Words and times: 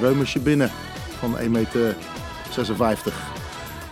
Dreumersje 0.00 0.38
binnen 0.38 0.70
van 1.18 1.36
1,56 1.38 1.50
meter. 1.50 1.92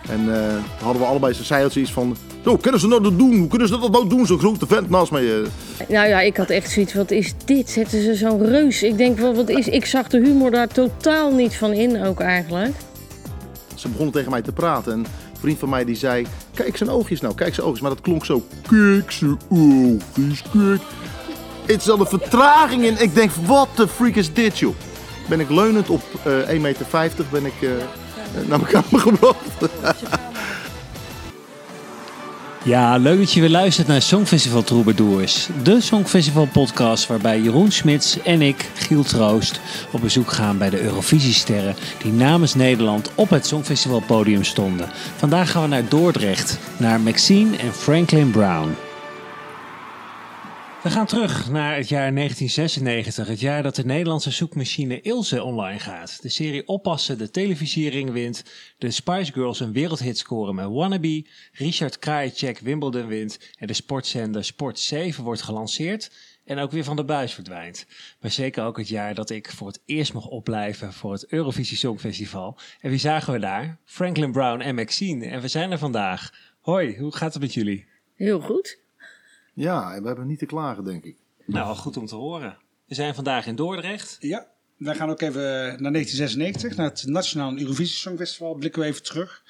En 0.09 0.35
eh, 0.35 0.53
hadden 0.83 1.01
we 1.01 1.07
allebei, 1.07 1.33
ze 1.33 1.43
zei 1.43 1.69
zoiets 1.69 1.91
van, 1.93 2.17
zo, 2.43 2.57
kunnen 2.57 2.79
ze 2.79 2.87
nou 2.87 3.03
dat 3.03 3.17
doen? 3.17 3.37
Hoe 3.37 3.47
kunnen 3.47 3.67
ze 3.67 3.79
dat 3.79 3.91
nou 3.91 4.09
doen? 4.09 4.25
Zo'n 4.25 4.39
grote 4.39 4.67
vent 4.67 4.89
naast 4.89 5.11
mij. 5.11 5.23
eh. 5.41 5.47
Nou 5.87 6.07
ja, 6.07 6.19
ik 6.21 6.37
had 6.37 6.49
echt 6.49 6.71
zoiets, 6.71 6.93
wat 6.93 7.11
is 7.11 7.33
dit? 7.45 7.69
Zetten 7.69 8.03
ze 8.03 8.15
zo'n 8.15 8.45
reus? 8.45 8.83
Ik 8.83 8.97
denk, 8.97 9.17
wel, 9.19 9.35
wat 9.35 9.49
is... 9.49 9.67
Ik 9.67 9.85
zag 9.85 10.07
de 10.07 10.19
humor 10.19 10.51
daar 10.51 10.67
totaal 10.67 11.31
niet 11.31 11.55
van 11.55 11.71
in 11.73 12.03
ook 12.03 12.19
eigenlijk. 12.19 12.75
Ze 13.75 13.87
begonnen 13.87 14.13
tegen 14.13 14.31
mij 14.31 14.41
te 14.41 14.51
praten. 14.51 14.91
En 14.93 14.99
een 14.99 15.05
vriend 15.39 15.59
van 15.59 15.69
mij 15.69 15.85
die 15.85 15.95
zei, 15.95 16.25
kijk 16.53 16.77
zijn 16.77 16.89
oogjes 16.89 17.21
nou, 17.21 17.35
kijk 17.35 17.53
zijn 17.53 17.65
oogjes. 17.65 17.81
Maar 17.81 17.91
dat 17.91 18.01
klonk 18.01 18.25
zo, 18.25 18.43
kijk 18.69 19.11
zijn 19.11 19.37
oogjes, 19.49 20.41
kijk. 20.51 20.81
Het 21.65 21.81
is 21.81 21.89
al 21.89 21.99
een 21.99 22.05
vertraging 22.05 22.83
in. 22.83 23.01
Ik 23.01 23.15
denk, 23.15 23.31
wat 23.45 23.67
de 23.75 23.87
freak 23.87 24.15
is 24.15 24.33
dit, 24.33 24.59
joh? 24.59 24.75
Ben 25.29 25.39
ik 25.39 25.49
leunend 25.49 25.89
op 25.89 26.01
eh 26.23 26.55
1,50 26.55 26.61
meter 26.61 26.85
ben 27.31 27.45
ik 27.45 27.61
eh, 27.61 27.69
naar 28.47 28.59
mijn 28.59 28.71
kamer 28.71 28.99
gebracht. 28.99 29.37
Ja, 32.63 32.97
leuk 32.97 33.19
dat 33.19 33.31
je 33.31 33.39
weer 33.39 33.49
luistert 33.49 33.87
naar 33.87 34.01
Songfestival 34.01 34.63
Troubadours. 34.63 35.49
De 35.63 35.81
Songfestival 35.81 36.45
podcast 36.45 37.07
waarbij 37.07 37.39
Jeroen 37.39 37.71
Smits 37.71 38.21
en 38.21 38.41
ik, 38.41 38.69
Giel 38.73 39.03
Troost, 39.03 39.59
op 39.91 40.01
bezoek 40.01 40.31
gaan 40.31 40.57
bij 40.57 40.69
de 40.69 40.81
Eurovisiesterren 40.81 41.75
die 42.03 42.11
namens 42.11 42.55
Nederland 42.55 43.11
op 43.15 43.29
het 43.29 43.45
Songfestival 43.45 43.99
podium 43.99 44.43
stonden. 44.43 44.89
Vandaag 45.15 45.51
gaan 45.51 45.61
we 45.61 45.67
naar 45.67 45.89
Dordrecht, 45.89 46.59
naar 46.77 46.99
Maxine 46.99 47.57
en 47.57 47.73
Franklin 47.73 48.31
Brown. 48.31 48.88
We 50.83 50.89
gaan 50.89 51.05
terug 51.05 51.49
naar 51.49 51.75
het 51.75 51.89
jaar 51.89 52.13
1996, 52.13 53.27
het 53.27 53.39
jaar 53.39 53.63
dat 53.63 53.75
de 53.75 53.85
Nederlandse 53.85 54.31
zoekmachine 54.31 55.01
Ilse 55.01 55.43
online 55.43 55.79
gaat. 55.79 56.21
De 56.21 56.29
serie 56.29 56.67
Oppassen 56.67 57.17
de 57.17 57.29
televisiering 57.29 58.11
wint, 58.11 58.43
de 58.77 58.91
Spice 58.91 59.31
Girls 59.31 59.59
een 59.59 59.73
wereldhit 59.73 60.17
scoren 60.17 60.55
met 60.55 60.67
Wannabe, 60.67 61.25
Richard 61.51 61.99
Krajicek 61.99 62.59
Wimbledon 62.59 63.07
wint 63.07 63.39
en 63.57 63.67
de 63.67 63.73
sportzender 63.73 64.45
Sport 64.45 64.79
7 64.79 65.23
wordt 65.23 65.41
gelanceerd 65.41 66.11
en 66.45 66.59
ook 66.59 66.71
weer 66.71 66.83
van 66.83 66.95
de 66.95 67.05
buis 67.05 67.33
verdwijnt. 67.33 67.85
Maar 68.19 68.31
zeker 68.31 68.63
ook 68.63 68.77
het 68.77 68.87
jaar 68.87 69.13
dat 69.13 69.29
ik 69.29 69.51
voor 69.51 69.67
het 69.67 69.81
eerst 69.85 70.13
mocht 70.13 70.27
opblijven 70.27 70.93
voor 70.93 71.11
het 71.11 71.27
Eurovisie 71.27 71.77
Songfestival. 71.77 72.57
En 72.79 72.89
wie 72.89 72.99
zagen 72.99 73.33
we 73.33 73.39
daar? 73.39 73.77
Franklin 73.85 74.31
Brown 74.31 74.61
en 74.61 74.75
Maxine. 74.75 75.25
En 75.25 75.41
we 75.41 75.47
zijn 75.47 75.71
er 75.71 75.77
vandaag. 75.77 76.33
Hoi, 76.59 76.97
hoe 76.97 77.15
gaat 77.15 77.33
het 77.33 77.41
met 77.41 77.53
jullie? 77.53 77.85
Heel 78.15 78.39
goed. 78.39 78.87
Ja, 79.59 79.93
en 79.93 80.01
we 80.01 80.07
hebben 80.07 80.27
niet 80.27 80.39
te 80.39 80.45
klagen, 80.45 80.83
denk 80.83 81.03
ik. 81.03 81.17
Nou, 81.45 81.75
goed 81.75 81.97
om 81.97 82.05
te 82.05 82.15
horen. 82.15 82.57
We 82.85 82.95
zijn 82.95 83.15
vandaag 83.15 83.47
in 83.47 83.55
Dordrecht. 83.55 84.17
Ja, 84.19 84.47
wij 84.77 84.95
gaan 84.95 85.09
ook 85.09 85.21
even 85.21 85.41
naar 85.81 85.91
1996, 85.91 86.75
naar 86.75 86.89
het 86.89 87.03
Nationaal 87.07 87.57
Eurovisie 87.57 87.97
Songfestival. 87.97 88.53
Blikken 88.53 88.81
we 88.81 88.87
even 88.87 89.03
terug. 89.03 89.43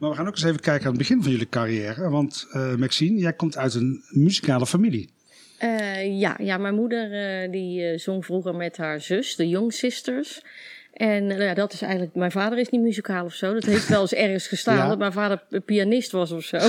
Maar 0.00 0.10
we 0.10 0.16
gaan 0.16 0.26
ook 0.26 0.34
eens 0.34 0.44
even 0.44 0.60
kijken 0.60 0.84
aan 0.84 0.92
het 0.92 0.98
begin 0.98 1.22
van 1.22 1.30
jullie 1.30 1.48
carrière. 1.48 2.10
Want 2.10 2.46
eh, 2.52 2.74
Maxine, 2.74 3.18
jij 3.18 3.32
komt 3.32 3.56
uit 3.56 3.74
een 3.74 4.04
muzikale 4.08 4.66
familie. 4.66 5.14
Eh, 5.58 6.20
ja, 6.20 6.36
ja, 6.42 6.58
mijn 6.58 6.74
moeder 6.74 7.12
eh, 7.12 7.50
die 7.50 7.84
eh, 7.84 7.98
zong 7.98 8.24
vroeger 8.24 8.54
met 8.54 8.76
haar 8.76 9.00
zus, 9.00 9.36
de 9.36 9.48
Young 9.48 9.72
Sisters. 9.72 10.42
En 10.96 11.30
eh, 11.30 11.38
ja, 11.38 11.54
dat 11.54 11.72
is 11.72 11.82
eigenlijk, 11.82 12.14
mijn 12.14 12.30
vader 12.30 12.58
is 12.58 12.68
niet 12.68 12.80
muzikaal 12.80 13.24
of 13.24 13.32
zo. 13.34 13.52
Dat 13.54 13.64
heeft 13.64 13.88
wel 13.88 14.00
eens 14.00 14.14
ergens 14.14 14.46
gestaan 14.46 14.76
Ja. 14.82 14.88
dat 14.88 14.98
mijn 14.98 15.12
vader 15.12 15.42
pianist 15.64 16.10
was 16.12 16.30
of 16.30 16.42
zo. 16.44 16.58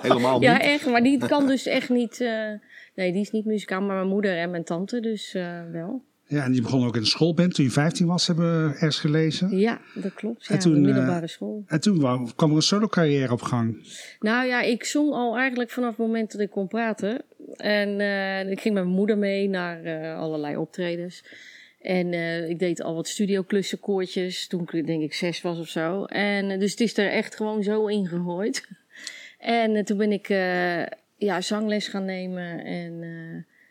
Helemaal 0.00 0.38
niet. 0.38 0.48
ja, 0.48 0.60
echt, 0.60 0.86
maar 0.86 1.02
die 1.02 1.18
kan 1.26 1.46
dus 1.46 1.66
echt 1.66 1.88
niet. 1.88 2.20
eh, 2.20 2.48
nee, 2.94 3.12
die 3.12 3.20
is 3.20 3.30
niet 3.30 3.44
muzikaal, 3.44 3.80
maar 3.80 3.96
mijn 3.96 4.08
moeder 4.08 4.36
en 4.38 4.50
mijn 4.50 4.64
tante 4.64 5.00
dus 5.00 5.34
eh, 5.34 5.60
wel. 5.72 6.02
Ja, 6.26 6.44
en 6.44 6.54
je 6.54 6.62
begon 6.62 6.86
ook 6.86 6.94
in 6.94 7.00
de 7.02 7.06
schoolband 7.08 7.54
toen 7.54 7.64
je 7.64 7.70
15 7.70 8.06
was, 8.06 8.26
hebben 8.26 8.64
we 8.64 8.72
ergens 8.72 8.98
gelezen. 8.98 9.58
Ja, 9.58 9.80
dat 9.94 10.14
klopt. 10.14 10.46
Ja, 10.46 10.54
En 10.54 10.60
toen, 10.60 10.72
de 10.72 10.78
eh, 10.78 10.84
middelbare 10.84 11.26
school. 11.26 11.64
En 11.66 11.80
toen 11.80 11.98
kwam 12.36 12.50
er 12.50 12.56
een 12.56 12.62
solo 12.62 12.86
carrière 12.86 13.32
op 13.32 13.42
gang. 13.42 13.88
Nou 14.20 14.46
ja, 14.46 14.60
ik 14.62 14.84
zong 14.84 15.12
al 15.12 15.36
eigenlijk 15.36 15.70
vanaf 15.70 15.88
het 15.88 15.98
moment 15.98 16.32
dat 16.32 16.40
ik 16.40 16.50
kon 16.50 16.68
praten. 16.68 17.22
En 17.56 17.90
ik 18.50 18.60
ging 18.60 18.74
met 18.74 18.84
mijn 18.84 18.96
moeder 18.96 19.18
mee 19.18 19.48
naar 19.48 20.14
allerlei 20.16 20.56
optredens. 20.56 21.24
En 21.84 22.12
eh, 22.12 22.48
ik 22.48 22.58
deed 22.58 22.82
al 22.82 22.94
wat 22.94 23.08
studioklussen, 23.08 23.80
koortjes, 23.80 24.46
toen 24.46 24.68
ik 24.72 24.86
denk 24.86 25.02
ik 25.02 25.14
zes 25.14 25.42
was 25.42 25.58
of 25.58 25.68
zo. 25.68 26.04
En 26.04 26.50
eh, 26.50 26.58
dus 26.58 26.70
het 26.70 26.80
is 26.80 26.96
er 26.96 27.10
echt 27.10 27.36
gewoon 27.36 27.62
zo 27.62 27.86
ingegooid. 27.86 28.68
en 29.38 29.76
eh, 29.76 29.84
toen 29.84 29.96
ben 29.96 30.12
ik 30.12 30.28
ja, 31.16 31.40
zangles 31.40 31.88
gaan 31.88 32.04
nemen. 32.04 32.64
En 32.64 33.02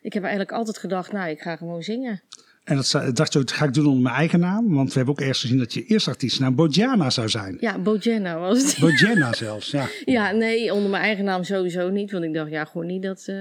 ik 0.01 0.13
heb 0.13 0.24
eigenlijk 0.24 0.51
altijd 0.51 0.78
gedacht, 0.78 1.12
nou, 1.12 1.29
ik 1.29 1.41
ga 1.41 1.56
gewoon 1.56 1.84
zingen. 1.84 2.22
En 2.63 2.75
dat 2.75 3.16
dacht 3.16 3.34
je, 3.34 3.40
ook, 3.40 3.47
dat 3.47 3.51
ga 3.51 3.66
ik 3.66 3.74
doen 3.74 3.85
onder 3.85 4.01
mijn 4.01 4.16
eigen 4.16 4.40
naam. 4.40 4.74
Want 4.74 4.88
we 4.88 4.95
hebben 4.95 5.13
ook 5.13 5.22
eerst 5.22 5.41
gezien 5.41 5.57
dat 5.57 5.74
je 5.74 5.85
eerste 5.85 6.09
artiestnaam 6.09 6.56
Bojana 6.56 7.09
zou 7.09 7.30
zijn. 7.30 7.57
Ja, 7.59 7.80
Bojana 7.80 8.40
was 8.40 8.63
het. 8.63 8.80
Bojana 8.80 9.34
zelfs, 9.34 9.72
ja. 9.72 9.88
Ja, 10.06 10.31
nee, 10.31 10.74
onder 10.74 10.90
mijn 10.90 11.03
eigen 11.03 11.25
naam 11.25 11.44
sowieso 11.44 11.90
niet. 11.90 12.12
Want 12.12 12.24
ik 12.24 12.34
dacht, 12.34 12.51
ja, 12.51 12.66
gewoon 12.66 12.88
niet 12.88 13.03
dat... 13.03 13.31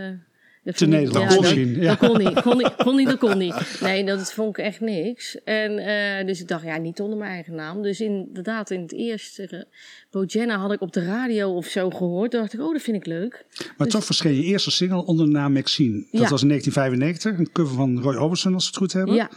dat 0.65 0.77
Te 0.77 0.89
dat- 1.13 1.41
misschien, 1.41 1.81
ja. 1.81 1.89
Dat 1.95 1.99
kon 2.09 2.19
niet, 2.19 2.43
kon 2.43 2.57
niet, 2.57 2.75
kon 2.77 2.97
niet, 2.97 3.07
dat 3.09 3.19
kon 3.19 3.39
niet. 3.39 3.79
Nee, 3.81 4.05
dat 4.05 4.33
vond 4.33 4.59
ik 4.59 4.65
echt 4.65 4.81
niks. 4.81 5.43
En 5.45 5.79
eh, 5.79 6.27
dus 6.27 6.41
ik 6.41 6.49
dacht, 6.49 6.65
ja, 6.65 6.77
niet 6.77 7.01
onder 7.01 7.19
mijn 7.19 7.31
eigen 7.31 7.55
naam. 7.55 7.83
Dus 7.83 8.01
inderdaad, 8.01 8.71
in 8.71 8.81
het 8.81 8.93
eerste, 8.93 9.67
Bojana 10.11 10.57
had 10.59 10.73
ik 10.73 10.81
op 10.81 10.93
de 10.93 11.05
radio 11.05 11.51
of 11.55 11.67
zo 11.67 11.91
gehoord. 11.91 12.31
Toen 12.31 12.41
dacht 12.41 12.53
ik, 12.53 12.61
oh, 12.61 12.73
dat 12.73 12.83
vind 12.83 12.97
ik 12.97 13.07
leuk. 13.07 13.45
Maar 13.77 13.87
toch 13.89 14.05
verscheen 14.05 14.35
je 14.35 14.43
eerste 14.43 14.71
single 14.71 15.05
onder 15.07 15.27
de 15.27 15.33
naam 15.33 15.53
Maxine. 15.53 16.07
Dat 16.11 16.21
Ja. 16.21 16.29
was 16.29 16.43
in 16.43 16.49
1995, 16.49 17.39
een 17.39 17.53
cover 17.53 17.75
van 17.77 18.01
Roy 18.03 18.15
Orbison, 18.17 18.55
als 18.55 18.63
we 18.65 18.69
het 18.71 18.79
goed 18.79 18.93
hebben. 18.93 19.15
Ja. 19.15 19.31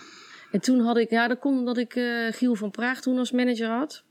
En 0.51 0.59
toen 0.61 0.79
had 0.79 0.97
ik, 0.97 1.09
ja, 1.09 1.27
dat 1.27 1.39
kon 1.39 1.57
omdat 1.57 1.77
ik 1.77 1.95
eh, 1.95 2.05
Giel 2.31 2.55
van 2.55 2.71
Praag 2.71 3.01
toen 3.01 3.17
als 3.17 3.31
manager 3.31 3.67
had. 3.69 4.03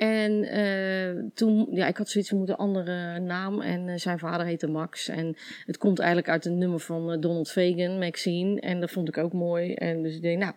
En 0.00 0.44
eh, 0.44 1.22
toen, 1.34 1.68
ja, 1.70 1.86
ik 1.86 1.96
had 1.96 2.08
zoiets, 2.08 2.30
we 2.30 2.36
moeten 2.36 2.54
een 2.54 2.60
andere 2.60 3.18
naam. 3.18 3.60
En 3.60 3.88
eh, 3.88 3.98
zijn 3.98 4.18
vader 4.18 4.46
heette 4.46 4.66
Max. 4.66 5.08
En 5.08 5.36
het 5.66 5.78
komt 5.78 5.98
eigenlijk 5.98 6.28
uit 6.28 6.44
een 6.44 6.58
nummer 6.58 6.80
van 6.80 7.12
eh, 7.12 7.20
Donald 7.20 7.50
Fagan, 7.50 7.98
Maxine. 7.98 8.60
En 8.60 8.80
dat 8.80 8.90
vond 8.90 9.08
ik 9.08 9.18
ook 9.18 9.32
mooi. 9.32 9.74
En 9.74 10.02
dus 10.02 10.14
ik 10.14 10.22
denk, 10.22 10.38
nou, 10.38 10.52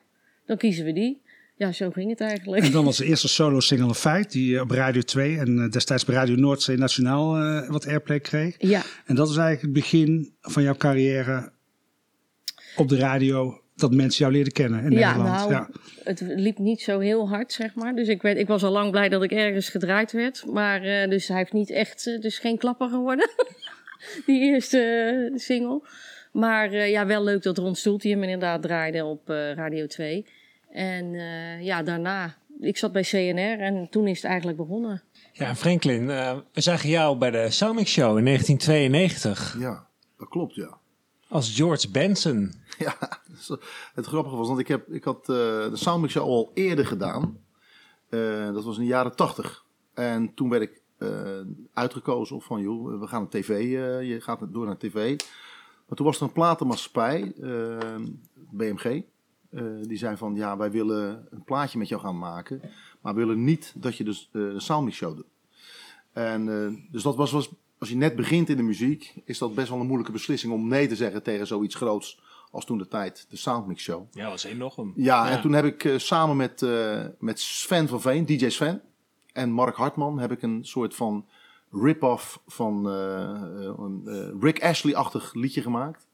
dan 0.45 0.57
kiezen 0.57 0.85
we 0.85 0.93
die. 0.93 1.21
Ja, 1.55 1.71
zo 1.71 1.91
ging 1.91 2.09
het 2.09 2.21
eigenlijk. 2.21 2.63
En 2.63 2.71
dan 2.71 2.85
was 2.85 2.97
de 2.97 3.05
eerste 3.05 3.27
solo 3.27 3.59
single 3.59 3.87
een 3.87 3.95
feit, 3.95 4.31
die 4.31 4.61
op 4.61 4.71
Radio 4.71 5.01
2 5.01 5.37
en 5.37 5.69
destijds 5.69 6.05
bij 6.05 6.15
Radio 6.15 6.35
Noordzee 6.35 6.77
Nationaal 6.77 7.37
wat 7.67 7.87
airplay 7.87 8.19
kreeg. 8.19 8.55
Ja, 8.57 8.81
En 9.05 9.15
dat 9.15 9.29
is 9.29 9.37
eigenlijk 9.37 9.61
het 9.61 9.83
begin 9.83 10.33
van 10.41 10.63
jouw 10.63 10.75
carrière 10.75 11.51
op 12.75 12.89
de 12.89 12.97
radio, 12.97 13.62
dat 13.75 13.91
mensen 13.93 14.19
jou 14.19 14.31
leerden 14.31 14.53
kennen 14.53 14.83
in 14.83 14.91
ja 14.91 15.09
Nederland. 15.15 15.39
nou, 15.39 15.51
Ja. 15.51 15.69
het 16.03 16.21
liep 16.21 16.57
niet 16.57 16.81
zo 16.81 16.99
heel 16.99 17.29
hard, 17.29 17.51
zeg 17.53 17.75
maar. 17.75 17.95
Dus 17.95 18.07
ik, 18.07 18.21
werd, 18.21 18.37
ik 18.37 18.47
was 18.47 18.63
al 18.63 18.71
lang 18.71 18.91
blij 18.91 19.09
dat 19.09 19.23
ik 19.23 19.31
ergens 19.31 19.69
gedraaid 19.69 20.11
werd. 20.11 20.45
Maar 20.45 20.81
eh, 20.83 21.09
dus 21.09 21.27
hij 21.27 21.37
heeft 21.37 21.53
niet 21.53 21.69
echt, 21.69 22.07
eh, 22.07 22.19
dus 22.21 22.39
geen 22.39 22.57
klapper 22.57 22.89
geworden. 22.89 23.29
Die 24.25 24.39
eerste 24.41 24.79
eh, 25.31 25.39
single. 25.39 25.81
Maar 26.31 26.71
eh, 26.71 26.89
ja, 26.89 27.05
wel 27.05 27.23
leuk 27.23 27.43
dat 27.43 27.57
Ron 27.57 27.75
Stoeltje 27.75 28.09
hem 28.09 28.23
inderdaad 28.23 28.61
draaide 28.61 29.05
op 29.05 29.29
eh, 29.29 29.53
Radio 29.53 29.87
2. 29.87 30.25
En 30.71 31.13
eh, 31.15 31.61
ja, 31.61 31.83
daarna, 31.83 32.35
ik 32.61 32.77
zat 32.77 32.91
bij 32.91 33.01
CNR 33.01 33.59
en 33.59 33.87
toen 33.89 34.07
is 34.07 34.15
het 34.21 34.25
eigenlijk 34.25 34.57
begonnen. 34.57 35.01
Ja, 35.31 35.55
Franklin, 35.55 36.09
eh, 36.09 36.37
we 36.53 36.61
zagen 36.61 36.89
jou 36.89 37.17
bij 37.17 37.31
de 37.31 37.49
Soundmix 37.49 37.91
Show 37.91 38.17
in 38.17 38.23
1992 38.25 39.55
Ja, 39.59 39.85
dat 40.17 40.27
klopt, 40.29 40.55
ja. 40.55 40.77
als 41.27 41.55
George 41.55 41.89
Benson. 41.91 42.53
Ja, 42.77 42.97
het 43.93 44.05
grappige 44.05 44.35
was, 44.35 44.47
want 44.47 44.59
ik, 44.89 45.03
had 45.03 45.19
eh, 45.19 45.25
de 45.25 45.69
Soundmix 45.73 46.17
al 46.17 46.51
eerder 46.53 46.85
gedaan. 46.85 47.37
Eh, 48.09 48.53
dat 48.53 48.63
was 48.63 48.75
in 48.75 48.81
de 48.81 48.87
jaren 48.87 49.15
tachtig. 49.15 49.65
En 49.93 50.33
toen 50.33 50.49
werd 50.49 50.61
ik 50.61 50.81
eh, 50.97 51.09
uitgekozen 51.73 52.41
van, 52.41 52.61
joh, 52.61 52.99
we 52.99 53.07
gaan 53.07 53.21
naar 53.21 53.29
tv, 53.29 53.49
eh, 53.49 54.09
je 54.09 54.21
gaat 54.21 54.39
door 54.49 54.65
naar 54.65 54.77
tv. 54.77 55.19
Maar 55.87 55.97
toen 55.97 56.05
was 56.05 56.17
er 56.17 56.23
een 56.23 56.31
platenmaatschappij, 56.31 57.33
eh, 57.41 57.95
BMG. 58.51 59.03
eh, 59.49 59.63
die 59.81 59.97
zei 59.97 60.17
van, 60.17 60.35
ja, 60.35 60.57
wij 60.57 60.71
willen 60.71 61.27
een 61.31 61.43
plaatje 61.43 61.77
met 61.77 61.87
jou 61.87 62.01
gaan 62.01 62.17
maken. 62.17 62.61
Maar 63.01 63.13
we 63.13 63.19
willen 63.19 63.43
niet 63.43 63.73
dat 63.75 63.97
je 63.97 64.03
dus, 64.03 64.29
eh, 64.31 64.41
de 64.41 64.59
Soundmix 64.59 64.97
Show 64.97 65.15
doet. 65.15 65.25
En 66.11 66.49
eh, 66.63 66.91
dus 66.91 67.03
dat 67.03 67.15
was, 67.15 67.31
was, 67.31 67.49
als 67.77 67.89
je 67.89 67.95
net 67.95 68.15
begint 68.15 68.49
in 68.49 68.57
de 68.57 68.63
muziek, 68.63 69.13
is 69.25 69.37
dat 69.37 69.55
best 69.55 69.69
wel 69.69 69.79
een 69.79 69.85
moeilijke 69.85 70.11
beslissing 70.11 70.53
om 70.53 70.67
nee 70.67 70.87
te 70.87 70.95
zeggen 70.95 71.23
tegen 71.23 71.47
zoiets 71.47 71.75
groots 71.75 72.21
als 72.53 72.65
toen 72.65 72.77
de 72.77 72.87
tijd 72.87 73.25
de 73.29 73.37
Soundmix 73.37 73.83
Show. 73.83 74.07
Ja, 74.11 74.29
was 74.29 74.43
enorm. 74.43 74.93
Ja, 74.95 75.29
en 75.29 75.41
toen 75.41 75.53
heb 75.53 75.65
ik 75.65 75.83
eh, 75.83 75.97
samen 75.97 76.35
met, 76.35 76.61
eh, 76.61 77.05
met 77.19 77.39
Sven 77.39 77.87
van 77.87 78.01
Veen, 78.01 78.25
DJ 78.25 78.49
Sven, 78.49 78.81
en 79.33 79.51
Mark 79.51 79.75
Hartman 79.75 80.19
heb 80.19 80.31
ik 80.31 80.41
een 80.41 80.65
soort 80.65 80.95
van 80.95 81.25
rip-off 81.71 82.39
van 82.47 82.89
eh, 82.89 83.73
een 83.77 84.01
eh, 84.05 84.41
Rick 84.41 84.63
Ashley-achtig 84.63 85.33
liedje 85.33 85.61
gemaakt. 85.61 86.07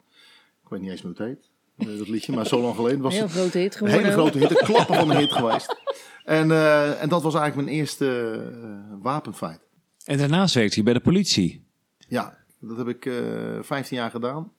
Ik 0.64 0.70
weet 0.70 0.82
niet 0.82 0.90
eens 0.90 1.02
meer 1.02 1.14
hoe 1.18 1.26
het 1.28 1.40
heet, 1.78 1.98
dat 1.98 2.08
liedje, 2.08 2.34
maar 2.34 2.48
zo 2.48 2.62
lang 2.62 2.76
geleden 2.76 3.02
was 3.02 3.14
Een 3.14 3.20
heel 3.20 3.28
het 3.28 3.38
grote 3.38 3.58
hit 3.58 3.72
een 3.74 3.78
geworden. 3.78 4.02
hele 4.02 4.12
grote 4.12 4.38
hit, 4.38 4.50
een 4.50 4.66
klapper 4.66 4.96
van 4.96 5.10
een 5.10 5.18
hit 5.18 5.32
geweest. 5.32 5.76
En, 6.24 6.52
eh, 6.52 7.02
en 7.02 7.10
dat 7.10 7.22
was 7.24 7.34
eigenlijk 7.36 7.66
mijn 7.66 7.80
eerste 7.80 8.98
wapenfeit. 9.02 9.60
En 10.06 10.18
daarnaast 10.18 10.56
werkte 10.56 10.76
hij 10.76 10.84
bij 10.84 10.94
de 10.94 11.00
politie. 11.00 11.66
Ja, 12.08 12.38
dat 12.60 12.78
heb 12.78 12.88
ik 12.88 13.06
eh 13.06 13.60
15 13.62 13.98
jaar 13.98 14.12
gedaan. 14.12 14.52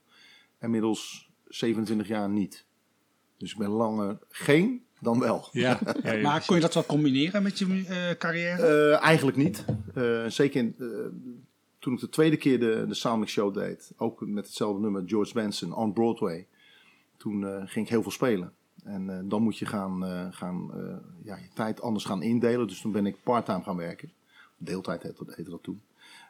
Inmiddels 0.61 1.30
27 1.50 2.08
jaar 2.08 2.29
niet. 2.29 2.64
Dus 3.37 3.52
ik 3.52 3.58
ben 3.58 3.69
langer 3.69 4.19
geen 4.29 4.85
dan 5.00 5.19
wel. 5.19 5.49
Ja, 5.52 5.79
ja, 6.02 6.12
ja. 6.17 6.23
Maar 6.23 6.44
kon 6.47 6.56
je 6.56 6.62
dat 6.62 6.75
wel 6.75 6.87
combineren 6.87 7.43
met 7.43 7.58
je 7.58 7.85
eh, 7.88 8.19
carrière? 8.19 8.67
Eh, 8.93 9.02
eigenlijk 9.02 9.37
niet. 9.37 9.64
Eh, 9.94 10.26
zeker 10.26 10.61
in, 10.61 10.75
eh, 10.79 10.87
toen 11.79 11.93
ik 11.94 12.00
de 12.00 12.08
tweede 12.08 12.37
keer 12.37 12.61
de, 12.61 12.85
de 12.88 12.94
Soundmix 12.94 13.32
Show 13.32 13.55
deed, 13.55 13.93
ook 13.97 14.20
met 14.20 14.47
hetzelfde 14.47 14.81
nummer, 14.81 15.02
George 15.06 15.32
Benson, 15.35 15.75
on 15.75 15.93
Broadway. 15.93 16.47
Toen 17.17 17.47
eh, 17.47 17.62
ging 17.64 17.85
ik 17.85 17.91
heel 17.91 18.03
veel 18.03 18.11
spelen. 18.11 18.53
En 18.85 19.11
eh, 19.11 19.19
dan 19.25 19.43
moet 19.43 19.58
je 19.58 19.67
gaan, 19.67 20.05
eh, 20.05 20.26
gaan 20.31 20.70
eh, 20.75 20.96
ja, 21.23 21.37
je 21.37 21.49
tijd 21.55 21.81
anders 21.82 22.05
gaan 22.05 22.23
indelen. 22.23 22.67
Dus 22.67 22.81
toen 22.81 22.93
ben 22.93 23.06
ik 23.06 23.17
parttime 23.23 23.62
gaan 23.62 23.76
werken. 23.76 24.12
Deeltijd 24.56 25.03
heette, 25.03 25.50
dat 25.50 25.62
toen. 25.62 25.82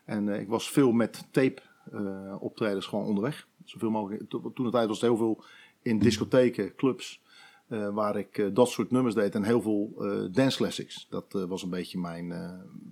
En 0.05 0.29
eh, 0.29 0.41
ik 0.41 0.49
was 0.49 0.71
veel 0.71 0.93
met 0.93 1.27
tape 1.31 1.63
eh, 1.93 2.37
optredens 2.41 2.87
gewoon 2.87 3.05
onderweg. 3.05 3.49
Zoveel 3.65 3.91
mogelijk. 3.91 4.29
To- 4.31 4.53
Toen 4.55 4.65
de 4.65 4.71
tijd 4.71 4.87
was 4.89 5.01
het 5.01 5.09
heel 5.09 5.17
veel 5.19 5.45
in 5.83 5.99
discotheken, 5.99 6.75
clubs. 6.75 7.23
eh, 7.69 7.89
waar 7.95 8.17
ik 8.17 8.39
eh, 8.39 8.47
dat 8.53 8.69
soort 8.69 8.91
nummers 8.91 9.15
deed 9.15 9.35
en 9.35 9.43
heel 9.43 9.63
veel 9.63 9.93
dance 10.33 10.57
classics. 10.57 11.07
Dat 11.11 11.33
was 11.49 11.63
een 11.63 11.71
beetje 11.71 11.99
mijn, 11.99 12.29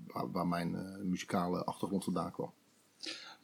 waar, 0.06 0.30
waar 0.32 0.46
mijn 0.46 0.76
muzikale 1.04 1.64
achtergrond 1.64 2.04
vandaan 2.04 2.32
kwam. 2.32 2.52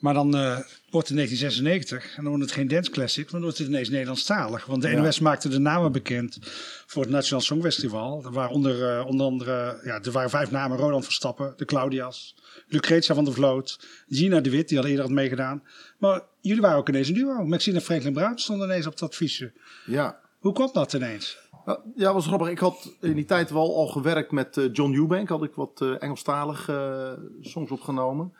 Maar 0.04 0.14
dan 0.14 0.34
eh, 0.34 0.58
wordt 0.90 1.08
het 1.08 1.16
1996 1.16 2.16
en 2.16 2.22
dan 2.22 2.32
wordt 2.32 2.42
het 2.42 2.52
geen 2.52 2.68
dance 2.68 2.90
classic, 2.90 3.22
maar 3.22 3.32
dan 3.32 3.42
wordt 3.42 3.58
het 3.58 3.68
ineens 3.68 3.88
Nederlandstalig. 3.88 4.66
Want 4.66 4.82
de 4.82 4.88
Ja. 4.88 5.00
NOS 5.00 5.20
maakte 5.20 5.48
de 5.48 5.58
namen 5.58 5.92
bekend 5.92 6.38
voor 6.86 7.02
het 7.02 7.10
Nationaal 7.10 7.40
Songfestival. 7.42 8.22
Waaronder 8.30 8.98
eh, 8.98 9.06
onder 9.06 9.26
andere, 9.26 9.80
ja, 9.84 10.00
er 10.02 10.10
waren 10.12 10.30
vijf 10.30 10.50
namen: 10.50 10.78
Roland 10.78 11.04
Verstappen, 11.04 11.54
de 11.56 11.64
Claudias, 11.64 12.34
Lucretia 12.68 13.14
van 13.14 13.24
der 13.24 13.34
Vloot, 13.34 13.78
Gina 14.08 14.40
de 14.40 14.50
Wit, 14.50 14.68
die 14.68 14.78
had 14.78 14.86
eerder 14.86 15.04
had 15.04 15.12
meegedaan. 15.12 15.62
Maar 15.98 16.22
jullie 16.40 16.62
waren 16.62 16.78
ook 16.78 16.88
ineens 16.88 17.08
een 17.08 17.14
duo. 17.14 17.44
Maxine 17.44 17.76
en 17.76 17.82
Franklin 17.82 18.12
Bruin 18.12 18.38
stonden 18.38 18.66
ineens 18.68 18.86
op 18.86 18.98
dat 18.98 19.14
fiche. 19.14 19.52
Ja, 19.86 20.20
Hoe 20.38 20.52
kwam 20.52 20.70
dat 20.72 20.92
ineens? 20.92 21.38
Ja, 21.66 21.80
Ja, 21.96 22.12
was 22.12 22.26
grappig. 22.26 22.48
Ik 22.48 22.58
had 22.58 22.96
in 23.00 23.14
die 23.14 23.24
tijd 23.24 23.50
wel 23.50 23.76
al 23.76 23.86
gewerkt 23.86 24.30
met 24.30 24.56
eh, 24.56 24.64
John 24.72 24.94
Eubank. 24.94 25.28
Had 25.28 25.42
ik 25.42 25.54
wat 25.54 25.84
Engelstalig 25.98 26.68
eh, 26.68 27.12
songs 27.40 27.70
opgenomen. 27.70 28.32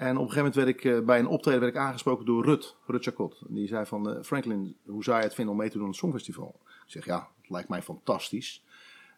En 0.00 0.16
op 0.16 0.22
een 0.22 0.30
gegeven 0.30 0.36
moment 0.36 0.54
werd 0.54 0.68
ik 0.68 0.84
eh, 0.84 1.06
bij 1.06 1.18
een 1.18 1.26
optreden 1.26 1.60
werd 1.60 1.74
ik 1.74 1.80
aangesproken 1.80 2.26
door 2.26 2.44
Rut, 2.44 2.76
Rut 2.86 3.04
Chacot. 3.04 3.42
Die 3.48 3.68
zei 3.68 3.86
van, 3.86 4.10
eh, 4.10 4.22
Franklin, 4.22 4.76
hoe 4.86 5.04
zou 5.04 5.18
je 5.18 5.22
het 5.22 5.34
vinden 5.34 5.54
om 5.54 5.60
mee 5.60 5.68
te 5.68 5.74
doen 5.74 5.82
aan 5.82 5.90
het 5.90 5.98
Songfestival? 5.98 6.60
Ik 6.64 6.90
zeg, 6.90 7.04
ja, 7.04 7.28
het 7.40 7.50
lijkt 7.50 7.68
mij 7.68 7.82
fantastisch. 7.82 8.64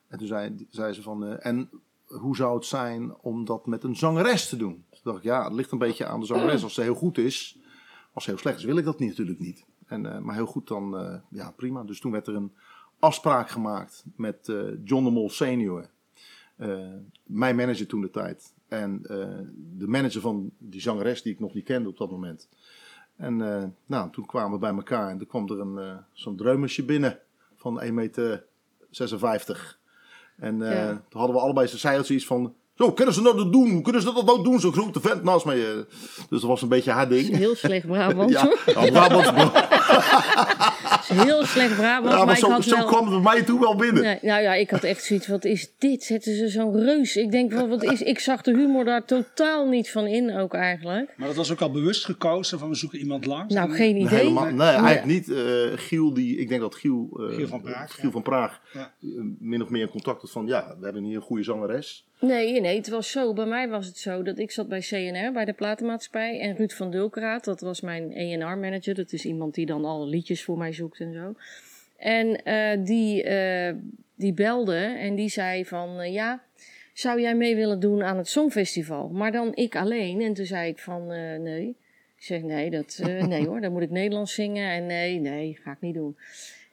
En 0.09 0.19
toen 0.19 0.27
zei, 0.27 0.67
zei 0.71 0.93
ze 0.93 1.03
van, 1.03 1.25
eh, 1.25 1.47
en 1.47 1.71
hoe 2.07 2.37
zou 2.37 2.55
het 2.55 2.65
zijn 2.65 3.15
om 3.17 3.45
dat 3.45 3.67
met 3.67 3.85
een 3.85 3.97
zangeres 3.97 4.49
te 4.49 4.57
doen? 4.57 4.85
Toen 4.91 5.01
dacht 5.03 5.17
ik, 5.17 5.25
ja, 5.25 5.45
het 5.45 5.53
ligt 5.53 5.73
een 5.73 5.79
beetje 5.79 6.07
aan 6.07 6.21
de 6.21 6.27
zangeres. 6.27 6.63
Als 6.63 6.75
ze 6.75 6.83
heel 6.83 6.95
goed 6.95 7.19
is, 7.19 7.59
als 8.13 8.25
ze 8.25 8.31
heel 8.31 8.39
slecht 8.39 8.59
is, 8.59 8.65
wil 8.65 8.77
ik 8.77 8.85
dat 8.85 8.99
niet, 8.99 9.09
natuurlijk 9.09 9.39
niet. 9.39 9.65
En, 9.87 10.25
maar 10.25 10.35
heel 10.35 10.47
goed 10.47 10.69
dan, 10.69 11.21
ja, 11.31 11.51
prima. 11.51 11.83
Dus 11.83 12.01
toen 12.01 12.13
werd 12.13 12.27
er 12.27 12.35
een 12.35 12.53
afspraak 12.99 13.51
gemaakt 13.51 14.05
met 14.17 14.53
John 14.85 15.05
de 15.05 15.11
Mol 15.11 15.31
senior. 15.31 15.89
Eh, 16.57 16.79
mijn 17.23 17.57
manager 17.57 17.87
toen 17.87 18.01
de 18.01 18.11
tijd. 18.11 18.53
En 18.69 19.01
eh, 19.03 19.17
de 19.79 19.87
manager 19.87 20.21
van 20.21 20.51
die 20.59 20.81
zangeres 20.81 21.23
die 21.23 21.33
ik 21.33 21.41
nog 21.41 21.55
niet 21.55 21.65
kende 21.65 21.89
op 21.89 21.99
dat 21.99 22.11
moment. 22.11 22.49
En 23.17 23.57
eh, 23.57 23.65
nou, 23.87 24.11
toen 24.11 24.27
kwamen 24.27 24.53
we 24.53 24.59
bij 24.59 24.71
elkaar 24.75 25.11
en 25.11 25.19
toen 25.19 25.27
kwam 25.27 25.49
er 25.51 25.61
een, 25.61 25.97
zo'n 26.13 26.37
dreumersje 26.37 26.85
binnen 26.85 27.19
van 27.57 27.83
1,56 27.83 27.93
meter. 27.93 29.79
En 30.37 30.63
eh, 30.63 30.75
Ja. 30.75 30.89
toen 31.09 31.19
hadden 31.21 31.37
we 31.37 31.43
allebei, 31.43 31.67
ze 31.67 31.79
zeiden 31.79 32.07
zoiets 32.07 32.27
van... 32.27 32.55
Zo, 32.75 32.93
kunnen 32.93 33.15
ze 33.15 33.23
dat 33.23 33.53
doen? 33.53 33.71
Hoe 33.71 33.83
kunnen 33.83 34.03
ze 34.03 34.13
dat 34.13 34.25
nou 34.27 34.43
doen? 34.43 34.61
Zo'n 34.61 34.73
grote 34.73 35.01
vent 35.01 35.23
naast 35.23 35.45
mij. 35.45 35.57
Dus 35.57 35.87
dat 36.29 36.43
was 36.43 36.63
een 36.63 36.69
beetje 36.69 36.91
haar 36.91 37.09
ding. 37.09 37.37
Heel 37.37 37.55
slecht 37.55 37.87
Brabant. 37.93 38.31
Ja, 38.31 38.57
ja, 38.67 38.91
Brabants, 38.91 39.31
Heel 41.15 41.45
slecht 41.45 41.77
Brabant. 41.77 42.11
ja, 42.13 42.17
maar 42.17 42.27
maar 42.27 42.35
ik 42.35 42.41
zo, 42.41 42.51
had 42.51 42.65
zo 42.65 42.77
wel... 42.77 42.87
kwam 42.87 43.13
het 43.13 43.23
bij 43.23 43.33
mij 43.33 43.43
toen 43.43 43.61
wel 43.61 43.77
binnen. 43.77 44.03
Nee, 44.03 44.19
nou 44.23 44.43
ja, 44.43 44.55
ik 44.55 44.71
had 44.71 44.85
echt 44.85 45.05
zoiets. 45.05 45.27
Wat 45.27 45.45
is 45.45 45.73
dit? 45.79 46.03
Zetten 46.03 46.37
ze 46.37 46.49
zo'n 46.49 46.77
reus? 46.85 47.17
Ik 47.17 47.31
denk, 47.31 47.53
wat, 47.53 47.69
wat 47.69 47.83
is. 47.83 48.03
Ik 48.03 48.19
zag 48.19 48.43
de 48.43 48.57
humor 48.57 48.85
daar 48.85 49.05
totaal 49.05 49.69
niet 49.69 49.91
van 49.91 50.07
in, 50.07 50.37
ook 50.37 50.55
eigenlijk. 50.55 51.15
Maar 51.17 51.27
dat 51.27 51.37
was 51.37 51.53
ook 51.53 51.61
al 51.61 51.71
bewust 51.71 52.05
gekozen 52.05 52.59
van 52.59 52.69
we 52.69 52.75
zoeken 52.75 52.99
iemand 52.99 53.27
langs. 53.27 53.55
Nou, 53.55 53.71
En- 53.71 53.77
geen 53.77 53.97
idee. 53.97 54.19
Helemaal, 54.19 54.51
nee, 54.51 54.61
eigenlijk 54.69 55.05
niet. 55.05 55.31
Eh, 55.31 55.45
Giel, 55.75 56.15
die, 56.15 56.37
ik 56.39 56.49
denk 56.49 56.61
dat 56.61 56.75
Giel, 56.75 57.09
eh, 57.29 57.35
Giel 57.37 57.47
van 57.49 57.61
Praag, 57.63 57.93
Giel 57.95 58.05
ja. 58.05 58.11
van 58.11 58.23
Praag 58.23 58.61
Ja. 58.73 58.93
eh, 59.03 59.09
min 59.39 59.63
of 59.63 59.69
meer 59.69 59.83
in 59.83 59.89
contact 59.89 60.21
had 60.21 60.31
van 60.31 60.47
ja, 60.47 60.77
we 60.79 60.85
hebben 60.85 61.05
hier 61.05 61.17
een 61.17 61.23
goede 61.23 61.43
zangeres. 61.43 62.07
Nee, 62.23 62.61
nee, 62.61 62.77
het 62.77 62.89
was 62.89 63.11
zo. 63.11 63.33
Bij 63.33 63.47
mij 63.47 63.69
was 63.69 63.87
het 63.87 63.99
zo 63.99 64.23
dat 64.23 64.39
ik 64.39 64.51
zat 64.51 64.69
bij 64.69 64.81
CNR, 64.81 65.33
bij 65.33 65.45
de 65.45 65.53
platenmaatschappij. 65.53 66.41
En 66.41 66.57
Ruud 66.57 66.71
van 66.71 66.91
Dulkeraat, 66.91 67.45
dat 67.45 67.61
was 67.61 67.81
mijn 67.81 68.15
ENR-manager. 68.15 68.95
Dat 68.95 69.13
is 69.13 69.25
iemand 69.25 69.55
die 69.55 69.67
dan 69.67 69.85
alle 69.85 70.07
liedjes 70.07 70.45
voor 70.45 70.59
mij 70.59 70.73
zoekt 70.73 71.01
en 71.01 71.13
zo. 71.13 71.35
En 71.97 72.45
eh, 72.45 72.85
die, 72.85 73.23
eh, 73.23 73.75
die 74.15 74.33
belde 74.33 74.77
en 74.77 75.15
die 75.15 75.29
zei 75.29 75.65
van, 75.65 76.01
eh, 76.01 76.13
ja, 76.13 76.43
zou 76.93 77.21
jij 77.21 77.35
mee 77.35 77.57
willen 77.57 77.81
doen 77.81 78.03
aan 78.03 78.17
het 78.17 78.29
Songfestival? 78.29 79.09
Maar 79.09 79.33
dan 79.33 79.55
ik 79.55 79.77
alleen. 79.77 80.21
En 80.21 80.35
toen 80.35 80.47
zei 80.47 80.69
ik 80.69 80.79
van, 80.79 81.07
nee. 81.43 81.77
Ik 82.17 82.29
zeg, 82.29 82.43
nee, 82.43 82.71
dat, 82.71 83.01
nee 83.29 83.47
hoor, 83.47 83.61
dan 83.61 83.73
moet 83.73 83.83
ik 83.83 83.91
Nederlands 83.91 84.35
zingen. 84.35 84.71
En 84.71 84.87
nee, 84.87 85.19
nee, 85.19 85.59
ga 85.63 85.73
ik 85.73 85.81
niet 85.81 85.95
doen. 85.95 86.17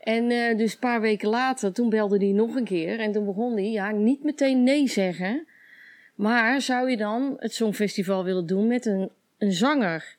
En 0.10 0.32
eh, 0.32 0.58
dus 0.58 0.74
een 0.74 0.80
paar 0.80 1.02
weken 1.02 1.30
later, 1.30 1.74
toen 1.74 1.90
belde 1.90 2.18
hij 2.18 2.32
nog 2.32 2.56
een 2.56 2.64
keer. 2.64 3.00
En 3.00 3.12
toen 3.12 3.26
begon 3.26 3.54
hij, 3.54 3.72
ja, 3.72 3.92
niet 3.92 4.24
meteen 4.24 4.64
nee 4.64 4.88
zeggen. 4.88 5.48
Maar 6.16 6.62
zou 6.62 6.90
je 6.90 6.98
dan 6.98 7.36
het 7.38 7.54
Songfestival 7.54 8.24
willen 8.24 8.46
doen 8.46 8.68
met 8.68 8.86
een, 8.86 9.10
een 9.38 9.52
zanger? 9.52 10.16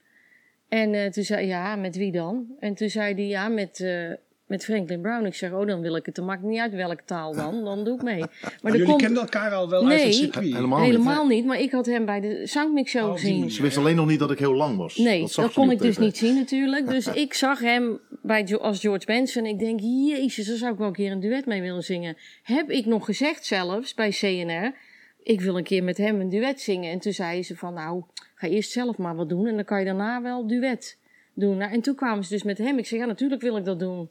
En 0.68 0.94
eh, 0.94 1.10
toen 1.10 1.24
zei 1.24 1.46
ja, 1.46 1.76
met 1.76 1.96
wie 1.96 2.12
dan? 2.12 2.46
En 2.58 2.74
toen 2.74 2.88
zei 2.88 3.14
hij, 3.14 3.26
ja, 3.26 3.48
met, 3.48 3.80
eh, 3.80 4.12
met 4.50 4.64
Franklin 4.64 5.00
Brown. 5.00 5.24
Ik 5.24 5.34
zeg, 5.34 5.52
oh, 5.52 5.66
dan 5.66 5.80
wil 5.80 5.96
ik 5.96 6.06
het. 6.06 6.14
Dan 6.14 6.24
maakt 6.24 6.42
niet 6.42 6.58
uit 6.58 6.74
welke 6.74 7.02
taal 7.04 7.34
dan. 7.34 7.64
Dan 7.64 7.84
doe 7.84 7.94
ik 7.94 8.02
mee. 8.02 8.18
Maar 8.18 8.58
Maar 8.62 8.72
jullie 8.72 8.86
komt 8.86 9.02
kenden 9.02 9.22
elkaar 9.22 9.52
al 9.52 9.68
wel 9.68 9.86
uit 9.86 9.96
Nee. 9.96 10.04
het 10.06 10.14
circuit. 10.14 10.52
Helemaal, 10.54 10.80
helemaal 10.80 11.26
niet. 11.26 11.36
niet. 11.36 11.46
Maar 11.46 11.60
ik 11.60 11.70
had 11.70 11.86
hem 11.86 12.04
bij 12.04 12.20
de 12.20 12.46
Soundmix 12.46 12.90
Show 12.90 13.06
Oh, 13.06 13.12
gezien. 13.12 13.50
Ze 13.50 13.62
wist 13.62 13.76
alleen 13.76 13.96
nog 13.96 14.06
niet 14.06 14.18
dat 14.18 14.30
ik 14.30 14.38
heel 14.38 14.54
lang 14.54 14.76
was. 14.76 14.96
Nee, 14.96 15.26
zag 15.26 15.44
dat, 15.44 15.54
kon 15.54 15.70
ik 15.70 15.78
dus 15.78 15.98
niet 15.98 16.16
zien 16.16 16.34
natuurlijk. 16.34 16.88
Dus 16.88 17.06
ik 17.24 17.34
zag 17.34 17.60
hem 17.60 18.00
bij 18.22 18.58
als 18.58 18.80
George 18.80 19.06
Benson. 19.06 19.46
Ik 19.46 19.58
denk, 19.58 19.80
jezus, 19.80 20.46
daar 20.46 20.56
zou 20.56 20.72
ik 20.72 20.78
wel 20.78 20.86
een 20.86 20.92
keer 20.92 21.12
een 21.12 21.20
duet 21.20 21.46
mee 21.46 21.60
willen 21.60 21.82
zingen. 21.82 22.16
Heb 22.42 22.70
ik 22.70 22.86
nog 22.86 23.04
gezegd 23.04 23.46
zelfs 23.46 23.94
bij 23.94 24.10
CNR. 24.10 24.74
Ik 25.22 25.40
wil 25.40 25.56
een 25.56 25.64
keer 25.64 25.84
met 25.84 25.96
hem 25.96 26.20
een 26.20 26.28
duet 26.28 26.60
zingen. 26.60 26.90
En 26.92 26.98
toen 26.98 27.12
zei 27.12 27.42
ze 27.42 27.56
van, 27.56 27.74
nou, 27.74 28.02
ga 28.34 28.46
eerst 28.46 28.70
zelf 28.70 28.98
maar 28.98 29.16
wat 29.16 29.28
doen. 29.28 29.46
En 29.46 29.54
dan 29.54 29.64
kan 29.64 29.78
je 29.78 29.84
daarna 29.84 30.22
wel 30.22 30.46
duet 30.46 30.98
doen. 31.34 31.56
Nou, 31.56 31.72
en 31.72 31.80
toen 31.80 31.94
kwamen 31.94 32.24
ze 32.24 32.30
dus 32.32 32.42
met 32.42 32.58
hem. 32.58 32.78
Ik 32.78 32.86
zei, 32.86 33.00
ja, 33.00 33.06
natuurlijk 33.06 33.42
wil 33.42 33.56
ik 33.56 33.64
dat 33.64 33.78
doen. 33.78 34.08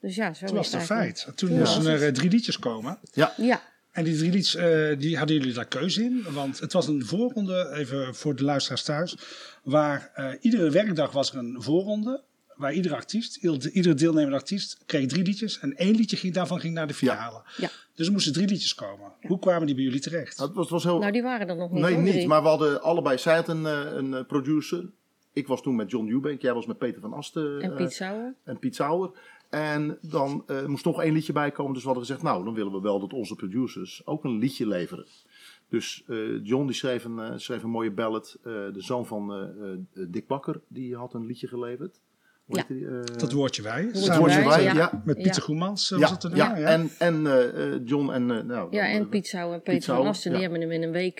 Dus 0.00 0.14
ja, 0.16 0.32
zo 0.34 0.46
Toen 0.46 0.56
was 0.56 0.66
het 0.66 0.74
een 0.80 0.86
feit. 0.86 1.28
Toen 1.34 1.52
Ja. 1.52 1.58
moesten 1.58 1.86
er 1.86 2.02
eh, 2.02 2.12
drie 2.12 2.30
liedjes 2.30 2.58
komen. 2.58 2.98
Ja, 3.12 3.34
En 3.92 4.04
die 4.04 4.16
drie 4.16 4.30
liedjes, 4.30 4.54
eh, 4.54 4.98
die 4.98 5.18
hadden 5.18 5.36
jullie 5.36 5.52
daar 5.54 5.66
keuze 5.66 6.02
in. 6.02 6.24
Want 6.30 6.58
het 6.60 6.72
was 6.72 6.86
een 6.88 7.04
voorronde, 7.04 7.70
even 7.74 8.14
voor 8.14 8.36
de 8.36 8.44
luisteraars 8.44 8.82
thuis. 8.82 9.16
Waar 9.62 10.10
eh, 10.14 10.28
iedere 10.40 10.70
werkdag 10.70 11.12
was 11.12 11.30
er 11.32 11.38
een 11.38 11.56
voorronde. 11.62 12.22
Waar 12.56 12.72
iedere 12.72 12.94
artiest, 12.94 13.36
ieder- 13.36 13.70
iedere 13.70 13.94
deelnemende 13.94 14.36
artiest, 14.36 14.78
kreeg 14.86 15.06
drie 15.06 15.22
liedjes. 15.24 15.58
En 15.60 15.76
één 15.76 15.94
liedje 15.94 16.16
ging, 16.16 16.34
daarvan 16.34 16.60
ging 16.60 16.74
naar 16.74 16.86
de 16.86 16.94
finale. 16.94 17.42
ja. 17.56 17.68
Dus 17.94 18.06
er 18.06 18.12
moesten 18.12 18.32
drie 18.32 18.46
liedjes 18.48 18.74
komen. 18.74 19.12
Hoe 19.20 19.38
kwamen 19.38 19.66
die 19.66 19.74
bij 19.74 19.84
jullie 19.84 20.00
terecht? 20.00 20.36
Nou, 20.36 20.48
het 20.48 20.56
was, 20.56 20.64
het 20.66 20.74
was 20.74 20.84
heel, 20.84 20.98
Nou, 20.98 21.12
die 21.12 21.22
waren 21.22 21.48
er 21.48 21.56
nog 21.56 21.70
niet. 21.70 21.82
nee, 21.82 21.92
hoor, 21.94 22.02
niet. 22.02 22.12
drie. 22.12 22.26
Maar 22.26 22.42
we 22.42 22.48
hadden 22.48 22.82
allebei, 22.82 23.18
zij 23.18 23.34
had 23.34 23.48
een, 23.48 23.66
eh, 23.66 23.80
een 23.94 24.26
producer. 24.26 24.84
Ik 25.32 25.46
was 25.46 25.62
toen 25.62 25.76
met 25.76 25.90
John 25.90 26.08
Eubank. 26.10 26.40
Jij 26.42 26.54
was 26.54 26.66
met 26.66 26.78
Peter 26.78 27.00
van 27.00 27.12
Asten. 27.12 27.60
En 27.60 27.74
Piet 27.74 27.92
Sauer. 27.92 28.34
en 28.44 28.58
Piet 28.58 28.74
Sauer. 28.74 29.10
En 29.50 29.98
dan 30.00 30.42
eh, 30.46 30.66
moest 30.66 30.84
nog 30.84 31.02
één 31.02 31.12
liedje 31.12 31.32
bij 31.32 31.50
komen. 31.50 31.72
Dus 31.72 31.82
we 31.82 31.88
hadden 31.88 32.06
gezegd, 32.06 32.22
nou, 32.24 32.44
dan 32.44 32.54
willen 32.54 32.72
we 32.72 32.80
wel 32.80 33.00
dat 33.00 33.12
onze 33.12 33.34
producers 33.34 34.02
ook 34.04 34.24
een 34.24 34.38
liedje 34.38 34.66
leveren. 34.66 35.06
Dus 35.68 36.04
eh, 36.08 36.16
John 36.44 36.66
die 36.66 36.74
schreef 36.74 37.04
een, 37.04 37.18
eh, 37.18 37.32
schreef 37.36 37.62
een 37.62 37.70
mooie 37.70 37.90
ballad. 37.92 38.36
Eh, 38.38 38.52
de 38.52 38.72
zoon 38.82 39.06
van 39.06 39.32
eh, 39.32 39.40
eh, 39.42 39.78
Dick 40.08 40.26
Bakker, 40.26 40.60
die 40.68 40.96
had 40.96 41.14
een 41.14 41.26
liedje 41.26 41.46
geleverd. 41.48 42.00
Hoe 42.44 42.56
Ja. 42.56 42.64
heet 42.68 42.78
die, 42.78 42.86
eh, 42.88 43.18
Dat 43.18 43.32
woordje 43.32 43.62
wij. 43.62 43.82
Woordje 43.82 44.00
samen 44.02 44.18
Woordje 44.20 44.44
Wij, 44.44 44.62
ja. 44.62 44.74
ja. 44.74 45.02
Met 45.04 45.16
Pieter 45.16 45.34
Ja. 45.36 45.42
Goemans 45.42 45.88
ja, 45.88 45.98
was 45.98 46.10
het 46.10 46.22
er 46.22 46.36
ja, 46.36 46.56
ja. 46.56 46.66
en, 46.66 46.90
en 46.98 47.26
eh, 47.26 47.72
eh, 47.74 47.80
John 47.84 48.10
en... 48.10 48.30
eh, 48.30 48.42
nou, 48.44 48.68
Ja, 48.72 48.86
en 48.88 49.08
Piet 49.08 49.26
Sauer 49.26 49.54
en 49.54 49.62
Peter 49.62 49.94
van 49.94 50.06
Asten. 50.06 50.30
Die 50.30 50.40
ja. 50.40 50.46
hebben 50.48 50.68
hem 50.68 50.76
in 50.80 50.82
een 50.86 50.92
week 50.92 51.18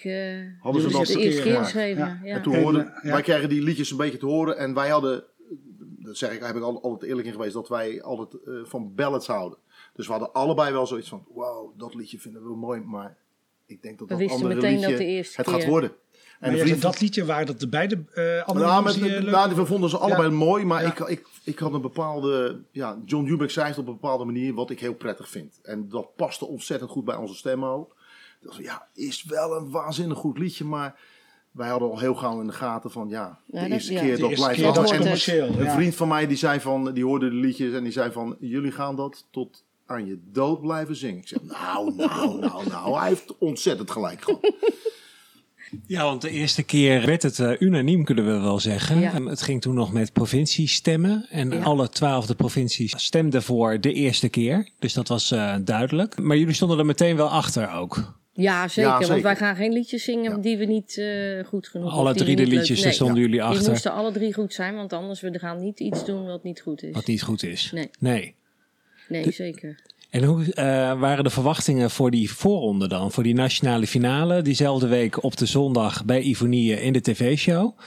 Hadden 0.60 0.82
ze 0.82 0.88
de 0.88 0.92
dat 0.92 1.08
eerste 1.08 1.42
keer 1.42 1.56
geschreven. 1.56 2.04
ja. 2.06 2.20
Ja. 2.24 2.34
En 2.34 2.42
toen 2.42 2.54
En, 2.54 2.62
hoorden, 2.62 2.92
ja. 3.02 3.10
wij 3.12 3.22
kregen 3.22 3.48
die 3.48 3.62
liedjes 3.62 3.90
een 3.90 3.96
beetje 3.96 4.18
te 4.18 4.26
horen. 4.26 4.58
En 4.58 4.74
wij 4.74 4.88
hadden, 4.88 5.24
dat 6.06 6.16
zeg 6.16 6.32
ik, 6.32 6.38
daar 6.38 6.48
heb 6.48 6.56
ik 6.56 6.62
al- 6.62 6.82
altijd 6.82 7.10
eerlijk 7.10 7.26
in 7.26 7.32
geweest, 7.32 7.52
dat 7.54 7.68
wij 7.68 8.02
altijd 8.02 8.42
eh, 8.44 8.54
van 8.64 8.94
ballads 8.94 9.26
houden. 9.26 9.58
Dus 9.94 10.06
we 10.06 10.12
hadden 10.12 10.32
allebei 10.32 10.72
wel 10.72 10.86
zoiets 10.86 11.08
van, 11.08 11.24
wow, 11.34 11.78
dat 11.78 11.94
liedje 11.94 12.18
vinden 12.18 12.42
we 12.42 12.56
mooi. 12.56 12.80
Maar 12.80 13.16
ik 13.66 13.82
denk 13.82 13.98
dat 13.98 14.08
We 14.08 14.14
dat 14.14 14.22
wisten 14.22 14.36
andere 14.42 14.54
meteen 14.54 14.72
liedje 14.72 14.88
dat 14.88 14.98
de 14.98 15.04
eerste 15.06 15.36
het 15.36 15.46
keer- 15.50 15.54
gaat 15.60 15.68
worden. 15.68 15.92
En 16.40 16.54
de 16.54 16.78
dat 16.78 17.00
liedje 17.00 17.24
waren 17.24 17.46
dat 17.46 17.60
de 17.60 17.68
beide 17.68 18.04
eh 18.14 18.42
andere 18.46 18.66
nou, 18.66 18.84
met, 18.84 18.94
eh, 18.94 19.00
leuk 19.02 19.22
nou, 19.30 19.54
we 19.54 19.66
vonden 19.66 19.90
ze 19.90 19.98
allebei 19.98 20.30
mooi, 20.30 20.64
maar 20.64 20.82
Ja. 20.82 20.88
ik, 20.88 20.98
ik, 20.98 21.26
ik 21.44 21.58
had 21.58 21.72
een 21.72 21.80
bepaalde... 21.80 22.60
Ja, 22.70 22.98
John 23.04 23.26
Eubank 23.28 23.50
zei 23.50 23.68
het 23.68 23.78
op 23.78 23.86
een 23.86 23.92
bepaalde 23.92 24.24
manier 24.24 24.54
wat 24.54 24.70
ik 24.70 24.80
heel 24.80 24.94
prettig 24.94 25.28
vind. 25.28 25.58
En 25.62 25.88
dat 25.88 26.14
paste 26.16 26.46
ontzettend 26.46 26.90
goed 26.90 27.04
bij 27.04 27.16
onze 27.16 27.34
stem 27.34 27.64
ook. 27.64 27.96
Dat 28.40 28.56
was, 28.56 28.64
ja, 28.64 28.88
is 28.94 29.24
wel 29.24 29.56
een 29.56 29.70
waanzinnig 29.70 30.18
goed 30.18 30.38
liedje, 30.38 30.64
maar 30.64 31.00
wij 31.56 31.68
hadden 31.68 31.90
al 31.90 31.98
heel 31.98 32.14
gauw 32.14 32.40
in 32.40 32.46
de 32.46 32.52
gaten 32.52 32.90
van... 32.90 33.08
Ja, 33.08 33.38
de 33.46 33.56
Ja, 33.56 33.62
dat- 33.62 33.70
eerste 33.70 33.92
keer 33.94 34.18
dat 34.18 34.34
blijft 34.34 34.60
keer, 34.60 34.72
dat 34.72 34.96
commercieel. 34.96 35.48
Een 35.58 35.70
vriend 35.70 35.94
van 35.94 36.08
mij 36.08 36.26
die 36.26 36.36
zei 36.36 36.60
van, 36.60 36.92
die 36.94 37.04
hoorde 37.04 37.28
de 37.28 37.34
liedjes 37.34 37.72
en 37.74 37.82
die 37.82 37.92
zei 37.92 38.12
van, 38.12 38.36
jullie 38.40 38.72
gaan 38.72 38.96
dat 38.96 39.26
tot 39.30 39.64
aan 39.86 40.06
je 40.06 40.18
dood 40.32 40.60
blijven 40.60 40.96
zingen. 40.96 41.18
Ik 41.20 41.28
zeg, 41.28 41.42
nou, 41.42 41.94
nou, 41.94 42.38
nou, 42.40 42.68
nou. 42.68 42.98
Hij 42.98 43.08
heeft 43.08 43.38
ontzettend 43.38 43.90
gelijk 43.90 44.22
gehad. 44.22 44.52
Ja, 45.86 46.02
want 46.04 46.20
de 46.22 46.30
eerste 46.30 46.62
keer 46.62 47.06
werd 47.06 47.22
het 47.22 47.38
eh, 47.38 47.60
unaniem, 47.60 48.04
kunnen 48.04 48.24
we 48.26 48.40
wel 48.40 48.60
zeggen. 48.60 49.00
Ja. 49.00 49.12
En 49.12 49.26
Het 49.26 49.42
ging 49.42 49.60
toen 49.60 49.74
nog 49.74 49.92
met 49.92 50.12
provinciestemmen. 50.12 51.26
En 51.30 51.50
Ja. 51.50 51.62
alle 51.62 51.88
twaalfde 51.88 52.34
provincies 52.34 52.92
stemden 53.04 53.42
voor 53.42 53.80
de 53.80 53.92
eerste 53.92 54.28
keer. 54.28 54.68
Dus 54.78 54.92
dat 54.92 55.08
was 55.08 55.30
eh, 55.30 55.54
duidelijk. 55.64 56.18
Maar 56.22 56.36
jullie 56.36 56.54
stonden 56.54 56.78
er 56.78 56.86
meteen 56.86 57.16
wel 57.16 57.28
achter 57.28 57.72
ook. 57.72 58.15
Ja, 58.36 58.68
zeker. 58.68 58.90
Ja, 59.00 59.06
Want 59.06 59.22
wij 59.22 59.36
gaan 59.36 59.56
geen 59.56 59.72
liedjes 59.72 60.04
zingen 60.04 60.30
Ja. 60.30 60.36
die 60.38 60.56
we 60.56 60.64
niet 60.64 60.98
eh, 60.98 61.44
goed 61.44 61.68
genoeg 61.68 61.92
Alle 61.92 62.12
die 62.12 62.22
drie 62.24 62.36
de 62.36 62.46
liedjes, 62.46 62.76
Nee, 62.76 62.82
daar 62.84 62.92
stonden 62.92 63.16
jullie 63.16 63.30
Die 63.32 63.42
achter. 63.42 63.70
moesten 63.70 63.92
alle 63.92 64.12
drie 64.12 64.34
goed 64.34 64.54
zijn, 64.54 64.74
want 64.74 64.92
anders 64.92 65.20
we 65.20 65.38
gaan 65.38 65.60
niet 65.60 65.80
iets 65.80 66.04
doen 66.04 66.26
wat 66.26 66.42
niet 66.42 66.60
goed 66.60 66.82
is. 66.82 66.94
Wat 66.94 67.06
niet 67.06 67.22
goed 67.22 67.42
is. 67.42 67.70
Nee. 67.72 67.90
nee. 67.98 68.34
Nee, 69.08 69.30
zeker. 69.32 69.80
En 70.10 70.24
hoe 70.24 70.44
eh, 70.54 70.64
waren 71.00 71.24
de 71.24 71.30
verwachtingen 71.30 71.90
voor 71.90 72.10
die 72.10 72.30
voorronde 72.30 72.88
dan? 72.88 73.12
Voor 73.12 73.22
die 73.22 73.34
nationale 73.34 73.86
finale, 73.86 74.42
diezelfde 74.42 74.86
week 74.86 75.22
op 75.22 75.36
de 75.36 75.46
zondag 75.46 76.04
bij 76.04 76.20
Ivonie 76.20 76.80
in 76.80 76.92
de 76.92 77.00
tv-show? 77.00 77.78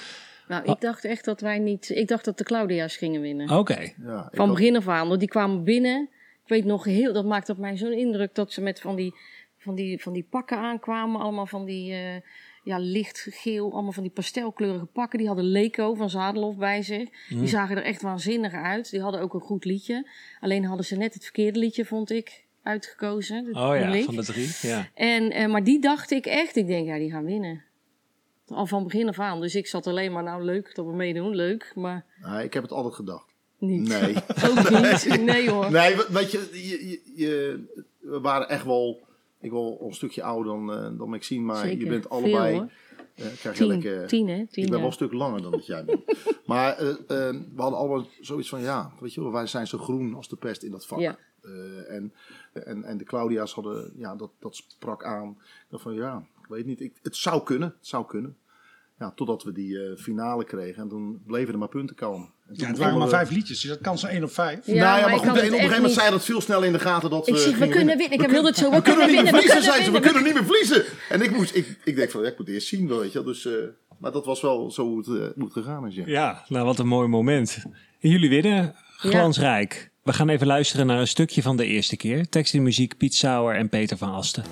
Nou, 0.48 0.66
Ah. 0.66 0.74
ik 0.76 0.82
dacht 0.82 1.06
echt 1.06 1.26
dat 1.26 1.42
wij 1.42 1.60
niet... 1.60 1.90
Ik 1.90 2.08
dacht 2.08 2.26
dat 2.26 2.38
de 2.38 2.44
Claudia's 2.44 2.96
gingen 2.98 3.22
winnen. 3.22 3.50
Oké. 3.58 3.94
Van 4.32 4.50
begin 4.50 4.76
af 4.76 4.88
aan. 4.88 5.08
Want 5.08 5.20
die 5.20 5.30
kwamen 5.30 5.64
binnen. 5.64 6.10
Ik 6.44 6.50
weet 6.56 6.66
nog 6.66 6.84
heel... 6.84 7.14
Dat 7.14 7.26
maakte 7.26 7.52
op 7.52 7.58
mij 7.58 7.78
zo'n 7.78 7.98
indruk 7.98 8.36
dat 8.36 8.54
ze 8.54 8.62
met 8.62 8.80
van 8.80 8.96
die, 8.96 9.14
van 9.60 9.76
die, 9.76 10.02
van 10.02 10.14
die 10.14 10.28
pakken 10.30 10.58
aankwamen. 10.58 11.22
Allemaal 11.22 11.46
van 11.46 11.66
die... 11.66 11.92
eh, 11.94 12.16
ja, 12.64 12.78
lichtgeel, 12.80 13.74
allemaal 13.74 13.92
van 13.92 14.04
die 14.04 14.12
pastelkleurige 14.12 14.86
pakken. 14.86 15.18
Die 15.20 15.28
hadden 15.28 15.46
Leco 15.46 15.94
van 15.94 16.10
Zadelhof 16.10 16.56
bij 16.58 16.82
zich. 16.82 17.10
Die 17.30 17.48
zagen 17.48 17.78
er 17.78 17.84
echt 17.84 18.02
waanzinnig 18.02 18.54
uit. 18.54 18.90
Die 18.92 19.02
hadden 19.02 19.22
ook 19.22 19.34
een 19.34 19.40
goed 19.40 19.66
liedje. 19.66 20.10
Alleen 20.40 20.66
hadden 20.66 20.86
ze 20.86 20.96
net 20.96 21.14
het 21.14 21.24
verkeerde 21.24 21.60
liedje, 21.60 21.86
vond 21.86 22.10
ik, 22.12 22.44
uitgekozen. 22.64 23.46
Oh 23.56 23.76
ja, 23.78 24.02
van 24.02 24.16
de 24.16 24.24
drie. 24.24 24.50
Ja. 24.62 24.88
En, 24.94 25.32
eh, 25.32 25.48
maar 25.48 25.64
die 25.64 25.80
dacht 25.82 26.12
ik 26.12 26.26
echt, 26.26 26.56
ik 26.56 26.68
denk, 26.68 26.88
ja, 26.88 26.98
die 26.98 27.12
gaan 27.12 27.26
winnen. 27.26 27.64
Al 28.48 28.66
van 28.66 28.84
begin 28.84 29.08
af 29.08 29.20
aan. 29.20 29.42
Dus 29.42 29.56
ik 29.56 29.68
zat 29.68 29.88
alleen 29.88 30.12
maar, 30.12 30.24
nou 30.24 30.44
leuk 30.44 30.76
dat 30.76 30.86
we 30.86 30.92
meedoen, 30.94 31.36
leuk, 31.36 31.72
maar 31.76 32.06
Nee, 32.24 32.44
ik 32.44 32.54
heb 32.54 32.64
het 32.64 32.72
altijd 32.72 32.96
gedacht. 32.96 33.34
niet. 33.58 33.88
Nee. 33.88 34.16
Ook 34.50 34.70
niet. 34.70 35.20
Nee 35.34 35.50
hoor. 35.50 35.72
Nee, 35.72 35.96
we- 35.96 36.08
weet 36.10 36.32
je, 36.32 36.50
je, 36.54 36.88
je, 36.90 37.02
je- 37.16 37.86
we 38.00 38.20
waren 38.20 38.50
echt 38.50 38.66
wel, 38.66 39.00
ik 39.40 39.52
wel 39.52 39.78
een 39.82 39.94
stukje 39.94 40.24
ouder 40.24 40.46
dan, 40.54 40.74
eh, 40.74 40.98
dan 40.98 41.10
Maxine, 41.10 41.46
maar 41.46 41.58
Zeker. 41.66 41.80
je 41.84 41.90
bent 41.90 42.06
Veel, 42.08 42.18
allebei, 42.18 42.58
hoor. 42.58 42.72
eh, 43.16 43.26
krijg 43.26 43.42
je 43.44 43.52
Tien, 43.64 43.68
lekker, 43.68 44.08
tien 44.08 44.28
hè? 44.28 44.46
Tien 44.48 44.64
ik 44.64 44.70
ben 44.70 44.80
wel 44.80 44.88
een 44.88 44.94
stuk 44.94 45.14
langer 45.14 45.42
dan 45.42 45.52
dat 45.52 45.66
jij 45.66 45.86
bent. 45.86 46.02
maar 46.46 46.78
eh, 46.78 46.90
eh, 46.90 46.98
we 47.56 47.62
hadden 47.62 47.80
allemaal 47.80 48.08
zoiets 48.22 48.50
van, 48.50 48.62
ja, 48.62 48.92
weet 49.00 49.14
je 49.14 49.22
wel, 49.22 49.32
wij 49.32 49.48
zijn 49.48 49.68
zo 49.68 49.78
groen 49.78 50.16
als 50.16 50.28
de 50.30 50.36
pest 50.36 50.64
in 50.64 50.72
dat 50.72 50.86
vak. 50.86 51.00
Ja. 51.00 51.18
Eh, 51.42 51.92
en, 51.96 52.14
en, 52.54 52.84
en 52.84 52.98
de 52.98 53.04
Claudia's 53.04 53.54
hadden, 53.54 53.92
ja, 53.96 54.16
dat, 54.16 54.32
dat 54.40 54.56
sprak 54.56 55.04
aan. 55.04 55.38
Dacht 55.70 55.84
van, 55.84 55.94
ja, 55.94 56.24
ik 56.42 56.48
weet 56.48 56.66
niet, 56.66 56.82
ik, 56.82 56.94
het 57.02 57.16
zou 57.16 57.44
kunnen, 57.44 57.68
het 57.78 57.88
zou 57.88 58.06
kunnen. 58.06 58.38
Ja, 59.00 59.12
totdat 59.16 59.44
we 59.44 59.52
die 59.52 59.80
eh, 59.80 59.98
finale 59.98 60.44
kregen 60.44 60.82
en 60.84 60.90
toen 60.90 61.22
bleven 61.28 61.54
er 61.54 61.60
maar 61.60 61.68
punten 61.68 61.96
komen. 61.96 62.30
Ja, 62.54 62.68
het 62.68 62.78
waren 62.78 62.98
maar 62.98 63.08
vijf 63.08 63.30
liedjes, 63.30 63.62
dus 63.62 63.70
dat 63.70 63.82
kan 63.82 63.98
zo 63.98 64.08
één 64.08 64.24
op 64.24 64.32
vijf. 64.32 64.66
Ja, 64.66 64.74
nou 64.74 65.00
ja, 65.00 65.08
maar 65.08 65.18
goed, 65.20 65.28
op 65.30 65.36
een 65.36 65.42
gegeven 65.42 65.62
moment 65.62 65.82
niet- 65.84 65.92
zei 65.94 66.06
je 66.06 66.12
dat 66.12 66.24
veel 66.26 66.42
snel 66.42 66.64
in 66.64 66.72
de 66.72 66.80
gaten 66.80 67.10
dat 67.10 67.28
Ik 67.28 67.34
we 67.34 67.40
zeg, 67.40 67.58
we 67.58 67.68
kunnen 67.68 67.98
winnen. 67.98 68.20
Ik 68.20 68.30
wilde 68.30 68.48
het 68.48 68.58
zo, 68.58 68.70
we 68.70 68.76
we 68.76 68.82
kunnen 68.82 69.06
kunnen 69.08 69.24
niet 69.24 69.32
meer 69.32 69.42
verliezen, 69.42 69.64
zei 69.72 69.84
ze. 69.84 69.92
We 69.92 70.00
kunnen 70.00 70.24
niet 70.24 70.34
meer 70.34 70.44
verliezen. 70.46 70.84
En 71.10 71.22
ik 71.22 71.32
moest, 71.36 71.56
ik, 71.56 71.80
ik 71.84 71.96
denk 71.96 72.12
van, 72.12 72.22
ja, 72.22 72.28
ik 72.28 72.38
moet 72.38 72.48
eerst 72.48 72.68
zien, 72.68 72.88
weet 72.88 73.12
je. 73.12 73.24
Dus, 73.24 73.46
eh, 73.46 73.54
maar 73.98 74.12
dat 74.12 74.26
was 74.26 74.42
wel 74.42 74.72
zo 74.72 74.84
hoe 74.86 74.98
het 74.98 75.08
eh, 75.08 75.28
moet 75.36 75.54
gegaan 75.54 75.88
is, 75.88 75.96
ja. 75.96 76.04
Ja, 76.06 76.44
nou 76.48 76.66
wat 76.66 76.80
een 76.80 76.88
mooi 76.88 77.08
moment. 77.08 77.64
En 78.00 78.10
jullie 78.10 78.30
winnen 78.30 78.76
glansrijk. 78.98 79.92
We 80.04 80.14
gaan 80.14 80.30
even 80.30 80.48
luisteren 80.48 80.86
naar 80.88 81.00
een 81.00 81.08
stukje 81.08 81.42
van 81.42 81.58
de 81.58 81.66
eerste 81.66 81.98
keer. 81.98 82.30
Tekst 82.30 82.54
en 82.54 82.64
muziek 82.64 82.98
Piet 82.98 83.16
Sauer 83.16 83.56
en 83.56 83.70
Peter 83.70 83.98
van 83.98 84.14
Asten. 84.14 84.44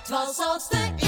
Het 0.00 0.08
was 0.08 0.46
als 0.52 0.68
de 0.68 1.05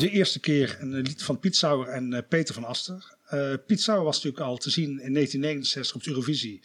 De 0.00 0.10
eerste 0.10 0.40
keer 0.40 0.76
een 0.80 0.94
lied 0.94 1.22
van 1.22 1.38
Piet 1.38 1.56
Sauer 1.56 1.88
en 1.88 2.12
eh, 2.12 2.22
Peter 2.28 2.54
van 2.54 2.64
Aster. 2.64 3.14
Eh, 3.26 3.54
Piet 3.66 3.80
Sauer 3.80 4.04
was 4.04 4.16
natuurlijk 4.16 4.42
al 4.44 4.56
te 4.56 4.70
zien 4.70 4.88
in 4.88 5.12
1969 5.12 5.94
op 5.94 6.02
de 6.02 6.10
Eurovisie 6.10 6.60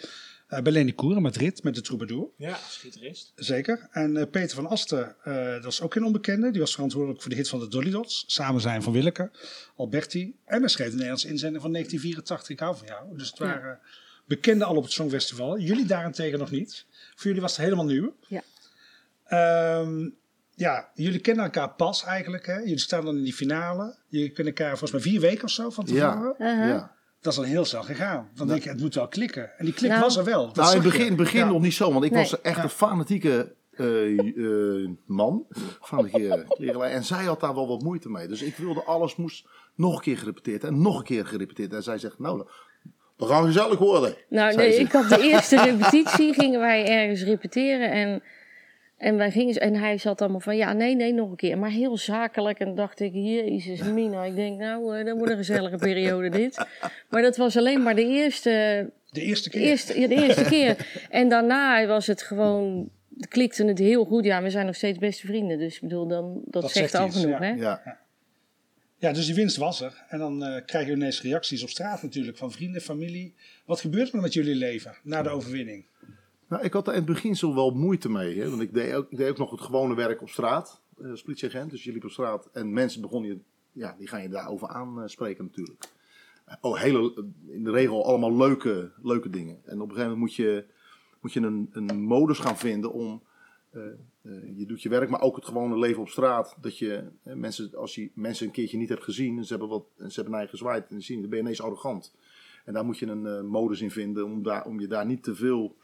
eh 0.47 0.61
bij 0.61 0.71
Leni 0.71 0.93
Koer 0.93 1.15
in 1.15 1.21
Madrid 1.21 1.63
met 1.63 1.75
de 1.75 1.81
Troubadour. 1.81 2.27
Ja, 2.37 2.57
schitterist. 2.69 3.31
Zeker. 3.35 3.87
En 3.91 4.17
eh, 4.17 4.29
Peter 4.31 4.55
van 4.55 4.67
Aster, 4.67 5.15
eh, 5.23 5.51
dat 5.51 5.63
was 5.63 5.81
ook 5.81 5.93
geen 5.93 6.03
onbekende. 6.03 6.51
Die 6.51 6.59
was 6.59 6.73
verantwoordelijk 6.73 7.21
voor 7.21 7.29
de 7.29 7.35
hit 7.37 7.49
van 7.49 7.59
de 7.59 7.67
Dolly 7.67 7.89
Dots. 7.91 8.23
Samen 8.27 8.61
zijn 8.61 8.83
van 8.83 8.93
Willeke, 8.93 9.31
Alberti. 9.75 10.35
En 10.45 10.59
hij 10.59 10.69
schreef 10.69 10.87
de 10.87 10.93
Nederlandse 10.93 11.27
inzending 11.27 11.61
van 11.61 11.71
1984. 11.71 12.49
Ik 12.49 12.59
hou 12.59 12.77
van 12.77 12.87
jou. 12.87 13.17
Dus 13.17 13.27
het 13.29 13.37
Ja. 13.37 13.45
waren 13.45 13.79
bekenden 14.25 14.67
al 14.67 14.75
op 14.75 14.83
het 14.83 14.91
Songfestival. 14.91 15.59
Jullie 15.59 15.85
daarentegen 15.85 16.39
nog 16.39 16.51
niet. 16.51 16.85
Voor 17.15 17.25
jullie 17.25 17.41
was 17.41 17.51
het 17.55 17.65
helemaal 17.65 17.85
nieuw. 17.85 18.15
Ja. 18.27 18.43
Ehm, 19.25 20.09
ja, 20.55 20.89
jullie 20.93 21.19
kennen 21.19 21.43
elkaar 21.43 21.69
pas 21.69 22.03
eigenlijk. 22.03 22.45
Hè? 22.45 22.57
Jullie 22.57 22.79
staan 22.79 23.05
dan 23.05 23.17
in 23.17 23.23
die 23.23 23.33
finale. 23.33 23.95
Jullie 24.09 24.29
kennen 24.31 24.53
elkaar 24.53 24.69
volgens 24.77 24.91
mij 24.91 25.01
vier 25.01 25.21
weken 25.21 25.43
of 25.43 25.49
zo 25.49 25.69
van 25.69 25.85
tevoren. 25.85 26.35
Ja, 26.37 26.51
Uh-huh. 26.53 26.67
ja. 26.67 26.93
Dat 27.21 27.33
is 27.33 27.39
dan 27.39 27.47
heel 27.49 27.65
snel 27.65 27.83
gegaan. 27.83 28.29
Dan 28.35 28.47
denk 28.47 28.63
je, 28.63 28.69
het 28.69 28.79
moet 28.81 28.95
wel 28.95 29.07
klikken. 29.07 29.57
En 29.57 29.65
die 29.65 29.73
klik 29.73 29.89
Nou. 29.89 30.01
was 30.01 30.17
er 30.17 30.23
wel. 30.23 30.45
Dat 30.45 30.55
Nou, 30.55 30.69
in 30.75 30.81
het 30.81 30.91
begin, 30.91 31.15
begin 31.15 31.39
Ja. 31.39 31.47
nog 31.47 31.61
niet 31.61 31.73
zo, 31.73 31.91
want 31.93 32.05
ik 32.05 32.11
Nee. 32.11 32.21
was 32.21 32.41
echt 32.41 32.63
een 32.63 32.69
fanatieke 32.69 33.55
eh, 33.77 34.19
eh, 34.19 34.89
man. 35.05 35.45
Fanatieke. 35.81 36.45
En 36.81 37.03
zij 37.03 37.23
had 37.23 37.39
daar 37.39 37.53
wel 37.55 37.67
wat 37.67 37.81
moeite 37.81 38.09
mee. 38.09 38.27
Dus 38.27 38.41
ik 38.41 38.55
wilde 38.55 38.83
alles 38.83 39.15
moest 39.15 39.47
nog 39.75 39.95
een 39.95 40.01
keer 40.01 40.17
gerepeteerd 40.17 40.63
en 40.63 40.81
nog 40.81 40.97
een 40.97 41.03
keer 41.03 41.25
gerepeteerd. 41.25 41.73
En 41.73 41.83
zij 41.83 41.97
zegt, 41.97 42.19
nou, 42.19 42.47
we 43.17 43.25
gaan 43.25 43.45
gezellig 43.45 43.77
worden. 43.79 44.15
Nou, 44.29 44.55
nee, 44.55 44.75
ik 44.75 44.91
had 44.91 45.09
de 45.09 45.21
eerste 45.21 45.61
repetitie, 45.63 46.33
gingen 46.33 46.59
wij 46.59 46.87
ergens 46.87 47.23
repeteren 47.23 47.91
en, 47.91 48.23
en, 48.97 49.17
wij 49.17 49.31
gingen, 49.31 49.55
en 49.55 49.75
hij 49.75 49.97
zat 49.97 50.21
allemaal 50.21 50.39
van, 50.39 50.57
ja, 50.57 50.73
nee, 50.73 50.95
nee, 50.95 51.13
nog 51.13 51.29
een 51.29 51.35
keer. 51.35 51.57
Maar 51.57 51.69
heel 51.69 51.97
zakelijk 51.97 52.59
en 52.59 52.75
dacht 52.75 52.99
ik, 52.99 53.13
jezus 53.13 53.83
mina, 53.83 54.23
ik 54.23 54.35
denk, 54.35 54.59
nou, 54.59 54.97
eh, 54.97 55.05
dat 55.05 55.17
wordt 55.17 55.31
een 55.31 55.37
gezellige 55.37 55.77
periode 55.77 56.29
dit. 56.29 56.65
Maar 57.09 57.21
dat 57.21 57.37
was 57.37 57.57
alleen 57.57 57.83
maar 57.83 57.95
de 57.95 58.05
eerste, 58.05 58.89
De 59.09 59.21
eerste 59.21 59.49
keer. 59.49 59.61
eerste, 59.61 59.99
ja, 59.99 60.07
de 60.07 60.15
eerste 60.15 60.43
keer. 60.43 60.77
En 61.09 61.29
daarna 61.29 61.85
was 61.85 62.07
het 62.07 62.21
gewoon, 62.21 62.89
klikte 63.29 63.65
het 63.65 63.79
heel 63.79 64.05
goed. 64.05 64.25
Ja, 64.25 64.41
we 64.41 64.49
zijn 64.49 64.65
nog 64.65 64.75
steeds 64.75 64.97
beste 64.97 65.27
vrienden, 65.27 65.57
dus 65.57 65.75
ik 65.75 65.81
bedoel, 65.81 66.07
dan, 66.07 66.41
dat, 66.45 66.61
Dat 66.61 66.71
zegt 66.71 66.91
zegt 66.91 67.03
al 67.03 67.07
iets, 67.07 67.19
genoeg, 67.19 67.39
ja. 67.39 67.45
hè? 67.45 67.53
Ja. 67.53 68.03
Ja, 68.97 69.11
dus 69.11 69.25
die 69.25 69.35
winst 69.35 69.57
was 69.57 69.81
er. 69.81 70.03
En 70.09 70.19
dan 70.19 70.43
eh, 70.43 70.65
krijg 70.65 70.87
je 70.87 70.93
ineens 70.93 71.21
reacties 71.21 71.63
op 71.63 71.69
straat 71.69 72.01
natuurlijk 72.01 72.37
van 72.37 72.51
vrienden, 72.51 72.81
familie. 72.81 73.35
Wat 73.65 73.79
gebeurt 73.79 74.13
er 74.13 74.19
met 74.19 74.33
jullie 74.33 74.55
leven 74.55 74.95
na 75.03 75.21
de 75.21 75.29
overwinning? 75.29 75.85
Nou, 76.55 76.67
ik 76.67 76.73
had 76.73 76.87
er 76.87 76.93
in 76.93 76.99
het 76.99 77.09
beginsel 77.13 77.55
wel 77.55 77.71
moeite 77.71 78.09
mee. 78.09 78.39
Hè? 78.39 78.49
Want 78.49 78.61
ik 78.61 78.73
deed, 78.73 78.93
ook, 78.93 79.09
deed 79.09 79.29
ook 79.29 79.37
nog 79.37 79.51
het 79.51 79.61
gewone 79.61 79.95
werk 79.95 80.21
op 80.21 80.29
straat. 80.29 80.81
eh, 81.01 81.09
als 81.09 81.21
politieagent. 81.21 81.71
Dus 81.71 81.83
je 81.83 81.91
liep 81.91 82.03
op 82.03 82.09
straat. 82.09 82.49
En 82.53 82.73
mensen 82.73 83.01
begonnen 83.01 83.29
je... 83.29 83.39
Ja, 83.71 83.95
die 83.97 84.07
gaan 84.07 84.21
je 84.21 84.29
daarover 84.29 84.67
aanspreken 84.67 85.45
natuurlijk. 85.45 85.85
Oh, 86.61 86.79
hele, 86.79 87.25
in 87.47 87.63
de 87.63 87.71
regel 87.71 88.05
allemaal 88.05 88.37
leuke, 88.37 88.91
leuke 89.01 89.29
dingen. 89.29 89.61
En 89.65 89.81
op 89.81 89.89
een 89.89 89.95
gegeven 89.95 90.01
moment 90.01 90.19
moet 90.19 90.35
je, 90.35 90.65
moet 91.21 91.33
je 91.33 91.39
een, 91.39 91.69
een 91.71 92.01
modus 92.01 92.39
gaan 92.39 92.57
vinden 92.57 92.91
om... 92.91 93.23
eh, 93.69 93.81
eh, 94.21 94.57
je 94.57 94.65
doet 94.65 94.81
je 94.81 94.89
werk, 94.89 95.09
maar 95.09 95.21
ook 95.21 95.35
het 95.35 95.45
gewone 95.45 95.77
leven 95.77 96.01
op 96.01 96.09
straat. 96.09 96.57
Dat 96.61 96.77
je 96.77 97.03
eh, 97.23 97.35
mensen, 97.35 97.75
als 97.75 97.95
je 97.95 98.11
mensen 98.13 98.45
een 98.45 98.51
keertje 98.51 98.77
niet 98.77 98.89
hebt 98.89 99.03
gezien... 99.03 99.37
en 99.37 99.45
ze 99.45 99.49
hebben, 99.49 99.69
wat, 99.69 99.85
ze 99.97 100.15
hebben 100.15 100.33
naar 100.33 100.47
gezwaaid 100.47 100.89
en 100.89 101.01
zien, 101.01 101.19
dan 101.19 101.29
ben 101.29 101.37
je 101.37 101.43
ineens 101.43 101.61
arrogant. 101.61 102.15
En 102.65 102.73
daar 102.73 102.85
moet 102.85 102.97
je 102.97 103.05
een 103.07 103.25
eh, 103.25 103.41
modus 103.41 103.81
in 103.81 103.91
vinden 103.91 104.25
om, 104.25 104.43
daar, 104.43 104.65
om 104.65 104.79
je 104.79 104.87
daar 104.87 105.05
niet 105.05 105.23
te 105.23 105.35
veel 105.35 105.75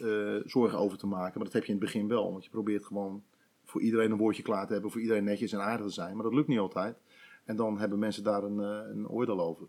eh, 0.00 0.34
zorgen 0.44 0.78
over 0.78 0.98
te 0.98 1.06
maken. 1.06 1.32
Maar 1.34 1.44
dat 1.44 1.52
heb 1.52 1.64
je 1.64 1.72
in 1.72 1.76
het 1.76 1.84
begin 1.84 2.08
wel. 2.08 2.32
Want 2.32 2.44
je 2.44 2.50
probeert 2.50 2.84
gewoon 2.84 3.22
voor 3.64 3.80
iedereen 3.80 4.10
een 4.10 4.18
woordje 4.18 4.42
klaar 4.42 4.66
te 4.66 4.72
hebben. 4.72 4.90
Voor 4.90 5.00
iedereen 5.00 5.24
netjes 5.24 5.52
en 5.52 5.60
aardig 5.60 5.86
te 5.86 5.92
zijn. 5.92 6.14
Maar 6.14 6.24
dat 6.24 6.34
lukt 6.34 6.48
niet 6.48 6.58
altijd. 6.58 6.96
En 7.44 7.56
dan 7.56 7.78
hebben 7.78 7.98
mensen 7.98 8.22
daar 8.24 8.42
een, 8.42 8.60
eh, 8.60 8.90
een 8.94 9.08
oordeel 9.08 9.40
over. 9.40 9.66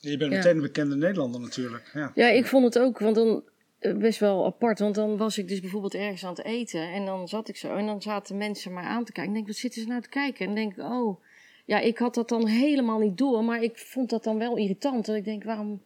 Je 0.00 0.16
bent 0.16 0.30
Ja. 0.30 0.36
meteen 0.36 0.56
een 0.56 0.62
bekende 0.62 0.96
Nederlander 0.96 1.40
natuurlijk. 1.40 1.90
Ja. 1.94 2.12
Ja, 2.14 2.28
ik 2.28 2.46
vond 2.46 2.64
het 2.64 2.78
ook, 2.78 2.98
want 2.98 3.14
dan 3.14 3.42
eh, 3.78 3.96
best 3.96 4.18
wel 4.18 4.44
apart. 4.46 4.78
Want 4.78 4.94
dan 4.94 5.16
was 5.16 5.38
ik 5.38 5.48
dus 5.48 5.60
bijvoorbeeld 5.60 5.94
ergens 5.94 6.24
aan 6.24 6.34
het 6.34 6.44
eten 6.44 6.92
en 6.92 7.04
dan 7.04 7.28
zat 7.28 7.48
ik 7.48 7.56
zo 7.56 7.74
en 7.76 7.86
dan 7.86 8.02
zaten 8.02 8.36
mensen 8.36 8.72
maar 8.72 8.84
aan 8.84 9.04
te 9.04 9.12
kijken. 9.12 9.30
Ik 9.32 9.36
denk, 9.36 9.46
wat 9.46 9.56
zitten 9.56 9.82
ze 9.82 9.88
nou 9.88 10.00
te 10.00 10.08
kijken? 10.08 10.40
En 10.40 10.46
dan 10.46 10.54
denk 10.54 10.76
ik, 10.76 10.84
oh, 10.84 11.20
ja, 11.64 11.78
ik 11.80 11.98
had 11.98 12.14
dat 12.14 12.28
dan 12.28 12.46
helemaal 12.46 12.98
niet 12.98 13.18
door, 13.18 13.44
maar 13.44 13.62
ik 13.62 13.78
vond 13.78 14.10
dat 14.10 14.24
dan 14.24 14.38
wel 14.38 14.56
irritant. 14.56 15.08
En 15.08 15.14
ik 15.14 15.24
denk, 15.24 15.44
waarom, 15.44 15.82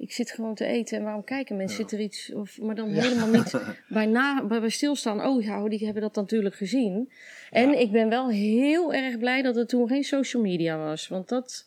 ik 0.00 0.12
zit 0.12 0.30
gewoon 0.30 0.54
te 0.54 0.66
eten 0.66 0.98
en 0.98 1.04
waarom 1.04 1.24
kijken 1.24 1.56
mensen? 1.56 1.76
Zit 1.76 1.92
er 1.92 2.00
iets, 2.00 2.32
of, 2.32 2.60
maar 2.60 2.74
dan 2.74 2.88
helemaal 2.88 3.28
niet 3.28 3.54
bij, 3.88 4.06
na, 4.06 4.46
bij, 4.46 4.60
bij 4.60 4.68
stilstaan. 4.68 5.26
Oh 5.26 5.42
ja, 5.42 5.68
die 5.68 5.84
hebben 5.84 6.02
dat 6.02 6.14
natuurlijk 6.14 6.54
gezien. 6.54 7.12
En 7.50 7.78
ik 7.80 7.92
ben 7.92 8.08
wel 8.08 8.30
heel 8.30 8.94
erg 8.94 9.18
blij 9.18 9.42
dat 9.42 9.56
er 9.56 9.66
toen 9.66 9.88
geen 9.88 10.04
social 10.04 10.42
media 10.42 10.78
was, 10.78 11.08
want 11.08 11.28
dat... 11.28 11.66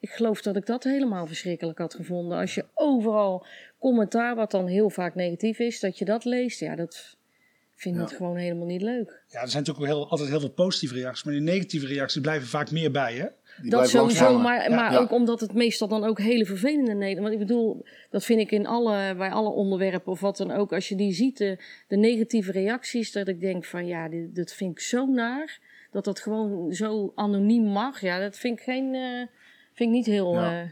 ik 0.00 0.10
geloof 0.10 0.42
dat 0.42 0.56
ik 0.56 0.66
dat 0.66 0.84
helemaal 0.84 1.26
verschrikkelijk 1.26 1.78
had 1.78 1.94
gevonden. 1.94 2.38
Als 2.38 2.54
je 2.54 2.64
overal 2.74 3.46
commentaar, 3.78 4.34
wat 4.34 4.50
dan 4.50 4.66
heel 4.66 4.90
vaak 4.90 5.14
negatief 5.14 5.58
is, 5.58 5.80
dat 5.80 5.98
je 5.98 6.04
dat 6.04 6.24
leest. 6.24 6.60
Ja, 6.60 6.76
dat 6.76 7.16
vind 7.74 8.10
ik 8.10 8.16
gewoon 8.16 8.36
helemaal 8.36 8.66
niet 8.66 8.82
leuk. 8.82 9.22
Ja, 9.28 9.40
er 9.40 9.48
zijn 9.48 9.62
natuurlijk 9.64 9.78
ook 9.78 9.98
heel, 9.98 10.10
altijd 10.10 10.28
heel 10.28 10.40
veel 10.40 10.52
positieve 10.52 10.94
reacties, 10.94 11.24
maar 11.24 11.34
die 11.34 11.42
negatieve 11.42 11.86
reacties 11.86 12.20
blijven 12.20 12.48
vaak 12.48 12.70
meer 12.70 12.90
bij, 12.90 13.14
hè? 13.14 13.26
Die 13.60 13.70
dat 13.70 13.88
sowieso, 13.88 14.24
hangen. 14.24 14.40
maar, 14.42 14.70
maar 14.70 14.92
Ja. 14.92 14.98
ook 14.98 15.10
omdat 15.12 15.40
het 15.40 15.52
meestal 15.54 15.88
dan 15.88 16.04
ook 16.04 16.18
hele 16.18 16.44
vervelende 16.46 16.94
Nederland. 16.94 17.28
Want 17.28 17.40
ik 17.40 17.46
bedoel, 17.46 17.84
dat 18.10 18.24
vind 18.24 18.40
ik 18.40 18.50
in 18.50 18.66
alle, 18.66 19.14
bij 19.16 19.30
alle 19.30 19.48
onderwerpen 19.50 20.12
of 20.12 20.20
wat 20.20 20.36
dan 20.36 20.50
ook. 20.50 20.72
Als 20.72 20.88
je 20.88 20.94
die 20.96 21.12
ziet, 21.12 21.38
de, 21.38 21.58
de 21.88 21.96
negatieve 21.96 22.52
reacties, 22.52 23.12
dat 23.12 23.28
ik 23.28 23.40
denk 23.40 23.64
van 23.64 23.86
ja, 23.86 24.08
dit, 24.08 24.34
dat 24.34 24.52
vind 24.52 24.70
ik 24.70 24.80
zo 24.80 25.06
naar. 25.06 25.58
Dat 25.90 26.04
dat 26.04 26.20
gewoon 26.20 26.72
zo 26.72 27.12
anoniem 27.14 27.64
mag. 27.64 28.00
Ja, 28.00 28.18
dat 28.20 28.36
vind 28.38 28.58
ik 28.58 28.64
geen, 28.64 28.94
eh, 28.94 29.26
vind 29.72 29.88
ik 29.88 29.94
niet 29.96 30.06
heel. 30.06 30.34
Ja. 30.34 30.60
eh, 30.62 30.68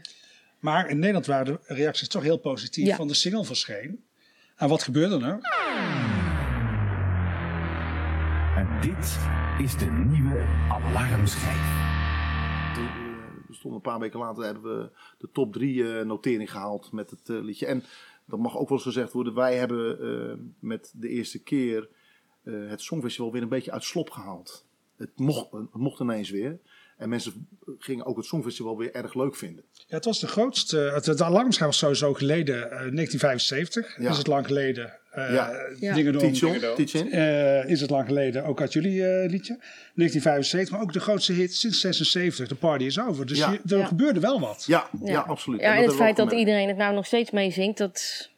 Maar 0.59 0.89
in 0.89 0.97
Nederland 0.99 1.25
waren 1.25 1.45
de 1.67 1.73
reacties 1.73 2.07
toch 2.07 2.23
heel 2.23 2.37
positief 2.39 2.87
Ja. 2.87 2.95
van 2.95 3.07
de 3.07 3.13
single 3.13 3.45
verscheen. 3.45 4.03
En 4.57 4.69
wat 4.69 4.83
gebeurde 4.83 5.25
er? 5.25 5.39
En 8.57 8.67
dit 8.81 9.17
is 9.65 9.77
de 9.77 9.91
nieuwe 9.91 10.45
alarmschijf. 10.69 11.91
Eh, 12.77 12.95
We 13.47 13.53
stonden 13.53 13.79
een 13.79 13.91
paar 13.91 13.99
weken 13.99 14.19
later 14.19 14.43
hebben 14.43 14.77
we 14.79 14.89
de 15.17 15.29
top 15.31 15.53
3 15.53 15.97
eh, 15.97 16.05
notering 16.05 16.51
gehaald 16.51 16.91
met 16.91 17.09
het 17.09 17.29
eh, 17.29 17.41
liedje. 17.41 17.65
En 17.65 17.83
dat 18.25 18.39
mag 18.39 18.57
ook 18.57 18.69
wel 18.69 18.77
eens 18.77 18.87
gezegd 18.87 19.11
worden. 19.11 19.33
Wij 19.33 19.55
hebben 19.55 20.55
met 20.59 20.93
de 20.95 21.09
eerste 21.09 21.43
keer 21.43 21.89
het 22.43 22.81
Songfestival 22.81 23.31
weer 23.31 23.41
een 23.41 23.49
beetje 23.49 23.71
uit 23.71 23.83
slop 23.83 24.09
gehaald. 24.09 24.65
Het 24.97 25.19
mocht, 25.19 25.51
het 25.51 25.73
mocht 25.73 25.99
ineens 25.99 26.29
weer. 26.29 26.59
En 26.97 27.09
mensen 27.09 27.47
gingen 27.77 28.05
ook 28.05 28.17
het 28.17 28.25
Songfestival 28.25 28.77
weer 28.77 28.93
erg 28.93 29.13
leuk 29.13 29.35
vinden. 29.35 29.63
Ja, 29.71 29.95
het 29.95 30.05
was 30.05 30.19
de 30.19 30.27
grootste. 30.27 30.77
Het, 30.77 31.05
het 31.05 31.19
was 31.59 31.77
sowieso 31.77 32.13
geleden, 32.13 32.63
eh, 32.63 32.69
1975. 32.69 33.97
Ja. 33.97 34.09
Is 34.09 34.17
het 34.17 34.27
lang 34.27 34.45
geleden? 34.45 34.99
Eh, 35.13 35.33
Ja. 35.33 35.51
Ja. 35.79 35.93
Dingen. 35.93 37.11
Eh, 37.11 37.69
is 37.69 37.81
het 37.81 37.89
lang 37.89 38.07
geleden, 38.07 38.45
ook 38.45 38.61
uit 38.61 38.73
jullie 38.73 39.05
eh, 39.05 39.29
liedje. 39.29 39.57
1975, 39.95 40.71
maar 40.73 40.81
ook 40.81 40.93
de 40.93 40.99
grootste 40.99 41.33
hit 41.33 41.53
sinds 41.55 41.79
76. 41.79 42.47
De 42.47 42.55
party 42.55 42.83
is 42.83 42.99
over. 42.99 43.25
Dus 43.25 43.37
Ja. 43.37 43.51
je- 43.51 43.59
er 43.73 43.77
Ja. 43.77 43.85
gebeurde 43.85 44.19
wel 44.19 44.39
wat. 44.39 44.63
Ja, 44.67 44.87
ja. 45.03 45.19
absoluut. 45.19 45.59
Ja, 45.61 45.75
en 45.77 45.83
het 45.83 45.95
feit 45.95 46.15
dat 46.15 46.31
iedereen 46.31 46.67
het 46.67 46.77
nou 46.77 46.93
nog 46.95 47.05
steeds 47.05 47.31
meezingt, 47.31 47.77
dat. 47.77 48.29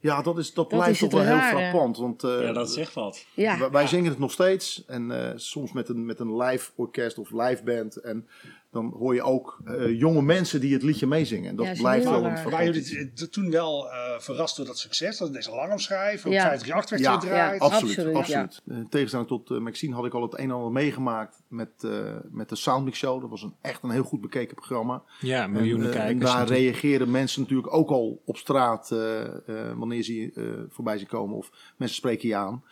Ja, 0.00 0.22
dat, 0.22 0.38
is, 0.38 0.46
dat, 0.54 0.70
Dat 0.70 0.78
blijft 0.78 0.98
toch 1.00 1.10
wel 1.12 1.22
heel 1.22 1.58
frappant. 1.58 1.96
Want 1.96 2.24
eh, 2.24 2.42
Ja, 2.42 2.52
dat 2.52 2.72
zegt 2.72 2.94
wat. 2.94 3.26
Ja, 3.34 3.58
wij, 3.58 3.70
wij 3.70 3.86
zingen 3.86 4.10
het 4.10 4.18
nog 4.18 4.32
steeds. 4.32 4.84
En 4.86 5.10
eh, 5.10 5.30
soms 5.36 5.72
met 5.72 5.88
een, 5.88 6.06
met 6.06 6.18
een 6.20 6.36
live 6.36 6.70
orkest 6.76 7.18
of 7.18 7.30
live 7.30 7.62
band. 7.64 7.96
En 7.96 8.28
dan 8.74 8.94
hoor 8.98 9.14
je 9.14 9.22
ook 9.22 9.58
eh, 9.64 9.98
jonge 9.98 10.22
mensen 10.22 10.60
die 10.60 10.72
het 10.72 10.82
liedje 10.82 11.06
meezingen. 11.06 11.50
En 11.50 11.56
dat 11.56 11.66
Ja, 11.66 11.72
blijft 11.72 12.04
wel 12.04 12.24
een 12.24 12.50
Waren 12.50 12.72
jullie 12.72 13.12
toen 13.30 13.50
wel 13.50 13.90
eh, 13.90 14.18
verrast 14.18 14.56
door 14.56 14.66
dat 14.66 14.78
succes? 14.78 15.18
Dat 15.18 15.32
deze 15.32 15.52
alarmschijf, 15.52 16.26
ook 16.26 16.32
Ja. 16.32 16.40
538 16.40 16.90
werd 16.90 17.02
Ja, 17.02 17.20
gedraaid. 17.20 17.60
ja. 17.60 17.66
Absoluut, 17.66 17.96
Absoluut, 17.96 18.16
absoluut. 18.16 18.62
Eh, 18.66 18.76
In 18.76 18.88
tegenstelling 18.88 19.28
tot 19.28 19.50
eh, 19.50 19.58
Maxine 19.58 19.94
had 19.94 20.04
ik 20.04 20.14
al 20.14 20.22
het 20.22 20.32
een 20.32 20.38
en 20.38 20.50
ander 20.50 20.72
meegemaakt 20.72 21.42
met, 21.48 21.68
eh, 21.84 21.90
met 22.30 22.48
de 22.48 22.56
Soundmix 22.56 22.98
Show. 22.98 23.20
Dat 23.20 23.30
was 23.30 23.42
een, 23.42 23.54
echt 23.60 23.82
een 23.82 23.90
heel 23.90 24.02
goed 24.02 24.20
bekeken 24.20 24.54
programma. 24.54 25.02
Ja, 25.20 25.46
miljoenen 25.46 25.86
en, 25.86 25.92
kijkers. 25.92 26.12
En 26.12 26.18
daar 26.18 26.38
natuurlijk. 26.38 26.60
reageren 26.60 27.10
mensen 27.10 27.40
natuurlijk 27.40 27.74
ook 27.74 27.90
al 27.90 28.22
op 28.24 28.36
straat 28.36 28.90
eh, 28.90 29.22
eh, 29.24 29.32
wanneer 29.76 30.02
ze 30.02 30.30
eh, 30.34 30.44
voorbij 30.74 30.98
zien 30.98 31.06
komen. 31.06 31.36
Of 31.36 31.50
mensen 31.76 31.96
spreken 31.96 32.28
je 32.28 32.34
aan. 32.36 32.64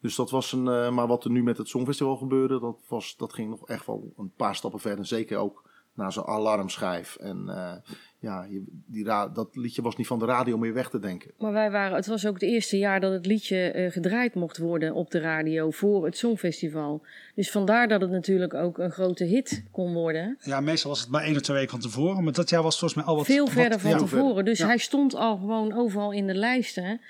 Dus 0.00 0.14
dat 0.16 0.30
was 0.30 0.52
een. 0.52 0.68
eh, 0.68 0.90
maar 0.90 1.06
wat 1.06 1.24
er 1.24 1.30
nu 1.30 1.42
met 1.42 1.58
het 1.58 1.68
Songfestival 1.68 2.16
gebeurde, 2.16 2.60
dat, 2.60 2.76
was, 2.88 3.16
dat 3.16 3.32
ging 3.32 3.50
nog 3.50 3.68
echt 3.68 3.86
wel 3.86 4.12
een 4.16 4.32
paar 4.36 4.54
stappen 4.54 4.80
verder. 4.80 5.06
Zeker 5.06 5.36
ook 5.38 5.66
naar 5.94 6.12
zo'n 6.12 6.24
alarmschijf. 6.26 7.16
En 7.16 7.44
eh, 7.48 7.72
ja, 8.18 8.44
je, 8.50 8.62
die 8.86 9.04
ra- 9.04 9.28
dat 9.28 9.56
liedje 9.56 9.82
was 9.82 9.96
niet 9.96 10.06
van 10.06 10.18
de 10.18 10.24
radio 10.24 10.58
meer 10.58 10.72
weg 10.74 10.90
te 10.90 10.98
denken. 10.98 11.30
maar 11.38 11.52
wij 11.52 11.70
waren, 11.70 11.96
het 11.96 12.06
was 12.06 12.26
ook 12.26 12.34
het 12.34 12.42
eerste 12.42 12.78
jaar 12.78 13.00
dat 13.00 13.12
het 13.12 13.26
liedje 13.26 13.70
eh, 13.70 13.90
gedraaid 13.92 14.34
mocht 14.34 14.58
worden 14.58 14.94
op 14.94 15.10
de 15.10 15.18
radio 15.20 15.70
voor 15.70 16.04
het 16.04 16.16
Songfestival. 16.16 17.02
Dus 17.34 17.50
vandaar 17.50 17.88
dat 17.88 18.00
het 18.00 18.10
natuurlijk 18.10 18.54
ook 18.54 18.78
een 18.78 18.90
grote 18.90 19.24
hit 19.24 19.64
kon 19.70 19.92
worden. 19.94 20.36
Ja, 20.40 20.60
meestal 20.60 20.90
was 20.90 21.00
het 21.00 21.10
maar 21.10 21.22
één 21.22 21.36
of 21.36 21.40
twee 21.42 21.56
weken 21.56 21.70
van 21.70 21.80
tevoren. 21.80 22.24
Maar 22.24 22.32
dat 22.32 22.48
jaar 22.50 22.62
was 22.62 22.70
het 22.70 22.78
volgens 22.80 23.00
mij 23.00 23.10
al 23.10 23.16
wat... 23.16 23.26
Veel 23.26 23.44
wat- 23.44 23.54
verder 23.54 23.80
van 23.80 23.90
ja, 23.90 23.96
tevoren. 23.96 24.44
Dus 24.44 24.58
Ja. 24.58 24.66
hij 24.66 24.78
stond 24.78 25.14
al 25.14 25.36
gewoon 25.36 25.72
overal 25.72 26.12
in 26.12 26.26
de 26.26 26.34
lijsten. 26.34 27.00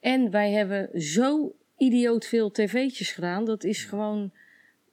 En 0.00 0.30
wij 0.30 0.50
hebben 0.52 1.00
zo 1.02 1.52
idioot 1.78 2.26
veel 2.26 2.50
tv'tjes 2.50 3.12
gedaan. 3.12 3.44
Dat 3.44 3.64
is 3.64 3.84
gewoon 3.84 4.32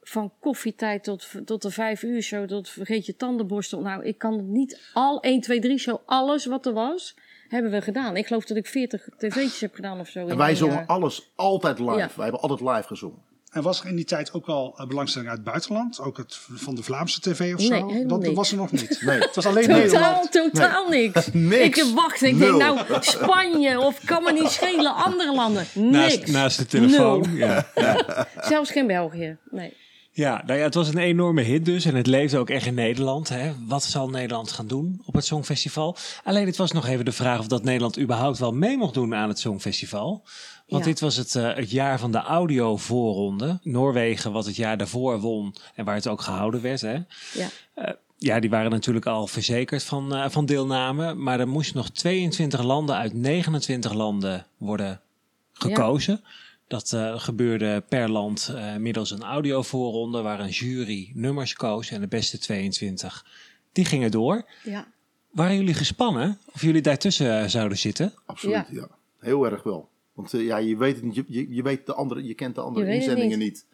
van 0.02 0.32
koffietijd 0.40 1.04
tot, 1.04 1.32
tot 1.46 1.62
de 1.62 1.72
vijf 1.72 2.04
uur 2.04 2.22
show, 2.22 2.48
tot 2.48 2.70
vergeet 2.70 3.06
je 3.06 3.16
tandenborstel. 3.16 3.82
Nou, 3.82 4.04
ik 4.04 4.18
kan 4.18 4.34
het 4.34 4.48
niet 4.48 4.90
al 4.94 5.22
1, 5.22 5.42
2, 5.42 5.60
3 5.60 5.78
show, 5.78 6.00
alles 6.06 6.46
wat 6.46 6.66
er 6.66 6.74
was, 6.74 7.16
hebben 7.48 7.72
we 7.72 7.82
gedaan. 7.82 8.18
Ik 8.18 8.28
geloof 8.28 8.46
dat 8.46 8.58
ik 8.58 8.68
40 8.68 9.10
tv'tjes 9.18 9.60
heb 9.60 9.74
gedaan 9.74 10.00
of 10.00 10.08
zo. 10.08 10.28
En 10.28 10.38
wij 10.38 10.56
zongen 10.56 10.76
jaar. 10.76 10.86
alles 10.86 11.32
altijd 11.36 11.80
live. 11.80 11.98
Ja. 11.98 12.10
Wij 12.16 12.24
hebben 12.24 12.42
altijd 12.42 12.76
live 12.76 12.88
gezongen. 12.88 13.22
En 13.56 13.62
was 13.62 13.80
er 13.80 13.88
in 13.88 13.96
die 13.96 14.06
tijd 14.06 14.34
ook 14.34 14.48
al 14.48 14.74
eh, 14.78 14.88
belangstelling 14.88 15.30
uit 15.30 15.40
het 15.40 15.48
buitenland? 15.48 16.00
Ook 16.00 16.18
het, 16.18 16.40
van 16.54 16.76
de 16.76 16.84
Vlaamse 16.84 17.22
tv 17.22 17.54
of 17.54 17.62
zo? 17.62 17.86
Nee, 17.86 18.06
dat 18.06 18.20
niks. 18.20 18.34
was 18.34 18.52
er 18.52 18.58
nog 18.58 18.72
niet. 18.72 19.02
Nee. 19.02 19.20
Het 19.20 19.36
was 19.36 19.46
alleen 19.46 19.64
Totaal, 19.64 19.82
Nederland. 19.82 20.32
totaal 20.32 20.90
niks. 20.90 21.28
Niks. 21.34 21.80
Ik 21.80 21.96
wacht, 21.96 22.22
ik 22.22 22.36
Nul. 22.36 22.58
denk 22.58 22.88
nou 22.88 23.02
Spanje 23.04 23.80
of 23.80 24.00
kan 24.06 24.24
me 24.24 24.32
niet 24.32 24.50
schelen, 24.50 24.96
andere 24.96 25.36
landen. 25.36 25.66
Niks. 25.74 25.92
Naast, 25.92 26.28
naast 26.28 26.58
de 26.58 26.66
telefoon. 26.66 27.26
Ja. 27.34 27.68
Zelfs 28.42 28.72
geen 28.72 28.88
België. 28.88 29.38
Nee. 29.50 29.74
Ja, 30.12 30.44
nou 30.46 30.60
ja, 30.60 30.66
het 30.66 30.74
was 30.74 30.88
een 30.88 30.98
enorme 30.98 31.42
hit 31.42 31.66
dus. 31.66 31.86
En 31.86 31.96
het 31.96 32.08
leefde 32.08 32.38
ook 32.38 32.50
echt 32.50 32.66
in 32.66 32.74
Nederland. 32.74 33.30
Hè. 33.30 33.52
Wat 33.68 33.84
zal 33.84 34.10
Nederland 34.10 34.52
gaan 34.52 34.68
doen 34.68 35.02
op 35.06 35.14
het 35.14 35.26
Songfestival? 35.26 35.98
Alleen 36.24 36.46
het 36.46 36.58
was 36.58 36.72
nog 36.72 36.88
even 36.88 37.06
de 37.06 37.12
vraag 37.12 37.40
of 37.40 37.48
dat 37.48 37.64
Nederland 37.64 38.00
überhaupt 38.00 38.40
wel 38.40 38.52
mee 38.52 38.78
mocht 38.78 38.94
doen 38.94 39.16
aan 39.16 39.30
het 39.30 39.40
Songfestival. 39.40 40.24
Want 40.68 40.84
Ja. 40.84 40.90
dit 40.90 41.00
was 41.00 41.16
het, 41.16 41.36
eh, 41.36 41.54
het 41.56 41.72
jaar 41.72 42.00
van 42.00 42.12
de 42.12 42.18
audio-voorronde. 42.18 43.60
Noorwegen, 43.64 44.32
wat 44.32 44.46
het 44.46 44.56
jaar 44.56 44.78
daarvoor 44.78 45.20
won 45.20 45.56
en 45.76 45.86
waar 45.86 45.96
het 45.96 46.08
ook 46.08 46.22
gehouden 46.22 46.62
werd. 46.62 46.82
Hè. 46.82 46.98
Ja. 47.34 47.50
Ja, 48.18 48.40
die 48.40 48.50
waren 48.50 48.72
natuurlijk 48.72 49.06
al 49.06 49.28
verzekerd 49.28 49.84
van, 49.84 50.16
eh, 50.16 50.30
van 50.30 50.46
deelname. 50.46 51.14
Maar 51.14 51.40
er 51.40 51.48
moesten 51.48 51.78
nog 51.78 51.90
22 51.90 52.64
landen 52.64 52.96
uit 52.96 53.14
29 53.14 53.94
landen 53.94 54.46
worden 54.58 55.02
gekozen. 55.54 56.24
Dat 56.68 56.94
eh, 56.94 57.20
gebeurde 57.20 57.84
per 57.90 58.10
land 58.10 58.52
eh, 58.56 58.76
middels 58.76 59.12
een 59.12 59.24
audiovoorronde... 59.24 60.22
waar 60.22 60.40
een 60.40 60.50
jury 60.50 61.12
nummers 61.14 61.54
koos 61.54 61.90
en 61.92 62.02
de 62.02 62.08
beste 62.08 62.38
22, 62.38 63.26
die 63.72 63.86
gingen 63.86 64.12
door. 64.12 64.46
Ja. 64.64 64.88
Waren 65.32 65.56
jullie 65.56 65.74
gespannen 65.74 66.40
of 66.54 66.62
jullie 66.62 66.82
daartussen 66.82 67.40
eh, 67.42 67.48
zouden 67.48 67.78
zitten? 67.78 68.14
Absoluut, 68.26 68.56
ja. 68.56 68.66
Ja. 68.70 68.88
Heel 69.20 69.46
erg 69.46 69.64
wel. 69.64 69.90
Want 70.16 70.34
eh, 70.34 70.46
ja, 70.46 70.58
je 70.58 70.78
weet 70.78 70.96
het 70.96 71.04
niet. 71.04 71.16
Je, 71.16 71.24
je, 71.28 71.56
je 71.56 71.64
weet 71.64 71.86
de 71.86 71.94
andere, 71.94 72.24
je 72.24 72.34
kent 72.34 72.56
de 72.56 72.62
andere 72.62 72.94
inzendingen 72.94 73.40
niet. 73.40 73.48
niet. 73.48 73.66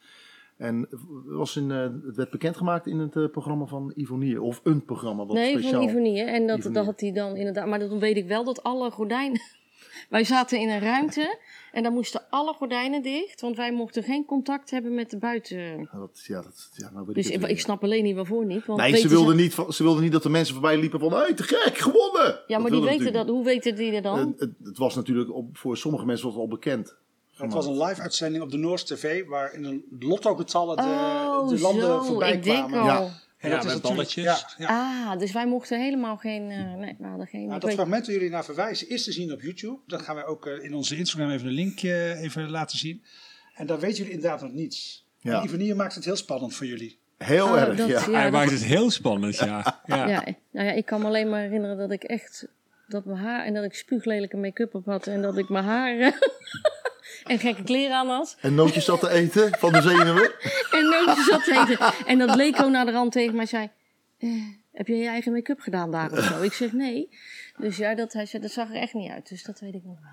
En 0.57 0.87
het 0.89 0.99
was 1.25 1.55
in, 1.55 1.71
eh, 1.71 1.81
het 2.05 2.15
werd 2.15 2.29
bekendgemaakt 2.29 2.87
in 2.87 2.99
het 2.99 3.15
eh, 3.15 3.25
programma 3.29 3.65
van 3.65 3.93
Ivonier. 3.95 4.41
Of 4.41 4.61
een 4.63 4.85
programma 4.85 5.25
wat 5.25 5.35
Nee, 5.35 5.51
speciaal... 5.51 5.81
van 5.81 5.89
Ivonie. 5.89 6.21
En 6.21 6.47
dat, 6.47 6.57
Ivonie. 6.57 6.77
dat 6.77 6.85
had 6.85 6.99
hij 6.99 7.11
dan 7.11 7.35
inderdaad. 7.35 7.67
Maar 7.67 7.79
dan 7.79 7.99
weet 7.99 8.17
ik 8.17 8.27
wel 8.27 8.43
dat 8.43 8.63
alle 8.63 8.91
gordijnen. 8.91 9.41
Wij 10.09 10.23
zaten 10.23 10.59
in 10.59 10.69
een 10.69 10.79
ruimte 10.79 11.37
en 11.71 11.83
dan 11.83 11.93
moesten 11.93 12.21
alle 12.29 12.53
gordijnen 12.53 13.01
dicht, 13.01 13.41
want 13.41 13.55
wij 13.55 13.71
mochten 13.73 14.03
geen 14.03 14.25
contact 14.25 14.71
hebben 14.71 14.93
met 14.95 15.09
de 15.09 15.17
buiten. 15.17 15.57
Ja, 15.57 15.89
dat, 15.99 16.23
ja, 16.27 16.41
dat, 16.41 16.69
ja, 16.75 16.89
nou 16.93 17.05
weet 17.05 17.15
Dus 17.15 17.29
ik, 17.29 17.47
ik, 17.47 17.59
snap 17.59 17.83
alleen 17.83 18.03
niet 18.03 18.15
waarvoor 18.15 18.45
niet. 18.45 18.65
Want 18.65 18.79
Nee, 18.79 18.95
ze 18.95 19.07
wilden, 19.07 19.35
niet, 19.35 19.53
van- 19.53 19.73
ze 19.73 19.83
wilden 19.83 20.03
niet 20.03 20.11
dat 20.11 20.23
de 20.23 20.29
mensen 20.29 20.53
voorbij 20.53 20.77
liepen 20.77 20.99
van... 20.99 21.11
Hé, 21.11 21.17
hey, 21.17 21.33
te 21.33 21.43
gek, 21.43 21.77
gewonnen! 21.77 22.23
Ja, 22.23 22.43
Dat 22.47 22.61
maar 22.61 22.71
die 22.71 22.81
weten 22.81 23.13
dat. 23.13 23.27
Hoe 23.27 23.43
weten 23.43 23.75
die 23.75 23.91
er 23.91 24.01
dan? 24.01 24.35
Het, 24.37 24.49
het 24.63 24.77
was 24.77 24.95
natuurlijk, 24.95 25.33
op, 25.33 25.57
voor 25.57 25.77
sommige 25.77 26.05
mensen 26.05 26.25
was 26.25 26.33
het 26.33 26.43
al 26.43 26.49
bekend. 26.49 26.95
Het 27.35 27.53
was 27.53 27.65
een 27.65 27.83
live 27.83 28.01
uitzending 28.01 28.43
op 28.43 28.51
de 28.51 28.57
Noorse 28.57 28.85
tv... 28.85 29.25
waar 29.25 29.53
in 29.53 29.63
een 29.63 29.83
lottogetallen 29.99 30.75
de, 30.75 30.81
oh, 30.83 31.47
de 31.47 31.59
landen 31.59 31.83
zo. 31.83 32.03
voorbij 32.03 32.33
ik 32.33 32.43
denk 32.43 32.67
kwamen. 32.67 32.79
al. 32.79 33.03
Ja. 33.05 33.09
En 33.41 33.49
Ja, 33.49 33.55
dat 33.55 33.65
is 33.65 33.73
met 33.73 33.81
balletjes. 33.81 34.23
Ja, 34.23 34.39
ja. 34.57 34.67
Ah, 34.67 35.19
dus 35.19 35.31
wij 35.31 35.47
mochten 35.47 35.79
helemaal 35.81 36.17
geen. 36.17 36.51
eh, 36.51 36.73
nee, 36.73 36.95
we 36.99 37.07
hadden 37.07 37.27
geen. 37.27 37.39
Nou, 37.47 37.53
dat 37.53 37.63
weet- 37.63 37.73
fragment 37.73 38.05
waar 38.05 38.15
jullie 38.15 38.29
naar 38.29 38.45
verwijzen 38.45 38.89
is 38.89 39.03
te 39.03 39.11
zien 39.11 39.31
op 39.31 39.41
YouTube. 39.41 39.79
Dat 39.87 40.01
gaan 40.01 40.15
wij 40.15 40.25
ook 40.25 40.45
eh, 40.47 40.63
in 40.63 40.73
onze 40.73 40.97
Instagram 40.97 41.31
even 41.31 41.47
een 41.47 41.53
linkje 41.53 41.93
eh, 41.93 42.21
even 42.21 42.49
laten 42.49 42.77
zien. 42.77 43.03
En 43.55 43.65
daar 43.67 43.79
weten 43.79 43.97
jullie 43.97 44.11
inderdaad 44.13 44.41
nog 44.41 44.51
niets. 44.51 45.05
Ja. 45.19 45.43
Ivonier 45.43 45.75
maakt 45.75 45.95
het 45.95 46.05
heel 46.05 46.15
spannend 46.15 46.53
voor 46.55 46.65
jullie. 46.65 46.99
Heel 47.17 47.45
Oh, 47.47 47.59
erg, 47.59 47.77
dat- 47.77 47.87
ja. 47.87 47.99
ja, 47.99 48.11
Hij 48.11 48.23
dat- 48.23 48.31
maakt 48.31 48.51
het 48.51 48.63
heel 48.63 48.89
spannend, 48.91 49.37
ja. 49.37 49.45
ja. 49.85 50.07
Ja, 50.07 50.23
nou 50.51 50.67
ja, 50.67 50.71
ik 50.71 50.85
kan 50.85 50.99
me 51.01 51.07
alleen 51.07 51.29
maar 51.29 51.41
herinneren 51.41 51.77
dat 51.77 51.91
ik 51.91 52.03
echt. 52.03 52.47
Dat 52.87 53.05
mijn 53.05 53.17
haar. 53.19 53.45
En 53.45 53.53
dat 53.53 53.63
ik 53.63 53.73
spuuglelijke 53.73 54.37
make-up 54.37 54.75
op 54.75 54.85
had. 54.85 55.07
En 55.07 55.21
dat 55.21 55.37
ik 55.37 55.49
mijn 55.49 55.65
haar. 55.65 55.95
en 57.23 57.39
gekke 57.39 57.63
kleren 57.63 57.95
aan 57.95 58.07
had. 58.07 58.37
En 58.41 58.55
nootjes 58.55 58.85
zat 58.85 58.99
te 58.99 59.09
eten 59.09 59.57
van 59.59 59.71
de 59.73 59.81
zenuwen. 59.81 60.31
En 60.77 60.89
nootjes 60.89 61.25
zat 61.25 61.43
te 61.43 61.65
eten. 61.67 62.05
En 62.05 62.17
dat 62.17 62.35
Leko 62.35 62.69
naar 62.69 62.85
de 62.85 62.91
rand 62.91 63.11
tegen 63.11 63.35
mij 63.35 63.45
zei. 63.45 63.69
"Eh, 64.17 64.29
heb 64.71 64.87
je 64.87 64.95
je 64.95 65.07
eigen 65.07 65.31
make-up 65.31 65.59
gedaan 65.59 65.91
daar 65.91 66.11
of 66.11 66.23
zo? 66.23 66.41
Ik 66.41 66.53
zeg 66.53 66.71
nee. 66.71 67.09
Dus 67.57 67.77
ja, 67.77 67.95
dat, 67.95 68.13
hij 68.13 68.25
zei, 68.25 68.41
dat 68.41 68.51
zag 68.51 68.69
er 68.69 68.75
echt 68.75 68.93
niet 68.93 69.11
uit. 69.11 69.29
Dus 69.29 69.43
dat 69.43 69.59
weet 69.59 69.73
ik 69.73 69.83
nog 69.83 69.99
wel. 70.01 70.11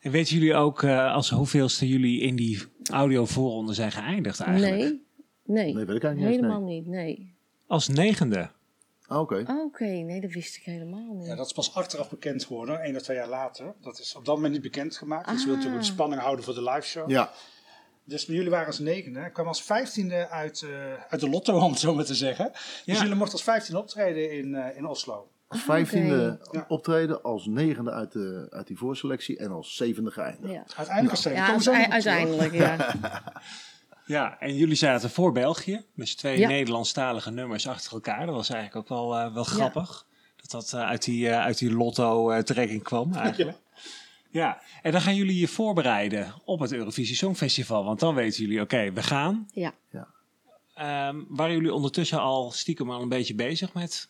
En 0.00 0.10
weten 0.10 0.34
jullie 0.38 0.54
ook 0.54 0.82
eh, 0.82 1.14
als 1.14 1.30
hoeveelste 1.30 1.88
jullie 1.88 2.20
in 2.20 2.36
die 2.36 2.58
audio-voorronde 2.92 3.72
zijn 3.72 3.92
geëindigd 3.92 4.40
eigenlijk? 4.40 4.76
Nee, 4.76 5.02
nee. 5.44 5.74
Nee, 5.74 5.86
weet 5.86 5.96
ik 5.96 6.04
eigenlijk 6.04 6.34
Helemaal 6.34 6.60
niet, 6.62 6.86
nee. 6.86 7.34
Als 7.66 7.88
negende. 7.88 8.50
Ah, 9.10 9.20
Oké. 9.20 9.44
Oké, 9.66 9.84
nee, 9.84 10.20
dat 10.20 10.30
wist 10.32 10.56
ik 10.56 10.62
helemaal 10.62 11.14
niet. 11.14 11.26
Ja, 11.26 11.34
dat 11.34 11.46
is 11.46 11.52
pas 11.52 11.74
achteraf 11.74 12.10
bekend 12.10 12.44
geworden, 12.44 12.80
één 12.80 12.96
of 12.96 13.02
twee 13.02 13.16
jaar 13.16 13.28
later. 13.28 13.74
Dat 13.80 13.98
is 13.98 14.14
op 14.14 14.24
dat 14.24 14.34
moment 14.34 14.52
niet 14.52 14.62
bekendgemaakt. 14.62 15.28
Dus 15.28 15.40
ze 15.40 15.46
wilden 15.46 15.56
natuurlijk 15.56 15.82
ook 15.82 15.88
de 15.88 15.94
spanning 15.94 16.22
houden 16.22 16.44
voor 16.44 16.54
de 16.54 16.62
live 16.62 16.86
show. 16.86 17.10
Ja. 17.10 17.30
Dus 18.04 18.24
jullie 18.26 18.50
waren 18.50 18.66
als 18.66 18.78
negende, 18.78 19.20
hè? 19.20 19.30
kwam 19.30 19.46
als 19.46 19.62
vijftiende 19.62 20.28
uit, 20.28 20.62
eh, 20.62 20.70
uit 21.08 21.20
de 21.20 21.28
lotto, 21.28 21.58
om 21.58 21.70
het 21.70 21.80
zo 21.80 21.94
maar 21.94 22.04
te 22.04 22.14
zeggen. 22.14 22.50
Dus 22.52 22.82
Ja. 22.84 22.94
jullie 23.02 23.14
mochten 23.14 23.32
als 23.32 23.42
vijftiende 23.42 23.80
optreden 23.80 24.32
in, 24.32 24.54
eh, 24.54 24.76
in 24.76 24.86
Oslo. 24.86 25.30
Als 25.48 25.62
vijftiende 25.62 26.40
optreden, 26.68 27.22
als 27.22 27.46
negende 27.46 27.90
uit, 27.90 28.12
de, 28.12 28.46
uit 28.50 28.66
die 28.66 28.78
voorselectie 28.78 29.38
en 29.38 29.50
als 29.50 29.76
zevende 29.76 30.10
geëindigd. 30.10 30.52
Ja, 30.52 30.64
Uiteindelijk 30.76 31.10
als 31.10 31.20
tweede. 31.20 31.40
ja 31.40 31.90
uiteindelijk, 31.90 32.52
ja. 32.52 32.76
Ja, 34.10 34.36
en 34.38 34.56
jullie 34.56 34.74
zaten 34.74 35.10
voor 35.10 35.32
België. 35.32 35.84
Dus 35.94 36.14
twee 36.14 36.38
Ja. 36.38 36.48
Nederlandstalige 36.48 37.30
nummers 37.30 37.68
achter 37.68 37.92
elkaar. 37.92 38.26
Dat 38.26 38.34
was 38.34 38.50
eigenlijk 38.50 38.90
ook 38.90 38.98
wel, 38.98 39.18
eh, 39.18 39.34
wel 39.34 39.44
grappig. 39.44 40.06
Dat 40.36 40.50
dat 40.50 40.72
eh, 40.72 40.88
uit 40.88 41.04
die, 41.04 41.28
eh, 41.28 41.40
uit 41.40 41.58
die 41.58 41.72
lotto-trekking 41.72 42.82
kwam 42.82 43.14
eigenlijk. 43.14 43.58
Ja. 44.30 44.60
en 44.82 44.92
dan 44.92 45.00
gaan 45.00 45.14
jullie 45.14 45.40
je 45.40 45.48
voorbereiden 45.48 46.34
op 46.44 46.60
het 46.60 46.72
Eurovisie 46.72 47.16
Songfestival. 47.16 47.84
Want 47.84 48.00
dan 48.00 48.14
weten 48.14 48.42
jullie, 48.42 48.60
oké, 48.60 48.92
we 48.92 49.02
gaan. 49.02 49.48
ja. 49.52 49.74
Ehm, 50.74 51.16
waren 51.28 51.54
jullie 51.54 51.74
ondertussen 51.74 52.20
al 52.20 52.50
stiekem 52.50 52.90
al 52.90 53.02
een 53.02 53.08
beetje 53.08 53.34
bezig 53.34 53.74
met, 53.74 54.08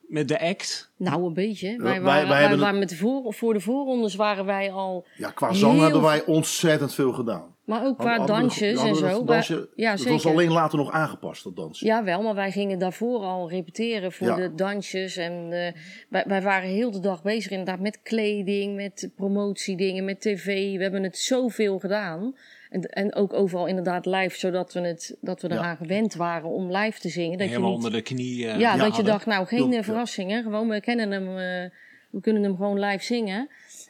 met 0.00 0.28
de 0.28 0.40
act? 0.40 0.90
Nou, 0.96 1.26
een 1.26 1.34
beetje. 1.34 1.76
Wij 1.76 2.00
waren, 2.00 2.04
wij 2.04 2.26
wij 2.28 2.40
hebben 2.40 2.58
waren 2.58 2.78
met 2.78 2.88
de 2.88 2.96
voor, 2.96 3.34
voor 3.34 3.52
de 3.52 3.60
voorrondes 3.60 4.14
waren 4.14 4.44
wij 4.44 4.72
al... 4.72 5.06
Ja, 5.16 5.30
qua 5.30 5.52
zang 5.52 5.72
Heel 5.72 5.82
hebben 5.82 6.02
wij 6.02 6.24
ontzettend 6.24 6.94
veel 6.94 7.12
gedaan. 7.12 7.55
Maar 7.66 7.84
ook 7.86 7.98
qua 7.98 8.16
Hadden 8.16 8.36
dansjes 8.40 8.70
en 8.80 8.86
hadden 8.88 9.10
zo. 9.10 9.24
dansje- 9.24 9.68
ja, 9.74 9.96
zeker. 9.96 10.12
was 10.12 10.26
alleen 10.26 10.52
later 10.52 10.78
nog 10.78 10.90
aangepast, 10.92 11.44
dat 11.44 11.56
dansen. 11.56 11.86
Ja, 11.86 12.04
wel, 12.04 12.22
maar 12.22 12.34
wij 12.34 12.50
gingen 12.50 12.78
daarvoor 12.78 13.20
al 13.20 13.50
repeteren 13.50 14.12
voor 14.12 14.26
Ja. 14.26 14.36
de 14.36 14.54
dansjes. 14.54 15.16
En 15.16 15.32
eh, 15.52 15.72
wij, 16.08 16.24
wij 16.26 16.42
waren 16.42 16.68
heel 16.68 16.90
de 16.90 17.00
dag 17.00 17.22
bezig 17.22 17.50
inderdaad 17.50 17.80
met 17.80 18.02
kleding, 18.02 18.74
met 18.76 19.10
promotiedingen, 19.16 20.04
met 20.04 20.20
tv. 20.20 20.76
We 20.76 20.82
hebben 20.82 21.02
het 21.02 21.18
zoveel 21.18 21.78
gedaan. 21.78 22.34
En, 22.70 22.80
en 22.82 23.14
ook 23.14 23.32
overal 23.32 23.66
inderdaad 23.66 24.06
live, 24.06 24.38
zodat 24.38 24.72
we, 24.72 24.80
het, 24.80 25.16
dat 25.20 25.42
we 25.42 25.48
Ja. 25.48 25.54
eraan 25.54 25.76
gewend 25.76 26.14
waren 26.14 26.48
om 26.48 26.76
live 26.76 27.00
te 27.00 27.08
zingen. 27.08 27.38
Dat 27.38 27.46
je 27.46 27.52
Helemaal 27.52 27.74
niet, 27.76 27.84
onder 27.84 27.92
de 27.98 28.02
knie. 28.02 28.48
eh, 28.48 28.58
ja, 28.58 28.76
dat 28.76 28.96
je 28.96 29.02
dacht, 29.02 29.26
nou, 29.26 29.46
geen 29.46 29.72
eh, 29.72 29.82
verrassingen. 29.82 30.42
Gewoon, 30.42 30.68
we 30.68 30.80
kennen 30.80 31.10
hem, 31.10 31.28
eh, 31.28 31.70
we 32.10 32.20
kunnen 32.20 32.42
hem 32.42 32.56
gewoon 32.56 32.78
live 32.80 33.04
zingen. 33.04 33.48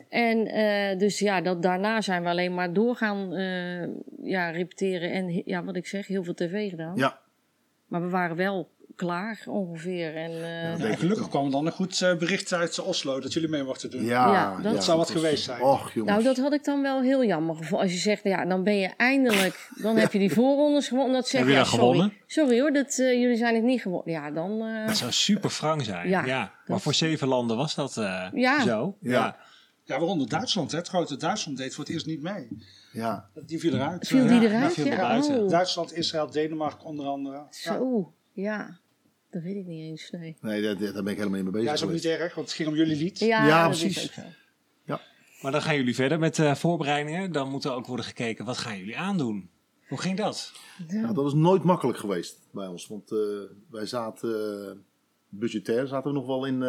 En 0.08 0.46
eh, 0.46 0.98
dus 0.98 1.18
ja, 1.18 1.40
dat, 1.40 1.62
daarna 1.62 2.00
zijn 2.00 2.22
we 2.22 2.28
alleen 2.28 2.54
maar 2.54 2.72
doorgaan 2.72 3.34
eh, 3.34 3.88
ja, 4.30 4.50
repeteren. 4.50 5.10
En 5.12 5.42
ja, 5.44 5.64
wat 5.64 5.76
ik 5.76 5.86
zeg, 5.86 6.06
heel 6.06 6.24
veel 6.24 6.34
tv 6.34 6.70
gedaan. 6.70 6.92
Ja, 6.96 7.18
Maar 7.86 8.02
we 8.02 8.08
waren 8.08 8.36
wel 8.36 8.74
klaar 8.96 9.42
ongeveer. 9.46 10.16
En, 10.16 10.30
eh, 10.30 10.78
Ja, 10.78 10.84
en 10.86 10.98
gelukkig 10.98 11.28
kwam 11.28 11.44
er 11.44 11.50
dan 11.50 11.66
een 11.66 11.72
goed 11.72 12.14
bericht 12.18 12.52
uit 12.52 12.80
Oslo 12.80 13.20
dat 13.20 13.32
jullie 13.32 13.48
mee 13.48 13.62
mochten 13.62 13.90
doen. 13.90 14.04
ja, 14.04 14.32
Ja, 14.32 14.60
dat- 14.62 14.72
Dat 14.74 14.84
zou 14.84 14.98
wat 14.98 15.10
geweest 15.10 15.44
zijn. 15.44 15.60
Och, 15.62 15.94
nou, 15.94 16.22
dat 16.22 16.36
had 16.36 16.52
ik 16.52 16.64
dan 16.64 16.82
wel 16.82 17.00
heel 17.02 17.24
jammer 17.24 17.56
gevonden. 17.56 17.80
Als 17.80 17.92
je 17.92 17.98
zegt, 17.98 18.22
ja, 18.22 18.44
dan 18.44 18.62
ben 18.62 18.76
je 18.76 18.90
eindelijk... 18.96 19.68
Dan 19.82 19.96
heb 19.96 20.12
je 20.12 20.18
die 20.18 20.32
voorrondes 20.32 20.88
gewonnen. 20.88 21.12
Dat 21.14 21.28
zeg 21.28 21.40
Heb 21.40 21.48
je 21.50 21.56
ja, 21.56 21.64
sorry. 21.64 21.78
gewonnen? 21.78 22.12
Sorry 22.26 22.60
hoor, 22.60 22.72
dat, 22.72 22.98
eh, 22.98 23.12
jullie 23.20 23.36
zijn 23.36 23.54
het 23.54 23.64
niet 23.64 23.80
gewonnen. 23.82 24.12
Ja, 24.12 24.30
dan... 24.30 24.60
eh, 24.62 24.86
Dat 24.86 24.96
zou 24.96 25.12
super 25.12 25.50
frank 25.50 25.82
zijn. 25.82 26.08
Ja, 26.08 26.24
Ja, 26.24 26.52
Maar 26.66 26.80
voor 26.80 26.94
zeven 26.94 27.28
landen 27.28 27.56
was 27.56 27.74
dat 27.74 27.96
eh, 27.96 28.26
Ja. 28.32 28.60
zo. 28.62 28.96
Ja. 29.00 29.36
Ja, 29.86 29.98
waaronder 29.98 30.28
Duitsland. 30.28 30.70
Hè. 30.70 30.78
Het 30.78 30.88
grote 30.88 31.16
Duitsland 31.16 31.58
deed 31.58 31.74
voor 31.74 31.84
het 31.84 31.92
eerst 31.92 32.06
niet 32.06 32.22
mee. 32.22 32.48
Ja, 32.92 33.30
Die 33.46 33.58
viel 33.58 33.72
eruit. 33.72 34.06
viel 34.06 34.26
die 34.26 34.40
ja, 34.40 34.42
eruit? 34.42 34.76
er 34.76 34.86
Ja, 34.86 35.18
oh. 35.22 35.48
Duitsland, 35.48 35.92
Israël, 35.92 36.30
Denemarken 36.30 36.86
onder 36.86 37.06
andere. 37.06 37.36
Ja. 37.36 37.46
Zo, 37.50 38.12
ja. 38.32 38.78
Dat 39.30 39.42
weet 39.42 39.56
ik 39.56 39.66
niet 39.66 39.82
eens, 39.82 40.10
nee. 40.10 40.36
nee, 40.40 40.62
daar, 40.62 40.92
daar 40.92 41.02
ben 41.02 41.12
ik 41.12 41.18
helemaal 41.18 41.42
niet 41.42 41.42
mee 41.42 41.52
bezig 41.52 41.68
Ja, 41.68 41.72
is 41.72 41.82
ook 41.82 41.90
niet 41.92 42.04
erg, 42.04 42.34
want 42.34 42.46
het 42.46 42.56
ging 42.56 42.68
om 42.68 42.74
jullie 42.74 42.96
lied. 42.96 43.18
Ja, 43.18 43.46
Ja, 43.46 43.66
precies. 43.66 44.12
zo. 44.12 44.22
Maar 45.40 45.52
dan 45.52 45.62
gaan 45.62 45.76
jullie 45.76 45.94
verder 45.94 46.18
met 46.18 46.38
eh, 46.38 46.54
voorbereidingen. 46.54 47.32
Dan 47.32 47.50
moet 47.50 47.64
er 47.64 47.72
ook 47.72 47.86
worden 47.86 48.04
gekeken, 48.06 48.44
wat 48.44 48.58
gaan 48.58 48.78
jullie 48.78 48.96
aandoen? 48.98 49.50
Hoe 49.88 50.00
ging 50.00 50.16
dat? 50.16 50.52
Ja, 50.88 51.12
dat 51.12 51.26
is 51.26 51.32
nooit 51.32 51.62
makkelijk 51.62 51.98
geweest 51.98 52.48
bij 52.52 52.66
ons. 52.66 52.86
Want 52.86 53.12
eh, 53.12 53.18
wij 53.70 53.86
zaten, 53.86 54.68
eh, 54.68 54.76
budgetair 55.28 55.86
zaten 55.86 56.10
we 56.10 56.16
nog 56.16 56.26
wel 56.26 56.44
in, 56.44 56.62
eh, 56.62 56.68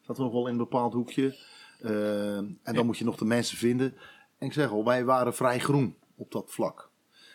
zaten 0.00 0.16
we 0.16 0.22
nog 0.22 0.32
wel 0.32 0.46
in 0.46 0.52
een 0.52 0.58
bepaald 0.58 0.92
hoekje. 0.92 1.36
Eh, 1.82 2.36
en 2.36 2.58
dan 2.62 2.86
moet 2.86 2.98
je 2.98 3.04
nog 3.04 3.16
de 3.16 3.24
mensen 3.24 3.56
vinden. 3.58 3.94
En 4.38 4.46
ik 4.46 4.52
zeg 4.52 4.70
al, 4.70 4.84
wij 4.84 5.04
waren 5.04 5.34
vrij 5.34 5.58
groen 5.58 5.96
op 6.16 6.32
dat 6.32 6.44
vlak. 6.48 6.90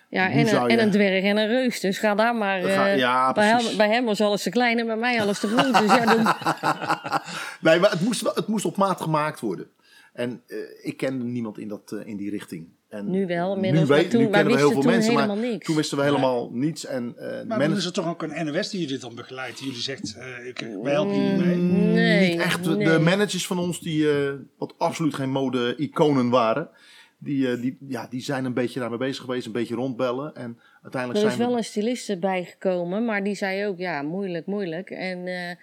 Ja, 0.10 0.30
en, 0.30 0.32
een, 0.40 0.46
je- 0.46 0.68
en 0.68 0.80
een 0.80 0.92
dwerg 0.92 1.24
en 1.24 1.38
een 1.38 1.48
reus. 1.48 1.80
Dus 1.80 1.98
ga 1.98 2.16
daar 2.16 2.36
maar... 2.36 2.62
Ga- 2.62 2.88
eh, 2.90 2.98
ja, 2.98 3.32
bij, 3.34 3.48
hem, 3.48 3.78
bij 3.78 3.90
hem 3.90 4.06
was 4.06 4.22
alles 4.22 4.44
te 4.44 4.50
klein 4.50 4.80
en 4.80 4.86
bij 4.86 4.96
mij 4.96 5.22
alles 5.22 5.40
te 5.40 5.48
groot. 5.48 5.78
Dus 5.80 5.96
ja, 5.96 6.06
dan, 6.06 6.24
Nee, 7.72 7.80
maar 7.80 7.92
het 7.92 8.02
moest, 8.02 8.22
het 8.36 8.48
moest 8.48 8.66
op 8.66 8.78
maat 8.78 9.02
gemaakt 9.02 9.40
worden. 9.40 9.70
En 10.14 10.42
eh, 10.48 10.58
ik 10.82 10.98
kende 10.98 11.24
niemand 11.24 11.58
in, 11.58 11.68
dat, 11.68 11.92
eh, 11.92 12.08
in 12.08 12.18
die 12.18 12.30
richting. 12.30 12.68
En 12.92 13.10
Nu 13.10 13.26
wel, 13.28 13.50
nu, 13.50 13.56
inmiddels, 13.56 13.90
weet- 13.90 14.10
toen- 14.10 14.20
nu 14.22 14.26
wij 14.30 14.34
kennen 14.44 14.54
we 14.54 14.60
heel 14.60 14.68
wisten 14.70 14.92
veel 14.92 15.02
toen 15.02 15.16
mensen, 15.18 15.28
maar 15.28 15.52
niks. 15.52 15.66
toen 15.66 15.76
wisten 15.76 15.98
we 15.98 16.04
helemaal 16.04 16.50
niets. 16.54 16.86
En, 16.86 17.14
eh, 17.18 17.44
Maar 17.48 17.60
dan 17.60 17.76
is 17.78 17.86
er 17.86 17.94
toch 17.94 18.08
ook 18.08 18.22
een 18.24 18.46
NOS 18.46 18.70
die 18.70 18.82
jullie 18.82 18.98
dan 18.98 19.16
begeleidt. 19.16 19.58
Die 19.58 19.68
jullie 19.68 19.82
zegt, 19.82 20.16
eh, 20.18 20.48
ik, 20.48 20.68
wij 20.84 20.92
helpen 20.94 21.16
jullie 21.26 21.46
mee. 21.46 21.56
nee. 21.56 22.30
niet 22.32 22.40
echt. 22.40 22.64
De- 22.64 22.76
nee. 22.76 22.86
De 22.88 23.00
managers 23.00 23.48
van 23.48 23.60
ons, 23.60 23.80
die 23.80 24.12
eh, 24.12 24.32
wat 24.58 24.74
absoluut 24.78 25.14
geen 25.14 25.30
mode-iconen 25.32 26.30
waren, 26.30 26.70
die, 27.18 27.52
eh, 27.52 27.62
die, 27.62 27.78
ja, 27.88 28.08
die 28.10 28.22
zijn 28.22 28.46
een 28.46 28.54
beetje 28.54 28.80
daarmee 28.80 28.98
bezig 28.98 29.24
geweest, 29.24 29.46
een 29.46 29.52
beetje 29.52 29.76
rondbellen. 29.76 30.36
En 30.36 30.60
uiteindelijk 30.82 31.22
Er 31.24 31.28
is 31.30 31.34
zijn 31.36 31.48
wel 31.48 31.52
we... 31.52 31.58
een 31.58 31.70
styliste 31.70 32.18
bijgekomen, 32.18 33.06
maar 33.06 33.24
die 33.24 33.36
zei 33.36 33.66
ook, 33.68 33.78
ja, 33.78 34.02
moeilijk, 34.02 34.46
moeilijk. 34.46 34.90
En 34.90 35.28
eh, 35.28 35.56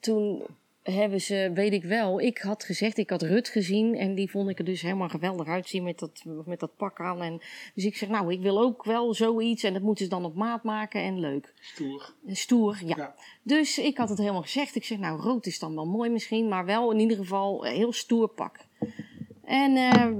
toen 0.00 0.42
hebben 0.92 1.20
ze, 1.20 1.50
weet 1.54 1.72
ik 1.72 1.84
wel, 1.84 2.20
ik 2.20 2.38
had 2.38 2.64
gezegd, 2.64 2.98
ik 2.98 3.10
had 3.10 3.22
Rut 3.22 3.48
gezien 3.48 3.96
en 3.96 4.14
die 4.14 4.30
vond 4.30 4.48
ik 4.48 4.58
er 4.58 4.64
dus 4.64 4.82
helemaal 4.82 5.08
geweldig 5.08 5.46
uitzien 5.46 5.82
met 5.82 5.98
dat, 5.98 6.24
met 6.46 6.60
dat 6.60 6.76
pak 6.76 7.00
aan. 7.00 7.22
En, 7.22 7.40
dus 7.74 7.84
ik 7.84 7.96
zeg, 7.96 8.08
nou, 8.08 8.32
ik 8.32 8.40
wil 8.40 8.60
ook 8.60 8.84
wel 8.84 9.14
zoiets 9.14 9.62
en 9.62 9.72
dat 9.72 9.82
moeten 9.82 10.04
ze 10.04 10.10
dan 10.10 10.24
op 10.24 10.34
maat 10.34 10.62
maken 10.62 11.02
en 11.02 11.20
leuk. 11.20 11.52
Stoer. 11.60 12.14
Stoer, 12.26 12.78
ja. 12.84 12.96
Ja. 12.96 13.14
Dus 13.42 13.78
ik 13.78 13.96
had 13.96 14.08
het 14.08 14.18
helemaal 14.18 14.42
gezegd. 14.42 14.74
Ik 14.74 14.84
zeg, 14.84 14.98
nou, 14.98 15.20
rood 15.20 15.46
is 15.46 15.58
dan 15.58 15.74
wel 15.74 15.86
mooi 15.86 16.10
misschien, 16.10 16.48
maar 16.48 16.64
wel 16.64 16.92
in 16.92 17.00
ieder 17.00 17.16
geval 17.16 17.66
een 17.66 17.74
heel 17.74 17.92
stoer 17.92 18.28
pak. 18.28 18.56
En 19.44 19.76
eh, 19.76 20.10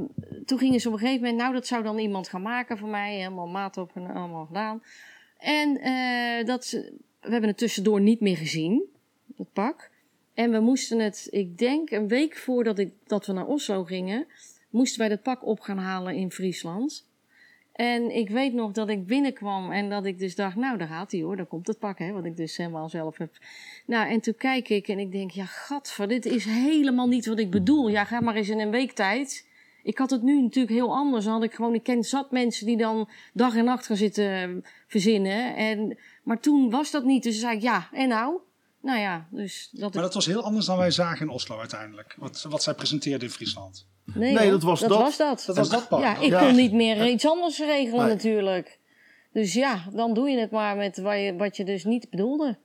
toen 0.45 0.59
gingen 0.59 0.81
ze 0.81 0.89
op 0.89 0.95
een 0.95 1.01
gegeven 1.01 1.21
moment, 1.21 1.41
nou, 1.41 1.53
dat 1.53 1.67
zou 1.67 1.83
dan 1.83 1.99
iemand 1.99 2.29
gaan 2.29 2.43
maken 2.43 2.79
voor 2.79 2.89
mij. 2.89 3.17
Helemaal 3.17 3.49
maat 3.49 3.77
op 3.77 3.91
en 3.95 4.07
allemaal 4.07 4.47
gedaan. 4.47 4.83
En 5.39 5.81
eh, 5.81 6.47
dat, 6.47 6.71
we 7.21 7.31
hebben 7.31 7.49
het 7.49 7.59
tussendoor 7.59 8.01
niet 8.01 8.21
meer 8.21 8.37
gezien, 8.37 8.85
het 9.37 9.53
pak. 9.53 9.93
En 10.35 10.51
we 10.51 10.61
moesten 10.61 10.99
het, 10.99 11.29
ik 11.31 11.59
denk 11.59 11.91
een 11.91 12.09
week 12.09 12.37
voordat 12.37 12.79
ik, 12.79 12.93
dat 13.07 13.27
we 13.27 13.33
naar 13.33 13.47
Oslo 13.47 13.85
gingen, 13.85 14.27
moesten 14.71 14.99
wij 14.99 15.09
dat 15.09 15.23
pak 15.23 15.47
op 15.47 15.61
gaan 15.61 15.79
halen 15.79 16.15
in 16.15 16.31
Friesland. 16.31 17.13
En 17.73 18.17
ik 18.17 18.31
weet 18.31 18.53
nog 18.53 18.73
dat 18.73 18.89
ik 18.89 19.07
binnenkwam 19.07 19.73
en 19.73 19.89
dat 19.91 20.05
ik 20.05 20.19
dus 20.19 20.35
dacht, 20.35 20.57
nou 20.57 20.79
daar 20.79 20.89
gaat 20.89 21.13
hij 21.13 21.21
hoor, 21.21 21.37
daar 21.37 21.47
komt 21.47 21.67
het 21.67 21.79
pak, 21.79 21.99
hè, 21.99 22.13
wat 22.13 22.25
ik 22.25 22.37
dus 22.37 22.57
helemaal 22.57 22.89
zelf 22.89 23.19
heb. 23.19 23.39
Nou, 23.87 24.09
en 24.09 24.21
toen 24.21 24.35
kijk 24.35 24.69
ik 24.69 24.89
en 24.89 24.99
ik 24.99 25.13
denk, 25.13 25.31
ja 25.31 25.45
gadver, 25.45 26.09
dit 26.09 26.27
is 26.27 26.45
helemaal 26.45 27.09
niet 27.09 27.27
wat 27.27 27.39
ik 27.39 27.51
bedoel. 27.51 27.89
Ja, 27.89 28.05
ga 28.05 28.21
maar 28.21 28.35
eens 28.35 28.49
in 28.49 28.59
een 28.59 28.71
week 28.71 28.93
tijd. 28.93 29.49
Ik 29.83 29.99
had 29.99 30.11
het 30.11 30.23
nu 30.23 30.43
natuurlijk 30.43 30.75
heel 30.75 30.95
anders. 30.95 31.25
Dan 31.25 31.35
had 31.35 31.43
ik 31.43 31.55
gewoon, 31.55 31.75
ik 31.75 31.83
ken 31.83 32.03
zat 32.03 32.31
mensen 32.31 32.67
die 32.67 32.77
dan 32.77 33.09
dag 33.33 33.57
en 33.57 33.65
nacht 33.65 33.87
gaan 33.87 33.97
zitten 33.97 34.65
verzinnen. 34.87 35.57
En, 35.57 35.99
maar 36.23 36.41
toen 36.41 36.71
was 36.71 36.91
dat 36.91 37.05
niet. 37.05 37.23
Dus 37.23 37.41
zei 37.41 37.57
ik, 37.57 37.63
ja, 37.63 37.89
en 37.93 38.09
nou? 38.09 38.41
Nou 38.85 38.99
ja, 38.99 39.27
dus 39.31 39.69
dat... 39.73 39.95
Maar 39.95 40.03
dat 40.03 40.15
was 40.15 40.27
heel 40.27 40.43
anders 40.43 40.67
dan 40.67 40.77
wij 40.79 40.91
zagen 40.91 41.27
in 41.27 41.33
Oslo 41.33 41.59
uiteindelijk. 41.59 42.15
Wat, 42.19 42.47
wat 42.49 42.63
zij 42.63 42.75
presenteerde 42.75 43.25
in 43.25 43.31
Friesland. 43.31 43.87
Nee, 44.05 44.51
dat 44.51 44.63
was 44.63 44.81
dat. 44.81 44.91
was 44.91 45.17
dat. 45.17 45.45
Dat 45.47 45.57
was 45.57 45.69
dat 45.69 45.89
pak. 45.89 46.01
Ja, 46.01 46.17
ik 46.19 46.31
Ja. 46.31 46.41
kon 46.41 46.55
niet 46.55 46.73
meer 46.73 47.09
iets 47.09 47.27
anders 47.27 47.59
regelen 47.59 48.05
Nee. 48.05 48.15
natuurlijk. 48.15 48.79
Dus 49.33 49.53
ja, 49.53 49.85
dan 49.93 50.15
doe 50.15 50.31
je 50.31 50.39
het 50.39 50.51
maar 50.51 50.77
met 50.77 50.99
wat 50.99 51.15
je, 51.17 51.35
wat 51.37 51.57
je 51.57 51.65
dus 51.65 51.85
niet 51.85 52.11
bedoelde. 52.11 52.57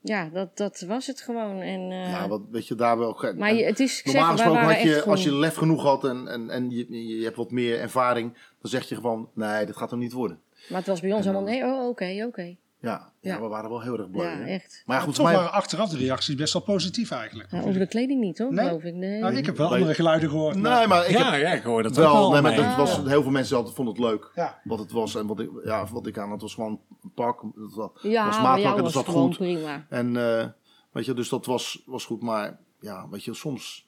Ja, 0.00 0.28
dat, 0.32 0.56
dat 0.56 0.80
was 0.80 1.06
het 1.06 1.20
gewoon. 1.20 1.60
En, 1.60 1.80
eh, 1.90 2.10
Ja, 2.10 2.28
wat, 2.28 2.40
weet 2.50 2.68
je, 2.68 2.74
daar 2.74 2.98
wel... 2.98 3.32
maar 3.36 3.54
je, 3.54 3.64
het 3.64 3.80
is, 3.80 3.98
ik 3.98 4.04
Normaal 4.12 4.30
gesproken 4.30 4.60
had 4.62 4.82
je, 4.82 5.02
als 5.02 5.24
je 5.24 5.34
lef 5.34 5.54
genoeg 5.54 5.82
had 5.82 6.04
en, 6.04 6.28
en, 6.28 6.50
en 6.50 6.70
je, 6.70 7.06
je 7.18 7.24
hebt 7.24 7.36
wat 7.36 7.50
meer 7.50 7.80
ervaring, 7.80 8.32
dan 8.32 8.70
zeg 8.70 8.88
je 8.88 8.94
gewoon, 8.94 9.28
nee, 9.34 9.66
dat 9.66 9.76
gaat 9.76 9.90
hem 9.90 9.98
niet 9.98 10.12
worden. 10.12 10.40
Maar 10.68 10.78
het 10.78 10.86
was 10.86 11.00
bij 11.00 11.12
ons 11.12 11.26
En 11.26 11.34
allemaal, 11.34 11.52
nee, 11.52 11.64
oh, 11.64 11.88
oké, 11.88 12.24
oké. 12.26 12.56
Ja, 12.84 13.12
Ja. 13.20 13.40
we 13.40 13.46
waren 13.48 13.70
wel 13.70 13.80
heel 13.82 13.98
erg 13.98 14.10
blij. 14.10 14.38
Ja, 14.38 14.46
echt. 14.46 14.82
Maar 14.86 14.96
ja, 14.96 15.02
goed, 15.02 15.14
Toch 15.14 15.24
mij, 15.24 15.34
waren 15.34 15.52
achteraf 15.52 15.88
de 15.90 15.96
reacties 15.98 16.34
best 16.34 16.52
wel 16.52 16.62
positief 16.62 17.10
eigenlijk. 17.10 17.50
Ja, 17.50 17.60
over 17.60 17.78
de 17.78 17.86
kleding 17.86 18.20
niet, 18.20 18.38
hoor, 18.38 18.52
Nee? 18.52 18.66
geloof 18.66 18.82
ik. 18.82 18.94
Nee. 18.94 19.20
Nou, 19.20 19.36
ik 19.36 19.46
heb 19.46 19.56
wel 19.56 19.72
andere 19.72 19.94
geluiden 19.94 20.28
gehoord. 20.30 20.56
maar- 20.56 20.78
nee, 20.78 20.86
maar 20.86 21.04
ik 21.04 21.10
ja, 21.10 21.30
heb 21.32 21.40
ja, 21.40 21.52
ik 21.52 21.62
hoor 21.62 21.82
dat 21.82 21.96
wel, 21.96 22.12
wel. 22.12 22.30
nee, 22.32 22.40
maar 22.40 22.54
dat 22.56 22.76
was, 22.76 22.96
heel 22.96 23.22
veel 23.22 23.30
mensen 23.30 23.56
hadden, 23.56 23.74
vonden 23.74 23.94
het 23.94 24.02
leuk. 24.04 24.30
Ja. 24.34 24.60
Wat 24.64 24.78
het 24.78 24.92
was 24.92 25.14
en 25.14 25.26
wat 25.26 25.40
ik, 25.40 25.50
ja, 25.64 25.86
wat 25.86 26.06
ik 26.06 26.18
aan 26.18 26.28
had, 26.30 26.40
was 26.40 26.54
gewoon 26.54 26.80
een 27.02 27.12
pak. 27.14 27.40
Dat 27.54 27.74
was, 27.74 27.90
ja, 28.02 28.26
was 28.26 28.40
maatpak 28.40 28.76
en 28.76 28.82
was 28.82 28.92
dat 28.92 28.94
het 28.94 28.94
zat 28.94 29.04
gewoon 29.04 29.26
goed. 29.34 29.36
prima. 29.36 29.86
En 29.88 30.16
eh, 30.16 30.46
weet 30.92 31.04
je, 31.04 31.14
dus 31.14 31.28
dat 31.28 31.46
was, 31.46 31.82
was 31.86 32.04
goed. 32.04 32.22
Maar 32.22 32.58
ja, 32.80 33.08
weet 33.10 33.24
je, 33.24 33.34
soms 33.34 33.86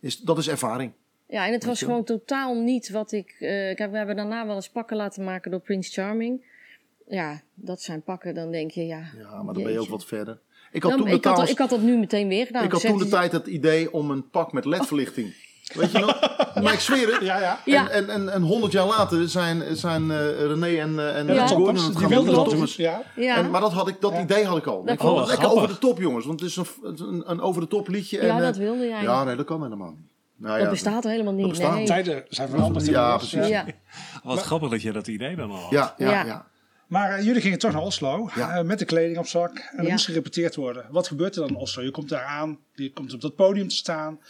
is 0.00 0.20
dat 0.20 0.38
is 0.38 0.48
ervaring. 0.48 0.92
Ja, 1.26 1.46
en 1.46 1.52
het 1.52 1.64
was 1.64 1.78
je 1.78 1.84
gewoon 1.84 2.04
totaal 2.04 2.54
niet 2.54 2.90
wat 2.90 3.12
ik... 3.12 3.30
eh, 3.30 3.38
kijk, 3.76 3.90
we 3.90 3.96
hebben 3.96 4.16
daarna 4.16 4.46
wel 4.46 4.54
eens 4.54 4.70
pakken 4.70 4.96
laten 4.96 5.24
maken 5.24 5.50
door 5.50 5.60
Prince 5.60 5.92
Charming. 5.92 6.56
Ja, 7.08 7.40
dat 7.54 7.80
zijn 7.82 8.02
pakken, 8.02 8.34
dan 8.34 8.50
denk 8.50 8.70
je, 8.70 8.86
ja... 8.86 9.02
Ja, 9.18 9.42
maar 9.42 9.54
dan 9.54 9.62
ben 9.62 9.72
je 9.72 9.80
ook 9.80 9.88
wat 9.88 10.04
verder. 10.04 10.38
Ik 10.72 10.82
had 10.82 10.90
Dan- 10.90 11.00
toen 11.00 11.08
de 11.10 11.14
ik, 11.14 11.14
had, 11.14 11.22
trouwens- 11.22 11.50
ik 11.50 11.58
had 11.58 11.70
dat 11.70 11.80
nu 11.80 11.96
meteen 11.98 12.28
weer 12.28 12.46
gedaan. 12.46 12.64
ik 12.64 12.72
had 12.72 12.80
toen 12.80 12.98
de 12.98 13.08
tijd 13.08 13.32
het 13.32 13.46
idee 13.46 13.92
om 13.92 14.10
een 14.10 14.30
pak 14.30 14.52
met 14.52 14.64
ledverlichting. 14.64 15.34
Weet 15.74 15.90
je 15.92 15.98
nog? 15.98 16.18
Maar 16.62 16.72
ik 16.72 16.80
zweer 16.80 17.12
het. 17.12 17.22
Ja, 17.22 17.40
ja. 17.40 17.60
Ja. 17.64 17.88
En, 17.90 18.08
en, 18.08 18.10
en, 18.10 18.32
en 18.32 18.42
100 18.42 18.72
jaar 18.72 18.86
later 18.86 19.28
zijn, 19.28 19.76
zijn 19.76 20.10
eh, 20.10 20.16
René 20.46 20.66
en, 20.80 20.98
eh, 20.98 21.16
en 21.18 21.26
Ja, 21.26 21.34
Ja. 21.34 21.46
Gordon 21.46 21.74
het 21.84 21.96
gaan 21.96 22.08
wilden 22.08 22.34
doen. 22.34 22.58
dat. 22.60 22.72
Ja. 22.74 23.02
Ja. 23.16 23.36
En, 23.36 23.50
maar 23.50 23.60
dat, 23.60 23.72
had 23.72 23.88
ik, 23.88 24.00
dat 24.00 24.12
Ja. 24.12 24.20
idee 24.20 24.44
had 24.44 24.56
ik 24.56 24.66
al. 24.66 24.80
Ik 24.80 24.86
vond 24.88 25.00
vond 25.00 25.12
ik 25.12 25.18
het 25.18 25.28
lekker 25.28 25.44
grappig. 25.44 25.62
over 25.62 25.74
de 25.74 25.80
top, 25.86 25.98
jongens. 25.98 26.26
Want 26.26 26.40
het 26.40 26.48
is 26.50 26.56
een, 26.56 26.66
een, 26.82 27.22
een 27.30 27.40
over 27.40 27.60
de 27.60 27.68
top 27.68 27.88
liedje. 27.88 28.22
ja, 28.24 28.36
en, 28.36 28.42
dat 28.42 28.54
eh, 28.54 28.60
wilde 28.60 28.86
jij. 28.88 29.02
ja, 29.02 29.24
nee, 29.24 29.36
dat 29.36 29.46
kan 29.46 29.62
helemaal 29.62 29.90
niet. 29.90 30.06
Nou, 30.36 30.54
dat 30.54 30.62
ja, 30.64 30.70
bestaat 30.70 31.04
helemaal 31.04 31.32
niet. 31.32 31.48
bestaat 31.48 31.74
nee. 31.74 31.86
Tijden 31.86 32.24
zijn 32.28 32.48
veranderd. 32.48 32.86
Ja, 32.86 33.16
precies. 33.16 33.46
Ja. 33.48 33.64
Wat 34.22 34.42
grappig 34.42 34.70
dat 34.70 34.82
je 34.82 34.92
dat 34.92 35.06
idee 35.06 35.36
dan 35.36 35.50
al 35.50 35.56
had. 35.56 35.70
Ja, 35.70 35.94
ja, 35.96 36.10
Ja. 36.10 36.24
ja. 36.24 36.46
Maar 36.88 37.10
eh, 37.10 37.24
jullie 37.24 37.40
gingen 37.40 37.58
toch 37.58 37.72
naar 37.72 37.82
Oslo 37.82 38.30
Ja. 38.34 38.56
eh, 38.58 38.64
met 38.64 38.78
de 38.78 38.84
kleding 38.84 39.18
op 39.18 39.26
zak. 39.26 39.56
En 39.76 39.84
Ja. 39.84 39.90
moest 39.90 40.04
gerepeteerd 40.04 40.54
worden. 40.56 40.86
Wat 40.90 41.06
gebeurt 41.06 41.34
er 41.34 41.40
dan 41.40 41.50
in 41.50 41.56
Oslo? 41.56 41.82
Je 41.82 41.90
komt 41.90 42.08
daar 42.08 42.24
aan, 42.24 42.58
je 42.74 42.92
komt 42.92 43.14
op 43.14 43.20
dat 43.20 43.34
podium 43.34 43.68
te 43.68 43.74
staan. 43.74 44.20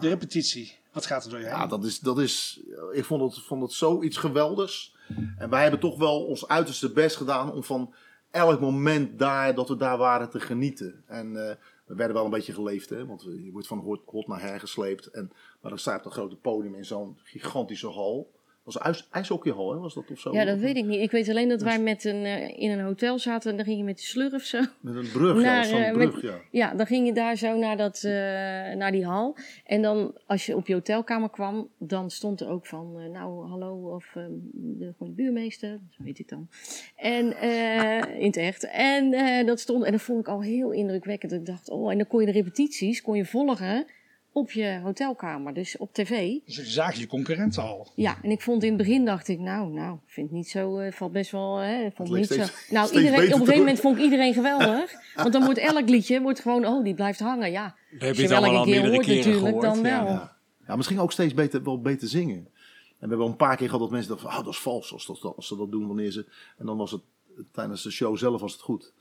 De 0.00 0.08
repetitie. 0.08 0.80
Wat 0.92 1.06
gaat 1.06 1.24
er 1.24 1.30
door 1.30 1.38
je 1.38 1.44
heen? 1.46 1.54
Ja, 1.54 1.66
dat 1.66 1.84
is, 1.84 1.98
dat 1.98 2.18
is, 2.18 2.60
ik 2.92 3.04
vond 3.04 3.34
het, 3.34 3.44
vond 3.44 3.62
het 3.62 3.72
zoiets 3.72 4.16
geweldigs. 4.16 4.96
En 5.38 5.50
wij 5.50 5.62
hebben 5.62 5.80
toch 5.80 5.98
wel 5.98 6.24
ons 6.24 6.48
uiterste 6.48 6.92
best 6.92 7.16
gedaan 7.16 7.52
om 7.52 7.64
van 7.64 7.94
elk 8.30 8.60
moment 8.60 9.18
daar, 9.18 9.54
dat 9.54 9.68
we 9.68 9.76
daar 9.76 9.96
waren, 9.98 10.30
te 10.30 10.40
genieten. 10.40 11.02
En 11.06 11.26
eh, 11.48 11.54
we 11.86 11.94
werden 11.94 12.16
wel 12.16 12.24
een 12.24 12.30
beetje 12.30 12.52
geleefd, 12.52 12.90
hè, 12.90 13.06
want 13.06 13.22
je 13.22 13.50
wordt 13.52 13.66
van 13.66 13.78
hot, 13.78 14.00
hot 14.06 14.26
naar 14.26 14.40
her 14.40 14.60
gesleept. 14.60 15.06
En, 15.06 15.30
maar 15.60 15.70
dan 15.70 15.78
staat 15.78 15.96
op 15.98 16.04
dat 16.04 16.12
grote 16.12 16.36
podium 16.36 16.74
in 16.74 16.84
zo'n 16.84 17.18
gigantische 17.22 17.88
hal. 17.88 18.30
Was 18.62 18.74
een 18.74 18.80
ijs, 18.80 19.08
ijshockeyhal, 19.10 19.72
hè, 19.72 19.78
was 19.78 19.94
dat 19.94 20.10
of 20.10 20.18
zo? 20.18 20.32
Ja, 20.32 20.44
dat 20.44 20.58
weet 20.58 20.76
ik 20.76 20.84
niet. 20.84 21.00
Ik 21.00 21.10
weet 21.10 21.28
alleen 21.28 21.48
dat 21.48 21.62
wij 21.62 21.78
met 21.80 22.04
een, 22.04 22.24
eh, 22.24 22.58
in 22.58 22.70
een 22.70 22.80
hotel 22.80 23.18
zaten 23.18 23.50
en 23.50 23.56
dan 23.56 23.64
ging 23.66 23.78
je 23.78 23.84
met 23.84 23.96
de 23.96 24.02
slurf 24.02 24.44
zo. 24.44 24.60
Met 24.80 24.94
een 24.94 25.10
brug, 25.12 25.42
ja, 25.42 25.42
Naar, 25.42 25.70
eh, 25.70 25.92
brug, 25.92 26.12
met- 26.14 26.22
ja. 26.22 26.34
Ja, 26.50 26.74
dan 26.74 26.86
ging 26.86 27.06
je 27.06 27.12
daar 27.12 27.36
zo 27.36 27.58
naar, 27.58 27.76
dat, 27.76 28.02
eh, 28.04 28.12
naar 28.76 28.92
die 28.92 29.04
hal. 29.06 29.36
En 29.64 29.82
dan, 29.82 30.18
als 30.26 30.46
je 30.46 30.56
op 30.56 30.66
je 30.66 30.74
hotelkamer 30.74 31.30
kwam, 31.30 31.68
dan 31.78 32.10
stond 32.10 32.40
er 32.40 32.48
ook 32.48 32.66
van, 32.66 33.10
nou, 33.12 33.48
hallo, 33.48 33.94
of 33.94 34.06
eh, 34.14 34.24
de, 34.52 34.94
de 34.98 35.10
buurmeester, 35.10 35.78
zo 35.90 36.02
weet 36.02 36.18
ik 36.18 36.28
dan. 36.28 36.48
En 36.96 37.40
in 38.18 38.26
het 38.26 38.36
echt. 38.36 38.64
En 38.72 39.10
dat 39.46 39.60
stond, 39.60 39.84
en 39.84 39.92
dat 39.92 40.02
vond 40.02 40.20
ik 40.20 40.28
al 40.28 40.42
heel 40.42 40.70
indrukwekkend. 40.70 41.32
Ik 41.32 41.46
dacht, 41.46 41.70
oh, 41.70 41.90
en 41.90 41.96
dan 41.98 42.06
kon 42.06 42.20
je 42.20 42.26
de 42.26 42.32
repetities, 42.32 43.02
kon 43.02 43.16
je 43.16 43.24
volgen 43.24 43.86
op 44.32 44.50
je 44.50 44.80
hotelkamer, 44.82 45.54
dus 45.54 45.76
op 45.76 45.92
tv. 45.92 46.38
Dus 46.44 46.56
je 46.56 46.66
zag 46.66 46.94
je 46.94 47.06
concurrenten 47.06 47.62
al. 47.62 47.92
Ja, 47.94 48.18
en 48.22 48.30
ik 48.30 48.40
vond 48.40 48.62
in 48.62 48.68
het 48.68 48.78
begin 48.78 49.04
dacht 49.04 49.28
ik, 49.28 49.38
nou, 49.38 49.72
nou, 49.72 49.94
ik 49.94 50.12
vind 50.12 50.26
het 50.26 50.36
niet 50.36 50.48
zo, 50.48 50.78
eh 50.78 50.92
valt 50.92 51.12
best 51.12 51.30
wel, 51.30 51.56
hè, 51.56 51.90
vond 51.94 52.10
niet 52.10 52.26
zo. 52.26 52.44
Nou, 52.70 52.90
iedereen, 52.90 53.18
op 53.18 53.32
een 53.32 53.38
gegeven 53.38 53.58
moment 53.58 53.80
vond 53.80 53.96
ik 53.96 54.02
iedereen 54.02 54.34
geweldig, 54.34 54.92
want 55.14 55.32
dan 55.32 55.44
wordt 55.44 55.58
elk 55.58 55.88
liedje 55.88 56.20
wordt 56.20 56.40
gewoon, 56.40 56.66
oh, 56.66 56.84
die 56.84 56.94
blijft 56.94 57.20
hangen, 57.20 57.50
ja. 57.50 57.76
Heb 57.90 58.08
Als 58.08 58.18
je 58.18 58.28
wel 58.28 58.36
allemaal 58.36 58.54
een 58.54 58.58
al 58.58 58.64
keer 58.64 58.72
meerdere 58.72 58.94
hoort 58.94 59.06
natuurlijk, 59.06 59.46
gehoord. 59.46 59.62
dan 59.62 59.82
wel. 59.82 60.06
Ja. 60.06 60.36
ja, 60.66 60.76
misschien 60.76 61.00
ook 61.00 61.12
steeds 61.12 61.34
beter, 61.34 61.62
wel 61.62 61.80
beter 61.80 62.08
zingen. 62.08 62.36
En 62.36 63.08
we 63.08 63.14
hebben 63.14 63.26
al 63.26 63.32
een 63.32 63.46
paar 63.46 63.56
keer 63.56 63.66
gehad 63.66 63.80
dat 63.80 63.90
mensen 63.90 64.10
dachten, 64.10 64.28
van, 64.28 64.38
oh, 64.38 64.44
dat 64.44 64.54
is 64.54 64.60
vals 64.60 64.92
als, 64.92 65.06
dat, 65.06 65.36
als 65.36 65.46
ze 65.46 65.56
dat 65.56 65.70
doen 65.70 65.86
wanneer 65.86 66.10
ze... 66.10 66.26
En 66.58 66.66
dan 66.66 66.76
was 66.76 66.90
het 66.90 67.02
tijdens 67.52 67.82
de 67.82 67.90
show 67.90 68.16
zelf 68.16 68.40
was 68.40 68.52
het 68.52 68.60
goed. 68.60 68.92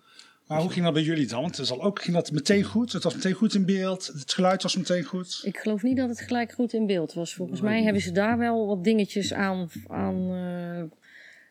Maar 0.52 0.62
hoe 0.62 0.72
ging 0.72 0.86
dat 0.86 0.94
bij 0.94 1.04
jullie 1.04 1.28
dan? 1.28 1.42
Want 1.42 1.56
het 1.58 1.66
is 1.66 1.72
al 1.72 1.82
ook, 1.82 2.02
ging 2.02 2.16
dat 2.16 2.32
meteen 2.32 2.64
goed? 2.64 2.92
Het 2.92 3.04
was 3.04 3.16
meteen 3.16 3.34
goed 3.34 3.54
in 3.54 3.66
beeld. 3.66 4.08
Het 4.08 4.34
geluid 4.34 4.64
was 4.64 4.78
meteen 4.78 5.04
goed. 5.04 5.42
Ik 5.44 5.58
geloof 5.58 5.84
niet 5.84 5.98
dat 5.98 6.10
het 6.10 6.22
gelijk 6.22 6.52
goed 6.52 6.74
in 6.74 6.86
beeld 6.88 7.14
was. 7.14 7.34
Volgens 7.34 7.62
mij 7.62 7.84
hebben 7.84 8.02
ze 8.02 8.12
daar 8.12 8.38
wel 8.38 8.68
wat 8.68 8.84
dingetjes 8.84 9.34
aan, 9.34 9.70
aan 9.88 10.16
eh, 10.30 10.84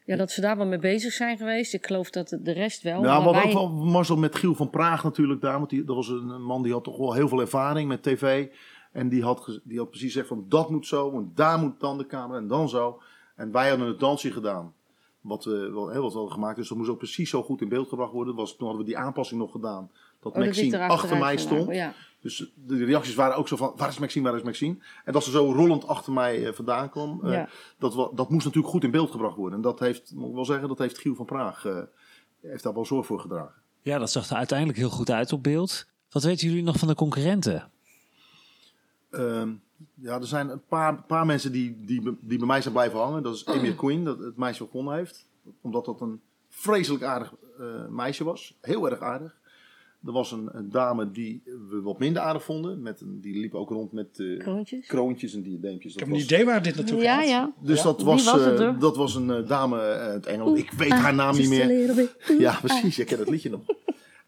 ja, 0.04 0.16
dat 0.16 0.30
ze 0.30 0.40
daar 0.40 0.56
wel 0.56 0.66
mee 0.66 0.78
bezig 0.78 1.12
zijn 1.12 1.36
geweest. 1.36 1.74
Ik 1.74 1.86
geloof 1.86 2.10
dat 2.10 2.38
de 2.40 2.52
rest 2.52 2.82
wel. 2.82 2.94
Ja, 3.00 3.00
Nou, 3.06 3.22
maar 3.24 3.32
maar 3.32 3.40
ook 3.42 3.52
wij- 3.52 3.54
wel 3.54 3.68
Marcel 3.70 4.16
met 4.16 4.36
Giel 4.36 4.54
van 4.54 4.70
Praag 4.70 5.04
natuurlijk 5.04 5.40
daar. 5.40 5.58
Want 5.58 5.70
die, 5.70 5.84
dat 5.84 5.96
was 5.96 6.08
een, 6.08 6.42
man 6.42 6.62
die 6.62 6.72
had 6.72 6.84
toch 6.84 6.96
wel 6.96 7.14
heel 7.14 7.28
veel 7.28 7.40
ervaring 7.40 7.88
met 7.88 8.02
tv. 8.02 8.46
En 8.92 9.08
die 9.08 9.22
had, 9.22 9.60
die 9.64 9.78
had 9.78 9.88
precies 9.90 10.12
gezegd 10.12 10.28
van 10.28 10.44
dat 10.48 10.70
moet 10.70 10.86
zo. 10.86 11.10
En 11.16 11.32
daar 11.34 11.58
moet 11.58 11.80
dan 11.80 11.98
de 11.98 12.06
camera 12.06 12.38
en 12.38 12.48
dan 12.48 12.68
zo. 12.68 13.02
En 13.36 13.52
wij 13.52 13.68
hadden 13.68 13.88
het 13.88 14.00
dansje 14.00 14.30
gedaan. 14.32 14.72
Wat 15.20 15.44
we, 15.44 15.70
wel, 15.72 15.88
heel 15.88 16.02
wat 16.02 16.12
we 16.12 16.18
hadden 16.18 16.34
gemaakt. 16.34 16.56
Dus 16.56 16.68
dat 16.68 16.78
moest 16.78 16.90
ook 16.90 16.98
precies 16.98 17.30
zo 17.30 17.42
goed 17.42 17.60
in 17.60 17.68
beeld 17.68 17.88
gebracht 17.88 18.12
worden. 18.12 18.34
Was, 18.34 18.50
toen 18.56 18.66
hadden 18.66 18.86
we 18.86 18.90
die 18.92 18.98
aanpassing 19.00 19.40
nog 19.40 19.50
gedaan. 19.52 19.90
Dat 20.20 20.32
Oh, 20.32 20.38
Maxine 20.38 20.76
er 20.76 20.88
achter 20.90 21.18
mij 21.18 21.36
stond. 21.36 21.74
Ja. 21.74 21.94
Dus 22.20 22.50
de 22.54 22.84
reacties 22.84 23.14
waren 23.14 23.36
ook 23.36 23.48
zo 23.48 23.56
van, 23.56 23.72
waar 23.76 23.88
is 23.88 23.98
Maxine, 23.98 24.28
waar 24.28 24.38
is 24.38 24.44
Maxine? 24.44 24.76
En 25.04 25.12
dat 25.12 25.24
ze 25.24 25.30
zo 25.30 25.52
rollend 25.52 25.86
achter 25.86 26.12
mij 26.12 26.46
eh, 26.46 26.52
vandaan 26.52 26.90
kwam. 26.90 27.20
eh, 27.24 27.32
Ja. 27.32 27.48
dat, 27.78 27.92
dat 27.92 28.30
moest 28.30 28.44
natuurlijk 28.44 28.72
goed 28.72 28.84
in 28.84 28.90
beeld 28.90 29.10
gebracht 29.10 29.36
worden. 29.36 29.56
En 29.56 29.62
dat 29.62 29.78
heeft, 29.78 30.12
moet 30.14 30.28
ik 30.28 30.34
wel 30.34 30.44
zeggen, 30.44 30.68
dat 30.68 30.78
heeft 30.78 30.98
Giel 30.98 31.14
van 31.14 31.24
Praag, 31.26 31.64
eh, 31.64 31.78
heeft 32.40 32.62
daar 32.62 32.74
wel 32.74 32.84
zorg 32.84 33.06
voor 33.06 33.20
gedragen. 33.20 33.54
Ja, 33.82 33.98
dat 33.98 34.10
zag 34.10 34.30
er 34.30 34.36
uiteindelijk 34.36 34.78
heel 34.78 34.90
goed 34.90 35.10
uit 35.10 35.32
op 35.32 35.42
beeld. 35.42 35.86
Wat 36.10 36.22
weten 36.22 36.48
jullie 36.48 36.62
nog 36.62 36.78
van 36.78 36.88
de 36.88 36.94
concurrenten? 36.94 37.70
Ehm, 39.10 39.52
ja, 39.94 40.14
er 40.20 40.26
zijn 40.26 40.48
een 40.48 40.62
paar, 40.68 41.02
paar 41.02 41.26
mensen 41.26 41.52
die, 41.52 41.76
die, 41.84 42.16
die 42.20 42.38
bij 42.38 42.46
mij 42.46 42.60
zijn 42.60 42.74
blijven 42.74 42.98
hangen. 42.98 43.22
Dat 43.22 43.34
is 43.34 43.44
Emir 43.46 43.74
Queen, 43.84 44.04
dat 44.04 44.18
het 44.18 44.36
meisje 44.36 44.58
wat 44.62 44.70
gewonnen 44.70 44.94
heeft. 44.94 45.26
Omdat 45.60 45.84
dat 45.84 46.00
een 46.00 46.20
vreselijk 46.48 47.02
aardig 47.04 47.34
eh, 47.58 47.66
meisje 47.88 48.24
was. 48.24 48.56
Heel 48.60 48.90
erg 48.90 49.00
aardig. 49.00 49.38
Er 50.06 50.12
was 50.12 50.32
een, 50.32 50.48
een 50.52 50.70
dame 50.70 51.10
die 51.10 51.42
we 51.70 51.80
wat 51.82 51.98
minder 51.98 52.22
aardig 52.22 52.44
vonden. 52.44 52.82
Met 52.82 53.00
een, 53.00 53.20
die 53.20 53.40
liep 53.40 53.54
ook 53.54 53.68
rond 53.70 53.92
met 53.92 54.08
eh, 54.20 54.38
Kroontjes. 54.38 54.86
kroontjes 54.86 55.34
en 55.34 55.42
diadeempjes. 55.42 55.92
Ik 55.92 55.98
heb 55.98 56.08
een 56.08 56.14
was- 56.14 56.22
idee 56.22 56.44
waar 56.44 56.62
dit 56.62 56.76
naartoe 56.76 57.00
Ja, 57.00 57.16
gaat. 57.18 57.28
ja. 57.28 57.52
Dus 57.60 57.76
Ja. 57.78 57.84
dat, 57.84 58.02
was, 58.02 58.26
eh, 58.38 58.80
dat 58.80 58.96
was 58.96 59.14
een 59.14 59.46
dame 59.46 59.78
uit 59.80 60.26
Engeland. 60.26 60.58
Ik 60.58 60.70
weet 60.70 60.90
haar 60.92 61.14
naam 61.14 61.36
niet 61.36 61.48
meer. 61.48 62.08
Ja, 62.38 62.58
precies. 62.62 62.96
Je 62.96 63.04
kent 63.04 63.20
het 63.20 63.28
liedje 63.28 63.50
nog. 63.50 63.60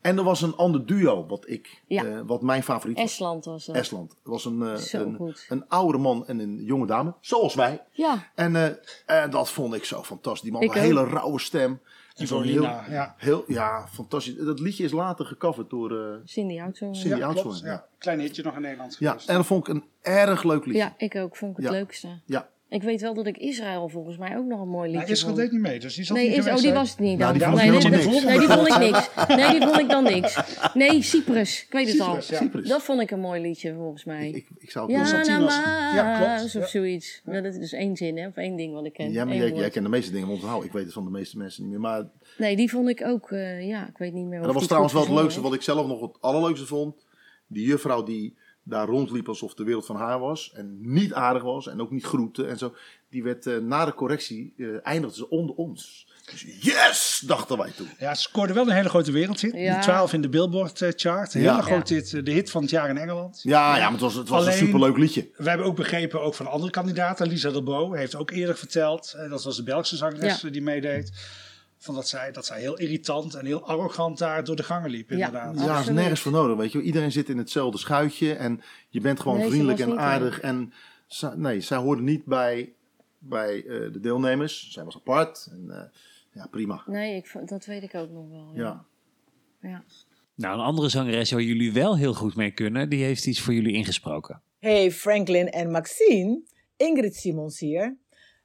En 0.02 0.18
er 0.18 0.24
was 0.24 0.42
een 0.42 0.56
ander 0.56 0.86
duo, 0.86 1.26
wat 1.26 1.48
ik, 1.48 1.82
Ja. 1.86 2.04
eh, 2.04 2.20
wat 2.26 2.42
mijn 2.42 2.62
favoriet 2.62 2.96
was. 2.96 3.04
Estland 3.04 3.44
was 3.44 3.64
dat. 3.66 3.76
Estland. 3.76 4.16
Was 4.22 4.44
een, 4.44 4.62
eh, 4.62 4.92
een, 5.00 5.34
een 5.48 5.68
oude 5.68 5.98
man 5.98 6.26
en 6.26 6.38
een 6.38 6.62
jonge 6.64 6.86
dame, 6.86 7.14
zoals 7.20 7.54
wij. 7.54 7.82
Ja, 7.92 8.30
En, 8.34 8.56
eh, 8.56 9.22
en 9.22 9.30
dat 9.30 9.50
vond 9.50 9.74
ik 9.74 9.84
zo 9.84 10.02
fantastisch. 10.02 10.42
Die 10.42 10.52
man 10.52 10.62
Ik 10.62 10.68
had 10.68 10.76
een 10.76 10.82
hele 10.82 11.04
rauwe 11.04 11.40
stem. 11.40 11.80
Lina, 12.14 12.42
heel, 12.82 12.92
ja. 12.94 13.14
heel, 13.18 13.44
ja, 13.46 13.86
fantastisch. 13.92 14.36
Dat 14.36 14.60
liedje 14.60 14.84
is 14.84 14.92
later 14.92 15.24
gecoverd 15.26 15.70
door 15.70 15.90
eh 16.00 16.16
Cindy 16.24 16.60
Oudshoorn. 16.60 16.94
Cindy 16.94 17.16
Ja, 17.18 17.26
Oudshoorn. 17.26 17.82
Klein 17.98 18.20
hitje 18.20 18.42
nog 18.42 18.54
in 18.54 18.60
Nederland. 18.60 18.96
ja, 18.98 19.16
en 19.26 19.36
dat 19.36 19.46
vond 19.46 19.68
ik 19.68 19.74
een 19.74 19.84
erg 20.02 20.42
leuk 20.42 20.64
liedje. 20.66 20.80
Ja, 20.82 20.94
ik 20.96 21.14
ook. 21.14 21.36
Vond 21.36 21.50
ik 21.50 21.56
het 21.56 21.72
Ja. 21.72 21.78
leukste. 21.78 22.20
Ja. 22.26 22.48
Ik 22.72 22.82
weet 22.82 23.00
wel 23.00 23.14
dat 23.14 23.26
ik 23.26 23.36
Israël 23.38 23.88
volgens 23.88 24.16
mij 24.18 24.36
ook 24.36 24.46
nog 24.46 24.60
een 24.60 24.68
mooi 24.68 24.84
liedje 24.90 24.98
Nou, 25.00 25.12
Israël 25.12 25.34
vond. 25.34 25.44
deed 25.44 25.52
niet 25.52 25.68
mee, 25.68 25.78
dus 25.80 25.94
die 25.94 26.04
zat 26.04 26.16
Nee, 26.16 26.28
niet 26.28 26.38
is, 26.38 26.46
oh, 26.48 26.56
die 26.56 26.72
was 26.72 26.90
het 26.90 26.98
niet 26.98 27.18
Nou, 27.18 27.38
dan. 27.38 27.54
die 27.54 27.58
vond 27.60 27.82
nee, 27.82 27.90
niks. 27.90 28.06
die 28.38 28.48
vond 28.48 28.68
ik 28.68 28.78
niks. 28.78 29.10
Nee, 29.28 29.50
die 29.58 29.60
vond 29.68 29.78
ik 29.80 29.88
dan 29.88 30.04
niks. 30.04 30.38
Nee, 30.74 31.02
Cyprus. 31.02 31.62
Ik 31.62 31.72
weet 31.72 31.88
het 31.92 32.00
al. 32.00 32.06
Cyprus, 32.08 32.28
ja. 32.28 32.36
Cyprus. 32.36 32.68
Dat 32.68 32.82
vond 32.82 33.00
ik 33.00 33.10
een 33.10 33.20
mooi 33.20 33.40
liedje 33.40 33.74
volgens 33.74 34.04
mij. 34.04 34.28
Ik, 34.30 34.48
ik 34.58 34.70
zou 34.70 34.92
het 34.92 35.08
ja, 35.10 35.22
namaas 35.38 35.56
Ja, 35.94 36.36
klopt. 36.36 36.44
of 36.56 36.62
Ja. 36.62 36.66
zoiets. 36.66 37.22
Ja, 37.24 37.40
dat 37.40 37.52
is 37.52 37.58
dus 37.58 37.72
één 37.72 37.96
zin, 37.96 38.16
hè? 38.18 38.26
Of 38.26 38.36
één 38.36 38.56
ding 38.56 38.72
wat 38.74 38.84
ik 38.86 38.92
ken. 38.92 39.12
Ja, 39.12 39.24
maar 39.24 39.36
jij, 39.36 39.52
jij 39.52 39.70
kent 39.70 39.84
de 39.84 39.90
meeste 39.90 40.12
dingen 40.12 40.28
onthouden. 40.28 40.66
Ik 40.66 40.72
weet 40.72 40.84
het 40.84 40.92
van 40.92 41.04
de 41.04 41.10
meeste 41.10 41.36
mensen 41.38 41.62
niet 41.62 41.70
meer. 41.70 41.80
Maar 41.80 42.04
Nee, 42.38 42.56
die 42.56 42.70
vond 42.70 42.88
ik 42.88 43.04
ook, 43.04 43.30
eh, 43.30 43.66
ja, 43.66 43.88
ik 43.88 43.98
weet 43.98 44.12
niet 44.12 44.24
meer 44.26 44.34
En 44.34 44.40
of 44.40 44.46
dat 44.46 44.54
was 44.54 44.66
trouwens 44.66 44.92
wel 44.92 45.02
het 45.02 45.12
leukste 45.12 45.40
wat 45.40 45.54
ik 45.54 45.62
zelf 45.62 45.86
nog 45.86 46.00
het 46.00 46.16
allerleukste 46.20 46.66
vond. 46.66 46.94
Die 47.46 47.66
juffrouw 47.66 48.02
die 48.02 48.36
daar 48.64 48.86
rondliep 48.86 49.28
alsof 49.28 49.54
de 49.54 49.64
wereld 49.64 49.86
van 49.86 49.96
haar 49.96 50.18
was. 50.18 50.52
En 50.54 50.78
niet 50.80 51.12
aardig 51.12 51.42
was 51.42 51.66
en 51.68 51.80
ook 51.80 51.90
niet 51.90 52.04
groette 52.04 52.46
en 52.46 52.58
zo. 52.58 52.74
Die 53.08 53.22
werd 53.22 53.46
eh, 53.46 53.56
na 53.58 53.84
de 53.84 53.94
correctie, 53.94 54.54
eh 54.56 54.66
eindigde 54.82 55.16
ze 55.16 55.28
onder 55.30 55.54
ons. 55.56 56.10
Dus 56.30 56.44
yes, 56.60 57.22
dachten 57.26 57.58
wij 57.58 57.70
toen. 57.76 57.88
Ja, 57.98 58.14
ze 58.14 58.22
scoorde 58.22 58.52
wel 58.52 58.66
een 58.68 58.74
hele 58.74 58.88
grote 58.88 59.12
wereldhit. 59.12 59.52
Ja. 59.54 59.76
De 59.76 59.82
12 59.82 60.12
in 60.12 60.20
de 60.20 60.28
Billboard 60.28 60.80
eh, 60.82 60.90
chart. 60.96 61.34
Een 61.34 61.40
Ja. 61.40 61.50
hele 61.50 61.62
grote 61.62 61.94
hit. 61.94 62.24
De 62.24 62.30
hit 62.32 62.50
van 62.50 62.62
het 62.62 62.70
jaar 62.70 62.88
in 62.88 62.98
Engeland. 62.98 63.40
Ja, 63.42 63.76
ja 63.76 63.82
maar 63.82 63.90
het 63.92 64.00
was, 64.00 64.14
het 64.14 64.28
was 64.28 64.40
Alleen- 64.40 64.52
een 64.52 64.58
superleuk 64.66 64.96
liedje. 64.96 65.28
We 65.36 65.48
hebben 65.48 65.66
ook 65.66 65.76
begrepen, 65.76 66.20
ook 66.22 66.34
van 66.34 66.46
andere 66.46 66.70
kandidaten. 66.72 67.26
Lisa 67.28 67.50
Delbo 67.50 67.92
heeft 67.92 68.14
ook 68.14 68.30
eerder 68.30 68.56
verteld. 68.56 69.16
Dat 69.28 69.42
was 69.44 69.56
de 69.56 69.62
Belgische 69.62 69.96
zangeres 69.96 70.40
Ja. 70.40 70.50
die 70.50 70.62
meedeed. 70.62 71.12
Van 71.82 71.94
dat, 71.94 72.08
zij, 72.08 72.32
dat 72.32 72.46
zij 72.46 72.60
heel 72.60 72.78
irritant 72.78 73.34
en 73.34 73.46
heel 73.46 73.66
arrogant 73.66 74.18
daar 74.18 74.44
door 74.44 74.56
de 74.56 74.62
gangen 74.62 74.90
liep. 74.90 75.10
Ja. 75.10 75.16
Inderdaad. 75.16 75.60
Ja, 75.60 75.74
er 75.74 75.80
is 75.80 75.88
nergens 75.88 76.20
voor 76.20 76.32
nodig, 76.32 76.56
weet 76.56 76.72
je. 76.72 76.80
Iedereen 76.82 77.12
zit 77.12 77.28
in 77.28 77.38
hetzelfde 77.38 77.78
schuitje 77.78 78.32
en 78.34 78.60
je 78.88 79.00
bent 79.00 79.20
gewoon 79.20 79.38
Nee, 79.38 79.48
vriendelijk 79.48 79.78
en 79.78 79.98
aardig. 79.98 80.40
En 80.40 80.72
zij- 81.06 81.34
nee, 81.36 81.60
zij 81.60 81.78
hoorde 81.78 82.02
niet 82.02 82.24
bij, 82.24 82.72
bij 83.18 83.56
eh, 83.56 83.92
de 83.92 84.00
deelnemers. 84.00 84.70
Zij 84.70 84.84
was 84.84 84.96
apart 84.96 85.48
en 85.50 85.70
eh, 85.70 85.82
ja, 86.32 86.46
prima. 86.50 86.82
Nee, 86.86 87.16
ik, 87.16 87.26
vond- 87.26 87.48
dat 87.48 87.64
weet 87.64 87.82
ik 87.82 87.94
ook 87.94 88.10
nog 88.10 88.28
wel. 88.30 88.50
Ja. 88.54 88.84
ja. 89.60 89.84
Nou, 90.34 90.54
een 90.58 90.64
andere 90.64 90.88
zangeres 90.88 91.30
waar 91.30 91.42
jullie 91.42 91.72
wel 91.72 91.96
heel 91.96 92.14
goed 92.14 92.34
mee 92.36 92.50
kunnen, 92.50 92.88
die 92.88 93.04
heeft 93.04 93.26
iets 93.26 93.40
voor 93.40 93.54
jullie 93.54 93.72
ingesproken. 93.74 94.42
Hey 94.58 94.92
Franklin 94.92 95.48
en 95.50 95.70
Maxine, 95.70 96.40
Ingrid 96.76 97.16
Simons 97.16 97.58
hier. 97.60 97.96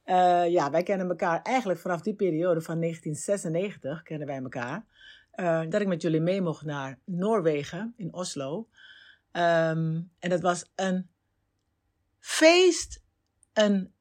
Eh, 0.08 0.50
ja, 0.50 0.72
wij 0.72 0.84
kennen 0.84 1.10
elkaar 1.10 1.41
eigenlijk 1.41 1.80
vanaf 1.80 2.02
die 2.02 2.15
periode 2.15 2.62
van 2.62 2.80
1996 2.80 4.04
kennen 4.04 4.28
wij 4.28 4.38
elkaar. 4.38 4.86
Eh, 5.32 5.62
dat 5.70 5.82
ik 5.82 5.88
met 5.88 6.02
jullie 6.02 6.22
mee 6.22 6.41
mocht 6.41 6.65
naar 6.65 7.00
Noorwegen 7.06 7.93
in 7.98 8.13
Oslo. 8.13 8.67
Ehm, 9.32 10.02
en 10.20 10.30
dat 10.30 10.41
was 10.41 10.72
een 10.76 11.10
feest, 12.20 13.04
een, 13.54 13.93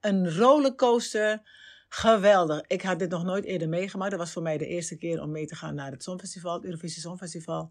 een 0.00 0.36
rollercoaster. 0.36 1.40
Geweldig. 1.88 2.62
Ik 2.66 2.82
had 2.82 2.98
dit 2.98 3.10
nog 3.10 3.24
nooit 3.24 3.44
eerder 3.44 3.68
meegemaakt. 3.68 4.10
Dat 4.10 4.20
was 4.20 4.32
voor 4.32 4.42
mij 4.42 4.58
de 4.58 4.66
eerste 4.66 4.96
keer 4.96 5.22
om 5.22 5.30
mee 5.30 5.46
te 5.46 5.54
gaan 5.54 5.74
naar 5.74 5.90
het 5.90 6.02
Songfestival, 6.02 6.54
het 6.54 6.64
Eurovisie 6.64 7.00
Songfestival. 7.00 7.70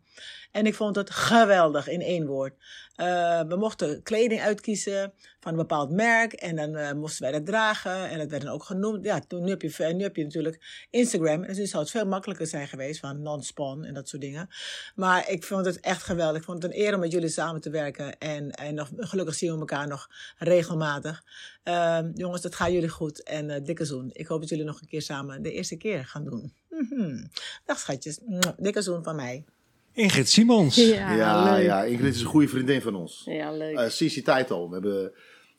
En 0.52 0.66
ik 0.66 0.76
vond 0.76 0.96
het 0.96 1.10
geweldig 1.10 1.88
in 1.88 2.02
één 2.02 2.26
woord. 2.26 2.54
Eh, 2.96 3.42
we 3.42 3.56
mochten 3.56 4.04
kleding 4.04 4.42
uitkiezen 4.42 5.14
van 5.40 5.52
een 5.52 5.58
bepaald 5.58 5.92
merk 5.92 6.34
en 6.34 6.56
dan 6.56 6.76
eh, 6.76 6.92
moesten 6.92 7.22
wij 7.22 7.32
dat 7.32 7.46
dragen 7.46 8.10
en 8.10 8.18
dat 8.18 8.30
werd 8.30 8.44
dan 8.44 8.54
ook 8.54 8.64
genoemd. 8.64 9.06
Ja, 9.06 9.20
toen, 9.20 9.44
nu, 9.44 9.50
heb 9.50 9.62
je, 9.62 9.94
nu 9.94 10.04
heb 10.04 10.16
je 10.16 10.24
natuurlijk 10.24 10.88
Instagram 10.90 11.44
en 11.44 11.54
dus 11.54 11.70
zou 11.70 11.84
het 11.84 11.92
veel 11.92 12.06
makkelijker 12.06 12.48
zijn 12.48 12.68
geweest 12.68 13.00
van 13.00 13.22
non-spawn 13.22 13.84
en 13.84 13.94
dat 13.94 14.10
soort 14.10 14.22
dingen. 14.22 14.50
Maar 14.96 15.30
ik 15.30 15.44
vond 15.44 15.66
het 15.66 15.80
echt 15.80 16.04
geweldig. 16.04 16.38
Ik 16.38 16.44
vond 16.44 16.64
het 16.64 16.72
een 16.72 16.80
eer 16.80 16.94
om 16.94 17.00
met 17.00 17.12
jullie 17.12 17.30
samen 17.30 17.62
te 17.62 17.70
werken 17.70 18.18
en, 18.18 18.52
en 18.52 18.76
nog, 18.76 18.90
gelukkig 18.96 19.36
zien 19.36 19.54
we 19.54 19.60
elkaar 19.60 19.88
nog 19.88 20.08
regelmatig. 20.38 21.24
Ehm, 21.66 22.12
jongens, 22.14 22.42
dat 22.42 22.56
gaat 22.56 22.72
jullie 22.72 22.90
goed 22.90 23.24
en 23.24 23.50
eh, 23.50 23.64
dikke 23.64 23.86
zoen. 23.86 24.10
Ik 24.14 24.28
hoop 24.28 24.40
dat 24.40 24.50
jullie 24.50 24.66
nog 24.66 24.82
een 24.82 24.88
keer 24.88 25.02
samen 25.02 25.42
de 25.44 25.52
eerste 25.52 25.76
keer 25.78 26.06
gaan 26.06 26.24
doen. 26.24 26.54
Mhm. 26.70 27.26
Dag 27.66 27.80
schatjes, 27.80 28.20
dikke 28.58 28.82
zoen 28.82 29.04
van 29.04 29.16
mij. 29.16 29.44
Ingrid 29.92 30.30
Simons. 30.30 30.76
Ja, 30.76 31.14
Ja, 31.14 31.54
leuk. 31.54 31.64
ja, 31.66 31.84
Ingrid 31.84 32.16
is 32.16 32.22
een 32.22 32.28
goede 32.28 32.48
vriendin 32.48 32.82
van 32.82 32.96
ons. 32.96 33.22
Ja, 33.26 33.52
leuk. 33.52 33.78
Eh, 33.78 33.90
sinds 33.90 34.14
die 34.14 34.24
tijd 34.24 34.52
al. 34.52 34.68
We 34.68 34.74
hebben, 34.74 35.12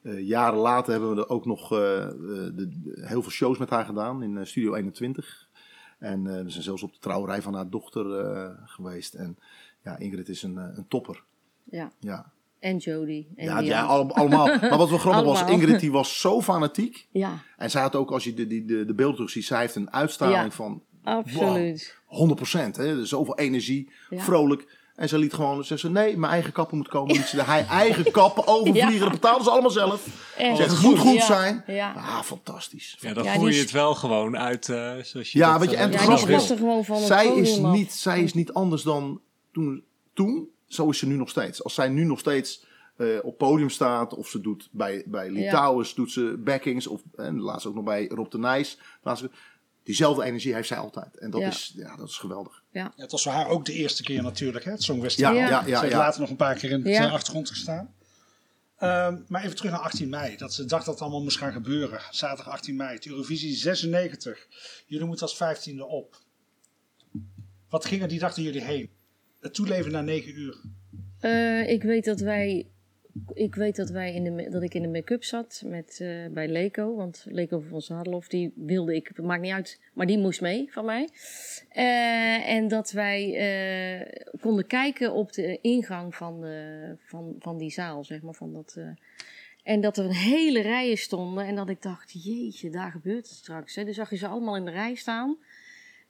eh, 0.02 0.20
jaren 0.26 0.58
later 0.58 0.92
hebben 0.92 1.14
we 1.14 1.20
er 1.20 1.28
ook 1.28 1.44
nog 1.46 1.72
eh, 1.72 2.02
eh, 2.02 2.08
de, 2.18 2.52
de- 2.54 2.96
heel 3.06 3.22
veel 3.22 3.30
shows 3.30 3.58
met 3.58 3.70
haar 3.70 3.84
gedaan 3.84 4.22
in 4.22 4.36
eh, 4.38 4.44
Studio 4.44 4.74
21. 4.74 5.48
En 5.98 6.26
eh, 6.26 6.42
we 6.42 6.50
zijn 6.50 6.62
zelfs 6.62 6.82
op 6.82 6.92
de 6.92 6.98
trouwerij 6.98 7.42
van 7.42 7.54
haar 7.54 7.70
dochter 7.70 8.18
eh, 8.20 8.50
geweest. 8.64 9.14
En 9.14 9.38
ja, 9.84 9.98
Ingrid 9.98 10.28
is 10.28 10.42
een, 10.42 10.58
eh, 10.58 10.68
een 10.76 10.88
topper. 10.88 11.22
ja. 11.64 11.92
Ja, 12.00 12.32
En 12.66 12.76
Jodie. 12.76 13.28
En 13.36 13.44
ja, 13.44 13.58
ja 13.58 13.82
al- 13.82 14.14
allemaal. 14.14 14.46
Maar 14.60 14.78
wat 14.78 14.88
wel 14.88 14.98
grappig 14.98 15.24
was. 15.24 15.50
Ingrid 15.50 15.80
die 15.80 15.92
was 15.92 16.20
zo 16.20 16.42
fanatiek. 16.42 17.06
Ja, 17.10 17.38
En 17.56 17.70
zij 17.70 17.82
had 17.82 17.94
ook, 17.96 18.10
als 18.10 18.24
je 18.24 18.34
de, 18.34 18.46
die, 18.46 18.64
de, 18.64 18.84
de 18.84 18.94
beelden 18.94 19.14
terug 19.14 19.30
ziet, 19.30 19.44
zij 19.44 19.60
heeft 19.60 19.74
een 19.74 19.92
uitstraling 19.92 20.38
Ja. 20.42 20.50
van 20.50 20.82
absoluut. 21.04 21.96
100%. 22.06 22.76
Hè? 22.76 23.06
Zoveel 23.06 23.38
energie, 23.38 23.90
Ja. 24.10 24.20
vrolijk. 24.22 24.74
En 24.94 25.08
ze 25.08 25.18
liet 25.18 25.34
gewoon 25.34 25.64
zeggen, 25.64 25.92
nee, 25.92 26.16
mijn 26.16 26.32
eigen 26.32 26.52
kappen 26.52 26.76
moet 26.76 26.88
komen. 26.88 27.14
Liet 27.16 27.26
ze 27.26 27.36
de 27.36 27.44
hij 27.44 27.66
eigen 27.66 28.10
kappen 28.10 28.46
overvliegen. 28.56 28.92
Ja. 28.92 28.98
Dat 28.98 29.10
betaalden 29.10 29.44
ze 29.44 29.50
allemaal 29.50 29.70
zelf. 29.70 30.06
Echt. 30.36 30.56
Zegt, 30.56 30.70
het 30.70 30.82
moet 30.82 30.98
goed 30.98 31.14
Ja, 31.14 31.24
zijn. 31.26 31.64
Ja. 31.66 31.92
Ah, 31.96 32.20
fantastisch. 32.22 32.96
Ja, 33.00 33.12
dan 33.12 33.24
Ja, 33.24 33.34
voer 33.34 33.44
die 33.46 33.54
je 33.54 33.60
het 33.62 33.70
wel 33.70 33.94
gewoon 33.94 34.38
uit 34.38 34.68
eh, 34.68 34.92
zoals 35.02 35.32
je 35.32 35.38
Ja, 35.38 35.50
dat, 35.52 35.60
weet 35.60 35.70
je, 35.70 35.76
eh, 35.76 35.82
en 35.82 35.90
het 35.90 36.00
Ja, 36.00 36.06
die 36.06 36.16
grappige 36.16 36.52
is, 36.52 36.58
gewoon 36.58 36.84
van 36.84 36.98
zij 37.00 37.26
is, 37.28 37.58
niet, 37.58 37.92
zij 37.92 38.22
is 38.22 38.34
niet 38.34 38.52
anders 38.52 38.82
dan 38.82 39.20
toen, 39.52 39.84
toen. 40.14 40.48
Zo 40.66 40.90
is 40.90 40.98
ze 40.98 41.06
nu 41.06 41.16
nog 41.16 41.28
steeds. 41.28 41.64
Als 41.64 41.74
zij 41.74 41.88
nu 41.88 42.04
nog 42.04 42.18
steeds 42.18 42.64
eh, 42.96 43.06
op 43.22 43.38
podium 43.38 43.70
staat, 43.70 44.14
of 44.14 44.28
ze 44.28 44.40
doet 44.40 44.68
bij, 44.72 45.02
bij 45.06 45.30
Litouwers, 45.30 45.94
doet 45.94 46.10
ze 46.12 46.36
backings, 46.44 46.86
of 46.86 47.02
en 47.16 47.40
laatst 47.40 47.66
ook 47.66 47.74
nog 47.74 47.84
bij 47.84 48.06
Rob 48.06 48.30
de 48.30 48.38
Nijs. 48.38 48.78
Laatst- 49.02 49.24
Diezelfde 49.82 50.24
energie 50.24 50.54
heeft 50.54 50.68
zij 50.68 50.76
altijd. 50.78 51.16
En 51.16 51.30
dat, 51.30 51.40
Ja. 51.40 51.46
is, 51.46 51.72
ja, 51.76 51.96
dat 51.96 52.08
is 52.08 52.16
geweldig. 52.18 52.62
Ja, 52.70 52.92
het 52.96 53.10
was 53.10 53.22
voor 53.22 53.32
haar 53.32 53.48
ook 53.48 53.64
de 53.64 53.72
eerste 53.72 54.02
keer 54.02 54.22
natuurlijk, 54.22 54.64
hè, 54.64 54.70
het 54.70 54.82
Songfestival. 54.82 55.32
Ja, 55.34 55.38
Ja. 55.40 55.48
ja, 55.48 55.62
Ze 55.64 55.68
ja. 55.70 55.80
heeft 55.80 55.92
ja, 55.92 55.98
later 55.98 56.20
nog 56.20 56.30
een 56.30 56.36
paar 56.36 56.54
keer 56.54 56.70
in 56.70 56.82
de 56.82 56.88
Ja. 56.90 57.08
achtergrond 57.08 57.48
gestaan. 57.48 57.94
Ehm, 58.78 59.16
maar 59.28 59.44
even 59.44 59.56
terug 59.56 59.70
naar 59.70 59.80
18 59.80 60.08
mei. 60.08 60.36
Dat 60.36 60.54
ze 60.54 60.64
dacht 60.64 60.84
dat 60.84 60.94
het 60.94 61.02
allemaal 61.02 61.22
moest 61.22 61.38
gaan 61.38 61.52
gebeuren. 61.52 62.00
Zaterdag 62.10 62.52
18 62.52 62.76
mei. 62.76 62.94
Het 62.94 63.06
Eurovisie 63.06 63.54
96. 63.56 64.46
Jullie 64.86 65.06
moeten 65.06 65.26
als 65.26 65.36
15e 65.36 65.84
op. 65.86 66.16
Wat 67.68 67.84
ging 67.84 68.02
er 68.02 68.08
die 68.08 68.18
dag 68.18 68.34
door 68.34 68.44
jullie 68.44 68.62
heen? 68.64 68.90
Het 69.46 69.54
toeleven 69.54 69.92
na 69.92 70.00
9 70.00 70.38
uur. 70.38 70.56
Eh, 71.20 71.70
ik 71.70 71.82
weet 71.82 72.04
dat 72.04 72.20
wij. 72.20 72.66
Ik 73.32 73.54
weet 73.54 73.76
dat, 73.76 73.90
wij 73.90 74.14
in 74.14 74.24
de, 74.24 74.48
dat 74.50 74.62
ik 74.62 74.74
in 74.74 74.82
de 74.82 74.88
make-up 74.88 75.24
zat 75.24 75.62
met, 75.66 75.98
eh, 76.00 76.26
bij 76.30 76.48
Leko. 76.48 76.96
Want 76.96 77.24
Leko 77.28 77.60
van 77.60 77.80
Zadelof, 77.80 78.28
die 78.28 78.52
wilde 78.56 78.94
ik, 78.94 79.10
het 79.14 79.24
maakt 79.24 79.42
niet 79.42 79.52
uit, 79.52 79.80
maar 79.94 80.06
die 80.06 80.18
moest 80.18 80.40
mee 80.40 80.72
van 80.72 80.84
mij. 80.84 81.08
Eh, 81.68 82.48
en 82.48 82.68
dat 82.68 82.90
wij 82.90 83.20
konden 84.40 84.66
kijken 84.66 85.12
op 85.12 85.32
de 85.32 85.58
ingang 85.60 86.14
van, 86.14 86.44
van, 87.06 87.36
van 87.38 87.58
die 87.58 87.70
zaal, 87.70 88.04
zeg 88.04 88.22
maar. 88.22 88.34
Van 88.34 88.52
dat, 88.52 88.78
en 89.62 89.80
dat 89.80 89.96
er 89.96 90.04
een 90.04 90.12
hele 90.12 90.60
rijen 90.60 90.98
stonden. 90.98 91.46
En 91.46 91.54
dat 91.54 91.68
ik 91.68 91.82
dacht, 91.82 92.24
jeetje, 92.24 92.70
daar 92.70 92.90
gebeurt 92.90 93.28
het 93.28 93.36
straks. 93.36 93.74
Dus 93.74 93.96
zag 93.96 94.10
je 94.10 94.16
ze 94.16 94.26
allemaal 94.26 94.56
in 94.56 94.64
de 94.64 94.70
rij 94.70 94.94
staan. 94.94 95.36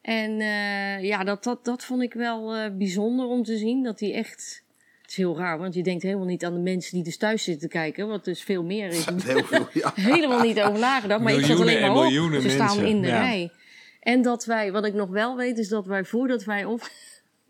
En 0.06 0.40
eh, 0.40 1.04
ja, 1.04 1.24
dat, 1.24 1.44
dat, 1.44 1.64
dat 1.64 1.84
vond 1.84 2.02
ik 2.02 2.14
wel 2.14 2.54
eh, 2.54 2.70
bijzonder 2.76 3.26
om 3.26 3.42
te 3.42 3.56
zien. 3.56 3.82
Dat 3.82 3.98
die 3.98 4.14
echt... 4.14 4.64
Het 5.02 5.10
is 5.10 5.16
heel 5.16 5.36
raar, 5.36 5.58
want 5.58 5.74
je 5.74 5.82
denkt 5.82 6.02
helemaal 6.02 6.26
niet 6.26 6.44
aan 6.44 6.54
de 6.54 6.60
mensen 6.60 6.94
die 6.94 7.04
dus 7.04 7.16
thuis 7.16 7.44
zitten 7.44 7.68
te 7.68 7.76
kijken. 7.76 8.08
Wat 8.08 8.24
dus 8.24 8.42
veel 8.42 8.62
meer 8.62 8.88
is. 8.88 9.04
Heel 9.24 9.44
veel, 9.44 9.68
ja. 9.72 9.92
Helemaal 10.12 10.42
niet 10.42 10.60
over 10.60 10.78
nagedacht. 10.78 11.22
Maar 11.22 11.32
ik 11.32 11.44
zat 11.44 11.48
Miljoenen 11.48 11.74
alleen 11.74 11.84
en 11.84 11.92
maar 11.92 12.04
op. 12.04 12.10
miljoenen 12.10 12.42
Ze 12.42 12.50
staan 12.50 12.66
mensen, 12.66 12.86
in 12.86 13.02
de 13.02 13.08
ja. 13.08 13.20
rij. 13.20 13.50
En 14.00 14.22
dat 14.22 14.44
wij, 14.44 14.72
wat 14.72 14.86
ik 14.86 14.94
nog 14.94 15.08
wel 15.08 15.36
weet, 15.36 15.58
is 15.58 15.68
dat 15.68 15.86
wij 15.86 16.04
voordat 16.04 16.44
wij 16.44 16.64
op 16.64 16.90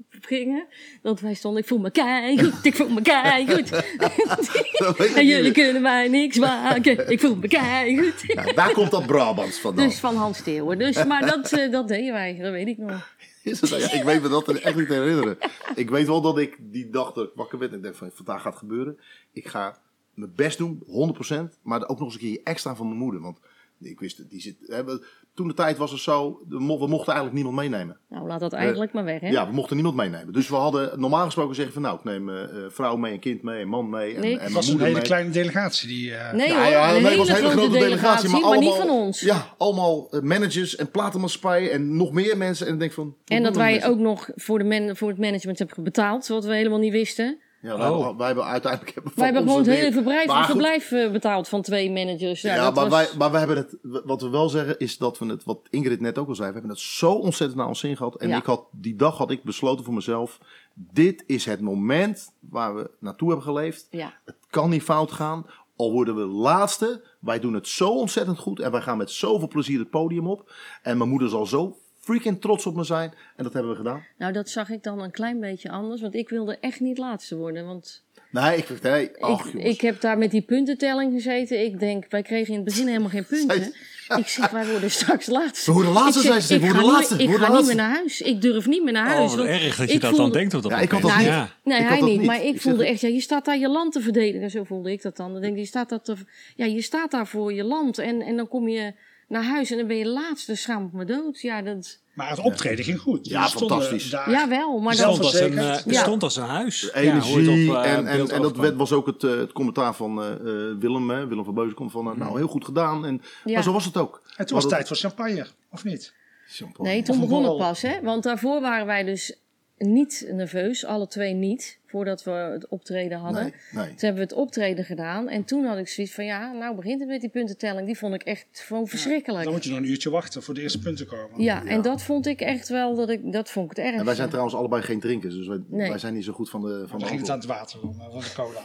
gingen, 0.08 0.66
dat 1.02 1.20
wij 1.20 1.34
stonden, 1.34 1.62
ik 1.62 1.68
voel 1.68 1.78
me 1.78 1.90
keigoed, 1.90 2.64
ik 2.64 2.74
voel 2.74 2.88
me 2.88 3.02
weet 4.98 5.10
ik 5.10 5.16
en 5.16 5.26
jullie 5.26 5.52
kunnen 5.52 5.82
mij 5.82 6.08
niks 6.08 6.38
maken, 6.38 7.10
ik 7.10 7.20
voel 7.20 7.36
me 7.36 7.48
keigoed. 7.48 8.24
Ja, 8.26 8.52
daar 8.52 8.72
komt 8.72 8.90
dat 8.90 9.06
Brabants 9.06 9.58
vandaan. 9.58 9.88
Dus 9.88 9.98
van 9.98 10.16
Hans 10.16 10.38
Steeuwen. 10.38 10.78
Dus, 10.78 11.04
maar 11.04 11.26
dat, 11.26 11.52
eh, 11.52 11.70
dat 11.70 11.88
deden 11.88 12.12
wij, 12.12 12.38
dat 12.40 12.52
weet 12.52 12.68
ik 12.68 12.78
nog. 12.78 13.14
Is 13.42 13.60
het, 13.60 13.70
ja, 13.70 13.92
ik 13.92 14.02
weet 14.02 14.22
me 14.22 14.28
dat 14.28 14.48
echt 14.48 14.76
niet 14.76 14.86
te 14.86 14.94
herinneren. 14.94 15.38
Ik 15.74 15.90
weet 15.90 16.06
wel 16.06 16.20
dat 16.20 16.38
ik 16.38 16.56
die 16.60 16.90
dag 16.90 17.12
dat 17.12 17.24
ik 17.24 17.30
wakker 17.34 17.58
werd 17.58 17.70
en 17.70 17.76
ik 17.76 17.82
denk 17.82 17.94
van 17.94 18.10
vandaag 18.14 18.42
gaat 18.42 18.52
het 18.52 18.60
gebeuren. 18.60 18.98
Ik 19.32 19.48
ga 19.48 19.78
mijn 20.14 20.32
best 20.34 20.58
doen, 20.58 20.82
100%. 20.86 21.58
Maar 21.62 21.88
ook 21.88 21.98
nog 21.98 22.00
eens 22.00 22.14
een 22.14 22.20
keer 22.20 22.40
extra 22.44 22.76
van 22.76 22.86
mijn 22.86 22.98
moeder. 22.98 23.20
Want 23.20 23.38
ik 23.80 24.00
wist 24.00 24.18
het, 24.18 24.30
die 24.30 24.40
zit. 24.40 24.56
Hè, 24.66 24.84
we- 24.84 25.06
toen 25.34 25.48
de 25.48 25.54
tijd 25.54 25.76
was 25.76 25.90
het 25.90 26.00
zo, 26.00 26.40
we 26.48 26.58
mochten 26.60 27.12
eigenlijk 27.12 27.32
niemand 27.32 27.56
meenemen. 27.56 27.98
Nou, 28.08 28.26
laat 28.26 28.40
dat 28.40 28.52
eigenlijk 28.52 28.92
maar 28.92 29.04
weg, 29.04 29.20
hè? 29.20 29.28
Ja, 29.28 29.46
we 29.46 29.52
mochten 29.52 29.74
niemand 29.76 29.96
meenemen. 29.96 30.32
Dus 30.32 30.48
we 30.48 30.54
hadden 30.54 31.00
normaal 31.00 31.24
gesproken 31.24 31.54
zeggen 31.54 31.72
van 31.74 31.82
nou, 31.82 31.96
ik 31.98 32.04
neem 32.04 32.28
eh, 32.28 32.42
eh, 32.42 32.48
vrouw 32.68 32.96
mee, 32.96 33.12
een 33.12 33.18
kind 33.20 33.42
mee, 33.42 33.62
een 33.62 33.68
man 33.68 33.90
mee 33.90 34.14
en, 34.14 34.20
Nee. 34.20 34.30
en 34.30 34.32
Het 34.32 34.32
Het 34.32 34.40
mijn 34.40 34.52
was 34.54 34.64
een 34.64 34.70
moeder 34.70 34.86
hele 34.86 34.98
mee. 34.98 35.08
kleine 35.08 35.30
delegatie. 35.30 35.88
Die, 35.88 36.14
eh, 36.14 36.32
Nee 36.32 36.48
Ja, 36.48 36.54
hoor, 36.62 36.70
ja, 36.70 36.86
een 36.86 36.92
nee, 36.92 36.96
hele, 36.96 37.08
het 37.08 37.18
was 37.18 37.28
een 37.28 37.34
hele 37.34 37.48
grote 37.50 37.78
delegatie, 37.78 38.28
maar, 38.28 38.40
maar 38.40 38.50
allemaal, 38.50 38.70
niet 38.78 38.86
van 38.86 38.90
ons. 38.90 39.20
Ja, 39.20 39.54
allemaal 39.58 40.08
eh, 40.10 40.20
managers 40.20 40.76
en 40.76 40.90
platenmaatschappijen 40.90 41.70
en 41.72 41.96
nog 41.96 42.12
meer 42.12 42.36
mensen. 42.36 42.66
En 42.66 42.72
ik 42.72 42.78
denk 42.78 42.92
van. 42.92 43.14
En 43.24 43.42
dat 43.42 43.56
wij 43.56 43.72
mensen? 43.72 43.90
ook 43.90 43.98
nog 43.98 44.28
voor, 44.34 44.58
de 44.58 44.64
man, 44.64 44.96
voor 44.96 45.08
het 45.08 45.18
management 45.18 45.58
hebben 45.58 45.84
betaald, 45.84 46.26
wat 46.26 46.44
we 46.44 46.54
helemaal 46.54 46.78
niet 46.78 46.92
wisten. 46.92 47.38
Ja, 47.66 47.76
wij, 47.78 47.88
Oh. 47.90 47.96
hebben, 47.96 48.16
wij 48.16 48.26
hebben 48.26 48.44
uiteindelijk. 48.44 48.94
Hebben 48.94 49.12
wij 49.14 49.24
hebben 49.24 49.42
gewoon 49.42 49.58
het 49.58 49.66
hele 49.70 49.92
verblijf, 49.92 50.26
Maar 50.26 50.36
goed, 50.36 50.46
verblijf 50.46 50.92
eh, 50.92 51.10
betaald 51.12 51.48
van 51.48 51.62
twee 51.62 51.90
managers. 51.90 52.40
Ja, 52.40 52.54
Ja, 52.54 52.64
dat 52.64 52.74
maar, 52.74 52.88
was- 52.88 53.08
wij, 53.08 53.18
maar 53.18 53.30
we 53.30 53.38
hebben 53.38 53.56
het, 53.56 53.76
wat 54.04 54.20
we 54.22 54.28
wel 54.28 54.48
zeggen 54.48 54.78
is 54.78 54.98
dat 54.98 55.18
we 55.18 55.26
het, 55.26 55.44
wat 55.44 55.58
Ingrid 55.70 56.00
net 56.00 56.18
ook 56.18 56.28
al 56.28 56.34
zei, 56.34 56.46
we 56.48 56.52
hebben 56.54 56.70
het 56.72 56.80
zo 56.80 57.12
ontzettend 57.12 57.58
naar 57.58 57.68
ons 57.68 57.80
zin 57.80 57.96
gehad. 57.96 58.16
En 58.16 58.28
Ja. 58.28 58.36
ik 58.36 58.44
had, 58.44 58.64
die 58.72 58.96
dag 58.96 59.16
had 59.18 59.30
ik 59.30 59.42
besloten 59.42 59.84
voor 59.84 59.94
mezelf, 59.94 60.38
dit 60.74 61.24
is 61.26 61.44
het 61.44 61.60
moment 61.60 62.32
waar 62.50 62.74
we 62.74 62.90
naartoe 63.00 63.28
hebben 63.28 63.46
geleefd. 63.46 63.86
ja. 63.90 64.12
Het 64.24 64.36
kan 64.50 64.70
niet 64.70 64.82
fout 64.82 65.12
gaan, 65.12 65.46
al 65.76 65.92
worden 65.92 66.14
we 66.16 66.22
laatste. 66.24 67.04
Wij 67.20 67.38
doen 67.40 67.54
het 67.54 67.68
zo 67.68 67.88
ontzettend 67.90 68.38
goed 68.38 68.60
en 68.60 68.70
wij 68.70 68.80
gaan 68.80 68.96
met 68.98 69.10
zoveel 69.10 69.48
plezier 69.48 69.78
het 69.78 69.90
podium 69.90 70.26
op. 70.26 70.52
En 70.82 70.96
mijn 70.98 71.10
moeder 71.10 71.28
zal 71.28 71.46
zo 71.46 71.76
freaking 72.06 72.40
trots 72.40 72.66
op 72.66 72.74
me 72.74 72.84
zijn. 72.84 73.12
En 73.36 73.44
dat 73.44 73.52
hebben 73.52 73.70
we 73.70 73.76
gedaan. 73.76 74.04
Nou, 74.18 74.32
dat 74.32 74.48
zag 74.48 74.68
ik 74.70 74.82
dan 74.82 75.02
een 75.02 75.10
klein 75.10 75.40
beetje 75.40 75.70
anders, 75.70 76.00
want 76.00 76.14
ik 76.14 76.28
wilde 76.28 76.58
echt 76.60 76.80
niet 76.80 76.98
laatste 76.98 77.36
worden. 77.36 77.66
Want 77.66 78.04
Nee, 78.30 78.56
ik, 78.56 78.82
nee, 78.82 79.10
ach, 79.22 79.46
ik, 79.46 79.52
jongens. 79.52 79.74
ik 79.74 79.80
heb 79.80 80.00
daar 80.00 80.18
met 80.18 80.30
die 80.30 80.42
puntentelling 80.42 81.12
gezeten. 81.12 81.64
Ik 81.64 81.78
denk, 81.80 82.04
wij 82.08 82.22
kregen 82.22 82.48
in 82.48 82.54
het 82.54 82.64
begin 82.64 82.86
helemaal 82.86 83.08
geen 83.08 83.26
punten. 83.26 83.72
Ik 84.16 84.26
zeg, 84.28 84.50
wij 84.50 84.66
worden 84.70 84.90
straks 84.90 85.26
laatste. 85.26 85.70
We 85.70 85.72
worden 85.76 85.92
laatste, 85.92 86.22
zei 86.22 86.40
ze. 86.40 86.48
We 86.48 86.54
ik 86.54 86.60
worden 86.60 86.76
ga 86.78 86.82
niet 86.86 86.92
laatste, 86.92 87.14
Ik 87.22 87.30
ga 87.30 87.56
niet 87.56 87.66
meer 87.66 87.74
naar 87.76 87.90
huis. 87.94 88.20
Ik 88.20 88.40
durf 88.40 88.66
niet 88.66 88.82
meer 88.84 88.92
naar 88.92 89.06
Oh, 89.06 89.12
huis. 89.16 89.28
wat 89.34 89.38
want 89.38 89.48
erg 89.60 89.76
dat 89.76 89.92
je 89.92 89.98
dat 89.98 90.16
dan 90.16 90.32
denkt 90.32 90.54
op 90.54 90.62
dat 90.62 90.70
Ja, 90.70 90.78
ik 90.78 90.90
had 90.90 91.02
moment. 91.02 91.20
dat 91.24 91.28
niet. 91.30 91.36
Ja. 91.36 91.50
Nee, 91.64 91.80
hij 91.82 91.98
dat 91.98 92.08
niet. 92.08 92.18
niet. 92.18 92.26
Maar 92.26 92.42
ik 92.44 92.54
Ik 92.54 92.60
voelde 92.60 92.78
zeg- 92.82 92.88
echt, 92.90 93.00
ja, 93.00 93.08
je 93.08 93.20
staat 93.20 93.44
daar 93.44 93.58
je 93.58 93.68
land 93.68 93.92
te 93.92 94.00
verdedigen. 94.00 94.50
Zo 94.50 94.64
voelde 94.64 94.92
ik 94.92 95.02
dat 95.02 95.16
dan. 95.16 95.32
Dan 95.32 95.40
denk 95.40 95.52
ik, 95.54 95.58
je 95.60 95.66
staat, 95.66 95.88
dat 95.88 96.04
te, 96.04 96.14
ja, 96.56 96.64
je 96.64 96.82
staat 96.82 97.10
daar 97.10 97.26
voor 97.26 97.52
je 97.52 97.64
land. 97.64 97.98
En, 97.98 98.20
en 98.22 98.36
dan 98.36 98.48
kom 98.48 98.68
je 98.68 98.92
naar 99.28 99.44
huis 99.44 99.70
en 99.70 99.76
dan 99.76 99.86
ben 99.86 99.96
je 99.96 100.06
laatste. 100.06 100.54
Schaam 100.54 100.86
ik 100.86 100.92
me 100.92 101.04
dood. 101.04 101.40
Ja, 101.40 101.62
dat, 101.62 101.98
Maar 102.14 102.30
het 102.30 102.38
optreden 102.38 102.84
ging 102.84 102.98
goed. 102.98 103.28
Ja, 103.28 103.48
fantastisch. 103.48 104.10
Daar. 104.10 104.30
ja 104.30 104.48
wel. 104.48 104.78
Maar 104.78 104.94
stond, 104.94 105.18
als 105.20 105.40
een, 105.40 105.54
Ja. 105.54 106.02
stond 106.02 106.22
als 106.22 106.36
een 106.36 106.44
huis. 106.44 106.80
De 106.94 107.00
Ja, 107.02 107.10
hoe 107.12 107.20
het 107.20 107.46
energie. 107.48 107.70
op, 107.70 107.76
eh, 107.84 107.92
en, 107.92 108.06
en, 108.06 108.30
en 108.30 108.42
dat 108.42 108.56
werd, 108.56 108.76
was 108.76 108.92
ook 108.92 109.06
het, 109.06 109.24
eh, 109.24 109.30
het 109.36 109.52
commentaar 109.52 109.94
van 109.94 110.22
eh, 110.22 110.30
eh, 110.32 110.76
Willem. 110.78 111.10
Hè, 111.10 111.26
Willem 111.26 111.44
van 111.44 111.54
Beuzen 111.54 111.74
komt 111.74 111.92
van, 111.92 112.10
eh, 112.10 112.16
nou 112.16 112.36
heel 112.38 112.48
goed 112.48 112.64
gedaan. 112.64 113.06
En, 113.06 113.22
Ja. 113.44 113.52
Maar 113.54 113.62
zo 113.62 113.72
was 113.72 113.84
het 113.84 113.96
ook. 113.96 114.20
En 114.36 114.46
toen 114.46 114.54
was 114.54 114.64
het 114.64 114.72
Maar 114.72 114.84
tijd 114.84 114.88
voor 114.88 114.96
champagne, 115.10 115.46
of 115.70 115.84
niet? 115.84 116.00
dat- 116.46 116.54
Champagne. 116.56 116.88
nee, 116.90 117.02
toen 117.02 117.20
begon 117.20 117.44
het 117.44 117.56
pas. 117.56 117.82
Hè? 117.82 118.00
Want 118.02 118.22
daarvoor 118.22 118.60
waren 118.60 118.86
wij 118.86 119.04
dus 119.04 119.38
niet 119.78 120.28
nerveus, 120.32 120.84
alle 120.84 121.06
twee 121.06 121.32
niet, 121.32 121.78
voordat 121.86 122.24
we 122.24 122.30
het 122.30 122.68
optreden 122.68 123.18
hadden. 123.18 123.42
Nee, 123.42 123.52
nee. 123.72 123.84
Toen 123.86 123.94
hebben 123.98 124.22
we 124.22 124.28
het 124.28 124.32
optreden 124.32 124.84
gedaan 124.84 125.28
en 125.28 125.44
toen 125.44 125.64
had 125.64 125.78
ik 125.78 125.88
zoiets 125.88 126.14
van 126.14 126.24
ja, 126.24 126.52
nou 126.52 126.76
begint 126.76 127.00
het 127.00 127.08
met 127.08 127.20
die 127.20 127.30
puntentelling. 127.30 127.86
Die 127.86 127.98
vond 127.98 128.14
ik 128.14 128.22
echt 128.22 128.46
gewoon 128.52 128.86
verschrikkelijk. 128.86 129.44
Dan 129.44 129.52
moet 129.52 129.64
je 129.64 129.70
nog 129.70 129.78
een 129.78 129.88
uurtje 129.88 130.10
wachten 130.10 130.42
voor 130.42 130.54
de 130.54 130.60
eerste 130.60 130.78
punten 130.78 131.06
komen. 131.06 131.42
Ja, 131.42 131.64
en 131.64 131.82
dat 131.82 132.02
vond 132.02 132.26
ik 132.26 132.40
echt 132.40 132.68
wel, 132.68 132.94
dat, 132.94 133.08
ik, 133.08 133.32
dat 133.32 133.50
vond 133.50 133.70
ik 133.70 133.76
het 133.76 133.86
erg. 133.86 133.98
En 133.98 134.04
wij 134.04 134.14
zijn 134.14 134.28
trouwens 134.28 134.54
allebei 134.56 134.82
geen 134.82 135.00
drinkers, 135.00 135.34
dus 135.34 135.46
wij, 135.46 135.60
Nee. 135.68 135.88
wij 135.88 135.98
zijn 135.98 136.14
niet 136.14 136.24
zo 136.24 136.32
goed 136.32 136.50
van 136.50 136.60
de, 136.60 136.78
van 136.78 136.88
Dan 136.88 136.98
de 136.98 137.06
ging 137.06 137.20
het 137.20 137.30
aan 137.30 137.38
het 137.38 137.46
water 137.46 137.80
van, 137.80 137.94
de 137.98 138.32
cola. 138.34 138.64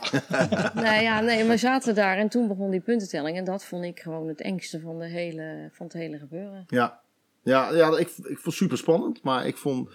Nou 0.84 1.01
ja, 1.01 1.22
nee, 1.22 1.43
we 1.43 1.57
zaten 1.57 1.95
daar 1.95 2.18
en 2.18 2.30
toen 2.30 2.47
begon 2.47 2.70
die 2.72 2.80
puntentelling. 2.80 3.38
En 3.38 3.43
dat 3.43 3.64
vond 3.64 3.84
ik 3.84 3.99
gewoon 3.99 4.28
het 4.28 4.41
engste 4.41 4.80
van, 4.80 4.99
de 4.99 5.07
hele, 5.07 5.70
van 5.72 5.86
het 5.86 5.95
hele 5.95 6.18
gebeuren. 6.18 6.64
Ja, 6.68 6.99
ja, 7.43 7.74
ja 7.74 7.97
ik, 7.97 8.07
ik 8.07 8.24
vond 8.24 8.43
het 8.43 8.53
super 8.53 8.78
spannend, 8.78 9.24
maar 9.24 9.47
ik 9.47 9.57
vond, 9.57 9.89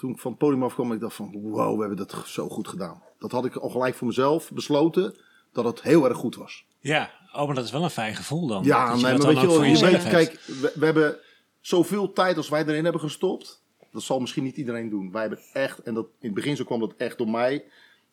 toen 0.00 0.10
ik 0.10 0.18
van 0.18 0.30
het 0.30 0.40
podium 0.40 0.62
afkwam, 0.62 0.92
ik 0.92 1.00
dacht 1.00 1.14
van, 1.14 1.32
wow, 1.32 1.74
we 1.74 1.80
hebben 1.80 2.06
dat 2.06 2.22
zo 2.26 2.48
goed 2.48 2.68
gedaan. 2.68 3.02
Dat 3.18 3.30
had 3.32 3.44
ik 3.44 3.56
al 3.56 3.68
gelijk 3.68 3.94
voor 3.94 4.06
mezelf 4.06 4.50
besloten, 4.52 5.16
dat 5.52 5.64
het 5.64 5.82
heel 5.82 6.08
erg 6.08 6.16
goed 6.16 6.36
was. 6.36 6.64
Ja, 6.80 7.10
oh, 7.32 7.46
maar 7.46 7.54
dat 7.54 7.64
is 7.64 7.70
wel 7.70 7.82
een 7.82 7.90
fijn 7.90 8.14
gevoel 8.14 8.46
dan. 8.46 8.64
Ja, 8.64 8.86
Dat 8.86 9.02
nee, 9.02 9.12
dat 9.12 9.22
maar 9.22 9.34
weet 9.34 9.40
je 9.40 9.80
wel, 9.80 9.90
weet, 9.90 10.08
kijk, 10.08 10.40
we, 10.46 10.72
we 10.74 10.84
hebben 10.84 11.16
zoveel 11.60 12.12
tijd 12.12 12.36
als 12.36 12.48
wij 12.48 12.64
erin 12.66 12.82
hebben 12.84 13.02
gestopt. 13.02 13.62
Dat 13.92 14.02
zal 14.02 14.20
misschien 14.20 14.44
niet 14.44 14.56
iedereen 14.56 14.88
doen. 14.88 15.12
Wij 15.12 15.20
hebben 15.20 15.38
echt, 15.52 15.82
en 15.82 15.94
dat, 15.94 16.04
in 16.04 16.26
het 16.26 16.34
begin 16.34 16.56
zo 16.56 16.64
kwam 16.64 16.80
dat 16.80 16.94
echt 16.96 17.18
door 17.18 17.28
mij. 17.30 17.64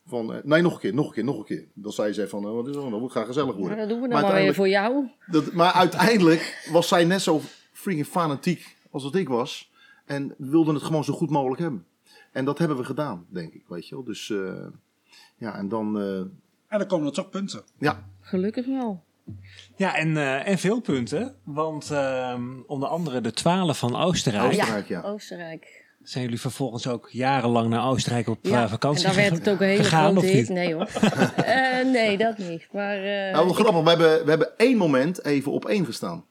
Van, 0.08 0.34
eh, 0.34 0.44
nee, 0.44 0.62
nog 0.62 0.74
een 0.74 0.80
keer, 0.80 0.94
nog 0.94 1.08
een 1.08 1.14
keer, 1.14 1.24
nog 1.24 1.38
een 1.38 1.46
keer. 1.46 1.66
Dan 1.74 1.92
zei 1.92 2.14
zij 2.14 2.28
van, 2.28 2.44
eh, 2.46 2.52
wat 2.52 2.68
is 2.68 2.76
er 2.76 2.82
dan? 2.90 3.04
We 3.04 3.10
gaan 3.10 3.26
gezellig 3.26 3.50
Maar 3.50 3.60
worden. 3.60 3.78
dat 3.78 3.90
doen 3.90 4.02
we 4.02 4.08
dan 4.08 4.22
maar 4.22 4.34
weer 4.34 4.54
voor 4.54 4.70
jou. 4.70 5.10
Dat, 5.26 5.52
maar 5.54 5.72
uiteindelijk 5.72 6.68
was 6.72 6.88
zij 6.88 7.06
net 7.06 7.22
zo 7.22 7.42
freaking 7.72 8.08
fanatiek 8.08 8.76
als 8.92 9.04
dat 9.04 9.16
ik 9.16 9.28
was. 9.28 9.72
En 10.08 10.34
we 10.38 10.50
wilden 10.50 10.74
het 10.74 10.84
gewoon 10.84 11.04
zo 11.04 11.14
goed 11.14 11.30
mogelijk 11.30 11.62
hebben. 11.62 11.86
En 12.32 12.46
dat 12.46 12.58
hebben 12.58 12.78
we 12.78 12.84
gedaan, 12.84 13.26
denk 13.30 13.54
ik, 13.54 13.64
weet 13.68 13.88
je 13.88 13.96
wel. 13.96 14.04
Dus 14.04 14.30
eh, 14.30 14.66
ja, 15.38 15.56
en 15.56 15.70
dan, 15.70 16.00
eh, 16.00 16.18
En 16.68 16.80
dan 16.80 16.88
komen 16.88 17.08
er 17.08 17.14
toch 17.14 17.30
punten. 17.30 17.62
ja, 17.80 18.04
Gelukkig 18.20 18.66
wel. 18.66 19.04
Ja, 19.76 19.96
en, 19.96 20.18
eh, 20.18 20.48
en 20.48 20.58
veel 20.58 20.80
punten. 20.82 21.36
Want 21.44 21.92
ehm, 21.92 22.44
onder 22.68 22.90
andere 22.90 23.22
de 23.22 23.32
12 23.32 23.78
van 23.78 23.96
Oostenrijk. 23.96 24.46
Oostenrijk, 24.48 24.88
ja. 24.88 25.02
Oostenrijk. 25.02 25.86
Zijn 26.04 26.24
jullie 26.24 26.40
vervolgens 26.40 26.88
ook 26.88 27.10
jarenlang 27.12 27.70
naar 27.70 27.86
Oostenrijk 27.88 28.28
op 28.28 28.38
Ja, 28.42 28.70
vakantie 28.70 29.06
en 29.08 29.14
daar 29.14 29.22
werd 29.22 29.38
het 29.38 29.50
ook 29.50 29.60
een 29.62 29.68
hele 29.68 29.84
gegaan, 29.84 30.12
grote 30.12 30.28
hit. 30.28 30.50
Nee 30.50 30.74
hoor. 30.74 30.90
Eh, 31.36 31.86
nee, 31.86 32.18
dat 32.18 32.38
niet. 32.38 32.68
Maar 32.72 32.98
eh, 32.98 33.34
Nou, 33.34 33.46
wel 33.46 33.54
grappig, 33.54 33.84
we 33.84 33.90
hebben, 33.90 34.24
we 34.24 34.30
hebben 34.30 34.58
één 34.58 34.78
moment 34.78 35.26
even 35.26 35.52
op 35.52 35.66
één 35.66 35.86
gestaan. 35.86 36.26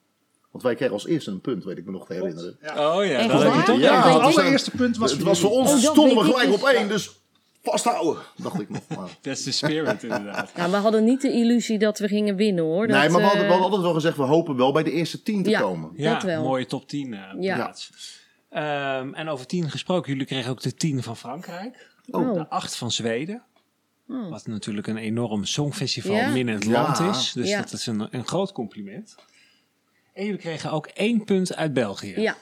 Want 0.56 0.68
wij 0.68 0.76
kregen 0.76 0.94
als 0.94 1.06
eerste 1.06 1.30
een 1.30 1.40
punt, 1.40 1.64
weet 1.64 1.78
ik 1.78 1.84
me 1.84 1.90
nog 1.90 2.06
te 2.06 2.12
herinneren. 2.14 2.58
Oh 2.76 3.04
ja, 3.06 3.26
dat 3.26 3.64
toch? 3.64 3.78
Ja, 3.78 4.12
het 4.12 4.22
allereerste 4.22 4.70
punt 4.70 4.96
was 4.96 5.10
Het 5.10 5.20
voor 5.20 5.28
was 5.28 5.40
voor 5.40 5.50
ons, 5.50 5.70
Oh, 5.70 5.78
stonden 5.78 6.16
we 6.16 6.24
gelijk 6.24 6.46
dus. 6.50 6.60
op 6.62 6.68
één, 6.68 6.88
dus 6.88 7.20
vasthouden, 7.62 8.22
dacht 8.36 8.60
ik 8.60 8.68
nog. 8.68 8.82
Dat 9.20 9.32
is 9.36 9.42
de 9.42 9.52
spirit 9.52 10.02
inderdaad. 10.02 10.52
ja, 10.56 10.70
we 10.70 10.76
hadden 10.76 11.04
niet 11.04 11.20
de 11.20 11.32
illusie 11.32 11.78
dat 11.78 11.98
we 11.98 12.08
gingen 12.08 12.36
winnen 12.36 12.64
hoor. 12.64 12.86
nee, 12.86 13.08
maar 13.08 13.20
we 13.20 13.26
hadden, 13.26 13.30
we 13.40 13.44
eh, 13.44 13.48
hadden 13.50 13.62
altijd 13.62 13.82
wel 13.82 13.92
gezegd, 13.92 14.16
we 14.16 14.22
hopen 14.22 14.56
wel 14.56 14.72
bij 14.72 14.82
de 14.82 14.90
eerste 14.90 15.22
tien 15.22 15.42
te 15.42 15.50
Ja. 15.50 15.60
komen. 15.60 15.90
Ja, 15.96 16.12
Dat 16.12 16.22
wel. 16.22 16.42
mooie 16.42 16.66
top 16.66 16.88
10 16.88 17.14
eh, 17.14 17.20
Ja. 17.40 17.54
plaats. 17.54 17.90
Ehm, 18.50 19.14
en 19.14 19.28
over 19.28 19.46
10 19.46 19.70
gesproken, 19.70 20.12
jullie 20.12 20.26
kregen 20.26 20.50
ook 20.50 20.60
de 20.62 20.74
10 20.74 21.02
van 21.02 21.16
Frankrijk. 21.16 21.88
Oh. 22.10 22.34
De 22.34 22.48
8 22.48 22.76
van 22.76 22.90
Zweden. 22.90 23.42
Oh. 24.08 24.30
Wat 24.30 24.46
natuurlijk 24.46 24.86
een 24.86 24.96
enorm 24.96 25.44
songfestival 25.44 26.14
Ja. 26.14 26.26
in 26.34 26.48
het 26.48 26.64
Ja. 26.64 26.70
land 26.70 27.16
is. 27.16 27.32
Dus 27.32 27.48
Ja. 27.48 27.60
dat 27.60 27.72
is 27.72 27.86
een, 27.86 28.08
een 28.10 28.26
groot 28.26 28.52
compliment. 28.52 29.14
En 30.16 30.24
jullie 30.24 30.40
kregen 30.40 30.70
ook 30.72 30.86
één 30.86 31.24
punt 31.24 31.56
uit 31.56 31.72
België. 31.72 32.20
Ja, 32.20 32.36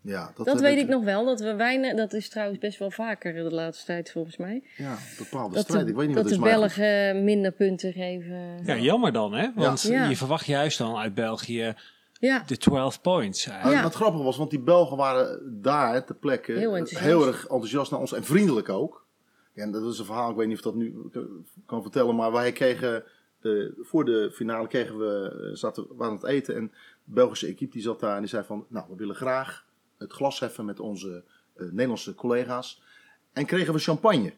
Ja, 0.00 0.32
dat, 0.36 0.46
dat 0.46 0.60
weet 0.60 0.78
ik 0.78 0.88
nog 0.88 1.04
wel. 1.04 1.24
Dat 1.24 1.40
we 1.40 1.54
weinig, 1.54 1.94
dat 1.96 2.12
is 2.12 2.28
trouwens 2.28 2.58
best 2.58 2.78
wel 2.78 2.90
vaker 2.90 3.34
de 3.34 3.54
laatste 3.54 3.84
tijd 3.86 4.10
volgens 4.10 4.36
mij. 4.36 4.62
Ja, 4.76 4.96
bepaalde 5.18 5.54
Dat 5.54 5.64
strijd. 5.64 5.84
de, 5.84 5.90
Ik 5.90 5.96
weet 5.96 6.06
niet 6.06 6.16
dat 6.16 6.24
wat 6.24 6.32
het 6.32 6.42
de 6.42 6.46
is, 6.48 6.52
maar 6.58 6.68
goed. 6.68 6.76
Belgen 6.76 7.24
minder 7.24 7.52
punten 7.52 7.92
geven. 7.92 8.64
Ja, 8.64 8.76
jammer 8.76 9.12
dan, 9.12 9.32
hè? 9.32 9.48
Want 9.54 9.82
Ja. 9.82 10.08
je 10.08 10.16
verwacht 10.16 10.46
juist 10.46 10.78
dan 10.78 10.96
uit 10.96 11.14
België 11.14 11.74
Ja, 12.12 12.42
de 12.46 12.56
12 12.56 13.00
points. 13.00 13.46
Eigenlijk. 13.46 13.82
Wat 13.82 13.94
grappig 13.94 14.22
was, 14.22 14.36
want 14.36 14.50
die 14.50 14.60
Belgen 14.60 14.96
waren 14.96 15.58
daar 15.62 16.04
ter 16.06 16.14
plekke 16.14 16.52
Heel 16.52 16.60
heel, 16.60 16.76
enthousiast. 16.76 17.26
erg 17.26 17.40
enthousiast 17.42 17.90
naar 17.90 18.00
ons 18.00 18.12
en 18.12 18.24
vriendelijk 18.24 18.68
ook. 18.68 19.06
Ja, 19.52 19.62
en 19.62 19.70
dat 19.70 19.92
is 19.92 19.98
een 19.98 20.04
verhaal, 20.04 20.30
ik 20.30 20.36
weet 20.36 20.46
niet 20.48 20.58
of 20.58 20.64
ik 20.64 20.70
dat 20.72 20.74
nu 20.82 20.94
kan 21.66 21.82
vertellen, 21.82 22.14
maar 22.16 22.32
wij 22.32 22.52
kregen, 22.52 23.04
eh, 23.40 23.50
voor 23.80 24.04
de 24.04 24.30
finale 24.34 24.66
kregen 24.66 24.98
we, 24.98 25.40
eh, 25.50 25.56
zaten, 25.56 25.82
we 25.82 25.94
waren 25.94 26.12
aan 26.14 26.20
het 26.20 26.30
eten 26.30 26.56
en 26.56 26.68
de 26.70 26.76
Belgische 27.04 27.46
equipe 27.46 27.72
die 27.72 27.82
zat 27.82 28.00
daar 28.00 28.14
en 28.14 28.20
die 28.20 28.28
zei 28.28 28.44
van, 28.44 28.66
nou 28.68 28.86
we 28.88 28.96
willen 28.96 29.14
graag 29.14 29.66
het 29.98 30.12
glas 30.12 30.40
heffen 30.40 30.64
met 30.64 30.80
onze 30.80 31.24
eh, 31.54 31.66
Nederlandse 31.66 32.14
collega's. 32.14 32.82
En 33.32 33.46
kregen 33.46 33.72
we 33.72 33.78
champagne. 33.78 34.32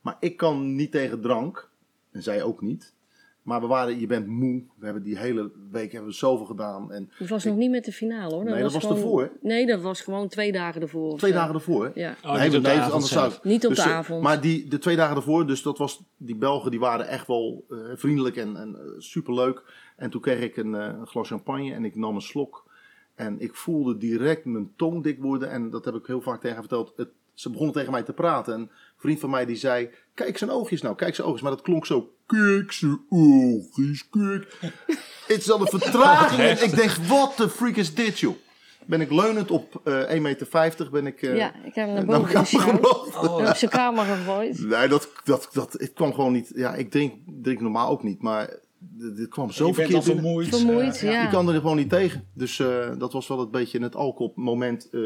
Maar 0.00 0.16
ik 0.20 0.36
kan 0.36 0.74
niet 0.74 0.90
tegen 0.90 1.20
drank, 1.20 1.70
en 2.10 2.22
zij 2.22 2.42
ook 2.42 2.60
niet. 2.60 2.94
Maar 3.42 3.60
we 3.60 3.66
waren, 3.66 4.00
je 4.00 4.06
bent 4.06 4.26
moe. 4.26 4.62
We 4.76 4.84
hebben 4.84 5.02
die 5.02 5.18
hele 5.18 5.50
week 5.70 5.92
hebben 5.92 6.10
we 6.10 6.16
zoveel 6.16 6.46
gedaan. 6.46 6.92
En 6.92 7.10
dat 7.18 7.28
was 7.28 7.44
nog 7.44 7.56
niet 7.56 7.70
met 7.70 7.84
de 7.84 7.92
finale 7.92 8.34
hoor. 8.34 8.44
Nee, 8.44 8.62
dat 8.62 8.72
was 8.72 8.82
gewoon- 8.82 8.96
ervoor. 8.96 9.30
Nee, 9.40 9.66
dat 9.66 9.80
was 9.80 10.00
gewoon 10.00 10.28
twee 10.28 10.52
dagen 10.52 10.80
ervoor. 10.82 11.18
twee 11.18 11.30
zo. 11.30 11.36
dagen 11.36 11.54
ervoor. 11.54 11.90
Ja. 11.94 12.14
Oh, 12.24 12.32
nee, 12.32 12.50
niet 12.50 12.62
nee, 12.62 12.72
avond 12.78 13.12
anders 13.12 13.42
Niet 13.42 13.66
op 13.66 13.74
dus, 13.74 13.84
de 13.84 13.90
eh, 13.90 13.96
avond. 13.96 14.22
Maar 14.22 14.40
die, 14.40 14.68
de 14.68 14.78
twee 14.78 14.96
dagen 14.96 15.16
ervoor, 15.16 15.46
dus 15.46 15.62
dat 15.62 15.78
was, 15.78 16.02
die 16.16 16.36
Belgen 16.36 16.70
die 16.70 16.80
waren 16.80 17.08
echt 17.08 17.26
wel 17.26 17.64
eh, 17.70 17.76
vriendelijk 17.94 18.36
en, 18.36 18.56
en 18.56 18.76
eh, 18.76 18.82
superleuk. 18.98 19.62
En 19.96 20.10
toen 20.10 20.20
kreeg 20.20 20.40
ik 20.40 20.56
een, 20.56 20.74
eh, 20.74 20.86
een 21.00 21.06
glas 21.06 21.28
champagne 21.28 21.72
en 21.72 21.84
ik 21.84 21.94
nam 21.96 22.14
een 22.14 22.20
slok. 22.22 22.64
En 23.14 23.40
ik 23.40 23.54
voelde 23.54 23.96
direct 23.96 24.44
mijn 24.44 24.72
tong 24.76 25.02
dik 25.02 25.18
worden. 25.22 25.50
En 25.50 25.70
dat 25.70 25.84
heb 25.84 25.94
ik 25.94 26.06
heel 26.06 26.20
vaak 26.20 26.36
tegen 26.40 26.50
haar 26.56 26.64
verteld. 26.66 26.92
Het, 26.96 27.08
ze 27.34 27.50
begonnen 27.50 27.74
tegen 27.74 27.92
mij 27.92 28.02
te 28.02 28.12
praten. 28.12 28.54
En 28.54 28.60
een 28.60 28.70
vriend 28.96 29.20
van 29.20 29.30
mij 29.30 29.44
die 29.46 29.56
zei, 29.56 29.90
kijk 30.14 30.38
zijn 30.38 30.50
oogjes 30.50 30.82
nou, 30.82 30.94
kijk 30.94 31.14
zijn 31.14 31.26
oogjes. 31.26 31.42
Maar 31.42 31.52
dat 31.52 31.62
klonk 31.62 31.86
zo, 31.86 32.12
kijk 32.26 32.72
zijn 32.72 33.00
oogjes, 33.08 34.08
kijk. 34.08 34.58
Het 35.26 35.38
is 35.38 35.44
dan 35.44 35.60
een 35.60 35.66
vertraging. 35.66 36.40
en 36.40 36.64
ik 36.64 36.76
denk, 36.76 36.90
wat 36.90 37.36
de 37.36 37.48
freak 37.48 37.76
is 37.76 37.94
dit 37.94 38.18
joh. 38.18 38.34
Ben 38.86 39.00
ik 39.00 39.10
leunend 39.10 39.50
op 39.50 39.80
eh 39.84 40.10
1,50 40.16 40.20
meter 40.20 40.90
ben 40.90 41.06
ik... 41.06 41.22
eh, 41.22 41.36
Ja, 41.36 41.54
ik 41.64 41.74
heb 41.74 41.86
hem 41.86 41.94
naar 41.94 42.04
boven. 42.06 42.60
En 43.22 43.48
op 43.50 43.54
zijn 43.56 43.70
kamer 43.70 44.04
gegooid. 44.04 44.58
Nee, 44.64 44.88
dat, 44.88 45.10
dat, 45.24 45.48
dat, 45.52 45.72
het 45.72 45.92
kwam 45.92 46.14
gewoon 46.14 46.32
niet. 46.32 46.52
Ja, 46.54 46.74
ik 46.74 46.90
drink, 46.90 47.14
drink 47.26 47.60
normaal 47.60 47.90
ook 47.90 48.02
niet, 48.02 48.22
maar 48.22 48.56
dit 48.90 49.28
kwam 49.28 49.50
zo 49.50 49.66
je 49.66 49.72
bent 49.72 49.88
verkeerd 49.88 50.08
al 50.08 50.14
binnen. 50.14 50.24
vermoeid. 50.24 50.48
Vermoeid, 50.56 51.02
eh, 51.02 51.10
ja. 51.10 51.24
Ik 51.24 51.30
kan 51.30 51.48
er 51.48 51.54
gewoon 51.54 51.76
niet 51.76 51.88
tegen. 51.88 52.28
Dus 52.34 52.58
eh, 52.58 52.98
dat 52.98 53.12
was 53.12 53.28
wel 53.28 53.40
een 53.40 53.50
beetje 53.50 53.78
het 53.82 53.96
alcoholmoment 53.96 54.88
eh 54.90 55.00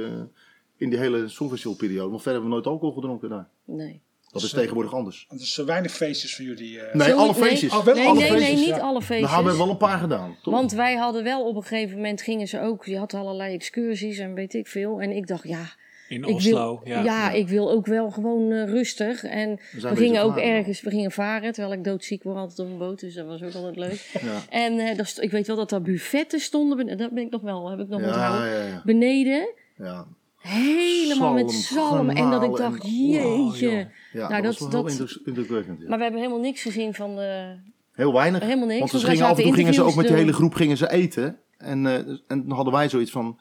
in 0.76 0.90
die 0.90 0.98
hele 0.98 1.28
Songfestivalperiode. 1.28 2.08
Want 2.10 2.22
verder 2.22 2.32
hebben 2.40 2.48
we 2.50 2.54
nooit 2.54 2.66
alcohol 2.66 2.94
gedronken 2.94 3.28
daar. 3.28 3.48
Nee. 3.64 4.00
Dat 4.32 4.42
is 4.42 4.50
tegenwoordig 4.50 4.94
anders. 4.94 5.24
Want 5.28 5.40
er 5.40 5.46
zijn 5.46 5.66
weinig 5.66 5.92
feestjes 5.92 6.36
voor 6.36 6.44
jullie. 6.44 6.80
eh. 6.80 6.94
Nee, 6.94 7.12
alle 7.14 7.32
nee. 7.32 7.42
feestjes. 7.48 7.72
Oh, 7.72 7.84
wel 7.84 7.94
Nee, 7.94 8.06
alle 8.06 8.18
nee, 8.20 8.30
nee, 8.30 8.38
feestjes, 8.40 8.58
niet 8.60 8.68
ja. 8.68 8.78
alle 8.78 9.02
feestjes. 9.02 9.34
hebben 9.34 9.52
we 9.52 9.58
wel 9.58 9.70
een 9.70 9.76
paar 9.76 9.98
gedaan, 9.98 10.36
toch? 10.42 10.54
Want 10.54 10.72
wij 10.72 10.94
hadden 10.94 11.24
wel 11.24 11.46
op 11.48 11.56
een 11.56 11.62
gegeven 11.62 11.96
moment 11.96 12.22
gingen 12.22 12.48
ze 12.48 12.60
ook, 12.60 12.84
je 12.84 12.98
had 12.98 13.14
allerlei 13.14 13.54
excursies 13.54 14.18
en 14.18 14.34
weet 14.34 14.54
ik 14.54 14.66
veel. 14.66 15.00
En 15.00 15.10
ik 15.10 15.26
dacht, 15.26 15.48
ja, 15.48 15.64
In 16.08 16.22
ik 16.24 16.34
Oslo. 16.34 16.80
wil, 16.84 16.92
ja, 16.94 17.02
ja. 17.02 17.30
ik 17.30 17.48
wil 17.48 17.70
ook 17.70 17.86
wel 17.86 18.10
gewoon 18.10 18.50
eh, 18.52 18.64
rustig. 18.64 19.24
En 19.24 19.58
we, 19.80 19.96
gingen 19.96 20.22
ook 20.22 20.32
varen. 20.34 20.48
ergens, 20.52 20.80
we 20.80 20.90
gingen 20.90 21.10
varen, 21.10 21.52
terwijl 21.52 21.74
ik 21.74 21.84
doodziek 21.84 22.22
word 22.22 22.36
altijd 22.36 22.58
op 22.58 22.66
een 22.72 22.78
boot, 22.78 23.00
dus 23.00 23.14
dat 23.14 23.26
was 23.26 23.42
ook 23.42 23.54
altijd 23.54 23.76
leuk. 23.76 24.10
Ja. 24.22 24.40
En 24.48 24.78
eh, 24.78 25.04
ik 25.20 25.30
weet 25.30 25.46
wel 25.46 25.56
dat 25.56 25.70
daar 25.70 25.82
buffetten 25.82 26.40
stonden, 26.40 26.96
dat 26.96 27.10
ben 27.10 27.22
ik 27.24 27.30
nog 27.30 27.40
wel, 27.42 27.70
heb 27.70 27.78
ik 27.80 27.88
nog 27.88 28.00
Ja, 28.00 28.06
onthouden. 28.06 28.50
ja, 28.50 28.62
ja. 28.66 28.82
Beneden, 28.84 29.48
ja. 29.76 30.06
helemaal 30.38 31.32
met 31.32 31.52
Zalm. 31.52 32.10
En 32.10 32.30
dat 32.30 32.42
ik 32.42 32.56
dacht, 32.56 32.82
en- 32.84 32.90
jeetje. 32.90 33.70
joh. 33.70 33.84
ja 34.12 34.28
Nou, 34.28 34.42
dat, 34.42 34.58
dat- 34.58 34.72
was 34.82 34.96
wel 34.96 35.06
dat- 35.06 35.20
indrukwekkend. 35.24 35.80
ja. 35.80 35.88
Maar 35.88 35.96
we 35.96 36.02
hebben 36.02 36.20
helemaal 36.20 36.42
niks 36.42 36.62
gezien 36.62 36.94
van 36.94 37.14
de... 37.16 37.54
Heel 37.92 38.12
weinig. 38.12 38.42
Helemaal 38.42 38.66
niks, 38.66 38.78
Want 38.78 38.90
ze 38.90 38.98
gingen 39.10 39.24
af 39.26 39.38
en 39.38 39.44
toe 39.44 39.52
gingen 39.54 39.74
ze 39.74 39.82
ook 39.82 39.94
met 39.94 40.06
die 40.06 40.16
hele 40.16 40.32
groep 40.32 40.54
gingen 40.54 40.76
ze 40.76 40.90
eten. 40.90 41.38
En, 41.58 41.86
eh, 41.86 41.94
en 41.96 42.18
dan 42.26 42.50
hadden 42.50 42.72
wij 42.72 42.88
zoiets 42.88 43.10
van, 43.10 43.38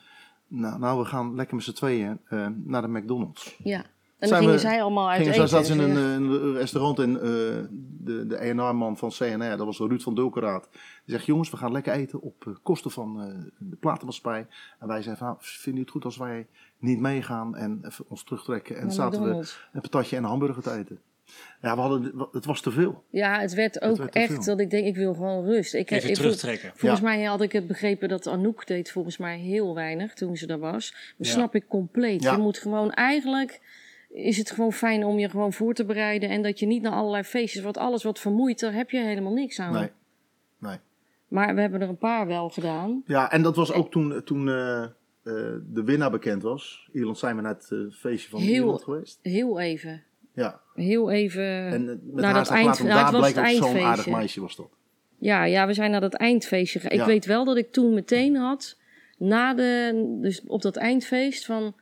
nou, 0.47 0.79
nou 0.79 0.99
we 0.99 1.05
gaan 1.05 1.35
lekker 1.35 1.55
met 1.55 1.63
z'n 1.65 1.71
tweeën 1.73 2.19
eh, 2.27 2.47
naar 2.63 2.81
de 2.81 2.87
McDonald's. 2.87 3.55
Ja. 3.63 3.83
En 4.19 4.29
dan 4.29 4.37
gingen 4.37 4.53
we- 4.53 4.59
zij 4.59 4.81
allemaal 4.81 5.09
uit 5.09 5.17
Gingen, 5.17 5.33
eten. 5.33 5.49
zij 5.65 5.75
in 5.75 5.77
Dus, 5.77 5.87
een, 5.87 6.01
ja. 6.03 6.07
eh, 6.07 6.13
een 6.13 6.53
restaurant 6.53 6.99
en 6.99 7.15
eh, 7.15 7.21
de, 7.99 8.25
de 8.27 8.35
ENR-man 8.35 8.97
van 8.97 9.09
CNR, 9.09 9.57
dat 9.57 9.65
was 9.65 9.77
Ruud 9.77 10.01
van 10.01 10.15
Dulkeraad. 10.15 10.67
Die 10.71 10.79
zegt, 11.15 11.25
jongens, 11.25 11.49
we 11.49 11.57
gaan 11.57 11.71
lekker 11.71 11.93
eten 11.93 12.21
op 12.21 12.47
eh, 12.47 12.53
kosten 12.63 12.91
van 12.91 13.21
eh, 13.21 13.27
de 13.57 13.75
platenmaatschappij. 13.75 14.47
En 14.79 14.87
wij 14.87 15.01
zeiden 15.01 15.17
van, 15.17 15.27
nou, 15.27 15.37
vinden 15.41 15.63
jullie 15.63 15.81
het 15.81 15.91
goed 15.91 16.05
als 16.05 16.17
wij 16.17 16.47
niet 16.79 16.99
meegaan 16.99 17.55
en 17.55 17.81
ons 18.07 18.23
terugtrekken? 18.23 18.77
En 18.77 18.91
zaten 18.91 19.23
we 19.23 19.29
een 19.73 19.81
patatje 19.81 20.15
en 20.15 20.23
een 20.23 20.29
hamburger 20.29 20.63
te 20.63 20.71
eten. 20.71 20.99
Ja, 21.61 21.75
we 21.75 21.81
hadden, 21.81 22.27
het 22.31 22.45
was 22.45 22.61
te 22.61 22.71
veel. 22.71 23.03
Ja, 23.09 23.39
het 23.39 23.53
werd 23.53 23.81
ook 23.81 23.97
werd 23.97 24.15
echt 24.15 24.33
veel. 24.33 24.43
dat 24.43 24.59
ik 24.59 24.69
denk, 24.69 24.85
ik 24.85 24.95
wil 24.95 25.13
gewoon 25.13 25.45
rust. 25.45 25.73
Ik, 25.73 25.91
Even 25.91 26.09
ik- 26.09 26.15
terugtrekken. 26.15 26.71
Volgens 26.75 27.01
Ja. 27.01 27.07
mij 27.07 27.23
had 27.23 27.41
ik 27.41 27.51
het 27.51 27.67
begrepen 27.67 28.09
dat 28.09 28.27
Anouk 28.27 28.67
deed 28.67 28.91
volgens 28.91 29.17
mij 29.17 29.37
heel 29.39 29.75
weinig 29.75 30.13
toen 30.13 30.37
ze 30.37 30.45
daar 30.47 30.59
was. 30.59 30.91
Dat 31.17 31.27
Ja. 31.27 31.33
snap 31.33 31.55
ik 31.55 31.67
compleet. 31.67 32.23
Ja. 32.23 32.31
Je 32.31 32.37
moet 32.41 32.57
gewoon 32.57 32.91
eigenlijk 32.91 33.61
is 34.09 34.37
het 34.37 34.51
gewoon 34.51 34.73
fijn 34.73 35.03
om 35.05 35.19
je 35.19 35.29
gewoon 35.29 35.53
voor 35.53 35.73
te 35.73 35.85
bereiden 35.85 36.29
en 36.29 36.41
dat 36.41 36.59
je 36.59 36.65
niet 36.65 36.81
naar 36.81 36.91
allerlei 36.91 37.23
feestjes, 37.23 37.63
want 37.63 37.77
alles 37.77 38.03
wat 38.03 38.19
vermoeit, 38.19 38.59
daar 38.59 38.73
heb 38.73 38.89
je 38.89 38.99
helemaal 38.99 39.33
niks 39.33 39.59
aan. 39.59 39.73
Nee, 39.73 39.89
nee. 40.57 40.77
Maar 41.27 41.55
we 41.55 41.61
hebben 41.61 41.81
er 41.81 41.89
een 41.89 41.97
paar 41.97 42.27
wel 42.27 42.49
gedaan. 42.49 43.03
Ja, 43.05 43.31
en 43.31 43.41
dat 43.41 43.55
was 43.55 43.71
ook 43.71 43.91
toen, 43.91 44.21
toen 44.23 44.47
eh, 44.49 44.83
eh, 44.83 44.89
de 45.73 45.81
winnaar 45.85 46.11
bekend 46.11 46.41
was. 46.41 46.89
Ierland 46.93 47.17
zijn 47.17 47.35
we 47.35 47.41
naar 47.41 47.53
het 47.53 47.71
eh, 47.71 47.79
feestje 47.91 48.29
van 48.29 48.39
Heel- 48.41 48.53
Ierland 48.53 48.83
geweest. 48.83 49.19
Heel 49.21 49.59
even. 49.59 50.03
Ja. 50.37 50.59
Heel 50.73 51.11
even. 51.11 51.43
En 51.43 51.81
eh, 51.81 51.87
met 51.87 51.99
naar 52.13 52.23
haar 52.23 52.33
dat 52.33 52.49
eind- 52.51 52.65
nou, 52.83 52.89
het 53.03 53.11
daar 53.11 53.19
bleek 53.33 53.37
ook 53.37 53.63
zo'n 53.63 53.79
aardig 53.79 54.07
meisje 54.07 54.41
was 54.41 54.55
dat. 54.55 54.69
Ja, 55.19 55.43
ja, 55.43 55.67
we 55.67 55.73
zijn 55.73 55.91
naar 55.91 56.01
dat 56.01 56.13
eindfeestje 56.13 56.79
gegaan. 56.79 56.97
Ja. 56.97 57.03
Ik 57.03 57.09
weet 57.09 57.25
wel 57.25 57.45
dat 57.45 57.57
ik 57.57 57.71
toen 57.71 57.93
meteen 57.93 58.35
had, 58.35 58.77
na 59.17 59.53
de, 59.53 60.17
dus 60.21 60.41
op 60.47 60.61
dat 60.61 60.75
eindfeest, 60.75 61.45
van 61.45 61.75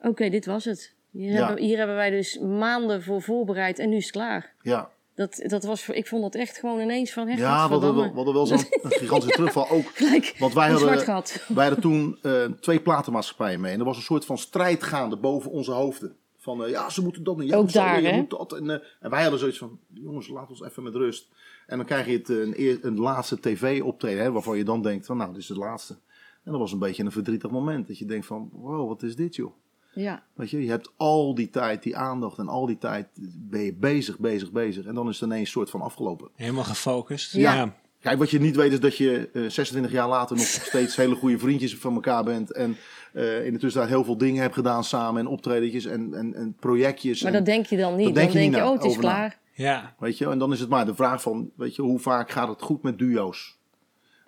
oké, 0.00 0.28
dit 0.28 0.46
was 0.46 0.64
het. 0.64 0.94
Hier, 1.10 1.32
Ja. 1.32 1.46
hebben, 1.46 1.64
hier 1.64 1.78
hebben 1.78 1.96
wij 1.96 2.10
dus 2.10 2.38
maanden 2.38 3.02
voor 3.02 3.22
voorbereid 3.22 3.78
en 3.78 3.88
nu 3.88 3.96
is 3.96 4.02
het 4.02 4.12
klaar. 4.12 4.54
Ja, 4.62 4.90
Dat, 5.14 5.42
dat 5.46 5.64
was, 5.64 5.88
ik 5.88 6.06
vond 6.06 6.22
dat 6.22 6.34
echt 6.34 6.58
gewoon 6.58 6.80
ineens 6.80 7.12
van, 7.12 7.28
ja 7.28 7.34
we, 7.36 7.42
hadden 7.44 7.94
wel, 7.94 8.08
we 8.08 8.14
hadden 8.14 8.34
wel 8.34 8.46
zo'n 8.46 8.58
gigantische 8.82 9.34
terugval 9.34 9.68
ook. 9.70 9.86
Gelijk, 9.94 10.34
Want 10.38 10.54
wij 10.54 10.68
zwart 10.68 10.82
hadden, 10.82 11.04
gat. 11.04 11.44
wij 11.48 11.64
hadden 11.64 11.82
toen 11.82 12.18
eh, 12.22 12.44
twee 12.44 12.80
platenmaatschappijen 12.80 13.60
mee. 13.60 13.72
En 13.72 13.78
er 13.78 13.84
was 13.84 13.96
een 13.96 14.02
soort 14.02 14.24
van 14.24 14.38
strijd 14.38 14.82
gaande 14.82 15.16
boven 15.16 15.50
onze 15.50 15.72
hoofden. 15.72 16.16
Van 16.40 16.64
eh, 16.64 16.70
ja, 16.70 16.88
ze 16.90 17.02
moeten 17.02 17.22
dat 17.24 17.38
en 17.38 17.46
jij 17.46 17.56
Ook 17.56 17.72
daar, 17.72 18.02
hè? 18.02 18.16
moet 18.16 18.30
dat. 18.30 18.52
En, 18.52 18.70
eh, 18.70 18.86
en 19.00 19.10
wij 19.10 19.22
hadden 19.22 19.38
zoiets 19.38 19.58
van, 19.58 19.78
jongens, 19.92 20.28
laat 20.28 20.50
ons 20.50 20.62
even 20.62 20.82
met 20.82 20.94
rust. 20.94 21.28
En 21.66 21.76
dan 21.76 21.86
krijg 21.86 22.06
je 22.06 22.12
het, 22.12 22.30
eh, 22.30 22.36
een, 22.36 22.78
een 22.86 23.00
laatste 23.00 23.40
tv-optreden, 23.40 24.22
hè, 24.22 24.32
waarvan 24.32 24.56
je 24.56 24.64
dan 24.64 24.82
denkt 24.82 25.06
van, 25.06 25.16
nou, 25.16 25.32
dit 25.32 25.42
is 25.42 25.48
het 25.48 25.58
laatste. 25.58 25.98
En 26.44 26.52
dat 26.52 26.60
was 26.60 26.72
een 26.72 26.78
beetje 26.78 27.04
een 27.04 27.12
verdrietig 27.12 27.50
moment. 27.50 27.86
Dat 27.86 27.98
je 27.98 28.04
denkt 28.04 28.26
van, 28.26 28.50
wow, 28.52 28.88
wat 28.88 29.02
is 29.02 29.16
dit 29.16 29.36
joh? 29.36 29.52
Ja, 29.94 30.24
Weet 30.34 30.50
je, 30.50 30.62
je 30.62 30.70
hebt 30.70 30.92
al 30.96 31.34
die 31.34 31.50
tijd, 31.50 31.82
die 31.82 31.96
aandacht 31.96 32.38
en 32.38 32.48
al 32.48 32.66
die 32.66 32.78
tijd 32.78 33.08
ben 33.36 33.60
je 33.60 33.74
bezig, 33.74 34.18
bezig, 34.18 34.52
bezig. 34.52 34.86
En 34.86 34.94
dan 34.94 35.08
is 35.08 35.20
het 35.20 35.30
ineens 35.30 35.50
soort 35.50 35.70
van 35.70 35.80
afgelopen. 35.80 36.28
Helemaal 36.34 36.64
gefocust. 36.64 37.32
Ja. 37.32 37.54
Ja. 37.54 37.76
Kijk, 38.00 38.18
wat 38.18 38.30
je 38.30 38.40
niet 38.40 38.56
weet 38.56 38.72
is 38.72 38.80
dat 38.80 38.96
je 38.96 39.28
eh, 39.32 39.42
26 39.48 39.92
jaar 39.92 40.08
later 40.08 40.36
nog 40.36 40.46
steeds 40.70 40.96
hele 40.96 41.14
goede 41.14 41.38
vriendjes 41.38 41.76
van 41.76 41.94
elkaar 41.94 42.24
bent. 42.24 42.52
En 42.52 42.76
eh, 43.12 43.46
in 43.46 43.52
de 43.52 43.58
tussentijd 43.58 43.92
heel 43.94 44.04
veel 44.04 44.16
dingen 44.16 44.42
hebt 44.42 44.54
gedaan 44.54 44.84
samen. 44.84 45.20
En 45.20 45.26
optredetjes 45.26 45.84
en, 45.84 46.14
en, 46.14 46.34
en 46.34 46.56
projectjes. 46.60 47.22
maar 47.22 47.32
en, 47.32 47.36
dat 47.38 47.46
denk 47.46 47.66
je 47.66 47.76
dan 47.76 47.96
niet. 47.96 48.04
dat 48.06 48.14
Dan 48.14 48.22
denk 48.22 48.32
je 48.34 48.38
denk 48.50 48.54
je, 48.54 48.62
oh, 48.70 48.72
het 48.72 48.84
is 48.84 48.94
na. 48.94 49.00
klaar. 49.00 49.38
ja. 49.54 49.94
Weet 49.98 50.18
je, 50.18 50.26
en 50.30 50.38
dan 50.38 50.52
is 50.52 50.60
het 50.60 50.68
maar 50.68 50.86
de 50.86 50.94
vraag 50.94 51.22
van, 51.22 51.50
weet 51.56 51.74
je, 51.76 51.82
hoe 51.82 51.98
vaak 51.98 52.30
gaat 52.30 52.48
het 52.48 52.62
goed 52.62 52.82
met 52.82 52.98
duo's? 52.98 53.58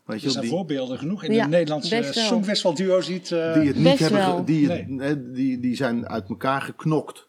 Weet 0.05 0.20
je, 0.20 0.27
Er 0.27 0.33
zijn 0.33 0.45
die, 0.45 0.53
voorbeelden 0.55 0.99
genoeg 0.99 1.25
in 1.25 1.33
Ja, 1.33 1.43
de 1.45 1.49
Nederlandse 1.51 1.97
best 1.97 2.14
wel. 2.14 2.25
Songfestival 2.25 2.75
duo 2.75 3.01
ziet. 3.01 3.33
eh, 3.33 3.55
die 3.55 3.66
het 3.68 3.77
niet 3.77 3.99
hebben, 3.99 4.18
wel. 4.18 4.45
die, 4.45 4.70
het, 4.70 4.89
Nee. 4.89 5.07
hè, 5.09 5.31
die, 5.33 5.61
die 5.61 5.77
zijn 5.77 6.09
uit 6.09 6.29
elkaar 6.29 6.61
geknokt. 6.62 7.29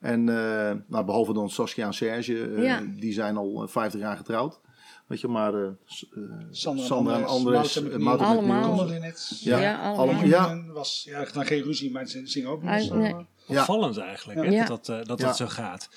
En 0.00 0.28
eh, 0.28 0.72
nou, 0.86 1.04
behalve 1.04 1.32
dan 1.32 1.50
Saskia 1.50 1.86
en 1.86 1.94
Serge, 1.94 2.52
Ja. 2.56 2.82
die 2.96 3.12
zijn 3.12 3.36
al 3.36 3.62
eh, 3.62 3.68
50 3.68 4.00
jaar 4.00 4.16
getrouwd. 4.16 4.60
Weet 5.14 5.22
je, 5.22 5.28
maar 5.28 5.54
eh, 5.54 5.68
S- 5.86 6.06
eh, 6.14 6.20
Sandra, 6.50 6.84
Sandra 6.86 7.14
en 7.14 7.42
Mouten 7.42 7.62
eh, 7.64 7.98
McNeil, 7.98 7.98
Mouten 8.04 8.26
Allemaal. 8.26 8.88
Ja, 9.40 9.58
Ja, 9.60 9.82
allemaal. 9.82 10.24
Ja, 10.24 10.64
was 10.72 11.02
ja, 11.08 11.24
dan 11.32 11.46
geen 11.46 11.62
ruzie, 11.62 11.90
maar 11.90 12.06
ze 12.06 12.20
zingen 12.26 12.48
ook 12.50 12.62
nee. 12.62 12.90
eh, 12.90 13.14
Ja. 13.46 13.60
Opvallend 13.60 13.98
eigenlijk 13.98 14.44
hè, 14.44 14.56
dat, 14.58 14.66
dat, 14.66 14.88
eh, 14.88 15.04
dat, 15.06 15.18
Ja. 15.20 15.26
dat 15.26 15.36
zo 15.36 15.46
gaat. 15.46 15.88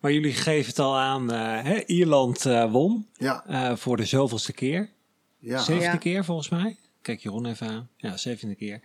Maar 0.00 0.12
jullie 0.12 0.32
geven 0.32 0.66
het 0.68 0.78
al 0.78 0.96
aan, 0.98 1.32
eh, 1.32 1.62
hè, 1.62 1.84
Ierland 1.86 2.46
eh, 2.46 2.70
won 2.72 3.06
ja, 3.16 3.44
eh, 3.46 3.76
voor 3.76 3.96
de 3.96 4.04
zoveelste 4.04 4.52
keer. 4.52 4.90
ja. 5.38 5.58
Zevende 5.58 5.84
Ja. 5.84 5.96
keer 5.96 6.24
volgens 6.24 6.48
mij. 6.48 6.76
Kijk 7.02 7.20
Jeroen 7.20 7.46
even 7.46 7.68
aan. 7.68 7.88
Ja, 7.96 8.16
zevende 8.16 8.54
keer. 8.54 8.80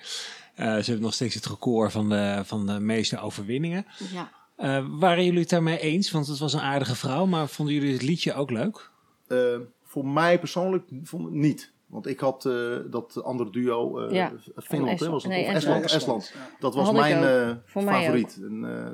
Eh, 0.56 0.66
ze 0.66 0.84
hebben 0.84 1.02
nog 1.02 1.14
steeds 1.14 1.36
het 1.36 1.46
record 1.46 1.92
van 1.92 2.10
de, 2.10 2.42
van 2.46 2.66
de 2.66 2.80
meeste 2.80 3.20
overwinningen. 3.20 3.86
Ja. 4.14 4.32
Eh, 4.56 4.86
waren 4.90 5.24
jullie 5.26 5.40
het 5.40 5.50
daarmee 5.50 5.80
eens? 5.80 6.12
Want 6.12 6.28
het 6.28 6.40
was 6.40 6.54
een 6.54 6.60
aardige 6.62 6.96
vrouw, 6.96 7.26
maar 7.26 7.48
vonden 7.48 7.74
jullie 7.74 7.94
het 7.94 8.02
liedje 8.02 8.34
ook 8.34 8.52
leuk? 8.52 8.92
Eh, 9.28 9.58
voor 9.84 10.08
mij 10.08 10.40
persoonlijk 10.40 10.84
vond 11.04 11.28
ik 11.28 11.34
niet. 11.34 11.74
Want 11.86 12.08
ik 12.08 12.20
had 12.20 12.46
eh, 12.46 12.78
dat 12.90 13.24
andere 13.24 13.50
duo, 13.52 14.00
eh, 14.00 14.14
Ja, 14.14 14.32
Finland, 14.56 15.00
was 15.00 15.24
het? 15.24 15.32
Nee, 15.32 15.46
Of 15.48 15.54
Estland. 15.54 15.84
Estland, 15.84 16.24
Estland. 16.24 16.34
Dat 16.60 16.76
was 16.76 16.92
mijn 16.92 17.24
eh, 17.24 17.56
favoriet. 17.66 18.40
En, 18.42 18.66
eh, 18.86 18.92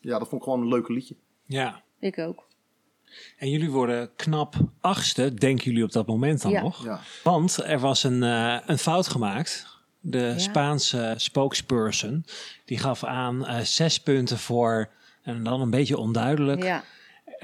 ja, 0.00 0.18
dat 0.18 0.28
vond 0.28 0.40
ik 0.40 0.48
gewoon 0.48 0.60
een 0.60 0.68
leuk 0.68 0.88
liedje. 0.88 1.14
Ja. 1.46 1.82
Ik 1.98 2.18
ook. 2.18 2.46
En 3.38 3.50
jullie 3.50 3.70
worden 3.70 4.10
knap 4.16 4.54
achtste, 4.80 5.34
denken 5.34 5.64
jullie 5.64 5.84
op 5.84 5.92
dat 5.92 6.06
moment 6.06 6.42
dan 6.42 6.50
Ja. 6.50 6.62
nog? 6.62 6.84
Ja. 6.84 7.00
Want 7.22 7.56
er 7.64 7.78
was 7.78 8.02
een, 8.02 8.22
eh, 8.22 8.58
een 8.66 8.78
fout 8.78 9.06
gemaakt. 9.08 9.66
De 10.00 10.34
Spaanse 10.36 11.14
spokesperson 11.16 12.24
die 12.64 12.78
gaf 12.78 13.04
aan 13.04 13.46
eh, 13.46 13.60
zes 13.60 14.00
punten 14.00 14.38
voor, 14.38 14.88
en 15.22 15.42
dan 15.42 15.60
een 15.60 15.70
beetje 15.70 15.98
onduidelijk, 15.98 16.62
Ja. 16.62 16.84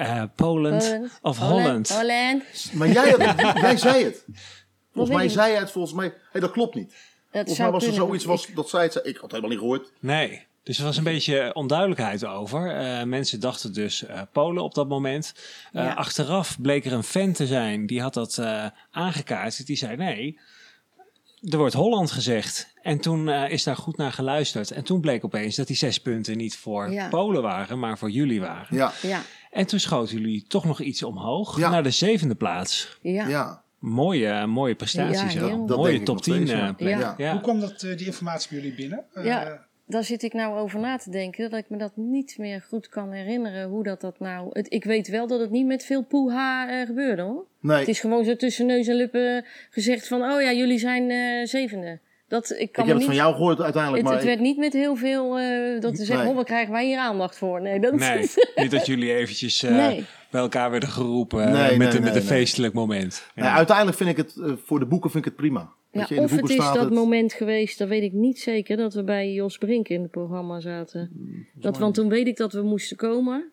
Eh, 0.01 0.23
Poland 0.37 0.99
of 1.23 1.39
Holland. 1.39 1.89
Holland. 1.89 2.71
Maar 2.73 2.89
jij, 2.89 3.11
had- 3.11 3.61
jij 3.61 3.77
zei 3.77 4.05
het. 4.05 4.25
Volgens 4.93 5.17
mij 5.17 5.29
zei 5.29 5.51
hij 5.53 5.61
het 5.61 5.71
volgens 5.71 5.95
mij. 5.95 6.15
Hé, 6.33 6.41
dat 6.41 6.51
klopt 6.51 6.75
niet. 6.75 6.89
Dat 6.89 6.99
Volgens 7.33 7.59
mij 7.59 7.71
was 7.71 7.87
er 7.87 7.93
zoiets 7.93 8.25
was, 8.25 8.47
dat 8.55 8.69
zij 8.69 8.83
het 8.83 8.93
zei. 8.93 9.05
Ik 9.05 9.13
had 9.15 9.23
het 9.23 9.31
helemaal 9.33 9.51
niet 9.51 9.61
gehoord. 9.61 9.93
Nee, 10.01 10.47
dus 10.63 10.79
er 10.79 10.85
was 10.85 10.97
een 10.97 11.05
beetje 11.05 11.55
onduidelijkheid 11.55 12.25
over. 12.27 12.77
Eh, 12.77 13.03
mensen 13.03 13.41
dachten 13.41 13.73
dus 13.73 14.07
eh, 14.07 14.21
Polen 14.33 14.63
op 14.63 14.75
dat 14.75 14.89
moment. 14.89 15.35
Eh, 15.73 15.85
Ja. 15.85 15.93
Achteraf 15.93 16.61
bleek 16.61 16.85
er 16.85 16.93
een 16.93 17.03
fan 17.03 17.33
te 17.33 17.47
zijn, 17.47 17.87
die 17.87 18.01
had 18.01 18.15
dat 18.15 18.39
eh 18.39 18.67
aangekaart. 18.91 19.67
Die 19.67 19.77
zei 19.77 19.97
nee, 19.97 20.39
er 21.51 21.59
wordt 21.59 21.75
Holland 21.75 22.11
gezegd. 22.11 22.73
En 22.83 22.99
toen 23.01 23.29
eh, 23.29 23.51
is 23.51 23.63
daar 23.65 23.77
goed 23.77 23.97
naar 23.97 24.13
geluisterd. 24.13 24.71
En 24.71 24.85
toen 24.85 25.01
bleek 25.01 25.25
opeens 25.25 25.57
dat 25.57 25.67
die 25.67 25.77
zes 25.77 25.99
punten 26.01 26.37
niet 26.37 26.57
voor 26.57 26.91
Ja. 26.93 27.09
Polen 27.09 27.43
waren, 27.43 27.79
maar 27.79 27.99
voor 27.99 28.11
jullie 28.11 28.41
waren. 28.41 28.77
Ja, 28.77 28.93
Ja. 29.03 29.23
En 29.51 29.67
toen 29.67 29.79
schoten 29.81 30.17
jullie 30.17 30.45
toch 30.49 30.65
nog 30.65 30.81
iets 30.81 31.03
omhoog 31.03 31.59
Ja. 31.59 31.71
naar 31.71 31.83
de 31.83 31.91
zevende 31.91 32.35
plaats. 32.35 32.99
Ja. 33.03 33.29
ja. 33.29 33.63
Mooie, 33.79 34.47
mooie 34.47 34.75
prestaties. 34.75 35.33
Ja, 35.33 35.47
heel. 35.47 35.65
Mooie 35.67 36.03
top 36.03 36.15
nog 36.15 36.25
10 36.25 36.35
steeds, 36.35 36.51
eh, 36.51 36.59
ja. 36.59 36.73
plek. 36.73 36.99
Ja. 36.99 37.15
Ja. 37.17 37.33
Hoe 37.33 37.41
kwam 37.41 37.61
dat, 37.61 37.83
eh, 37.83 37.97
die 37.97 38.07
informatie 38.07 38.49
bij 38.51 38.59
jullie 38.59 38.75
binnen? 38.77 39.05
Eh, 39.13 39.25
Ja. 39.25 39.69
Daar 39.87 40.05
zit 40.05 40.23
ik 40.23 40.33
nou 40.33 40.59
over 40.59 40.81
na 40.81 40.97
te 40.97 41.11
denken, 41.11 41.51
dat 41.51 41.59
ik 41.59 41.69
me 41.71 41.77
dat 41.77 41.97
niet 41.97 42.39
meer 42.39 42.65
goed 42.69 42.89
kan 42.89 43.13
herinneren. 43.13 43.69
Hoe 43.69 43.83
dat, 43.83 44.01
dat 44.01 44.19
nou... 44.19 44.49
Het, 44.53 44.73
ik 44.73 44.85
weet 44.85 45.09
wel 45.09 45.27
dat 45.27 45.41
het 45.41 45.51
niet 45.51 45.67
met 45.67 45.85
veel 45.85 46.03
poeha 46.03 46.69
eh, 46.81 46.87
gebeurde 46.87 47.23
hoor. 47.23 47.45
Nee, 47.61 47.79
Het 47.79 47.89
is 47.89 48.01
gewoon 48.01 48.25
zo 48.25 48.37
tussen 48.37 48.67
neus 48.67 48.87
en 48.87 48.95
lippen 48.95 49.45
gezegd 49.71 50.09
van... 50.09 50.23
Oh 50.23 50.41
ja, 50.43 50.53
jullie 50.53 50.79
zijn 50.79 51.11
eh, 51.11 51.47
zevende. 51.47 51.99
Dat, 52.31 52.51
ik 52.51 52.73
kan 52.73 52.85
ik 52.85 52.89
heb 52.91 52.99
het 52.99 53.07
van 53.07 53.15
jou 53.15 53.35
gehoord 53.35 53.61
uiteindelijk. 53.61 54.03
het, 54.03 54.11
maar 54.13 54.21
het 54.21 54.29
werd 54.29 54.41
niet 54.41 54.57
met 54.57 54.73
heel 54.73 54.97
veel... 54.97 55.39
eh, 55.39 55.81
dat 55.81 55.97
ze 55.97 56.05
zeggen, 56.05 56.19
Nee. 56.25 56.29
oh, 56.29 56.35
waar 56.37 56.45
krijgen 56.45 56.73
wij 56.73 56.87
hier 56.87 56.99
aandacht 56.99 57.37
voor? 57.39 57.61
Nee, 57.63 57.81
dat 57.81 57.95
Nee, 57.95 58.27
niet 58.55 58.71
dat 58.71 58.87
jullie 58.87 59.15
eventjes 59.15 59.63
eh, 59.63 59.71
Nee. 59.77 60.05
bij 60.31 60.41
elkaar 60.41 60.71
werden 60.71 60.89
geroepen 60.89 61.45
eh, 61.45 61.53
Nee, 61.53 61.79
met, 61.79 61.89
nee, 61.89 61.97
een, 61.97 62.03
met 62.05 62.15
een 62.15 62.19
nee. 62.19 62.29
feestelijk 62.29 62.75
moment. 62.75 63.27
Nee, 63.35 63.49
uiteindelijk 63.49 63.97
vind 63.97 64.11
ik 64.11 64.17
het, 64.17 64.37
voor 64.65 64.79
de 64.79 64.87
boeken 64.87 65.11
vind 65.11 65.25
ik 65.25 65.31
het 65.31 65.41
prima. 65.41 65.73
Ja, 65.93 66.01
je, 66.09 66.15
in 66.15 66.17
de 66.17 66.23
of 66.23 66.31
het 66.41 66.51
is 66.51 66.57
dat 66.57 66.75
het. 66.81 66.91
moment 66.91 67.33
geweest, 67.33 67.79
dat 67.79 67.89
weet 67.89 68.03
ik 68.03 68.13
niet 68.13 68.41
zeker, 68.41 68.77
dat 68.77 68.95
we 68.95 69.05
bij 69.05 69.33
Jos 69.33 69.59
Brink 69.59 69.89
in 69.89 70.03
het 70.03 70.11
programma 70.11 70.61
zaten. 70.61 71.11
Dat, 71.55 71.79
want 71.79 71.95
toen 71.95 72.09
weet 72.09 72.27
ik 72.27 72.37
dat 72.37 72.53
we 72.53 72.63
moesten 72.63 72.97
komen. 72.97 73.51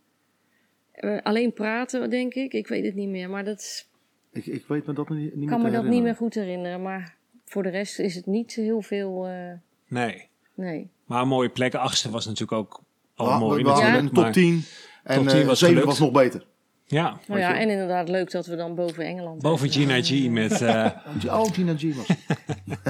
Eh, 0.92 1.18
alleen 1.24 1.54
praten, 1.54 2.10
denk 2.10 2.34
ik. 2.34 2.54
Ik 2.54 2.68
weet 2.68 2.86
het 2.86 2.96
niet 2.96 3.10
meer. 3.10 3.30
Maar 3.30 3.44
dat 3.46 3.60
is- 3.60 3.88
Ik, 4.34 4.46
ik 4.46 4.66
weet 4.68 4.86
me 4.88 4.94
dat 4.94 5.10
niet, 5.10 5.20
niet 5.20 5.36
meer 5.36 5.48
kan 5.50 5.62
me 5.62 5.72
dat 5.72 5.84
niet 5.86 6.04
meer 6.04 6.16
goed 6.16 6.34
herinneren. 6.34 6.82
Maar 6.82 7.16
voor 7.50 7.64
de 7.64 7.70
rest 7.70 8.00
is 8.00 8.16
het 8.16 8.26
niet 8.26 8.54
heel 8.54 8.82
veel. 8.82 9.26
eh, 9.28 9.34
Nee, 9.88 10.28
nee. 10.54 10.90
maar 11.06 11.22
een 11.22 11.28
mooie 11.28 11.50
plek. 11.50 11.76
Achtste 11.76 12.10
was 12.10 12.26
natuurlijk 12.26 12.52
ook 12.52 12.82
al 13.16 13.28
Ja, 13.30 13.40
mooi 13.40 13.64
we 13.64 13.70
hadden 13.70 13.86
natuurlijk. 13.86 14.08
een 14.10 14.14
top 14.16 14.24
maar- 14.24 14.32
10. 14.34 14.64
En 15.04 15.16
Top 15.18 15.28
10 15.28 15.42
eh, 15.42 15.46
was 15.48 15.60
7 15.60 15.74
gelukt. 15.76 15.86
was 15.86 16.00
nog 16.00 16.12
beter. 16.12 16.46
Ja, 16.90 17.20
Nou 17.28 17.40
ja, 17.40 17.60
en 17.60 17.70
inderdaad 17.70 18.10
leuk 18.10 18.32
dat 18.32 18.46
we 18.46 18.56
dan 18.56 18.76
boven 18.76 19.06
Engeland 19.06 19.42
boven. 19.42 19.70
Gina 19.72 20.02
G 20.02 20.30
met 20.30 20.62
eh, 20.62 20.86
Oh, 21.28 21.52
Gina 21.54 21.74
G 21.78 21.96
was 21.96 22.08
het. 22.08 22.18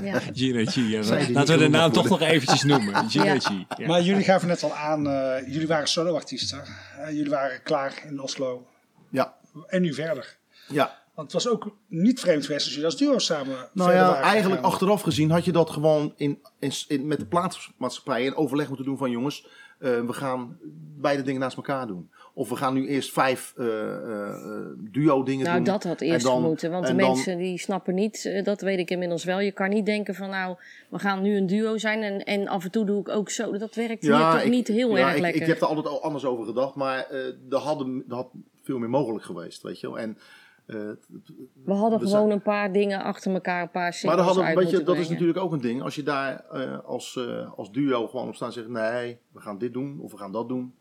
Ja. 0.03 0.19
Gina 0.33 0.65
G. 0.71 0.75
ja. 0.75 1.29
Laten 1.31 1.57
we 1.57 1.63
de 1.63 1.69
naam 1.69 1.91
toch 1.91 2.09
nog 2.09 2.21
eventjes 2.21 2.63
noemen. 2.63 3.09
Gina 3.09 3.25
Ja. 3.33 3.39
G. 3.39 3.49
Ja. 3.77 3.87
Maar 3.87 4.01
jullie 4.01 4.23
gaven 4.23 4.47
net 4.47 4.63
al 4.63 4.73
aan, 4.73 5.07
eh, 5.09 5.47
jullie 5.47 5.67
waren 5.67 5.87
soloartiesten. 5.87 6.61
Eh, 6.97 7.07
jullie 7.09 7.29
waren 7.29 7.63
klaar 7.63 7.93
in 8.07 8.19
Oslo. 8.21 8.67
Ja, 9.09 9.33
En 9.67 9.81
nu 9.81 9.93
verder. 9.93 10.37
ja. 10.67 10.97
Want 11.17 11.31
het 11.33 11.43
was 11.43 11.53
ook 11.53 11.75
niet 11.87 12.19
vreemd 12.19 12.45
geweest 12.45 12.63
als 12.63 12.69
jullie 12.73 12.85
als 12.85 12.97
duo 12.97 13.17
samen 13.17 13.55
Nou 13.55 13.69
verder 13.73 13.95
ja, 13.95 14.07
waren 14.09 14.23
eigenlijk 14.23 14.61
achteraf 14.63 15.01
gezien 15.01 15.31
had 15.31 15.45
je 15.45 15.51
dat 15.51 15.69
gewoon 15.69 16.13
in, 16.17 16.39
in, 16.59 16.71
in- 16.87 17.07
met 17.07 17.19
de 17.19 17.25
plaatsmaatschappij 17.25 18.23
in 18.25 18.35
overleg 18.35 18.67
moeten 18.67 18.85
doen 18.85 18.97
van 18.97 19.11
jongens, 19.11 19.47
eh, 19.79 19.99
we 20.05 20.13
gaan 20.13 20.57
beide 20.99 21.21
dingen 21.21 21.41
naast 21.41 21.57
elkaar 21.57 21.87
doen. 21.87 22.09
Of 22.33 22.49
we 22.49 22.55
gaan 22.55 22.73
nu 22.73 22.87
eerst 22.87 23.11
vijf 23.11 23.53
eh, 23.57 23.65
eh, 23.67 24.29
eh, 24.29 24.65
duo 24.77 25.23
dingen 25.23 25.43
Nou, 25.45 25.55
doen. 25.55 25.65
dat 25.65 25.83
had 25.83 26.01
eerst 26.01 26.25
dan- 26.25 26.41
moeten. 26.41 26.71
Want 26.71 26.87
de 26.87 26.95
dan- 26.95 27.07
mensen 27.11 27.37
die 27.37 27.59
snappen 27.59 27.95
niet, 27.95 28.41
dat 28.43 28.61
weet 28.61 28.79
ik 28.79 28.89
inmiddels 28.89 29.23
wel. 29.23 29.39
Je 29.39 29.51
kan 29.51 29.69
niet 29.69 29.85
denken 29.85 30.15
van 30.15 30.29
nou, 30.29 30.55
we 30.89 30.99
gaan 30.99 31.21
nu 31.21 31.37
een 31.37 31.47
duo 31.47 31.77
zijn 31.77 32.01
en, 32.03 32.23
en 32.23 32.47
af 32.47 32.63
en 32.63 32.71
toe 32.71 32.85
doe 32.85 32.99
ik 32.99 33.09
ook 33.09 33.29
zo. 33.29 33.57
Dat 33.57 33.75
werkt 33.75 34.01
hier 34.01 34.11
toch 34.11 34.41
ik- 34.41 34.49
niet 34.49 34.67
heel 34.67 34.97
ja, 34.97 35.05
erg 35.07 35.15
ik, 35.15 35.21
lekker. 35.21 35.41
Ik 35.41 35.47
heb 35.47 35.61
er 35.61 35.67
altijd 35.67 35.87
al 35.87 36.03
anders 36.03 36.25
over 36.25 36.45
gedacht, 36.45 36.75
maar 36.75 37.05
eh 37.09 37.25
er, 37.49 37.57
hadden, 37.57 38.03
er 38.09 38.15
had 38.15 38.29
veel 38.63 38.77
meer 38.77 38.89
mogelijk 38.89 39.25
geweest, 39.25 39.61
weet 39.61 39.79
je 39.79 39.87
wel. 39.87 39.99
En, 39.99 40.17
We 40.67 41.73
hadden 41.73 41.99
we 41.99 42.05
gewoon 42.05 42.09
zijn- 42.09 42.29
een 42.31 42.41
paar 42.41 42.71
dingen 42.71 43.03
achter 43.03 43.33
elkaar, 43.33 43.61
een 43.61 43.71
paar 43.71 43.99
maar 44.03 44.17
hadden, 44.19 44.43
uit 44.43 44.55
weet 44.57 44.69
je, 44.69 44.75
moeten 44.75 44.93
dat 44.93 45.03
is 45.03 45.09
natuurlijk 45.09 45.37
ook 45.39 45.51
een 45.51 45.61
ding. 45.61 45.81
Als 45.81 45.95
je 45.95 46.03
daar 46.03 46.45
eh, 46.51 46.79
als, 46.85 47.15
eh, 47.15 47.51
als 47.57 47.71
duo 47.71 48.07
gewoon 48.07 48.27
op 48.27 48.35
staat 48.35 48.47
en 48.47 48.53
zegt, 48.53 48.67
nee, 48.67 49.19
we 49.31 49.39
gaan 49.39 49.57
dit 49.57 49.73
doen 49.73 49.99
of 49.99 50.11
we 50.11 50.17
gaan 50.17 50.31
dat 50.31 50.47
doen. 50.47 50.75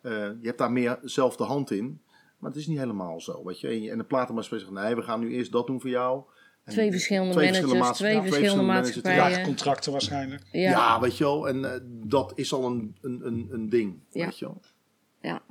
Eh, 0.00 0.12
je 0.12 0.38
hebt 0.46 0.58
daar 0.58 0.72
meer 0.72 0.98
zelf 1.02 1.36
de 1.36 1.44
hand 1.44 1.70
in. 1.70 2.00
Maar 2.38 2.50
het 2.50 2.60
is 2.60 2.66
niet 2.66 2.78
helemaal 2.78 3.20
zo, 3.20 3.44
weet 3.44 3.60
je. 3.60 3.90
En, 3.90 3.98
de 3.98 4.04
platenmaatschappij 4.04 4.66
zegt, 4.68 4.84
nee, 4.84 4.94
we 4.94 5.02
gaan 5.02 5.20
nu 5.20 5.30
eerst 5.34 5.52
dat 5.52 5.66
doen 5.66 5.80
voor 5.80 5.90
jou. 5.90 6.22
En 6.64 6.72
Twee 6.72 6.90
verschillende 6.90 7.32
twee 7.32 7.50
managers, 7.50 7.72
verschillende 7.72 7.94
twee 7.94 8.14
ja, 8.14 8.22
verschillende 8.22 8.72
maatschappijen. 8.72 9.38
Ja, 9.38 9.44
contracten 9.44 9.92
waarschijnlijk. 9.92 10.42
Ja. 10.52 10.70
Ja, 10.70 11.00
weet 11.00 11.16
je 11.18 11.24
wel. 11.24 11.48
En 11.48 11.72
eh, 11.74 11.80
dat 11.84 12.32
is 12.34 12.52
al 12.52 12.66
een, 12.66 12.96
een, 13.00 13.26
een, 13.26 13.48
een 13.50 13.68
ding. 13.68 13.98
Ja. 14.10 14.24
Weet 14.24 14.38
je 14.38 14.44
wel. 14.44 14.60
ja. 15.20 15.42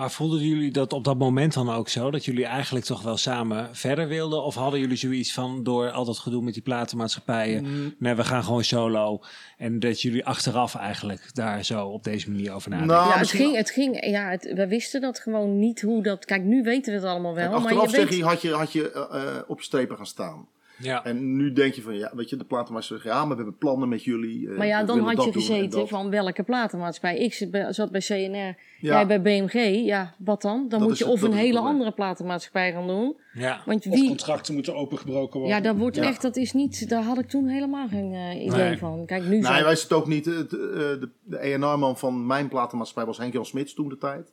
Maar 0.00 0.10
voelden 0.10 0.40
jullie 0.40 0.70
dat 0.70 0.92
op 0.92 1.04
dat 1.04 1.18
moment 1.18 1.54
dan 1.54 1.70
ook 1.70 1.88
zo? 1.88 2.10
Dat 2.10 2.24
jullie 2.24 2.44
eigenlijk 2.44 2.84
toch 2.84 3.02
wel 3.02 3.16
samen 3.16 3.68
verder 3.72 4.08
wilden? 4.08 4.42
Of 4.42 4.54
hadden 4.54 4.80
jullie 4.80 4.96
zoiets 4.96 5.32
van 5.32 5.62
door 5.62 5.90
al 5.90 6.04
dat 6.04 6.18
gedoe 6.18 6.42
met 6.42 6.54
die 6.54 6.62
platenmaatschappijen? 6.62 7.64
Mm. 7.64 7.94
Nee, 7.98 8.14
we 8.14 8.24
gaan 8.24 8.44
gewoon 8.44 8.64
solo. 8.64 9.20
En 9.58 9.78
dat 9.78 10.02
jullie 10.02 10.26
achteraf 10.26 10.74
eigenlijk 10.74 11.34
daar 11.34 11.64
zo 11.64 11.86
op 11.86 12.04
deze 12.04 12.30
manier 12.30 12.52
over 12.52 12.70
nadenken. 12.70 12.94
Nou, 12.94 13.06
ja, 13.06 13.10
het 13.12 13.20
misschien- 13.20 13.44
ging, 13.44 13.56
het 13.56 13.70
ging, 13.70 14.06
ja, 14.06 14.30
het, 14.30 14.52
we 14.54 14.68
wisten 14.68 15.00
dat 15.00 15.18
gewoon 15.18 15.58
niet 15.58 15.80
hoe 15.80 16.02
dat. 16.02 16.24
Kijk, 16.24 16.42
nu 16.42 16.62
weten 16.62 16.92
we 16.92 16.98
het 16.98 17.08
allemaal 17.08 17.34
wel. 17.34 17.50
Kijk, 17.50 17.62
maar 17.62 17.72
je 17.72 17.78
achteraf 17.78 18.08
zeg 18.08 18.18
je, 18.18 18.24
had 18.24 18.42
je, 18.42 18.50
had 18.52 18.72
je 18.72 18.92
eh, 18.92 19.36
eh, 19.36 19.42
op 19.46 19.62
strepen 19.62 19.96
gaan 19.96 20.06
staan. 20.06 20.46
Ja. 20.80 21.04
En 21.04 21.36
nu 21.36 21.52
denk 21.52 21.74
je 21.74 21.82
van, 21.82 21.96
ja, 21.96 22.10
weet 22.14 22.30
je, 22.30 22.36
de 22.36 22.44
platenmaatschappij 22.44 23.04
zegt, 23.06 23.16
ja, 23.18 23.24
maar 23.26 23.36
we 23.36 23.42
hebben 23.42 23.58
plannen 23.58 23.88
met 23.88 24.04
jullie. 24.04 24.48
eh, 24.50 24.56
maar 24.56 24.66
ja, 24.66 24.84
dan 24.84 24.98
had 25.00 25.24
je 25.24 25.32
gezeten 25.32 25.70
dat. 25.70 25.88
van 25.88 26.10
welke 26.10 26.42
platenmaatschappij. 26.42 27.18
Ik 27.20 27.48
zat 27.70 27.90
bij 27.90 28.00
CNR, 28.00 28.34
Ja. 28.34 28.54
jij 28.80 29.06
bij 29.06 29.22
BMG. 29.22 29.84
Ja, 29.86 30.14
wat 30.18 30.42
dan? 30.42 30.58
Dan 30.68 30.78
Dat 30.78 30.88
moet 30.88 30.98
je 30.98 31.04
het- 31.04 31.12
of 31.12 31.22
een 31.22 31.32
hele 31.32 31.58
andere 31.58 31.92
platenmaatschappij 31.92 32.72
gaan 32.72 32.86
doen. 32.86 33.16
ja. 33.32 33.62
Want 33.66 33.86
Of 33.86 34.06
contracten 34.06 34.54
moeten 34.54 34.74
opengebroken 34.74 35.40
worden. 35.40 35.56
ja, 35.56 35.62
dat 35.62 35.76
wordt 35.76 35.96
Ja. 35.96 36.02
echt, 36.02 36.22
dat 36.22 36.36
is 36.36 36.52
niet, 36.52 36.88
daar 36.88 37.02
had 37.02 37.18
ik 37.18 37.28
toen 37.28 37.48
helemaal 37.48 37.88
geen 37.88 38.12
eh, 38.14 38.44
idee 38.44 38.58
Nee. 38.68 38.78
van. 38.78 39.06
Kijk, 39.06 39.22
nu 39.22 39.28
Nee, 39.28 39.42
zo. 39.58 39.62
wij 39.64 39.76
zitten 39.76 39.96
ook 39.96 40.06
niet. 40.06 40.26
eh, 40.26 40.34
de 40.48 41.08
de 41.24 41.38
ENR-man 41.38 41.96
van 41.98 42.26
mijn 42.26 42.48
platenmaatschappij 42.48 43.06
was 43.06 43.18
Henk-Jan 43.18 43.44
Smits 43.46 43.74
toen 43.74 43.88
de 43.88 43.96
tijd. 43.98 44.32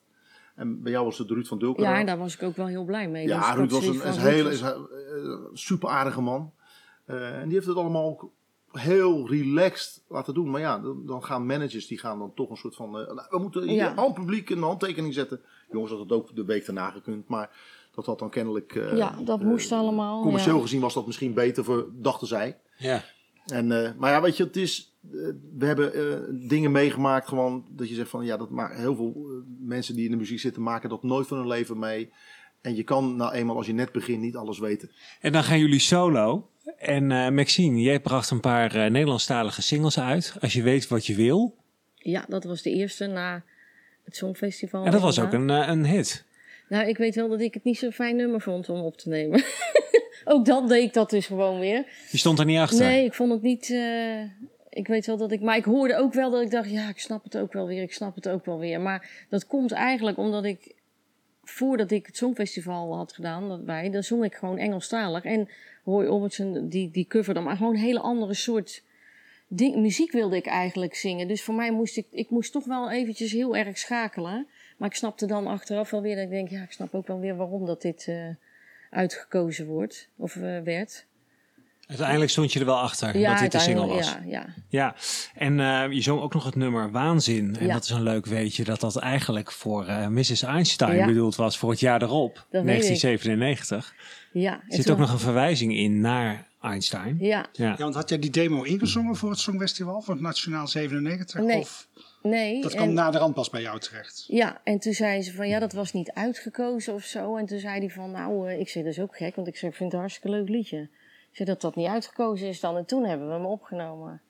En 0.57 0.81
bij 0.81 0.91
jou 0.91 1.05
was 1.05 1.17
het 1.17 1.29
Ruud 1.29 1.45
van 1.47 1.59
Dulkeraad. 1.59 1.93
Ja, 1.93 1.99
en 1.99 2.05
daar 2.05 2.17
was 2.17 2.33
ik 2.35 2.43
ook 2.43 2.55
wel 2.55 2.65
heel 2.65 2.83
blij 2.85 3.09
mee. 3.09 3.25
Dus 3.27 3.35
Ja, 3.35 3.49
ik 3.51 3.57
Ruud 3.57 3.71
was 3.71 3.85
een, 3.87 4.07
een 4.07 4.19
hele 4.19 4.49
is 4.51 4.61
eh, 4.61 4.71
super 5.53 5.89
aardige 5.89 6.21
man. 6.21 6.51
Eh, 7.05 7.35
en 7.39 7.43
die 7.45 7.53
heeft 7.53 7.67
het 7.67 7.77
allemaal 7.77 8.05
ook 8.09 8.29
heel 8.71 9.27
relaxed 9.29 10.03
laten 10.07 10.33
doen. 10.33 10.49
Maar 10.49 10.61
ja, 10.61 10.79
dan, 10.79 11.05
dan 11.05 11.23
gaan 11.23 11.45
managers 11.45 11.87
die 11.87 11.97
gaan 11.99 12.19
dan 12.19 12.33
toch 12.33 12.49
een 12.49 12.57
soort 12.57 12.75
van. 12.75 12.99
eh, 12.99 13.13
nou, 13.13 13.27
we 13.29 13.37
moeten 13.39 13.61
hier 13.63 13.73
Ja. 13.75 13.95
aan 13.95 14.05
het 14.05 14.13
publiek 14.13 14.49
een 14.49 14.61
handtekening 14.61 15.13
zetten. 15.13 15.41
Jongens, 15.71 15.91
dat 15.91 15.99
had 15.99 16.11
ook 16.11 16.35
de 16.35 16.45
week 16.45 16.65
daarna 16.65 16.89
gekund. 16.89 17.27
Maar 17.27 17.49
dat 17.95 18.05
had 18.05 18.19
dan 18.19 18.29
kennelijk. 18.29 18.75
eh, 18.75 18.97
Ja, 18.97 19.15
dat 19.25 19.41
moest 19.41 19.71
allemaal. 19.71 20.21
Commercieel 20.21 20.55
ja. 20.55 20.61
gezien 20.61 20.81
was 20.81 20.93
dat 20.93 21.05
misschien 21.05 21.33
beter 21.33 21.63
voor, 21.63 21.87
dachten 21.93 22.27
zij. 22.27 22.59
ja. 22.77 23.03
En, 23.45 23.71
eh, 23.85 23.91
maar 23.97 24.11
ja, 24.11 24.21
weet 24.21 24.37
je, 24.37 24.43
het 24.43 24.55
is, 24.55 24.96
we 25.57 25.65
hebben 25.65 25.93
eh, 25.93 26.49
dingen 26.49 26.71
meegemaakt 26.71 27.27
gewoon 27.27 27.65
dat 27.69 27.89
je 27.89 27.95
zegt 27.95 28.09
van 28.09 28.25
ja, 28.25 28.37
dat 28.37 28.49
maar 28.49 28.75
heel 28.75 28.95
veel 28.95 29.13
eh, 29.15 29.67
mensen 29.67 29.95
die 29.95 30.05
in 30.05 30.11
de 30.11 30.17
muziek 30.17 30.39
zitten 30.39 30.61
maken 30.61 30.89
dat 30.89 31.03
nooit 31.03 31.27
van 31.27 31.37
hun 31.37 31.47
leven 31.47 31.79
mee. 31.79 32.11
En 32.61 32.75
je 32.75 32.83
kan 32.83 33.15
nou 33.15 33.33
eenmaal 33.33 33.55
als 33.55 33.65
je 33.65 33.73
net 33.73 33.91
begint 33.91 34.21
niet 34.21 34.35
alles 34.35 34.59
weten. 34.59 34.91
En 35.21 35.31
dan 35.31 35.43
gaan 35.43 35.59
jullie 35.59 35.79
solo. 35.79 36.49
En 36.77 37.11
eh, 37.11 37.29
Maxine, 37.29 37.81
jij 37.81 37.99
bracht 37.99 38.29
een 38.29 38.39
paar 38.39 38.75
eh, 38.75 38.91
Nederlandstalige 38.91 39.61
singles 39.61 39.99
uit. 39.99 40.33
Als 40.41 40.53
je 40.53 40.61
weet 40.61 40.87
wat 40.87 41.05
je 41.05 41.15
wil. 41.15 41.55
Ja, 41.95 42.25
dat 42.27 42.43
was 42.43 42.61
de 42.61 42.71
eerste 42.71 43.05
na 43.05 43.43
het 44.03 44.15
Songfestival. 44.15 44.85
En 44.85 44.91
dat 44.91 45.01
was 45.01 45.19
ook 45.19 45.33
een, 45.33 45.49
eh, 45.49 45.67
een 45.67 45.85
hit. 45.85 46.25
Nou, 46.69 46.87
ik 46.87 46.97
weet 46.97 47.15
wel 47.15 47.29
dat 47.29 47.41
ik 47.41 47.53
het 47.53 47.63
niet 47.63 47.77
zo'n 47.77 47.91
fijn 47.91 48.15
nummer 48.15 48.41
vond 48.41 48.69
om 48.69 48.79
op 48.79 48.97
te 48.97 49.09
nemen. 49.09 49.43
ook 50.25 50.45
dan 50.45 50.67
deed 50.67 50.83
ik 50.83 50.93
dat 50.93 51.09
dus 51.09 51.25
gewoon 51.25 51.59
weer. 51.59 51.85
Je 52.11 52.17
stond 52.17 52.39
er 52.39 52.45
niet 52.45 52.59
achter. 52.59 52.85
Nee, 52.85 53.05
ik 53.05 53.13
vond 53.13 53.31
het 53.31 53.41
niet... 53.41 53.67
ik 54.77 54.87
weet 54.87 55.05
wel 55.05 55.17
dat 55.17 55.31
ik... 55.31 55.41
Maar 55.41 55.57
ik 55.57 55.65
hoorde 55.65 55.95
ook 55.95 56.13
wel 56.13 56.31
dat 56.31 56.41
ik 56.41 56.51
dacht... 56.51 56.69
Ja, 56.69 56.89
ik 56.89 56.99
snap 56.99 57.23
het 57.23 57.37
ook 57.37 57.53
wel 57.53 57.67
weer. 57.67 57.81
Ik 57.81 57.93
snap 57.93 58.15
het 58.15 58.29
ook 58.29 58.45
wel 58.45 58.59
weer. 58.59 58.81
Maar 58.81 59.25
dat 59.29 59.47
komt 59.47 59.71
eigenlijk 59.71 60.17
omdat 60.17 60.45
ik... 60.45 60.75
Voordat 61.43 61.91
ik 61.91 62.05
het 62.05 62.17
Songfestival 62.17 62.95
had 62.95 63.13
gedaan, 63.13 63.49
dat 63.49 63.61
wij, 63.63 63.89
dan 63.89 64.03
zong 64.03 64.23
ik 64.23 64.35
gewoon 64.35 64.57
Engelstalig. 64.57 65.23
En 65.23 65.49
Roy 65.85 66.05
Orbison, 66.05 66.67
die, 66.67 66.91
die 66.91 67.07
coverde 67.07 67.39
maar 67.39 67.57
gewoon 67.57 67.73
een 67.73 67.79
hele 67.79 67.99
andere 67.99 68.33
soort 68.33 68.83
ding, 69.47 69.75
muziek 69.75 70.11
wilde 70.11 70.35
ik 70.35 70.45
eigenlijk 70.45 70.95
zingen. 70.95 71.27
Dus 71.27 71.43
voor 71.43 71.55
mij 71.55 71.71
moest 71.71 71.97
ik, 71.97 72.07
ik 72.11 72.29
moest 72.29 72.51
toch 72.51 72.65
wel 72.65 72.91
eventjes 72.91 73.31
heel 73.31 73.55
erg 73.55 73.77
schakelen. 73.77 74.47
Maar 74.77 74.89
ik 74.89 74.95
snapte 74.95 75.25
dan 75.25 75.47
achteraf 75.47 75.89
wel 75.89 76.01
weer 76.01 76.15
dat 76.15 76.23
ik 76.23 76.29
denk, 76.29 76.49
ja, 76.49 76.61
ik 76.61 76.71
snap 76.71 76.93
ook 76.93 77.07
wel 77.07 77.19
weer 77.19 77.35
waarom 77.35 77.65
dat 77.65 77.81
dit 77.81 78.07
eh, 78.07 78.29
uitgekozen 78.89 79.67
wordt, 79.67 80.09
of 80.15 80.35
eh, 80.35 80.59
werd. 80.59 81.05
Uiteindelijk 81.87 82.31
stond 82.31 82.53
je 82.53 82.59
er 82.59 82.65
wel 82.65 82.79
achter 82.79 83.17
Ja, 83.17 83.31
dat 83.31 83.39
dit 83.39 83.51
de 83.51 83.59
single 83.59 83.85
was. 83.87 84.05
ja, 84.07 84.21
ja. 84.25 84.45
Ja, 84.69 84.95
en 85.35 85.59
eh, 85.59 85.91
je 85.91 86.01
zong 86.01 86.21
ook 86.21 86.33
nog 86.33 86.43
het 86.43 86.55
nummer 86.55 86.91
Waanzin. 86.91 87.55
En 87.59 87.65
Ja. 87.65 87.73
dat 87.73 87.83
is 87.83 87.89
een 87.89 88.03
leuk 88.03 88.25
weetje 88.25 88.63
dat 88.63 88.79
dat 88.79 88.95
eigenlijk 88.97 89.51
voor 89.51 89.85
eh, 89.87 90.07
Mrs. 90.07 90.41
Einstein 90.43 90.95
Ja. 90.97 91.05
bedoeld 91.05 91.35
was 91.35 91.57
voor 91.57 91.69
het 91.69 91.79
jaar 91.79 92.01
erop, 92.01 92.45
weet 92.49 92.61
ik. 92.61 92.67
1997. 92.67 93.93
ja. 94.31 94.53
Er 94.53 94.61
zit 94.67 94.83
toen- 94.85 94.93
ook 94.93 94.99
nog 94.99 95.11
een 95.11 95.19
verwijzing 95.19 95.75
in 95.75 95.99
naar 96.01 96.47
Einstein. 96.61 97.17
Ja, 97.19 97.45
Ja. 97.53 97.67
Ja, 97.67 97.75
want 97.77 97.95
had 97.95 98.09
jij 98.09 98.19
die 98.19 98.29
demo 98.29 98.63
ingezongen 98.63 99.15
voor 99.15 99.29
het 99.29 99.39
Songfestival 99.39 100.01
van 100.01 100.13
het 100.13 100.23
Nationaal 100.23 100.67
97? 100.67 101.41
Nee. 101.41 101.59
Of 101.59 101.87
nee. 102.21 102.61
dat 102.61 102.71
en- 102.71 102.77
kwam 102.77 102.93
na 102.93 103.11
de 103.11 103.17
rand 103.17 103.33
pas 103.33 103.49
bij 103.49 103.61
jou 103.61 103.79
terecht? 103.79 104.23
Ja, 104.27 104.61
en 104.63 104.79
toen 104.79 104.93
zei 104.93 105.21
ze 105.21 105.33
van 105.33 105.47
ja, 105.47 105.59
dat 105.59 105.73
was 105.73 105.93
niet 105.93 106.11
uitgekozen 106.11 106.93
of 106.93 107.03
zo. 107.03 107.35
En 107.37 107.45
toen 107.45 107.59
zei 107.59 107.79
hij 107.79 107.89
van 107.89 108.11
nou, 108.11 108.49
eh, 108.49 108.59
ik 108.59 108.69
zeg 108.69 108.83
dat 108.83 108.91
is 108.91 108.99
ook 108.99 109.17
gek, 109.17 109.35
want 109.35 109.47
ik 109.47 109.53
ik 109.53 109.59
vind 109.59 109.77
het 109.79 109.93
een 109.93 109.99
hartstikke 109.99 110.29
leuk 110.37 110.49
liedje. 110.49 110.89
Zeg 111.37 111.47
dat 111.47 111.61
dat 111.61 111.75
niet 111.75 111.87
uitgekozen 111.87 112.47
is 112.47 112.59
dan. 112.59 112.77
En 112.77 112.85
toen 112.85 113.05
hebben 113.05 113.27
we 113.27 113.33
hem 113.33 113.45
opgenomen. 113.45 114.21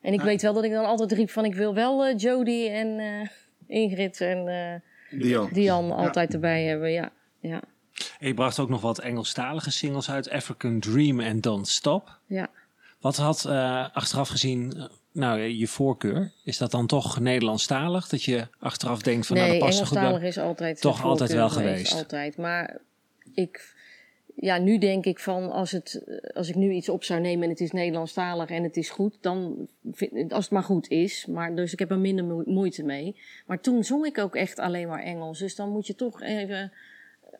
En 0.00 0.12
ik 0.12 0.18
Ja. 0.18 0.24
weet 0.26 0.42
wel 0.42 0.52
dat 0.54 0.64
ik 0.64 0.70
dan 0.72 0.84
altijd 0.84 1.12
riep 1.12 1.30
van 1.30 1.44
ik 1.44 1.54
wil 1.54 1.74
wel 1.74 2.04
eh, 2.06 2.18
Jodie 2.18 2.68
en 2.68 2.98
eh, 2.98 3.28
Ingrid 3.66 4.20
en 4.20 4.48
eh 4.48 5.20
Dion. 5.20 5.48
Dian 5.52 5.92
altijd 5.92 6.34
erbij 6.34 6.64
hebben. 6.64 6.90
Ja, 6.92 7.12
ja, 7.40 7.60
En 8.18 8.26
je 8.28 8.34
bracht 8.34 8.58
ook 8.58 8.68
nog 8.68 8.80
wat 8.80 8.98
Engelstalige 8.98 9.70
singles 9.70 10.10
uit, 10.10 10.30
African 10.30 10.80
Dream 10.80 11.20
en 11.20 11.40
Don't 11.40 11.68
Stop. 11.68 12.18
ja. 12.26 12.48
Wat 13.00 13.16
had 13.16 13.44
eh, 13.44 13.86
achteraf 13.92 14.28
gezien, 14.28 14.88
nou 15.12 15.40
je 15.40 15.66
voorkeur? 15.66 16.32
Is 16.44 16.58
dat 16.58 16.70
dan 16.70 16.86
toch 16.86 17.20
Nederlandstalig? 17.20 18.08
Dat 18.08 18.22
je 18.22 18.46
achteraf 18.58 19.02
denkt 19.02 19.26
van 19.26 19.36
nou 19.36 19.48
nee, 19.48 19.58
dat 19.58 19.68
past 19.68 19.80
goed 19.80 19.88
bij? 19.92 20.02
Engelstalig 20.02 20.28
is 20.36 20.38
altijd 20.38 20.80
Toch 20.80 21.04
altijd 21.04 21.32
wel 21.32 21.48
geweest. 21.50 21.92
Altijd. 21.92 22.36
Maar 22.36 22.78
ik, 23.34 23.74
ja, 24.40 24.58
nu 24.58 24.78
denk 24.78 25.04
ik 25.04 25.18
van 25.18 25.50
als, 25.50 25.70
het, 25.70 26.04
als 26.34 26.48
ik 26.48 26.54
nu 26.54 26.70
iets 26.70 26.88
op 26.88 27.04
zou 27.04 27.20
nemen 27.20 27.42
en 27.42 27.50
het 27.50 27.60
is 27.60 27.70
Nederlandstalig 27.70 28.50
en 28.50 28.62
het 28.62 28.76
is 28.76 28.90
goed, 28.90 29.16
dan 29.20 29.68
vind, 29.92 30.32
als 30.32 30.44
het 30.44 30.52
maar 30.52 30.62
goed 30.62 30.88
is. 30.88 31.26
Maar, 31.26 31.54
dus 31.54 31.72
ik 31.72 31.78
heb 31.78 31.90
er 31.90 31.98
minder 31.98 32.24
moe- 32.24 32.42
moeite 32.46 32.84
mee. 32.84 33.16
Maar 33.46 33.60
toen 33.60 33.84
zong 33.84 34.06
ik 34.06 34.18
ook 34.18 34.36
echt 34.36 34.58
alleen 34.58 34.88
maar 34.88 35.02
Engels. 35.02 35.38
Dus 35.38 35.56
dan 35.56 35.70
moet 35.70 35.86
je 35.86 35.94
toch 35.94 36.22
even 36.22 36.72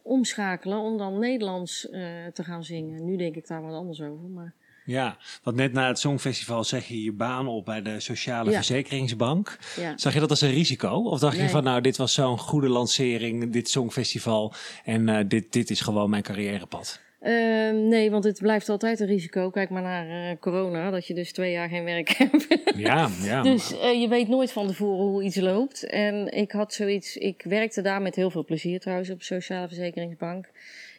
omschakelen 0.02 0.78
om 0.78 0.98
dan 0.98 1.18
Nederlands 1.18 1.90
eh, 1.90 2.02
te 2.32 2.44
gaan 2.44 2.64
zingen. 2.64 3.04
Nu 3.04 3.16
denk 3.16 3.36
ik 3.36 3.46
daar 3.46 3.62
wat 3.62 3.74
anders 3.74 4.02
over. 4.02 4.28
Maar 4.28 4.54
Ja, 4.90 5.16
want 5.42 5.56
net 5.56 5.72
na 5.72 5.86
het 5.88 5.98
Songfestival 5.98 6.64
zeg 6.64 6.86
je 6.86 7.04
je 7.04 7.12
baan 7.12 7.46
op 7.46 7.64
bij 7.64 7.82
de 7.82 8.00
Sociale 8.00 8.50
Ja. 8.50 8.56
Verzekeringsbank. 8.56 9.58
ja. 9.76 9.92
Zag 9.96 10.14
je 10.14 10.20
dat 10.20 10.30
als 10.30 10.40
een 10.40 10.50
risico? 10.50 10.88
Of 10.88 11.18
dacht 11.18 11.36
je 11.36 11.48
van 11.48 11.64
nou, 11.64 11.80
dit 11.80 11.96
was 11.96 12.14
zo'n 12.14 12.38
goede 12.38 12.68
lancering, 12.68 13.52
dit 13.52 13.68
Songfestival 13.68 14.52
en 14.84 15.08
eh, 15.08 15.24
dit, 15.28 15.52
dit 15.52 15.70
is 15.70 15.80
gewoon 15.80 16.10
mijn 16.10 16.22
carrièrepad? 16.22 17.00
Ehm, 17.20 17.88
nee, 17.88 18.10
want 18.10 18.24
het 18.24 18.38
blijft 18.38 18.68
altijd 18.68 19.00
een 19.00 19.06
risico. 19.06 19.50
Kijk 19.50 19.70
maar 19.70 19.82
naar 19.82 20.30
eh, 20.30 20.36
corona, 20.40 20.90
dat 20.90 21.06
je 21.06 21.14
dus 21.14 21.32
twee 21.32 21.52
jaar 21.52 21.68
geen 21.68 21.84
werk 21.84 22.08
hebt. 22.18 22.46
Ja, 22.76 23.08
ja. 23.22 23.42
Dus 23.42 23.78
eh, 23.78 24.00
je 24.00 24.08
weet 24.08 24.28
nooit 24.28 24.52
van 24.52 24.66
tevoren 24.66 25.06
hoe 25.06 25.22
iets 25.22 25.36
loopt. 25.36 25.86
En 25.86 26.32
ik 26.32 26.52
had 26.52 26.72
zoiets, 26.74 27.16
ik 27.16 27.42
werkte 27.48 27.82
daar 27.82 28.02
met 28.02 28.14
heel 28.14 28.30
veel 28.30 28.44
plezier 28.44 28.80
trouwens 28.80 29.10
op 29.10 29.18
de 29.18 29.24
Sociale 29.24 29.66
Verzekeringsbank. 29.68 30.48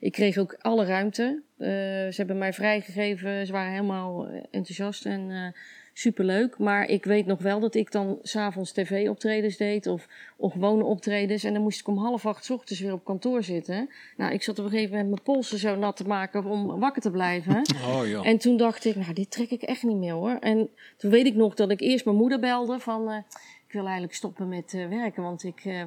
Ik 0.02 0.12
kreeg 0.12 0.38
ook 0.38 0.56
alle 0.60 0.86
ruimte. 0.86 1.42
Eh, 1.58 1.68
ze 1.68 2.14
hebben 2.16 2.38
mij 2.38 2.54
vrijgegeven, 2.54 3.46
ze 3.46 3.52
waren 3.52 3.72
helemaal 3.72 4.28
eh, 4.28 4.44
enthousiast 4.52 5.06
en 5.06 5.32
eh, 5.32 5.62
superleuk. 5.94 6.58
Maar 6.58 6.88
ik 6.88 7.06
weet 7.06 7.26
nog 7.26 7.42
wel 7.42 7.60
dat 7.60 7.76
ik 7.76 7.92
dan 7.92 8.20
s'avonds 8.22 8.72
tv-optredens 8.72 9.58
deed 9.58 9.88
of, 9.88 10.08
of 10.38 10.52
gewone 10.52 10.84
optredens. 10.84 11.44
En 11.44 11.54
dan 11.54 11.62
moest 11.62 11.80
ik 11.80 11.88
om 11.88 11.98
half 11.98 12.26
acht 12.26 12.46
's 12.46 12.50
ochtends 12.50 12.82
weer 12.82 12.94
op 12.94 13.06
kantoor 13.06 13.44
zitten. 13.44 13.90
Nou, 14.18 14.34
ik 14.34 14.44
zat 14.44 14.60
op 14.60 14.66
een 14.66 14.72
gegeven 14.72 14.92
moment 14.92 15.10
mijn 15.10 15.24
polsen 15.24 15.58
zo 15.58 15.76
nat 15.76 15.98
te 15.98 16.08
maken 16.08 16.46
om 16.46 16.80
wakker 16.80 17.02
te 17.02 17.12
blijven. 17.12 17.62
Oh 17.88 18.08
joh. 18.08 18.28
En 18.28 18.38
toen 18.38 18.58
dacht 18.58 18.86
ik, 18.86 18.96
nou, 18.96 19.14
dit 19.14 19.32
trek 19.32 19.50
ik 19.50 19.62
echt 19.62 19.84
niet 19.84 19.98
meer 19.98 20.14
hoor. 20.14 20.38
En 20.40 20.70
toen 20.98 21.12
weet 21.12 21.26
ik 21.26 21.36
nog 21.36 21.54
dat 21.54 21.72
ik 21.72 21.82
eerst 21.82 22.06
mijn 22.06 22.18
moeder 22.18 22.40
belde 22.40 22.80
van... 22.80 23.24
ik 23.72 23.78
wil 23.78 23.86
eigenlijk 23.86 24.16
stoppen 24.16 24.48
met 24.48 24.74
eh, 24.74 24.88
werken, 24.88 25.24
want 25.24 25.44
ik, 25.44 25.62
eh, 25.66 25.82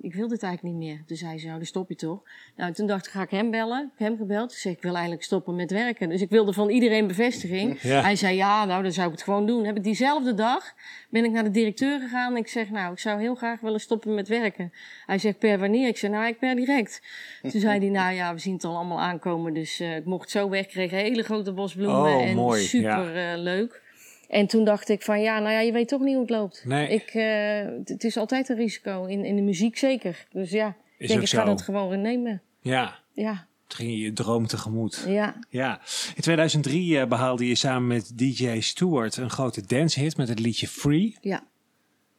ik 0.00 0.14
wil 0.14 0.28
dit 0.28 0.42
eigenlijk 0.42 0.74
niet 0.74 0.88
meer. 0.88 1.02
Toen 1.06 1.16
zei 1.16 1.38
ze, 1.38 1.46
nou, 1.46 1.58
dan 1.58 1.66
stop 1.66 1.88
je 1.88 1.94
toch. 1.94 2.22
Nou, 2.56 2.72
toen 2.72 2.86
dacht 2.86 3.06
ik, 3.06 3.12
ga 3.12 3.22
ik 3.22 3.30
hem 3.30 3.50
bellen. 3.50 3.90
Ik 3.94 3.98
heb 3.98 4.08
hem 4.08 4.16
gebeld. 4.16 4.48
Toen 4.48 4.58
zei 4.58 4.72
ik, 4.74 4.78
ik 4.78 4.84
wil 4.84 4.94
eigenlijk 4.94 5.24
stoppen 5.24 5.54
met 5.54 5.70
werken. 5.70 6.08
Dus 6.08 6.20
ik 6.20 6.30
wilde 6.30 6.52
van 6.52 6.68
iedereen 6.68 7.06
bevestiging. 7.06 7.78
Ja. 7.86 8.00
Hij 8.02 8.16
zei, 8.16 8.36
ja, 8.36 8.64
nou, 8.64 8.82
dan 8.82 8.92
zou 8.92 9.06
ik 9.06 9.12
het 9.12 9.22
gewoon 9.22 9.46
doen. 9.46 9.64
Heb 9.64 9.76
ik 9.76 9.84
diezelfde 9.84 10.34
dag, 10.34 10.74
ben 11.10 11.24
ik 11.24 11.30
naar 11.30 11.44
de 11.44 11.50
directeur 11.50 12.00
gegaan. 12.00 12.36
Ik 12.36 12.48
zeg, 12.48 12.70
nou, 12.70 12.92
ik 12.92 12.98
zou 12.98 13.20
heel 13.20 13.34
graag 13.34 13.60
willen 13.60 13.80
stoppen 13.80 14.14
met 14.14 14.28
werken. 14.28 14.72
Hij 15.06 15.18
zegt, 15.18 15.38
per 15.38 15.58
wanneer? 15.58 15.88
Ik 15.88 15.96
zei, 15.96 16.12
nou, 16.12 16.26
ik 16.26 16.38
per 16.38 16.56
direct. 16.56 17.02
Toen 17.50 17.60
zei 17.60 17.78
hij, 17.78 17.88
nou 17.88 18.14
ja, 18.14 18.32
we 18.32 18.38
zien 18.38 18.54
het 18.54 18.64
al 18.64 18.76
allemaal 18.76 19.00
aankomen. 19.00 19.54
Dus 19.54 19.80
eh, 19.80 19.96
ik 19.96 20.04
mocht 20.04 20.30
zo 20.30 20.48
weg, 20.48 20.66
kreeg 20.66 20.92
een 20.92 20.98
hele 20.98 21.22
grote 21.22 21.52
bos 21.52 21.74
bloemen. 21.74 22.14
Oh, 22.14 22.28
en 22.28 22.36
mooi, 22.36 22.62
super 22.62 23.38
leuk. 23.38 23.84
En 24.28 24.46
toen 24.46 24.64
dacht 24.64 24.88
ik 24.88 25.02
van, 25.02 25.20
ja, 25.20 25.38
nou 25.38 25.52
ja, 25.52 25.60
je 25.60 25.72
weet 25.72 25.88
toch 25.88 26.00
niet 26.00 26.12
hoe 26.12 26.22
het 26.22 26.30
loopt. 26.30 26.62
Nee. 26.64 26.88
Ik, 26.88 27.08
eh, 27.14 27.72
het- 27.84 28.04
is 28.04 28.16
altijd 28.16 28.48
een 28.48 28.56
risico, 28.56 29.04
in, 29.04 29.24
in 29.24 29.36
de 29.36 29.42
muziek 29.42 29.76
zeker. 29.78 30.26
Dus 30.32 30.50
ja, 30.50 30.76
ik 30.98 31.08
denk 31.08 31.22
ik 31.22 31.28
ga 31.28 31.44
dat 31.44 31.62
gewoon 31.62 32.00
nemen. 32.00 32.42
Ja. 32.60 32.98
Ja, 33.12 33.46
Toen 33.66 33.78
ging 33.78 33.90
je 33.90 33.98
je 33.98 34.12
droom 34.12 34.46
tegemoet. 34.46 35.04
Ja, 35.08 35.38
Ja, 35.48 35.80
in 36.14 36.22
2003 36.22 36.98
eh, 37.00 37.06
behaalde 37.06 37.48
je 37.48 37.54
samen 37.54 37.86
met 37.86 38.18
DJ 38.18 38.60
Stewart 38.60 39.16
een 39.16 39.30
grote 39.30 39.66
dancehit 39.66 40.16
met 40.16 40.28
het 40.28 40.38
liedje 40.38 40.68
Free. 40.68 41.16
ja. 41.20 41.44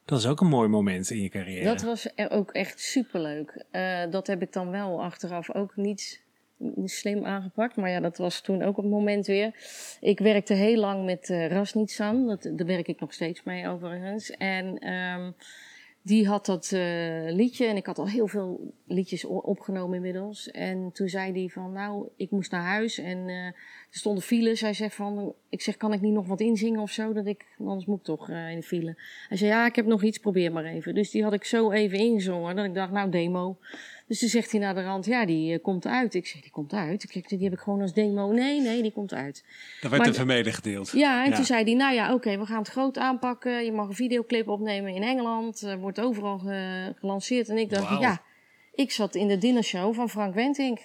Dat 0.05 0.19
is 0.19 0.25
ook 0.27 0.41
een 0.41 0.47
mooi 0.47 0.67
moment 0.69 1.09
in 1.09 1.21
je 1.21 1.29
carrière. 1.29 1.63
Dat 1.65 1.81
was 1.81 2.07
er 2.15 2.29
ook 2.31 2.51
echt 2.51 2.79
superleuk. 2.79 3.63
Eh 3.71 4.01
dat 4.11 4.27
heb 4.27 4.41
ik 4.41 4.53
dan 4.53 4.69
wel 4.69 5.03
achteraf 5.03 5.53
ook 5.53 5.75
niet 5.75 6.21
slim 6.83 7.25
aangepakt. 7.25 7.75
Maar 7.75 7.89
ja, 7.89 7.99
dat 7.99 8.17
was 8.17 8.41
toen 8.41 8.61
ook 8.61 8.77
op 8.77 8.83
het 8.83 8.93
moment 8.93 9.25
weer. 9.27 9.51
Ik 10.01 10.19
werkte 10.19 10.53
heel 10.53 10.79
lang 10.79 11.05
met 11.05 11.29
eh 11.29 11.47
Rasnitsan. 11.47 12.27
Dat, 12.27 12.49
daar 12.53 12.67
werk 12.67 12.87
ik 12.87 12.99
nog 12.99 13.13
steeds 13.13 13.43
mee 13.43 13.67
overigens. 13.67 14.31
En 14.31 14.79
ehm, 14.79 15.31
die 16.01 16.27
had 16.27 16.45
dat 16.45 16.71
eh, 16.71 17.25
liedje. 17.25 17.65
En 17.65 17.75
ik 17.75 17.85
had 17.85 17.97
al 17.97 18.07
heel 18.07 18.27
veel 18.27 18.73
liedjes 18.85 19.25
opgenomen 19.25 19.95
inmiddels. 19.95 20.51
En 20.51 20.91
toen 20.91 21.09
zei 21.09 21.31
hij 21.31 21.49
van, 21.49 21.71
nou, 21.71 22.07
ik 22.15 22.31
moest 22.31 22.51
naar 22.51 22.65
huis. 22.65 22.97
En 22.97 23.27
eh, 23.27 23.45
er 23.45 23.53
stonden 23.89 24.23
files. 24.23 24.61
Hij 24.61 24.73
zegt 24.73 24.95
van, 24.95 25.33
ik 25.49 25.61
zeg, 25.61 25.77
kan 25.77 25.93
ik 25.93 26.01
niet 26.01 26.13
nog 26.13 26.27
wat 26.27 26.41
inzingen 26.41 26.81
of 26.81 26.91
zo? 26.91 27.13
Dat 27.13 27.25
ik, 27.25 27.45
anders 27.59 27.85
moet 27.85 27.99
ik 27.99 28.05
toch 28.05 28.29
in 28.29 28.59
de 28.59 28.65
file. 28.65 28.95
Hij 29.27 29.37
zei, 29.37 29.49
ja, 29.49 29.65
ik 29.65 29.75
heb 29.75 29.85
nog 29.85 30.03
iets, 30.03 30.17
probeer 30.17 30.51
maar 30.51 30.65
even. 30.65 30.95
Dus 30.95 31.11
die 31.11 31.23
had 31.23 31.33
ik 31.33 31.43
zo 31.43 31.71
even 31.71 31.97
ingezongen. 31.97 32.55
Dat 32.55 32.65
ik 32.65 32.73
dacht, 32.73 32.91
nou, 32.91 33.09
demo. 33.09 33.57
Dus 34.07 34.19
toen 34.19 34.29
zegt 34.29 34.51
hij 34.51 34.59
naar 34.59 34.75
de 34.75 34.83
rand, 34.83 35.05
ja, 35.05 35.25
die 35.25 35.53
eh, 35.53 35.61
komt 35.63 35.85
uit. 35.85 36.13
Ik 36.13 36.27
zeg, 36.27 36.41
die 36.41 36.51
komt 36.51 36.73
uit? 36.73 37.03
Ik 37.03 37.11
zeg, 37.11 37.23
die 37.23 37.43
heb 37.43 37.53
ik 37.53 37.59
gewoon 37.59 37.81
als 37.81 37.93
demo. 37.93 38.31
Nee, 38.31 38.61
nee, 38.61 38.81
die 38.81 38.91
komt 38.91 39.13
uit. 39.13 39.43
Dat 39.81 39.91
werd 39.91 40.03
Maar- 40.03 40.11
even 40.13 40.27
medegedeeld. 40.27 40.91
Ja, 40.91 41.23
en 41.23 41.29
Ja. 41.29 41.35
toen 41.35 41.45
zei 41.45 41.63
hij, 41.63 41.73
nou 41.73 41.93
ja, 41.93 42.13
oké, 42.13 42.37
we 42.37 42.45
gaan 42.45 42.57
het 42.57 42.67
groot 42.67 42.97
aanpakken. 42.97 43.65
Je 43.65 43.71
mag 43.71 43.87
een 43.87 43.93
videoclip 43.95 44.47
opnemen 44.47 44.93
in 44.93 45.03
Engeland. 45.03 45.75
Wordt 45.79 45.99
overal 45.99 46.37
ge- 46.37 46.93
gelanceerd. 46.99 47.49
En 47.49 47.57
ik 47.57 47.69
dacht, 47.69 47.99
ja, 48.01 48.21
ik 48.73 48.91
zat 48.91 49.15
in 49.15 49.27
de 49.27 49.37
dinnershow 49.37 49.93
van 49.93 50.09
Frank 50.09 50.33
Wentink. 50.33 50.79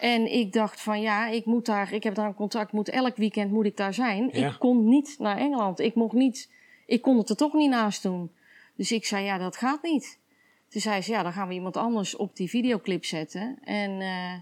En 0.00 0.32
ik 0.32 0.52
dacht 0.52 0.80
van, 0.80 1.00
ja, 1.00 1.26
ik 1.28 1.44
moet 1.44 1.66
daar, 1.66 1.92
ik 1.92 2.02
heb 2.02 2.14
daar 2.14 2.26
een 2.26 2.34
contract, 2.34 2.72
moet 2.72 2.88
elk 2.88 3.16
weekend 3.16 3.50
moet 3.50 3.64
ik 3.66 3.76
daar 3.76 3.94
zijn. 3.94 4.28
Ja. 4.32 4.48
Ik 4.48 4.58
kon 4.58 4.88
niet 4.88 5.14
naar 5.18 5.36
Engeland. 5.36 5.78
Ik 5.80 5.94
mocht 5.94 6.14
niet, 6.14 6.50
ik 6.86 7.02
kon 7.02 7.18
het 7.18 7.28
er 7.30 7.36
toch 7.36 7.52
niet 7.52 7.70
naast 7.70 8.02
doen. 8.02 8.30
Dus 8.76 8.92
ik 8.92 9.04
zei, 9.04 9.24
ja, 9.24 9.38
dat 9.38 9.56
gaat 9.56 9.82
niet. 9.82 10.18
Toen 10.70 10.80
zei 10.80 11.02
ze, 11.02 11.10
ja, 11.10 11.22
dan 11.22 11.32
gaan 11.32 11.48
we 11.48 11.54
iemand 11.54 11.76
anders 11.76 12.16
op 12.16 12.36
die 12.36 12.48
videoclip 12.48 13.04
zetten. 13.04 13.58
En 13.64 14.00
eh, 14.00 14.32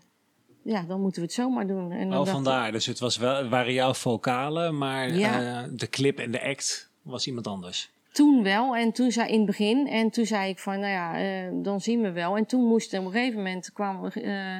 ja, 0.62 0.82
dan 0.82 1.00
moeten 1.00 1.20
we 1.20 1.26
het 1.26 1.36
zomaar 1.36 1.66
doen. 1.66 1.92
En 1.92 1.98
dan 1.98 2.06
Oh, 2.08 2.14
dacht 2.24 2.26
ik- 2.28 2.32
vandaar. 2.34 2.72
Dus 2.72 2.86
het 2.86 2.98
was 2.98 3.16
wel, 3.16 3.48
waren 3.48 3.72
jouw 3.72 3.94
vocalen, 3.94 4.78
maar 4.78 5.14
Ja. 5.14 5.62
eh, 5.62 5.68
de 5.72 5.88
clip 5.88 6.18
en 6.18 6.30
de 6.30 6.42
act 6.44 6.90
was 7.02 7.26
iemand 7.26 7.46
anders. 7.46 7.90
Toen 8.12 8.42
wel, 8.42 8.76
en 8.76 8.92
toen 8.92 9.10
zei 9.12 9.28
in 9.28 9.36
het 9.36 9.46
begin, 9.46 9.86
en 9.88 10.10
toen 10.10 10.26
zei 10.26 10.50
ik 10.50 10.58
van, 10.58 10.80
nou 10.80 10.92
ja, 10.92 11.18
eh, 11.18 11.50
dan 11.52 11.80
zien 11.80 12.00
we 12.00 12.10
wel. 12.12 12.36
En 12.36 12.46
toen 12.46 12.64
moesten 12.66 13.00
op 13.00 13.06
een 13.06 13.12
gegeven 13.12 13.36
moment 13.36 13.72
kwamen 13.72 14.10
we, 14.12 14.20
eh, 14.20 14.58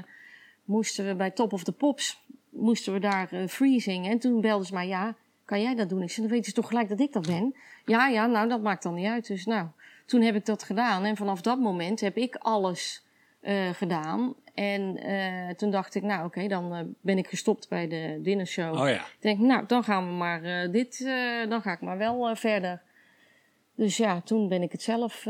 moesten 0.65 1.07
we 1.07 1.15
bij 1.15 1.31
Top 1.31 1.53
of 1.53 1.65
the 1.65 1.73
Pops, 1.73 2.21
moesten 2.51 2.93
we 2.93 2.99
daar 3.01 3.29
free 3.49 3.81
zingen. 3.81 4.11
En 4.11 4.19
toen 4.19 4.41
belden 4.41 4.67
ze 4.67 4.75
mij, 4.75 4.87
ja, 4.87 5.15
kan 5.45 5.63
jij 5.63 5.75
dat 5.75 5.89
doen? 5.89 6.03
Ik 6.03 6.11
zei, 6.11 6.27
dan 6.27 6.37
weten 6.37 6.51
ze 6.51 6.57
toch 6.61 6.69
gelijk 6.69 6.89
dat 6.89 7.01
ik 7.01 7.13
dat 7.13 7.27
ben? 7.27 7.55
Ja, 7.85 8.09
ja, 8.09 8.27
nou, 8.27 8.49
dat 8.49 8.63
maakt 8.63 8.83
dan 8.83 8.95
niet 8.95 9.07
uit. 9.07 9.27
Dus 9.27 9.45
nou, 9.47 9.67
toen 10.09 10.23
heb 10.23 10.35
ik 10.35 10.47
dat 10.47 10.63
gedaan. 10.63 11.05
En 11.05 11.17
vanaf 11.17 11.41
dat 11.41 11.59
moment 11.59 12.01
heb 12.01 12.17
ik 12.17 12.37
alles 12.37 13.03
eh, 13.41 13.69
gedaan. 13.69 14.35
En 14.55 14.97
eh, 14.97 15.55
toen 15.55 15.71
dacht 15.71 15.95
ik, 15.95 16.03
nou 16.03 16.27
oké, 16.27 16.47
dan 16.47 16.75
eh, 16.75 16.81
ben 17.01 17.19
ik 17.19 17.27
gestopt 17.27 17.69
bij 17.69 17.89
de 17.89 18.19
dinnershow. 18.23 18.75
Oh 18.75 18.89
ja. 18.89 18.95
Ik 18.95 19.17
denk, 19.21 19.39
nou, 19.39 19.67
dan 19.67 19.85
gaan 19.85 20.07
we 20.07 20.13
maar 20.13 20.71
dit, 20.71 20.99
dan 21.49 21.63
ga 21.63 21.73
ik 21.73 21.81
maar 21.81 21.99
wel 21.99 22.37
verder. 22.37 22.83
Dus 23.75 23.97
ja, 23.97 24.21
toen 24.21 24.49
ben 24.49 24.63
ik 24.63 24.73
het 24.73 24.83
zelf 24.83 25.23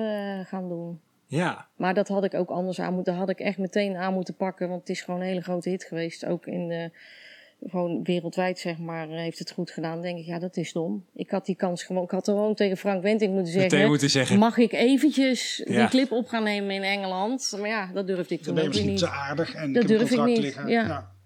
gaan 0.45 0.69
doen. 0.69 1.01
Ja, 1.27 1.67
Maar 1.77 1.95
dat 1.95 2.09
had 2.09 2.25
ik 2.25 2.35
ook 2.35 2.49
anders 2.49 2.81
aan 2.81 2.95
moeten, 2.95 3.13
dat 3.13 3.21
had 3.23 3.31
ik 3.31 3.41
echt 3.41 3.59
meteen 3.59 3.97
aan 3.97 4.15
moeten 4.15 4.35
pakken, 4.35 4.69
want 4.69 4.81
het 4.81 4.89
is 4.89 5.01
gewoon 5.01 5.21
een 5.21 5.27
hele 5.27 5.43
grote 5.43 5.69
hit 5.69 5.85
geweest. 5.85 6.27
Ook 6.27 6.47
in 6.47 6.69
de, 6.69 6.91
gewoon 7.67 8.03
wereldwijd, 8.03 8.59
zeg 8.59 8.79
maar, 8.79 9.11
eh, 9.11 9.17
heeft 9.19 9.39
het 9.39 9.51
goed 9.51 9.71
gedaan. 9.71 9.93
Dan 9.93 10.03
denk 10.03 10.19
ik, 10.19 10.25
ja, 10.25 10.39
dat 10.39 10.57
is 10.57 10.73
dom. 10.73 11.05
Ik 11.15 11.31
had 11.31 11.47
die 11.47 11.55
kans 11.57 11.83
gewoon, 11.83 12.05
ik 12.05 12.11
had 12.11 12.25
gewoon 12.25 12.55
tegen 12.55 12.77
Frank 12.77 13.03
Wenting 13.03 13.33
moeten 13.35 13.53
zeggen, 13.53 13.87
moeten 13.87 14.11
zeggen. 14.11 14.39
mag 14.39 14.57
ik 14.57 14.73
eventjes 14.73 15.63
Ja. 15.65 15.81
die 15.81 15.89
clip 15.89 16.13
op 16.13 16.29
gaan 16.29 16.43
nemen 16.43 16.71
in 16.75 16.83
Engeland? 16.83 17.55
Maar 17.61 17.69
ja, 17.69 17.91
dat 17.95 18.07
durfde 18.07 18.35
ik 18.35 18.45
Dan 18.45 18.55
toen 18.55 18.63
ook 18.63 18.69
misschien 18.69 18.91
niet. 18.91 18.99
te 18.99 19.09
aardig 19.11 19.55
en 19.55 19.73
Dat 19.73 19.83
ik 19.83 19.89
durf 19.89 20.11
ik 20.11 20.25
niet, 20.25 20.39
liggen. 20.39 20.69
ja. 20.69 21.17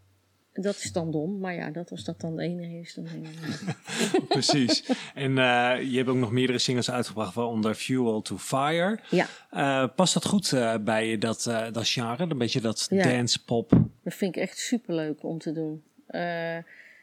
Dat 0.55 0.76
is 0.76 0.93
dan 0.93 1.11
dom, 1.11 1.39
maar 1.39 1.55
ja, 1.55 1.70
dat 1.70 1.91
als 1.91 2.05
dat 2.05 2.20
dan 2.20 2.37
de 2.37 2.43
enige 2.43 2.78
is, 2.78 2.95
dan 2.95 3.05
denk 3.05 3.26
ik, 3.26 3.35
ja. 3.41 4.18
precies. 4.28 4.85
En 5.14 5.39
eh, 5.39 5.91
je 5.91 5.97
hebt 5.97 6.09
ook 6.09 6.16
nog 6.16 6.33
meerdere 6.33 6.59
singles 6.59 6.91
uitgebracht, 6.91 7.35
waaronder 7.35 7.74
Fuel 7.74 8.22
to 8.22 8.37
Fire. 8.39 8.99
ja. 9.11 9.26
Eh, 9.51 9.85
past 9.97 10.14
dat 10.14 10.26
goed 10.26 10.53
eh, 10.53 10.74
bij 10.80 11.09
je, 11.09 11.18
dat, 11.18 11.47
eh, 11.47 11.66
dat 11.72 11.89
genre? 11.89 12.22
Een 12.28 12.39
beetje 12.39 12.61
dat 12.61 12.87
Ja. 12.91 13.03
dance 13.03 13.45
pop? 13.45 13.70
Dat 14.05 14.14
vind 14.14 14.37
ik 14.37 14.43
echt 14.43 14.59
superleuk 14.59 15.22
om 15.24 15.39
te 15.39 15.53
doen. 15.53 15.83
Eh, 16.12 16.56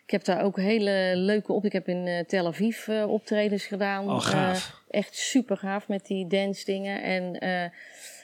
ik 0.05 0.11
heb 0.15 0.23
daar 0.23 0.43
ook 0.43 0.57
hele 0.57 1.11
leuke 1.15 1.53
op. 1.53 1.65
Ik 1.65 1.71
heb 1.73 1.87
in 1.87 2.07
eh, 2.07 2.25
Tel 2.25 2.47
Aviv 2.47 2.87
eh, 2.87 3.11
optredens 3.11 3.65
gedaan. 3.65 4.09
Oh, 4.09 4.21
gaaf. 4.21 4.81
Echt 4.89 5.15
super 5.15 5.57
gaaf 5.57 5.87
met 5.87 6.05
die 6.05 6.27
dance 6.27 6.65
dingen. 6.65 7.03
En 7.03 7.37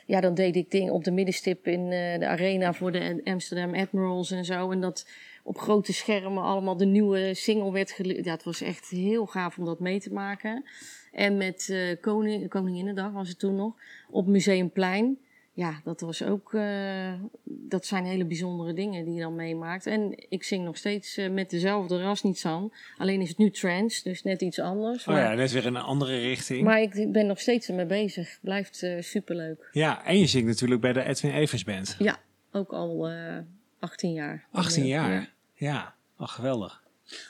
ja, 0.06 0.22
dan 0.22 0.34
deed 0.34 0.56
ik 0.56 0.72
dingen 0.72 0.94
op 0.94 1.04
de 1.04 1.12
middenstip 1.12 1.68
in 1.68 1.90
de 1.90 2.28
arena 2.28 2.74
voor 2.74 2.92
de 2.92 3.22
Amsterdam 3.24 3.76
Admirals 3.76 4.32
en 4.32 4.46
zo. 4.46 4.72
En 4.72 4.82
dat 4.82 5.08
op 5.44 5.58
grote 5.58 5.94
schermen 5.94 6.44
allemaal 6.44 6.78
de 6.78 6.86
nieuwe 6.86 7.34
single 7.34 7.72
werd 7.72 7.92
gele- 7.92 8.24
Ja, 8.24 8.32
het 8.32 8.44
was 8.44 8.62
echt 8.62 8.90
heel 8.90 9.26
gaaf 9.26 9.58
om 9.58 9.66
dat 9.66 9.80
mee 9.80 10.00
te 10.00 10.14
maken. 10.14 10.66
En 11.12 11.38
met 11.38 11.70
eh 11.72 12.02
Koning, 12.02 12.50
Koninginnedag 12.50 13.12
was 13.12 13.30
het 13.30 13.40
toen 13.40 13.56
nog, 13.56 13.74
op 14.10 14.28
Museumplein. 14.28 15.18
Ja, 15.56 15.82
dat 15.84 16.02
was 16.02 16.24
ook, 16.24 16.54
eh, 16.54 17.14
dat 17.44 17.86
zijn 17.86 18.06
hele 18.06 18.26
bijzondere 18.26 18.74
dingen 18.74 19.06
die 19.06 19.14
je 19.14 19.22
dan 19.22 19.36
meemaakt. 19.36 19.86
En 19.86 20.26
ik 20.30 20.44
zing 20.44 20.66
nog 20.66 20.78
steeds 20.78 21.18
eh, 21.18 21.30
met 21.30 21.50
dezelfde 21.50 22.02
Rasnitsan. 22.02 22.74
Alleen 22.98 23.22
is 23.22 23.30
het 23.30 23.38
nu 23.38 23.52
trance, 23.52 24.04
dus 24.04 24.24
net 24.24 24.42
iets 24.42 24.60
anders. 24.60 25.02
Oh 25.02 25.08
maar, 25.14 25.22
ja, 25.22 25.34
net 25.34 25.52
weer 25.52 25.66
in 25.66 25.76
een 25.76 25.82
andere 25.82 26.18
richting. 26.20 26.64
maar 26.64 26.82
ik 26.82 27.12
ben 27.12 27.26
nog 27.28 27.40
steeds 27.40 27.68
ermee 27.70 27.86
bezig. 27.86 28.38
Blijft 28.42 28.84
eh, 28.84 29.02
superleuk. 29.02 29.70
Ja, 29.72 30.06
en 30.06 30.20
je 30.20 30.26
zingt 30.28 30.48
natuurlijk 30.48 30.82
bij 30.82 30.94
de 30.94 31.04
Edwin 31.04 31.32
Evers 31.32 31.64
Band. 31.64 31.96
Ja, 32.00 32.20
ook 32.52 32.72
al 32.72 33.10
eh 33.10 33.38
18 33.80 34.14
jaar. 34.14 34.46
18 34.52 34.86
Ja. 34.86 35.08
jaar. 35.10 35.34
Ja, 35.54 35.96
oh, 36.18 36.28
geweldig. 36.28 36.84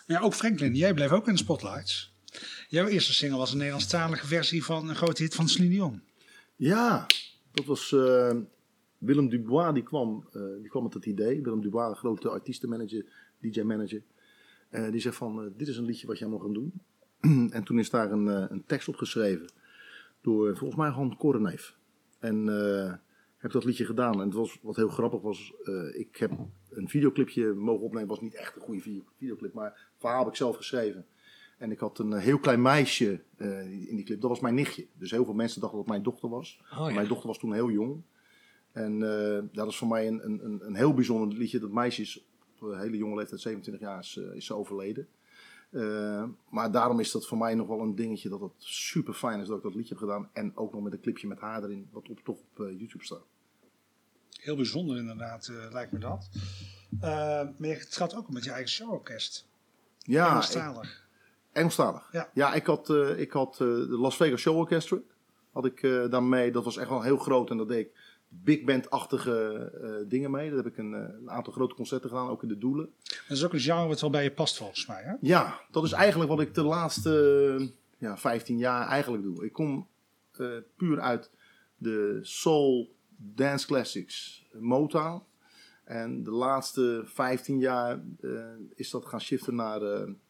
Maar 0.07 0.17
ja, 0.17 0.19
ook 0.19 0.33
Franklin, 0.33 0.75
jij 0.75 0.93
bleef 0.93 1.11
ook 1.11 1.27
in 1.27 1.33
de 1.33 1.39
spotlights. 1.39 2.13
Jouw 2.67 2.87
eerste 2.87 3.13
single 3.13 3.37
was 3.37 3.51
een 3.51 3.57
Nederlandstalige 3.57 4.27
versie 4.27 4.63
van 4.63 4.89
een 4.89 4.95
grote 4.95 5.23
hit 5.23 5.35
van 5.35 5.49
Celine 5.49 5.69
Dion. 5.73 6.01
Ja, 6.55 7.05
dat 7.55 7.65
was 7.65 7.91
eh, 7.91 8.35
Willem 8.97 9.29
Dubois, 9.29 9.73
die 9.73 9.83
kwam, 9.83 10.27
eh, 10.31 10.41
die 10.61 10.69
kwam 10.69 10.83
met 10.83 10.93
het 10.93 11.05
idee. 11.05 11.41
Willem 11.41 11.61
Dubois, 11.61 11.89
een 11.89 11.95
grote 11.95 12.29
artiestenmanager, 12.29 13.05
DJ-manager. 13.39 14.01
Eh, 14.69 14.91
die 14.91 15.01
zegt 15.01 15.15
van, 15.15 15.53
dit 15.57 15.67
is 15.67 15.77
een 15.77 15.85
liedje 15.85 16.07
wat 16.07 16.19
jij 16.19 16.27
mag 16.27 16.41
gaan 16.41 16.53
doen. 16.53 16.73
en 17.55 17.63
toen 17.63 17.79
is 17.79 17.89
daar 17.89 18.11
een, 18.11 18.27
een 18.51 18.63
tekst 18.65 18.87
op 18.87 18.95
geschreven 18.95 19.49
door 20.21 20.57
volgens 20.57 20.79
mij 20.79 20.89
Han 20.89 21.17
Koreneef. 21.17 21.77
En 22.19 22.47
heb 23.37 23.51
dat 23.51 23.63
liedje 23.63 23.85
gedaan. 23.85 24.13
En 24.13 24.25
het 24.25 24.33
was, 24.33 24.59
wat 24.61 24.75
heel 24.75 24.87
grappig 24.87 25.21
was, 25.21 25.53
ik 25.93 26.15
heb 26.15 26.31
een 26.69 26.89
videoclipje 26.89 27.53
mogen 27.53 27.85
opnemen. 27.85 28.07
was 28.07 28.21
niet 28.21 28.35
echt 28.35 28.55
een 28.55 28.61
goede 28.61 28.81
video- 28.81 29.05
videoclip, 29.17 29.53
maar 29.53 29.65
het 29.65 29.97
verhaal 29.97 30.19
heb 30.19 30.27
ik 30.27 30.35
zelf 30.35 30.55
geschreven. 30.55 31.05
En 31.65 31.71
ik 31.71 31.79
had 31.79 31.99
een 31.99 32.13
eh, 32.13 32.21
heel 32.21 32.39
klein 32.39 32.61
meisje 32.61 33.21
eh, 33.37 33.71
in 33.89 33.95
die 33.95 34.03
clip. 34.03 34.21
Dat 34.21 34.29
was 34.29 34.39
mijn 34.39 34.55
nichtje. 34.55 34.87
Dus 34.97 35.11
heel 35.11 35.25
veel 35.25 35.33
mensen 35.33 35.61
dachten 35.61 35.77
dat 35.77 35.87
het 35.87 35.95
mijn 35.95 36.11
dochter 36.11 36.29
was. 36.29 36.61
Oh, 36.71 36.87
ja. 36.87 36.93
Mijn 36.93 37.07
dochter 37.07 37.27
was 37.27 37.37
toen 37.37 37.53
heel 37.53 37.71
jong. 37.71 38.01
En 38.71 38.93
eh, 39.03 39.43
dat 39.51 39.67
is 39.67 39.77
voor 39.77 39.87
mij 39.87 40.07
een, 40.07 40.25
een, 40.25 40.45
een, 40.45 40.65
een 40.65 40.75
heel 40.75 40.93
bijzonder 40.93 41.37
liedje. 41.37 41.59
Dat 41.59 41.71
meisje 41.71 42.01
is 42.01 42.25
op 42.55 42.67
een 42.67 42.79
hele 42.79 42.97
jonge 42.97 43.15
leeftijd, 43.15 43.41
27 43.41 43.87
jaar, 43.87 43.99
is, 43.99 44.17
eh, 44.17 44.35
is 44.35 44.45
ze 44.45 44.53
overleden. 44.53 45.07
Maar 46.49 46.71
daarom 46.71 46.99
is 46.99 47.11
dat 47.11 47.27
voor 47.27 47.37
mij 47.37 47.55
nog 47.55 47.67
wel 47.67 47.79
een 47.79 47.95
dingetje 47.95 48.29
dat 48.29 48.39
het 48.39 48.53
super 48.57 49.13
fijn 49.13 49.39
is 49.39 49.47
dat 49.47 49.57
ik 49.57 49.63
dat 49.63 49.75
liedje 49.75 49.93
heb 49.93 50.03
gedaan. 50.03 50.29
En 50.33 50.57
ook 50.57 50.73
nog 50.73 50.83
met 50.83 50.93
een 50.93 51.01
clipje 51.01 51.27
met 51.27 51.39
haar 51.39 51.63
erin, 51.63 51.87
wat 51.91 52.09
op, 52.09 52.19
toch 52.23 52.37
op 52.37 52.57
YouTube 52.57 53.03
staat. 53.03 53.25
Heel 54.29 54.55
bijzonder 54.55 54.97
inderdaad, 54.97 55.47
eh, 55.47 55.71
lijkt 55.71 55.91
me 55.91 55.99
dat. 55.99 56.29
Maar 56.99 57.67
je 57.67 57.85
gaat 57.89 58.15
ook 58.15 58.29
met 58.29 58.43
je 58.43 58.51
eigen 58.51 58.69
showorkest. 58.69 59.47
Ja, 59.99 60.29
Engelstalig. 60.29 61.04
Engelstalig. 61.55 62.09
Ja. 62.33 62.53
ik 62.53 62.65
had, 62.65 62.89
eh, 62.89 63.19
ik 63.19 63.31
had 63.31 63.51
eh, 63.51 63.67
de 63.67 63.97
Las 63.97 64.15
Vegas 64.15 64.41
Show 64.41 64.57
Orchestra. 64.57 64.97
Had 65.51 65.65
ik 65.65 65.83
eh, 65.83 66.09
daarmee. 66.09 66.51
Dat 66.51 66.63
was 66.63 66.77
echt 66.77 66.89
wel 66.89 67.01
heel 67.01 67.17
groot. 67.17 67.49
En 67.49 67.57
dat 67.57 67.67
deed 67.67 67.85
ik 67.85 67.91
big 68.27 68.63
band-achtige 68.63 69.71
dingen 70.07 70.31
mee. 70.31 70.47
Daar 70.47 70.57
heb 70.57 70.67
ik 70.67 70.77
een, 70.77 70.93
een 70.93 71.29
aantal 71.29 71.53
grote 71.53 71.75
concerten 71.75 72.09
gedaan, 72.09 72.29
ook 72.29 72.43
in 72.43 72.47
de 72.47 72.57
doelen. 72.57 72.89
Dat 73.03 73.37
is 73.37 73.45
ook 73.45 73.53
een 73.53 73.59
genre 73.59 73.87
wat 73.87 74.01
wel 74.01 74.09
bij 74.09 74.23
je 74.23 74.31
past 74.31 74.57
volgens 74.57 74.85
mij. 74.85 75.01
Hè? 75.03 75.13
Ja, 75.21 75.59
dat 75.71 75.83
is 75.83 75.91
eigenlijk 75.91 76.29
wat 76.29 76.39
ik 76.41 76.53
de 76.53 76.63
laatste 76.63 77.71
ja, 77.97 78.17
15 78.17 78.57
jaar 78.57 78.87
eigenlijk 78.87 79.23
doe. 79.23 79.45
Ik 79.45 79.53
kom 79.53 79.87
puur 80.75 80.99
uit 80.99 81.29
de 81.77 82.19
soul 82.21 82.95
dance 83.17 83.67
classics, 83.67 84.45
Motown. 84.53 85.21
En 85.83 86.23
de 86.23 86.31
laatste 86.31 87.01
15 87.05 87.59
jaar 87.59 87.99
is 88.75 88.89
dat 88.89 89.05
gaan 89.05 89.21
shiften 89.21 89.55
naar 89.55 89.81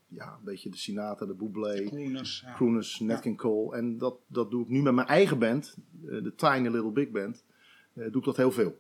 ja, 0.08 0.28
een 0.38 0.44
beetje 0.46 0.70
de 0.70 0.78
Sinatra, 0.78 1.26
de 1.26 1.34
Bublé, 1.34 1.84
Crooners. 1.84 2.44
Ja. 2.46 2.54
Crooners, 2.54 3.00
Nat 3.00 3.20
King 3.20 3.38
Cole. 3.38 3.76
En 3.78 3.98
dat, 3.98 4.16
dat 4.28 4.52
doe 4.52 4.62
ik 4.64 4.70
nu 4.70 4.82
met 4.82 4.94
mijn 4.94 5.08
eigen 5.08 5.40
band, 5.40 5.76
eh, 6.06 6.24
de 6.24 6.34
Tiny 6.36 6.68
Little 6.68 6.92
Big 6.92 7.10
Band. 7.10 7.44
eh, 7.94 8.04
doe 8.12 8.20
ik 8.20 8.24
dat 8.26 8.38
heel 8.38 8.52
veel. 8.52 8.78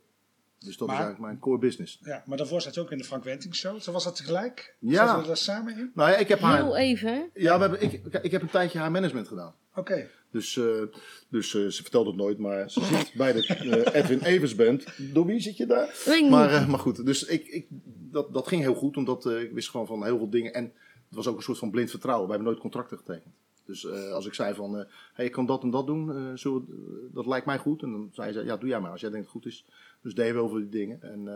Dus 0.59 0.77
dat 0.77 0.87
Maar- 0.87 0.95
is 0.97 1.03
eigenlijk 1.03 1.31
mijn 1.31 1.39
core 1.39 1.57
business. 1.59 1.99
Ja, 2.03 2.23
maar 2.25 2.37
daarvoor 2.37 2.61
zat 2.61 2.73
je 2.73 2.81
ook 2.81 2.91
in 2.91 2.97
de 2.97 3.03
Frank 3.03 3.23
Wenting 3.23 3.55
Show. 3.55 3.79
Zo 3.79 3.91
was 3.91 4.03
dat 4.03 4.15
tegelijk? 4.15 4.75
Ja. 4.79 5.05
Zaten 5.05 5.21
we 5.21 5.27
daar 5.27 5.37
samen 5.37 5.77
in? 5.77 5.91
Nou 5.93 6.09
ja, 6.09 6.15
ik 6.15 6.27
heb 6.27 6.39
haar... 6.39 6.55
Heel 6.63 6.77
even. 6.77 7.29
Ja, 7.33 7.55
we 7.55 7.61
hebben, 7.61 7.81
ik, 7.81 8.03
ik 8.21 8.31
heb 8.31 8.41
een 8.41 8.49
tijdje 8.49 8.79
haar 8.79 8.91
management 8.91 9.27
gedaan. 9.27 9.53
Oké. 9.75 10.09
Dus, 10.31 10.57
eh, 10.57 10.81
dus 11.29 11.49
ze 11.49 11.69
vertelt 11.71 12.05
het 12.07 12.15
nooit, 12.15 12.37
maar 12.37 12.69
ze 12.71 12.83
zit 12.83 13.13
bij 13.13 13.33
de 13.33 13.93
Edwin 13.93 14.19
Evers 14.21 14.55
Band. 14.55 14.85
Door 15.13 15.25
wie 15.25 15.39
zit 15.39 15.57
je 15.57 15.65
daar? 15.65 15.93
Maar, 16.29 16.49
eh, 16.53 16.67
maar 16.67 16.79
goed, 16.79 17.05
dus 17.05 17.23
ik, 17.25 17.47
ik, 17.47 17.65
dat, 18.11 18.33
dat 18.33 18.47
ging 18.47 18.61
heel 18.61 18.75
goed, 18.75 18.97
omdat 18.97 19.25
eh, 19.25 19.41
ik 19.41 19.51
wist 19.51 19.69
gewoon 19.69 19.87
van 19.87 20.03
heel 20.03 20.17
veel 20.17 20.29
dingen. 20.29 20.53
En 20.53 20.73
het 21.15 21.23
was 21.23 21.27
ook 21.27 21.37
een 21.37 21.43
soort 21.43 21.57
van 21.57 21.71
blind 21.71 21.89
vertrouwen. 21.89 22.25
We 22.25 22.31
hebben 22.33 22.49
nooit 22.49 22.61
contracten 22.61 22.97
getekend. 22.97 23.33
Dus 23.65 23.85
eh, 23.85 24.11
als 24.11 24.25
ik 24.25 24.33
zei 24.33 24.53
van, 24.55 24.77
eh 24.79 24.85
hey, 25.13 25.25
ik 25.25 25.31
kan 25.31 25.45
dat 25.45 25.63
en 25.63 25.69
dat 25.69 25.87
doen, 25.87 26.09
eh, 26.09 26.33
we- 26.43 27.09
dat 27.11 27.25
lijkt 27.25 27.45
mij 27.45 27.57
goed. 27.57 27.81
En 27.81 27.91
dan 27.91 28.09
zei 28.13 28.31
ze, 28.31 28.43
ja, 28.43 28.57
doe 28.57 28.69
jij 28.69 28.79
maar 28.79 28.91
als 28.91 29.01
jij 29.01 29.09
denkt 29.09 29.25
dat 29.25 29.33
het 29.33 29.43
goed 29.43 29.51
is. 29.53 29.65
Dus 30.01 30.15
deden 30.15 30.35
we 30.35 30.41
over 30.41 30.59
die 30.59 30.69
dingen. 30.69 31.01
En, 31.01 31.27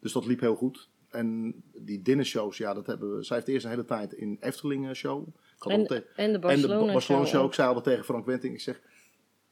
dus 0.00 0.12
dat 0.12 0.26
liep 0.26 0.40
heel 0.40 0.54
goed. 0.54 0.88
En 1.08 1.54
die 1.74 2.02
dinnershows, 2.02 2.56
ja, 2.56 2.74
dat 2.74 2.86
hebben 2.86 3.16
we. 3.16 3.22
Zij 3.24 3.36
heeft 3.36 3.48
eerst 3.48 3.64
een 3.64 3.70
hele 3.70 3.84
tijd 3.84 4.12
in 4.12 4.36
Efteling 4.40 4.96
show. 4.96 5.26
En, 5.60 5.80
al 5.80 5.86
te- 5.86 5.94
en 6.16 6.26
de 6.28 6.34
en 6.34 6.40
Barcelona, 6.40 6.86
de 6.86 6.92
Barcelona 6.92 7.24
show, 7.24 7.34
show. 7.40 7.46
ik 7.46 7.54
zei 7.54 7.74
al 7.74 7.80
tegen 7.80 8.04
Frank 8.04 8.26
Wenting, 8.26 8.54
ik 8.54 8.60
zeg, 8.60 8.80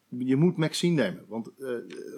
je 0.09 0.37
moet 0.37 0.57
Maxine 0.57 1.03
nemen. 1.03 1.25
Want 1.29 1.51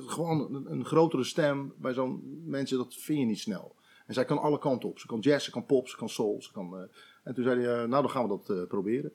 gewoon 0.07 0.55
een, 0.55 0.71
een 0.73 0.85
grotere 0.85 1.25
stem 1.25 1.73
bij 1.77 1.93
zo'n 1.93 2.43
mensen, 2.47 2.77
dat 2.79 2.95
vind 2.95 3.19
je 3.19 3.25
niet 3.25 3.39
snel. 3.39 3.75
En 4.07 4.15
zij 4.15 4.25
kan 4.25 4.39
alle 4.39 4.59
kanten 4.59 4.89
op. 4.89 4.99
Ze 4.99 5.07
kan 5.07 5.19
jazz, 5.21 5.45
ze 5.45 5.51
kan 5.51 5.67
pop, 5.67 5.89
ze 5.89 5.97
kan 5.97 6.09
soul. 6.09 6.43
Ze 6.43 6.53
kan, 6.53 6.89
en 7.25 7.35
toen 7.35 7.45
zei 7.45 7.61
hij, 7.61 7.73
eh, 7.83 7.89
nou 7.89 8.03
dan 8.03 8.11
gaan 8.11 8.23
we 8.23 8.29
dat 8.29 8.51
eh, 8.51 8.67
proberen. 8.67 9.13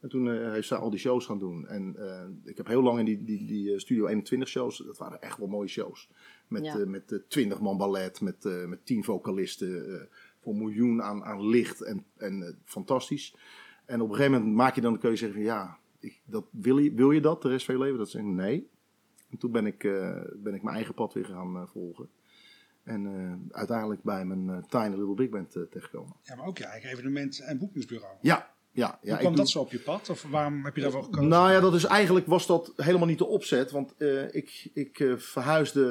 En 0.00 0.08
toen 0.08 0.30
eh, 0.30 0.52
heeft 0.52 0.68
zij 0.68 0.78
al 0.78 0.90
die 0.90 0.98
shows 0.98 1.26
gaan 1.26 1.38
doen. 1.38 1.66
En 1.68 1.96
eh, 1.96 2.50
ik 2.50 2.56
heb 2.56 2.66
heel 2.66 2.82
lang 2.82 2.98
in 2.98 3.04
die, 3.04 3.24
die, 3.24 3.46
die 3.46 3.72
eh, 3.72 3.78
Studio 3.78 4.06
21 4.06 4.48
shows, 4.48 4.78
dat 4.78 4.98
waren 4.98 5.22
echt 5.22 5.38
wel 5.38 5.48
mooie 5.48 5.68
shows. 5.68 6.08
Met, 6.48 6.64
Ja. 6.64 6.78
eh, 6.78 6.86
met 6.86 7.12
eh, 7.12 7.18
20 7.28 7.60
man 7.60 7.76
ballet, 7.76 8.20
met, 8.20 8.44
eh, 8.44 8.64
met 8.64 8.86
10 8.86 9.04
vocalisten, 9.04 9.94
eh, 10.00 10.06
voor 10.40 10.56
miljoen 10.56 11.02
aan, 11.02 11.24
aan 11.24 11.46
licht 11.48 11.80
en, 11.82 12.04
en 12.16 12.42
eh, 12.42 12.52
fantastisch. 12.64 13.34
En 13.84 14.00
op 14.00 14.08
een 14.08 14.14
gegeven 14.14 14.38
moment 14.38 14.56
maak 14.56 14.74
je 14.74 14.80
dan 14.80 14.92
de 14.92 14.98
keuze 14.98 15.16
zeggen 15.16 15.36
van 15.36 15.46
ja, 15.46 15.78
ik, 16.00 16.20
dat, 16.24 16.44
wil, 16.50 16.78
je, 16.78 16.92
wil 16.94 17.10
je 17.10 17.20
dat 17.20 17.42
de 17.42 17.48
rest 17.48 17.64
van 17.66 17.74
je 17.74 17.80
leven? 17.80 17.98
Dat 17.98 18.14
ik 18.14 18.22
nee. 18.22 18.68
En 19.30 19.38
toen 19.38 19.50
ben 19.52 19.66
ik, 19.66 19.84
eh, 19.84 20.20
ben 20.36 20.54
ik 20.54 20.62
mijn 20.62 20.76
eigen 20.76 20.94
pad 20.94 21.12
weer 21.12 21.24
gaan 21.24 21.56
eh, 21.56 21.66
volgen. 21.66 22.08
En 22.84 23.06
eh, 23.06 23.56
uiteindelijk 23.58 24.02
bij 24.02 24.24
mijn 24.24 24.48
eh, 24.50 24.62
Tiny 24.68 24.96
Little 24.96 25.14
Big 25.14 25.28
Band 25.28 25.50
terechtgekomen. 25.50 26.12
Ja, 26.22 26.34
maar 26.34 26.46
ook 26.46 26.58
je 26.58 26.64
eigen 26.64 26.90
evenement- 26.90 27.40
en 27.40 27.58
boekingsbureau. 27.58 28.14
Ja, 28.20 28.50
ja. 28.70 28.86
ja 28.86 28.98
Hoe 29.00 29.10
ik 29.12 29.18
kwam 29.18 29.32
doe- 29.32 29.40
dat 29.40 29.48
zo 29.48 29.60
op 29.60 29.70
je 29.70 29.78
pad? 29.78 30.10
Of 30.10 30.22
waarom 30.22 30.64
heb 30.64 30.76
je 30.76 30.82
daarvoor 30.82 31.02
gekozen? 31.04 31.28
Nou 31.28 31.52
ja, 31.52 31.60
dat 31.60 31.74
is 31.74 31.84
eigenlijk 31.84 32.26
was 32.26 32.46
dat 32.46 32.72
helemaal 32.76 33.06
niet 33.06 33.18
de 33.18 33.26
opzet. 33.26 33.70
Want 33.70 33.94
ik, 34.30 34.70
ik 34.74 35.14
verhuisde 35.16 35.84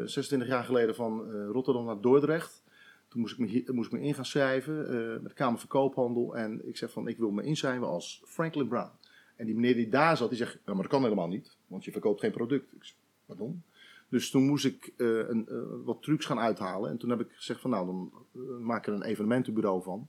eh, 0.00 0.06
26 0.08 0.48
jaar 0.48 0.64
geleden 0.64 0.94
van 0.94 1.30
Rotterdam 1.30 1.84
naar 1.84 2.00
Dordrecht. 2.00 2.62
Toen 3.08 3.20
moest 3.20 3.32
ik 3.32 3.38
me, 3.38 3.46
hier, 3.46 3.74
moest 3.74 3.92
ik 3.92 3.98
me 4.00 4.06
in 4.06 4.14
gaan 4.14 4.24
schrijven 4.24 4.76
met 5.22 5.28
de 5.28 5.34
Kamer 5.34 5.58
van 5.58 5.68
Koophandel. 5.68 6.36
En 6.36 6.68
ik 6.68 6.76
zeg 6.76 6.90
van, 6.90 7.08
ik 7.08 7.18
wil 7.18 7.30
me 7.30 7.42
inschrijven 7.42 7.86
als 7.86 8.22
Franklin 8.26 8.68
Brown. 8.68 8.90
En 9.36 9.46
die 9.46 9.54
meneer 9.54 9.74
die 9.74 9.88
daar 9.88 10.16
zat, 10.16 10.28
die 10.28 10.38
zegt, 10.38 10.58
maar 10.64 10.76
dat 10.76 10.86
kan 10.86 11.02
helemaal 11.02 11.28
niet. 11.28 11.56
Want 11.66 11.84
je 11.84 11.92
verkoopt 11.92 12.20
geen 12.20 12.30
product. 12.30 12.72
Ik 12.72 12.84
zeg, 12.84 12.94
pardon? 13.26 13.62
Dus 14.08 14.30
toen 14.30 14.46
moest 14.46 14.64
ik 14.64 14.92
eh, 14.96 15.28
een, 15.28 15.48
eh, 15.48 15.56
wat 15.84 16.02
trucs 16.02 16.26
gaan 16.26 16.38
uithalen. 16.38 16.90
En 16.90 16.98
toen 16.98 17.10
heb 17.10 17.20
ik 17.20 17.32
gezegd 17.32 17.60
van, 17.60 17.70
nou, 17.70 17.86
dan 17.86 18.12
eh, 18.34 18.40
maak 18.58 18.78
ik 18.78 18.86
er 18.86 18.92
een 18.92 19.02
evenementenbureau 19.02 19.82
van 19.82 20.08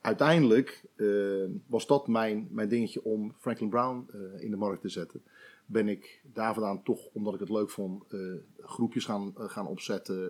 uiteindelijk 0.00 0.84
was 1.66 1.86
dat 1.86 2.08
mijn, 2.08 2.48
mijn 2.50 2.68
dingetje 2.68 3.04
om 3.04 3.34
Franklin 3.38 3.68
Brown 3.68 4.10
in 4.38 4.50
de 4.50 4.56
markt 4.56 4.80
te 4.80 4.88
zetten. 4.88 5.22
Ben 5.66 5.88
ik 5.88 6.22
daar 6.32 6.54
vandaan 6.54 6.82
toch, 6.82 7.06
omdat 7.12 7.34
ik 7.34 7.40
het 7.40 7.48
leuk 7.48 7.70
vond, 7.70 8.04
groepjes 8.60 9.04
gaan, 9.04 9.32
gaan 9.36 9.66
opzetten. 9.66 10.24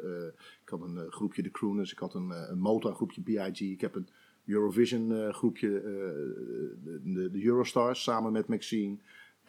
Ik 0.63 0.69
had 0.69 0.81
een 0.81 1.11
groepje 1.11 1.43
The 1.43 1.51
Crooners, 1.51 1.93
ik 1.93 1.99
had 1.99 2.15
een, 2.15 2.31
een 2.51 2.59
Motown 2.59 2.95
groepje 2.95 3.21
BIG, 3.21 3.61
ik 3.61 3.81
heb 3.81 3.95
een 3.95 4.09
Eurovision 4.47 5.33
groepje, 5.33 5.69
de, 6.85 7.01
de, 7.05 7.31
de 7.31 7.45
Eurostars, 7.45 8.03
samen 8.03 8.33
met 8.33 8.49
Maxine, 8.49 8.97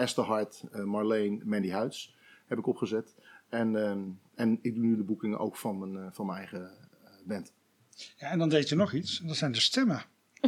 Esther 0.01 0.23
Hart, 0.23 0.63
eh, 0.71 0.83
Marleen, 0.83 1.41
Mandy 1.45 1.69
Huids 1.69 2.15
heb 2.45 2.57
ik 2.57 2.67
opgezet. 2.67 3.15
En, 3.51 3.75
eh, 3.75 3.91
en 4.35 4.59
ik 4.61 4.75
doe 4.75 4.83
nu 4.83 4.95
de 4.95 5.03
boekingen 5.03 5.39
ook 5.39 5.57
van 5.57 5.79
mijn, 5.79 6.05
eh, 6.05 6.11
van 6.11 6.25
mijn 6.25 6.37
eigen 6.37 6.61
eh, 6.61 7.09
band. 7.27 7.51
Ja, 8.17 8.29
en 8.29 8.39
dan 8.39 8.49
deed 8.49 8.69
je 8.69 8.75
nog 8.75 8.93
iets. 8.93 9.19
Dat 9.23 9.35
zijn 9.35 9.51
de 9.51 9.59
stemmen 9.59 10.03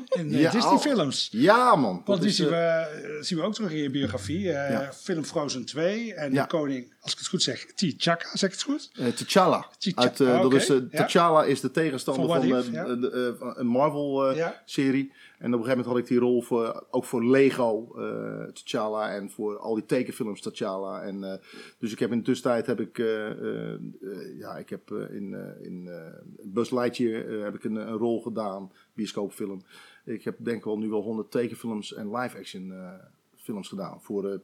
in 0.09 0.33
eh, 0.33 0.39
Ja, 0.41 0.51
Disney-films. 0.51 1.27
Ja 1.31 1.75
man! 1.75 2.01
Want 2.05 2.19
die 2.21 2.29
is, 2.29 2.35
zien 2.35 2.47
we, 2.49 3.17
zien 3.21 3.37
we 3.37 3.43
ook 3.43 3.53
terug 3.53 3.71
in 3.71 3.77
je 3.81 3.89
biografie. 3.89 4.39
Ja. 4.39 4.93
Film 4.93 5.23
Frozen 5.23 5.65
2 5.65 6.13
en 6.13 6.33
Ja. 6.33 6.41
de 6.41 6.47
koning, 6.47 6.93
als 6.99 7.11
ik 7.11 7.17
het 7.17 7.27
goed 7.27 7.43
zeg, 7.43 7.65
T'Chaka, 7.65 8.29
zeg 8.37 8.49
ik 8.49 8.55
het 8.55 8.61
goed? 8.63 8.91
Eh, 8.93 9.07
T'Challa. 9.07 9.67
T'Challa, 9.77 10.01
Uit, 10.07 10.17
dat 10.17 10.53
is. 10.53 10.65
T'Challa 10.91 11.43
is 11.43 11.59
de 11.61 11.71
tegenstander 11.71 12.27
Van 12.27 12.49
van, 12.49 12.71
de- 13.01 13.63
Marvel-serie. 13.63 15.11
En 15.43 15.53
op 15.53 15.59
een 15.59 15.65
gegeven 15.65 15.85
moment 15.85 15.85
had 15.85 15.97
ik 15.97 16.19
die 16.19 16.29
rol 16.29 16.41
voor, 16.41 16.85
ook 16.89 17.05
voor 17.05 17.25
Lego 17.25 17.95
eh 17.95 18.51
T'Challa 18.53 19.13
en 19.13 19.29
voor 19.29 19.57
al 19.57 19.73
die 19.73 19.85
tekenfilms 19.85 20.41
T'Challa. 20.41 21.01
En, 21.01 21.23
eh, 21.23 21.39
dus 21.77 21.91
ik 21.91 21.99
heb 21.99 22.11
in 22.11 22.17
de 22.17 22.23
tussentijd 22.23 22.65
heb 22.65 22.79
ik, 22.79 22.99
eh, 22.99 24.37
ja, 24.37 24.57
ik 24.57 24.69
heb 24.69 24.91
in, 24.91 25.35
in 25.61 25.89
Buzz 26.43 26.71
Lightyear 26.71 27.43
heb 27.43 27.55
ik 27.55 27.63
een, 27.63 27.75
een 27.75 27.97
rol 27.97 28.21
gedaan, 28.21 28.71
bioscoopfilm. 28.93 29.61
Ik 30.05 30.23
heb 30.23 30.35
denk 30.39 30.57
ik 30.57 30.63
wel 30.63 30.77
nu 30.77 30.89
wel 30.89 31.01
100 31.01 31.31
tekenfilms 31.31 31.93
en 31.93 32.15
live-action 32.15 32.71
eh, 32.71 32.93
films 33.35 33.67
gedaan. 33.67 34.01
Voor 34.01 34.41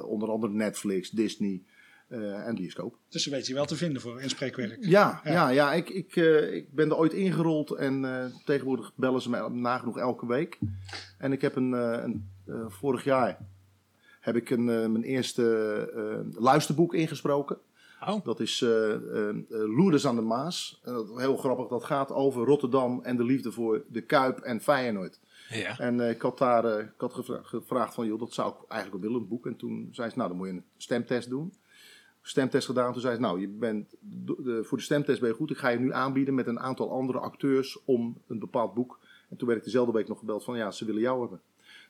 onder 0.00 0.30
andere 0.30 0.52
Netflix, 0.52 1.10
Disney 1.10 1.62
en 2.08 2.54
bioscoop. 2.54 2.96
Dus 3.08 3.22
ze 3.22 3.30
weet 3.30 3.46
je 3.46 3.54
wel 3.54 3.64
te 3.66 3.76
vinden 3.76 4.02
voor 4.02 4.20
inspreekwerk. 4.20 4.76
Ja, 4.80 5.20
Ja. 5.24 5.32
ja. 5.32 5.48
ja, 5.48 5.72
ik, 5.72 5.88
ik, 5.88 6.16
eh, 6.16 6.54
ik 6.54 6.72
ben 6.72 6.88
er 6.90 6.96
ooit 6.96 7.12
ingerold 7.12 7.70
en 7.70 8.04
eh, 8.04 8.24
tegenwoordig 8.44 8.92
bellen 8.94 9.22
ze 9.22 9.30
mij 9.30 9.48
nagenoeg 9.48 9.98
elke 9.98 10.26
week. 10.26 10.58
En 11.18 11.32
ik 11.32 11.40
heb 11.40 11.56
een, 11.56 11.74
eh, 11.74 12.02
een 12.02 12.28
eh, 12.46 12.64
vorig 12.68 13.04
jaar 13.04 13.38
heb 14.20 14.36
ik 14.36 14.50
een, 14.50 14.68
eh, 14.68 14.86
mijn 14.86 15.02
eerste 15.02 15.44
eh, 15.94 16.40
luisterboek 16.42 16.94
ingesproken. 16.94 17.58
Oh, 18.06 18.24
Dat 18.24 18.40
is 18.40 18.62
eh 18.62 18.92
eh, 18.94 19.28
eh, 19.28 19.34
Loerders 19.48 20.06
aan 20.06 20.16
de 20.16 20.22
Maas. 20.22 20.80
Heel 21.16 21.36
grappig, 21.36 21.68
dat 21.68 21.84
gaat 21.84 22.10
over 22.12 22.44
Rotterdam 22.44 23.00
en 23.02 23.16
de 23.16 23.24
liefde 23.24 23.52
voor 23.52 23.84
de 23.88 24.00
Kuip 24.00 24.38
en 24.38 24.60
Feyenoord. 24.60 25.20
ja. 25.48 25.78
En 25.78 26.00
eh, 26.00 26.10
ik 26.10 26.20
had 26.22 26.38
daar 26.38 26.64
eh, 26.64 26.84
ik 26.84 26.92
had 26.98 27.14
gevra- 27.14 27.40
gevraagd 27.42 27.94
van, 27.94 28.06
joh, 28.06 28.18
dat 28.18 28.32
zou 28.32 28.48
ik 28.52 28.70
eigenlijk 28.70 29.02
wel 29.02 29.10
willen, 29.10 29.22
een 29.26 29.28
boek. 29.36 29.46
En 29.46 29.56
toen 29.56 29.88
zei 29.92 30.10
ze, 30.10 30.16
nou, 30.16 30.28
dan 30.28 30.38
moet 30.38 30.46
je 30.46 30.52
een 30.52 30.64
stemtest 30.76 31.28
doen. 31.28 31.52
Stemtest 32.28 32.66
gedaan. 32.66 32.92
Toen 32.92 33.00
zei 33.00 33.14
ze, 33.14 33.20
nou, 33.20 33.40
je 33.40 33.48
bent, 33.48 33.94
de, 34.00 34.60
voor 34.64 34.78
de 34.78 34.84
stemtest 34.84 35.20
ben 35.20 35.28
je 35.28 35.34
goed. 35.34 35.50
Ik 35.50 35.56
ga 35.56 35.68
je 35.68 35.78
nu 35.78 35.92
aanbieden 35.92 36.34
met 36.34 36.46
een 36.46 36.60
aantal 36.60 36.90
andere 36.92 37.18
acteurs 37.18 37.78
om 37.84 38.18
een 38.28 38.38
bepaald 38.38 38.74
boek. 38.74 38.98
En 39.30 39.36
toen 39.36 39.46
werd 39.46 39.58
ik 39.60 39.64
dezelfde 39.64 39.92
week 39.92 40.08
nog 40.08 40.18
gebeld 40.18 40.44
van, 40.44 40.56
ja, 40.56 40.70
ze 40.70 40.84
willen 40.84 41.00
jou 41.00 41.20
hebben. 41.20 41.40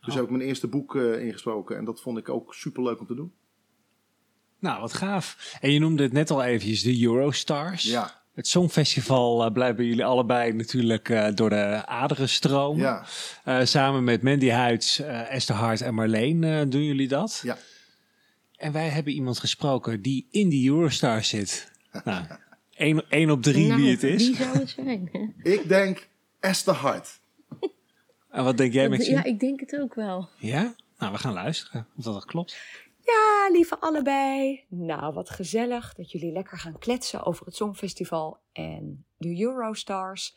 Dus 0.00 0.08
Oh. 0.08 0.14
heb 0.14 0.24
ik 0.24 0.30
mijn 0.30 0.42
eerste 0.48 0.66
boek 0.66 0.96
eh, 0.96 1.24
ingesproken. 1.24 1.76
En 1.76 1.84
dat 1.84 2.00
vond 2.00 2.18
ik 2.18 2.28
ook 2.28 2.54
super 2.54 2.82
leuk 2.82 3.00
om 3.00 3.06
te 3.06 3.14
doen. 3.14 3.32
Nou, 4.58 4.80
wat 4.80 4.92
gaaf. 4.92 5.56
En 5.60 5.72
je 5.72 5.78
noemde 5.78 6.02
het 6.02 6.12
net 6.12 6.30
al 6.30 6.42
eventjes, 6.42 6.82
de 6.82 7.02
Eurostars. 7.02 7.82
Ja, 7.82 8.22
Het 8.34 8.46
Songfestival 8.48 9.44
eh, 9.44 9.52
blijft 9.52 9.76
bij 9.76 9.84
jullie 9.86 10.04
allebei 10.04 10.52
natuurlijk 10.52 11.08
eh, 11.08 11.28
door 11.34 11.50
de 11.50 11.86
aderen 11.86 12.28
stromen. 12.28 13.04
ja, 13.44 13.64
samen 13.64 14.04
met 14.04 14.22
Mandy 14.22 14.48
Huids, 14.48 14.98
Esther 15.28 15.54
Hart 15.56 15.80
en 15.80 15.94
Marleen 15.94 16.70
doen 16.70 16.82
jullie 16.84 17.08
dat. 17.08 17.40
ja. 17.42 17.56
En 18.56 18.72
wij 18.72 18.88
hebben 18.88 19.12
iemand 19.12 19.38
gesproken 19.38 20.02
die 20.02 20.26
in 20.30 20.48
die 20.48 20.68
Eurostars 20.70 21.28
zit. 21.28 21.72
Nou, 22.04 22.26
één, 22.74 23.10
één 23.10 23.30
op 23.30 23.42
drie 23.42 23.66
nou, 23.66 23.80
wie 23.80 23.90
het 23.90 24.02
is. 24.02 24.26
Wie 24.26 24.36
zou 24.36 24.58
het 24.58 24.68
zijn? 24.68 25.10
Ik 25.42 25.68
denk 25.68 26.08
Esther 26.40 26.74
Hart. 26.74 27.20
En 28.30 28.44
wat 28.44 28.56
denk 28.56 28.72
jij, 28.72 28.88
Maxime? 28.88 29.16
ja, 29.16 29.24
ik 29.24 29.40
denk 29.40 29.60
het 29.60 29.76
ook 29.80 29.94
wel. 29.94 30.28
Ja? 30.38 30.74
Nou, 30.98 31.12
we 31.12 31.18
gaan 31.18 31.32
luisteren 31.32 31.86
of 31.96 32.04
dat 32.04 32.24
klopt. 32.24 32.56
Ja, 33.00 33.48
lieve 33.52 33.78
allebei. 33.80 34.64
Nou, 34.68 35.14
wat 35.14 35.30
gezellig 35.30 35.94
dat 35.94 36.10
jullie 36.10 36.32
lekker 36.32 36.58
gaan 36.58 36.78
kletsen 36.78 37.24
over 37.24 37.46
het 37.46 37.56
Songfestival 37.56 38.38
en 38.52 39.04
de 39.16 39.40
Eurostars. 39.40 40.36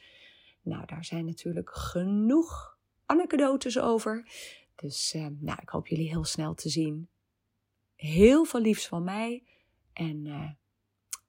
Nou, 0.61 0.85
daar 0.85 1.05
zijn 1.05 1.25
natuurlijk 1.25 1.69
genoeg 1.73 2.77
anekdotes 3.05 3.79
over. 3.79 4.27
Dus 4.75 5.13
eh, 5.13 5.27
nou, 5.39 5.57
ik 5.61 5.69
hoop 5.69 5.87
jullie 5.87 6.09
heel 6.09 6.25
snel 6.25 6.53
te 6.53 6.69
zien. 6.69 7.07
Heel 7.99 8.45
veel 8.45 8.61
liefs 8.61 8.87
van 8.87 9.03
mij. 9.03 9.43
En 9.93 10.21
eh, 10.25 10.49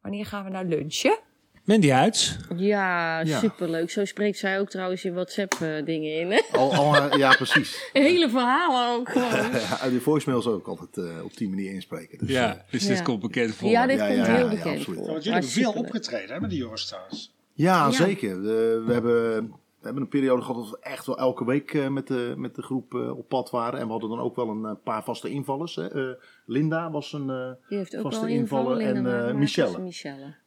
wanneer 0.02 0.26
gaan 0.26 0.44
we 0.44 0.50
nou 0.50 0.66
lunchen? 0.68 1.18
Mandy 1.64 1.88
Huids. 1.88 2.36
Ja, 2.56 3.20
Ja. 3.20 3.38
superleuk. 3.38 3.90
Zo 3.90 4.04
spreekt 4.04 4.38
zij 4.38 4.60
ook 4.60 4.70
trouwens 4.70 5.04
in 5.04 5.12
WhatsApp-dingen 5.14 6.14
in. 6.20 6.30
hè? 6.30 6.40
Al, 6.58 6.74
al, 6.74 6.96
eh, 6.96 7.18
ja, 7.18 7.32
precies. 7.34 7.88
Hele 7.92 8.28
verhalen 8.30 8.98
ook 8.98 9.08
gewoon. 9.12 9.52
Uit 9.80 9.90
die 9.90 10.00
voicemails 10.00 10.46
ook 10.46 10.66
altijd 10.66 10.96
eh, 10.96 11.24
op 11.24 11.36
die 11.36 11.48
manier 11.48 11.72
inspreken. 11.72 12.18
Dus, 12.18 12.28
eh, 12.28 12.34
Ja, 12.34 12.64
dus 12.70 12.86
dit 12.86 12.96
Ja. 12.96 13.02
komt 13.02 13.20
bekend 13.20 13.54
voor. 13.54 13.70
Ja, 13.70 13.86
dit 13.86 13.98
Ja, 13.98 14.06
komt 14.06 14.18
ja, 14.18 14.24
heel 14.24 14.34
ja, 14.34 14.40
ja, 14.40 14.48
bekend 14.48 14.78
absoluut. 14.78 14.98
voor. 14.98 15.06
Want 15.08 15.24
jullie 15.24 15.32
hebben 15.32 15.50
veel 15.50 15.72
opgetreden 15.72 16.34
hè, 16.34 16.40
met 16.40 16.50
de 16.50 16.58
Eurostars. 16.60 17.32
Ja, 17.54 17.74
Ja. 17.86 17.90
zeker. 17.90 18.42
De- 18.42 18.82
we, 18.86 18.92
hebben, 18.92 19.52
we 19.80 19.86
hebben 19.86 20.02
een 20.02 20.08
periode 20.08 20.42
gehad 20.42 20.56
dat 20.62 20.70
we 20.70 20.78
echt 20.80 21.06
wel 21.06 21.18
elke 21.18 21.44
week 21.44 21.74
eh, 21.74 21.88
met, 21.88 22.06
de, 22.06 22.34
met 22.36 22.54
de 22.54 22.62
groep 22.62 22.94
eh, 22.94 23.16
op 23.18 23.28
pad 23.28 23.50
waren. 23.50 23.78
En 23.80 23.84
we 23.86 23.90
hadden 23.92 24.10
dan 24.10 24.20
ook 24.20 24.36
wel 24.36 24.48
een 24.48 24.64
eh, 24.64 24.72
paar 24.84 25.04
vaste 25.04 25.28
invallers. 25.30 25.74
Hè. 25.76 26.10
Eh, 26.10 26.16
Linda 26.44 26.90
was 26.90 27.12
een... 27.12 27.30
eh, 27.30 27.50
Die 27.68 27.78
heeft 27.78 27.96
ook 27.96 28.02
Vaste 28.02 28.24
wel 28.24 28.34
invallen. 28.34 28.80
en, 28.80 29.28
eh, 29.28 29.34
Michelle. 29.34 29.78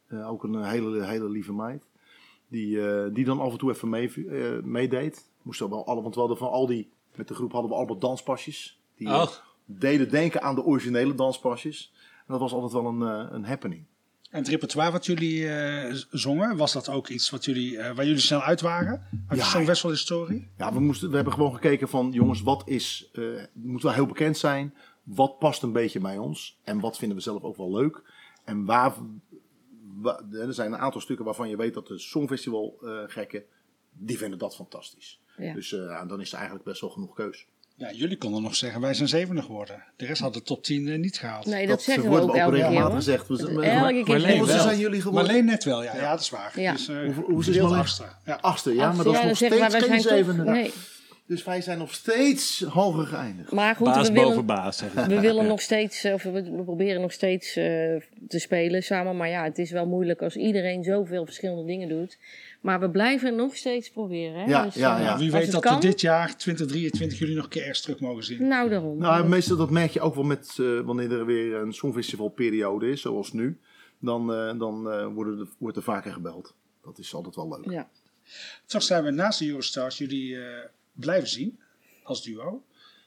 Eh, 0.06 0.30
ook 0.30 0.44
een 0.44 0.62
hele, 0.64 1.04
hele 1.04 1.28
lieve 1.28 1.52
meid. 1.52 1.84
Die, 2.48 2.88
eh, 2.88 3.14
die 3.14 3.24
dan 3.24 3.40
af 3.40 3.52
en 3.52 3.58
toe 3.58 3.70
even 3.70 3.88
mee, 3.88 4.12
eh, 4.28 4.62
meedeed. 4.62 5.30
Moesten 5.42 5.70
wel 5.70 5.86
alle, 5.86 6.02
want 6.02 6.14
we 6.14 6.20
hadden 6.20 6.38
van 6.38 6.50
al 6.50 6.66
die, 6.66 6.90
met 7.14 7.28
de 7.28 7.34
groep 7.34 7.52
hadden 7.52 7.70
we 7.70 7.76
allemaal 7.76 7.98
danspasjes. 7.98 8.80
Die 8.96 9.08
Oh, 9.08 9.26
deden 9.64 10.10
denken 10.10 10.42
aan 10.42 10.54
de 10.54 10.64
originele 10.64 11.14
danspasjes. 11.14 11.92
En 12.16 12.24
dat 12.26 12.40
was 12.40 12.52
altijd 12.52 12.72
wel 12.72 12.86
een, 12.86 13.02
eh, 13.02 13.32
een 13.32 13.44
happening. 13.44 13.84
En 14.34 14.40
het 14.40 14.48
repertoire 14.48 14.90
wat 14.92 15.06
jullie 15.06 15.48
eh, 15.48 15.94
zongen, 16.10 16.56
was 16.56 16.72
dat 16.72 16.88
ook 16.88 17.08
iets 17.08 17.30
wat 17.30 17.44
jullie, 17.44 17.78
eh, 17.78 17.94
waar 17.96 18.04
jullie 18.04 18.20
snel 18.20 18.42
uit 18.42 18.60
waren? 18.60 18.92
Uit 19.28 19.38
Ja. 19.38 19.44
de 19.44 19.50
Songfestival-historie? 19.50 20.48
Ja, 20.56 20.72
we, 20.72 20.80
moesten, 20.80 21.08
we 21.08 21.14
hebben 21.14 21.32
gewoon 21.32 21.54
gekeken 21.54 21.88
van, 21.88 22.10
jongens, 22.12 22.42
wat 22.42 22.62
is, 22.68 23.08
eh 23.12 23.24
moet 23.52 23.82
wel 23.82 23.92
heel 23.92 24.06
bekend 24.06 24.36
zijn. 24.38 24.74
Wat 25.02 25.38
past 25.38 25.62
een 25.62 25.72
beetje 25.72 26.00
bij 26.00 26.18
ons? 26.18 26.58
En 26.64 26.80
wat 26.80 26.98
vinden 26.98 27.16
we 27.16 27.22
zelf 27.22 27.42
ook 27.42 27.56
wel 27.56 27.70
leuk? 27.72 28.02
En 28.44 28.64
waar, 28.64 28.94
wa- 30.00 30.22
er 30.32 30.54
zijn 30.54 30.72
een 30.72 30.78
aantal 30.78 31.00
stukken 31.00 31.24
waarvan 31.24 31.48
je 31.48 31.56
weet 31.56 31.74
dat 31.74 31.86
de 31.86 31.98
Songfestival 31.98 32.78
eh, 32.82 32.98
gekken, 33.06 33.42
die 33.92 34.18
vinden 34.18 34.38
dat 34.38 34.54
fantastisch. 34.56 35.20
Ja. 35.36 35.54
Dus 35.54 35.72
eh, 35.72 36.08
dan 36.08 36.20
is 36.20 36.28
er 36.30 36.34
eigenlijk 36.36 36.64
best 36.66 36.80
wel 36.80 36.90
genoeg 36.90 37.14
keus. 37.14 37.46
Ja, 37.76 37.92
jullie 37.92 38.16
konden 38.16 38.42
nog 38.42 38.54
zeggen, 38.56 38.80
wij 38.80 38.94
zijn 38.94 39.08
zevende 39.08 39.42
geworden. 39.42 39.84
De 39.96 40.06
rest 40.06 40.20
had 40.20 40.34
de 40.34 40.42
top 40.42 40.64
10 40.64 40.88
eh, 40.88 40.98
niet 40.98 41.18
gehaald. 41.18 41.46
Nee, 41.46 41.66
dat, 41.66 41.82
zeggen 41.82 42.04
we 42.04 42.10
wordt 42.10 42.24
ook 42.24 42.34
elke 42.34 42.50
keer 42.50 42.58
regelmatig 42.60 42.88
hoor. 42.88 42.96
gezegd. 42.96 43.28
We, 43.28 43.36
Dat- 43.36 43.50
we- 43.50 43.64
elke 43.66 43.92
keer 44.04 44.20
Marleen 44.20 44.46
zijn 44.46 44.78
jullie 44.78 45.00
geworden? 45.00 45.22
Maar 45.26 45.30
alleen 45.30 45.44
net 45.44 45.64
wel, 45.64 45.82
ja, 45.82 45.96
ja. 45.96 46.10
dat 46.10 46.20
is 46.20 46.30
waar. 46.30 46.60
Ja. 46.60 46.72
Dus, 46.72 46.88
eh, 46.88 46.96
Hoeveel- 47.04 47.24
hoe 47.26 47.40
is 47.40 47.46
Marleen? 47.58 47.78
achtste. 47.78 48.04
Ja. 48.24 48.38
Achtste, 48.40 48.74
ja, 48.74 48.92
maar 48.92 49.04
dat 49.04 49.14
is 49.14 49.22
nog 49.22 49.36
steeds 49.36 49.56
wij 49.58 49.80
geen 49.80 50.00
zevende. 50.00 50.44
Nee. 50.44 50.72
Dus 51.26 51.44
wij 51.44 51.60
zijn 51.60 51.78
nog 51.78 51.94
steeds 51.94 52.60
hoger 52.60 53.06
geëindigd. 53.06 53.50
Maar 53.50 53.76
goed, 53.76 53.86
baas 53.86 54.08
we 54.08 54.14
boven 54.14 54.28
willen, 54.28 54.46
baas. 54.46 54.76
zeg 54.76 54.94
ik. 54.94 55.04
we 55.04 55.20
willen 55.20 55.46
nog 55.46 55.60
steeds, 55.60 56.04
of 56.04 56.22
we, 56.22 56.30
we 56.30 56.62
proberen 56.64 57.00
nog 57.00 57.12
steeds 57.12 57.56
eh, 57.56 57.64
te 58.28 58.38
spelen 58.38 58.82
samen. 58.82 59.16
Maar 59.16 59.28
ja, 59.28 59.44
het 59.44 59.58
is 59.58 59.70
wel 59.70 59.86
moeilijk 59.86 60.22
als 60.22 60.36
iedereen 60.36 60.84
zoveel 60.84 61.24
verschillende 61.24 61.64
dingen 61.64 61.88
doet. 61.88 62.18
Maar 62.60 62.80
we 62.80 62.90
blijven 62.90 63.36
nog 63.36 63.56
steeds 63.56 63.90
proberen. 63.90 64.40
Hè? 64.40 64.44
Ja, 64.44 64.64
Dus, 64.64 64.74
ja, 64.74 64.98
eh, 64.98 65.04
ja. 65.04 65.18
Wie 65.18 65.32
als 65.32 65.42
weet 65.42 65.52
dat 65.52 65.62
kan, 65.62 65.74
we 65.74 65.80
dit 65.80 66.00
jaar, 66.00 66.36
2023, 66.36 67.18
jullie 67.18 67.34
nog 67.34 67.44
een 67.44 67.50
keer 67.50 67.62
ergens 67.62 67.80
terug 67.80 68.00
mogen 68.00 68.24
zien. 68.24 68.48
Nou, 68.48 68.68
daarom. 68.68 68.98
Nou, 68.98 69.28
meestal 69.28 69.56
dat 69.56 69.70
merk 69.70 69.90
je 69.90 70.00
ook 70.00 70.14
wel 70.14 70.24
met 70.24 70.56
eh, 70.60 70.80
wanneer 70.80 71.12
er 71.12 71.26
weer 71.26 71.54
een 71.54 71.72
songfestivalperiode 71.72 72.90
is, 72.90 73.00
zoals 73.00 73.32
nu. 73.32 73.58
Dan, 74.04 74.34
eh, 74.34 74.58
dan 74.58 74.90
eh, 74.90 75.06
worden 75.06 75.38
er, 75.38 75.48
wordt 75.58 75.76
er 75.76 75.82
vaker 75.82 76.12
gebeld. 76.12 76.54
Dat 76.82 76.98
is 76.98 77.14
altijd 77.14 77.36
wel 77.36 77.48
leuk. 77.48 77.70
Ja. 77.70 77.88
Toch 78.66 78.82
zijn 78.82 79.04
we 79.04 79.10
naast 79.10 79.38
de 79.38 79.48
Eurostars 79.48 79.98
jullie 79.98 80.36
eh, 80.36 80.68
blijven 80.94 81.28
zien 81.28 81.60
als 82.02 82.22
duo. 82.22 82.64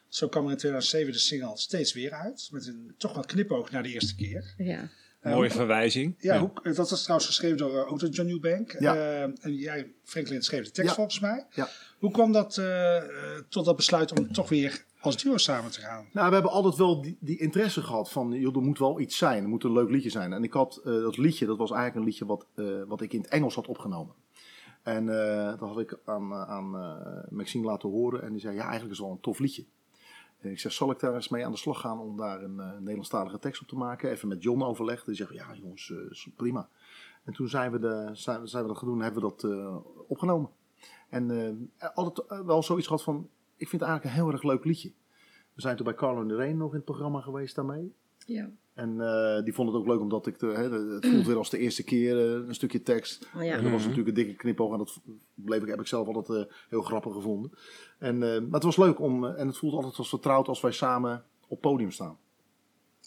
Zo 0.07 0.27
kwam 0.27 0.45
er 0.45 0.51
in 0.51 0.57
2007 0.57 1.13
de 1.13 1.19
single 1.19 1.57
steeds 1.57 1.93
weer 1.93 2.11
uit. 2.11 2.47
Met 2.51 2.67
een 2.67 2.93
toch 2.97 3.13
wat 3.13 3.25
knipoog 3.25 3.71
naar 3.71 3.83
de 3.83 3.89
eerste 3.89 4.15
keer. 4.15 4.53
ja. 4.57 4.89
Eh, 5.21 5.33
Mooie 5.33 5.49
verwijzing. 5.49 6.15
Ja, 6.19 6.39
Hoe, 6.39 6.51
eh, 6.63 6.75
dat 6.75 6.89
was 6.89 7.01
trouwens 7.01 7.27
geschreven 7.29 7.57
door 7.57 7.77
eh, 7.77 7.91
ook 7.91 7.99
door 7.99 8.09
John 8.09 8.29
Newbank. 8.29 8.75
Ja. 8.79 8.95
Eh, 8.95 9.21
en 9.21 9.53
jij, 9.55 9.91
Franklin, 10.03 10.41
schreef 10.41 10.65
de 10.65 10.71
tekst 10.71 10.89
Ja. 10.89 10.95
volgens 10.95 11.19
mij. 11.19 11.45
Ja. 11.51 11.69
Hoe 11.99 12.11
kwam 12.11 12.31
dat 12.31 12.61
tot 13.49 13.65
dat 13.65 13.75
besluit 13.75 14.19
om 14.19 14.31
toch 14.33 14.49
weer 14.49 14.85
als 14.99 15.23
duo 15.23 15.37
samen 15.37 15.71
te 15.71 15.79
gaan? 15.81 16.07
Nou, 16.13 16.27
we 16.27 16.33
hebben 16.33 16.51
altijd 16.51 16.75
wel 16.75 17.01
die, 17.01 17.17
die 17.19 17.39
interesse 17.39 17.81
gehad 17.81 18.11
van, 18.11 18.31
joh, 18.31 18.55
er 18.55 18.61
moet 18.61 18.79
wel 18.79 18.99
iets 18.99 19.17
zijn. 19.17 19.43
Er 19.43 19.49
moet 19.49 19.63
een 19.63 19.73
leuk 19.73 19.89
liedje 19.89 20.09
zijn. 20.09 20.33
En 20.33 20.43
ik 20.43 20.53
had 20.53 20.81
dat 20.83 21.17
liedje, 21.17 21.45
dat 21.45 21.57
was 21.57 21.71
eigenlijk 21.71 21.99
een 21.99 22.05
liedje 22.11 22.25
wat, 22.25 22.45
eh, 22.55 22.83
wat 22.87 23.01
ik 23.01 23.13
in 23.13 23.21
het 23.21 23.29
Engels 23.29 23.55
had 23.55 23.67
opgenomen. 23.67 24.13
En 24.87 25.09
eh, 25.09 25.59
dat 25.59 25.69
had 25.69 25.79
ik 25.79 25.99
aan, 26.05 26.31
eh, 26.31 26.49
aan 26.49 26.75
eh, 26.75 27.31
Maxine 27.31 27.65
laten 27.65 27.89
horen. 27.89 28.21
En 28.21 28.31
die 28.31 28.39
zei, 28.39 28.55
ja, 28.55 28.61
eigenlijk 28.61 28.91
is 28.91 28.97
het 28.97 29.07
wel 29.07 29.15
een 29.15 29.21
tof 29.21 29.39
liedje. 29.39 29.65
Ik 30.41 30.59
zeg, 30.59 30.71
zal 30.71 30.91
ik 30.91 30.99
daar 30.99 31.15
eens 31.15 31.29
mee 31.29 31.45
aan 31.45 31.51
de 31.51 31.57
slag 31.57 31.79
gaan 31.79 31.99
om 31.99 32.17
daar 32.17 32.43
een 32.43 32.55
Nederlandstalige 32.55 33.39
tekst 33.39 33.61
op 33.61 33.67
te 33.67 33.75
maken? 33.75 34.09
Even 34.09 34.27
met 34.27 34.43
John 34.43 34.61
overlegd. 34.61 35.05
Die 35.05 35.15
zegt, 35.15 35.33
ja 35.33 35.55
jongens, 35.55 35.93
prima. 36.35 36.69
En 37.23 37.33
toen 37.33 37.47
zijn 37.47 37.71
we, 37.71 37.79
de, 37.79 38.09
zijn, 38.13 38.41
we 38.41 38.49
dat 38.49 38.77
gedaan, 38.77 39.01
hebben 39.01 39.21
we 39.21 39.33
dat 39.35 39.73
opgenomen. 40.07 40.49
En 41.09 41.71
altijd 41.93 42.43
wel 42.45 42.63
zoiets 42.63 42.87
gehad 42.87 43.03
van, 43.03 43.29
ik 43.55 43.69
vind 43.69 43.81
het 43.81 43.89
eigenlijk 43.89 44.03
een 44.03 44.23
heel 44.23 44.31
erg 44.31 44.43
leuk 44.43 44.65
liedje. 44.65 44.91
We 45.53 45.61
zijn 45.61 45.75
toen 45.75 45.85
bij 45.85 45.95
Carlo 45.95 46.21
en 46.21 46.35
Reen 46.35 46.57
nog 46.57 46.69
in 46.69 46.75
het 46.75 46.85
programma 46.85 47.21
geweest 47.21 47.55
daarmee. 47.55 47.93
Ja. 48.25 48.49
En 48.77 49.01
eh, 49.01 49.43
die 49.43 49.53
vond 49.53 49.69
het 49.69 49.77
ook 49.77 49.87
leuk 49.87 49.99
omdat 49.99 50.27
ik, 50.27 50.39
de, 50.39 50.45
hè, 50.47 50.71
het 50.93 51.05
voelt 51.05 51.25
weer 51.25 51.37
als 51.37 51.49
de 51.49 51.57
eerste 51.57 51.83
keer 51.83 52.17
eh, 52.17 52.47
een 52.47 52.55
stukje 52.55 52.81
tekst. 52.83 53.27
Oh 53.35 53.43
ja. 53.43 53.53
En 53.55 53.63
dat 53.63 53.71
was 53.71 53.81
natuurlijk 53.81 54.07
een 54.07 54.13
dikke 54.13 54.33
knipoog 54.35 54.71
en 54.71 54.77
dat 54.77 54.99
bleef 55.33 55.61
ik, 55.61 55.67
heb 55.67 55.79
ik 55.79 55.87
zelf 55.87 56.07
altijd 56.07 56.47
eh, 56.47 56.53
heel 56.69 56.81
grappig 56.81 57.13
gevonden. 57.13 57.51
En, 57.99 58.23
eh, 58.23 58.29
maar 58.41 58.51
het 58.51 58.63
was 58.63 58.77
leuk 58.77 58.99
om, 58.99 59.25
en 59.25 59.47
het 59.47 59.57
voelt 59.57 59.73
altijd 59.73 59.97
als 59.97 60.09
vertrouwd 60.09 60.47
als 60.47 60.61
wij 60.61 60.71
samen 60.71 61.23
op 61.47 61.61
podium 61.61 61.91
staan. 61.91 62.17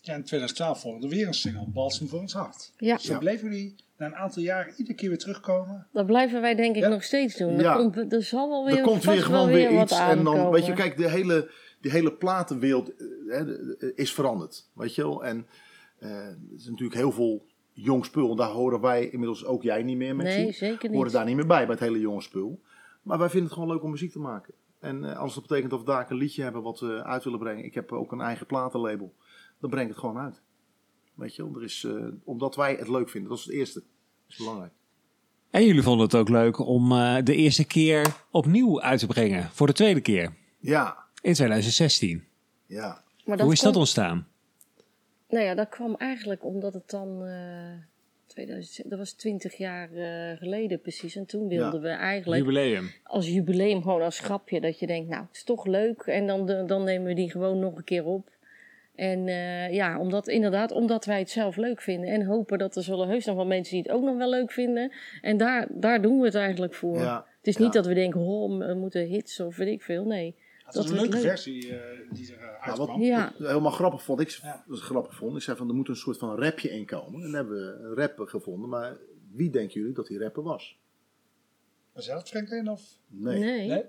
Ja, 0.03 0.15
in 0.15 0.25
2012 0.25 0.81
volgde 0.81 1.09
weer 1.09 1.27
een 1.27 1.35
single, 1.35 1.67
Balsem 1.67 2.09
voor 2.09 2.21
ons 2.21 2.33
hart. 2.33 2.73
Ja. 2.77 2.99
Zo 2.99 3.19
bleven 3.19 3.49
jullie 3.51 3.75
na 3.97 4.07
een 4.07 4.15
aantal 4.15 4.43
jaren 4.43 4.75
iedere 4.77 4.97
keer 4.97 5.09
weer 5.09 5.19
terugkomen. 5.19 5.87
Dat 5.93 6.07
blijven 6.07 6.41
wij 6.41 6.55
denk 6.55 6.77
ik 6.77 6.83
Ja. 6.83 6.89
nog 6.89 7.03
steeds 7.03 7.37
doen. 7.37 7.55
Er, 7.55 7.61
Ja. 7.63 7.77
komt, 7.77 8.13
er 8.13 8.23
zal 8.23 8.49
wel 8.49 8.65
weer, 8.65 8.77
er 8.77 8.83
komt 8.83 9.05
weer 9.05 9.15
wel 9.15 9.25
gewoon 9.25 9.49
weer 9.49 9.75
wat 9.75 9.91
iets 9.91 10.01
en 10.01 10.25
dan, 10.25 10.51
weet 10.51 10.67
je, 10.67 10.73
kijk, 10.73 10.97
de 10.97 11.11
hele, 11.11 11.51
die 11.81 11.91
hele 11.91 12.13
platenwereld 12.13 12.93
eh, 13.29 13.47
is 13.95 14.13
veranderd, 14.13 14.71
weet 14.73 14.95
je 14.95 15.03
wel. 15.03 15.25
En 15.25 15.47
eh, 15.99 16.11
er 16.11 16.39
is 16.57 16.67
natuurlijk 16.67 16.99
heel 16.99 17.13
veel 17.13 17.47
jong 17.73 18.05
spul, 18.05 18.31
en 18.31 18.37
daar 18.37 18.51
horen 18.51 18.81
wij 18.81 19.09
inmiddels 19.09 19.45
ook 19.45 19.63
jij 19.63 19.83
niet 19.83 19.97
meer 19.97 20.17
met 20.17 20.27
Nee, 20.27 20.53
zeker 20.53 20.89
niet. 20.89 20.97
horen 20.97 21.13
daar 21.13 21.25
niet 21.25 21.37
meer 21.37 21.47
bij, 21.47 21.67
bij 21.67 21.75
het 21.75 21.85
hele 21.85 22.01
jonge 22.01 22.21
spul. 22.21 22.61
Maar 23.03 23.19
wij 23.19 23.29
vinden 23.29 23.49
het 23.49 23.59
gewoon 23.59 23.75
leuk 23.75 23.83
om 23.83 23.91
muziek 23.91 24.13
te 24.13 24.19
maken. 24.19 24.55
En 24.81 25.05
eh, 25.05 25.19
als 25.19 25.35
dat 25.35 25.43
betekent 25.43 25.71
dat 25.71 25.81
we 25.81 25.87
daar 25.87 26.11
een 26.11 26.17
liedje 26.17 26.43
hebben 26.43 26.63
wat 26.63 26.81
we 26.81 27.05
uit 27.05 27.25
willen 27.25 27.39
brengen. 27.39 27.65
Ik 27.65 27.75
heb 27.75 27.93
ook 27.93 28.13
een 28.13 28.21
eigen 28.21 28.47
platenlabel. 28.47 29.15
Dan 29.61 29.71
breng 29.71 29.83
ik 29.83 29.91
het 29.91 30.01
gewoon 30.01 30.19
uit. 30.19 30.43
Weet 31.15 31.37
je 31.37 31.43
wel, 31.45 31.57
er 31.57 31.63
is, 31.65 31.85
eh, 31.85 32.05
omdat 32.25 32.57
wij 32.57 32.75
het 32.75 32.89
leuk 32.89 33.09
vinden. 33.09 33.31
Dat 33.31 33.39
is 33.39 33.45
het 33.45 33.55
eerste. 33.55 33.79
Dat 33.81 33.89
is 34.29 34.37
belangrijk. 34.37 34.73
En 35.51 35.67
jullie 35.67 35.83
vonden 35.83 36.05
het 36.07 36.15
ook 36.15 36.29
leuk 36.29 36.59
om 36.59 36.93
eh, 36.93 37.17
de 37.25 37.35
eerste 37.35 37.67
keer 37.67 38.07
opnieuw 38.31 38.81
uit 38.81 38.99
te 38.99 39.07
brengen. 39.07 39.51
Voor 39.53 39.67
de 39.67 39.73
tweede 39.73 40.01
keer. 40.01 40.37
Ja, 40.59 41.00
In 41.23 41.33
2016. 41.35 42.25
ja. 42.67 43.03
Maar 43.25 43.41
Hoe 43.41 43.53
is 43.53 43.57
dat 43.59 43.65
komt- 43.67 43.77
ontstaan? 43.77 44.27
Nou 45.29 45.45
ja, 45.45 45.55
dat 45.55 45.69
kwam 45.69 45.95
eigenlijk 45.99 46.45
omdat 46.45 46.75
het 46.75 46.91
dan... 46.91 47.25
eh 47.27 47.89
2000, 48.27 48.91
dat 48.91 48.99
was 48.99 49.13
20 49.13 49.57
jaar 49.57 49.93
eh, 49.93 50.39
geleden 50.39 50.81
precies. 50.81 51.17
En 51.17 51.27
toen 51.27 51.49
wilden 51.49 51.81
we 51.83 51.89
eigenlijk 51.89 52.43
Jubileum. 52.43 52.91
als 53.03 53.29
jubileum 53.29 53.83
gewoon 53.83 54.03
als 54.03 54.19
grapje. 54.21 54.61
Dat 54.61 54.79
je 54.79 54.87
denkt, 54.87 55.09
nou, 55.09 55.23
het 55.27 55.37
is 55.37 55.45
toch 55.45 55.67
leuk. 55.67 56.03
En 56.03 56.27
dan, 56.27 56.47
de- 56.47 56.65
dan 56.67 56.85
nemen 56.85 57.07
we 57.07 57.15
die 57.15 57.31
gewoon 57.31 57.59
nog 57.59 57.77
een 57.77 57.85
keer 57.85 58.05
op. 58.05 58.29
En 58.95 59.29
eh, 59.29 59.73
ja, 59.73 59.99
omdat, 59.99 60.29
inderdaad, 60.29 60.73
omdat 60.73 61.05
wij 61.05 61.19
het 61.19 61.31
zelf 61.31 61.57
leuk 61.57 61.81
vinden. 61.83 62.11
En 62.11 62.25
hopen 62.25 62.59
dat 62.59 62.77
er 62.77 62.83
zullen 62.83 63.09
heus 63.09 63.25
nog 63.25 63.37
wel 63.37 63.47
mensen 63.47 63.75
die 63.75 63.83
het 63.83 63.93
ook 63.93 64.03
nog 64.05 64.17
wel 64.17 64.31
leuk 64.31 64.53
vinden. 64.53 64.93
En 65.23 65.37
daar, 65.37 65.67
daar 65.71 66.03
doen 66.03 66.19
we 66.19 66.25
het 66.25 66.35
eigenlijk 66.35 66.75
voor. 66.75 66.99
Ja, 66.99 67.27
het 67.39 67.47
is 67.47 67.57
niet 67.57 67.67
ja. 67.67 67.81
dat 67.81 67.87
we 67.87 67.95
denken, 67.95 68.21
oh, 68.21 68.59
we 68.67 68.75
moeten 68.75 69.03
hits 69.07 69.41
of 69.41 69.57
weet 69.57 69.69
ik 69.69 69.83
veel. 69.83 70.05
Nee. 70.05 70.35
Dat, 70.73 70.83
Dat 70.83 70.93
was 70.93 70.93
een 70.93 71.01
leuke 71.01 71.17
leuk. 71.17 71.27
versie 71.27 71.77
eh, 71.79 71.99
die 72.11 72.33
er 72.33 72.39
uh, 72.39 72.43
Nou, 72.45 72.79
uitkwam. 72.79 73.03
Ja. 73.03 73.33
wat 73.39 73.49
helemaal 73.49 73.71
grappig 73.71 74.03
vond, 74.03 74.21
ik 74.21 74.29
Ja. 74.43 74.65
dat 74.69 74.77
is 74.77 74.83
grappig 74.83 75.15
vond. 75.15 75.37
Ik 75.37 75.43
zei 75.43 75.57
van 75.57 75.69
er 75.69 75.75
moet 75.75 75.89
een 75.89 75.97
soort 75.97 76.19
van 76.19 76.39
rapje 76.39 76.71
in 76.71 76.87
komen. 76.87 77.15
En 77.15 77.21
dan 77.21 77.35
hebben 77.35 77.55
we 77.55 77.85
een 77.89 77.95
rapper 77.95 78.29
gevonden. 78.29 78.69
Maar 78.69 78.97
wie 79.33 79.51
denken 79.51 79.81
jullie 79.81 79.95
dat 79.95 80.07
die 80.07 80.19
rapper 80.19 80.43
was? 80.43 80.79
Dat 81.93 82.29
Franklin 82.29 82.69
of? 82.69 82.83
Nee. 83.07 83.39
Nee. 83.39 83.69
Nee? 83.69 83.85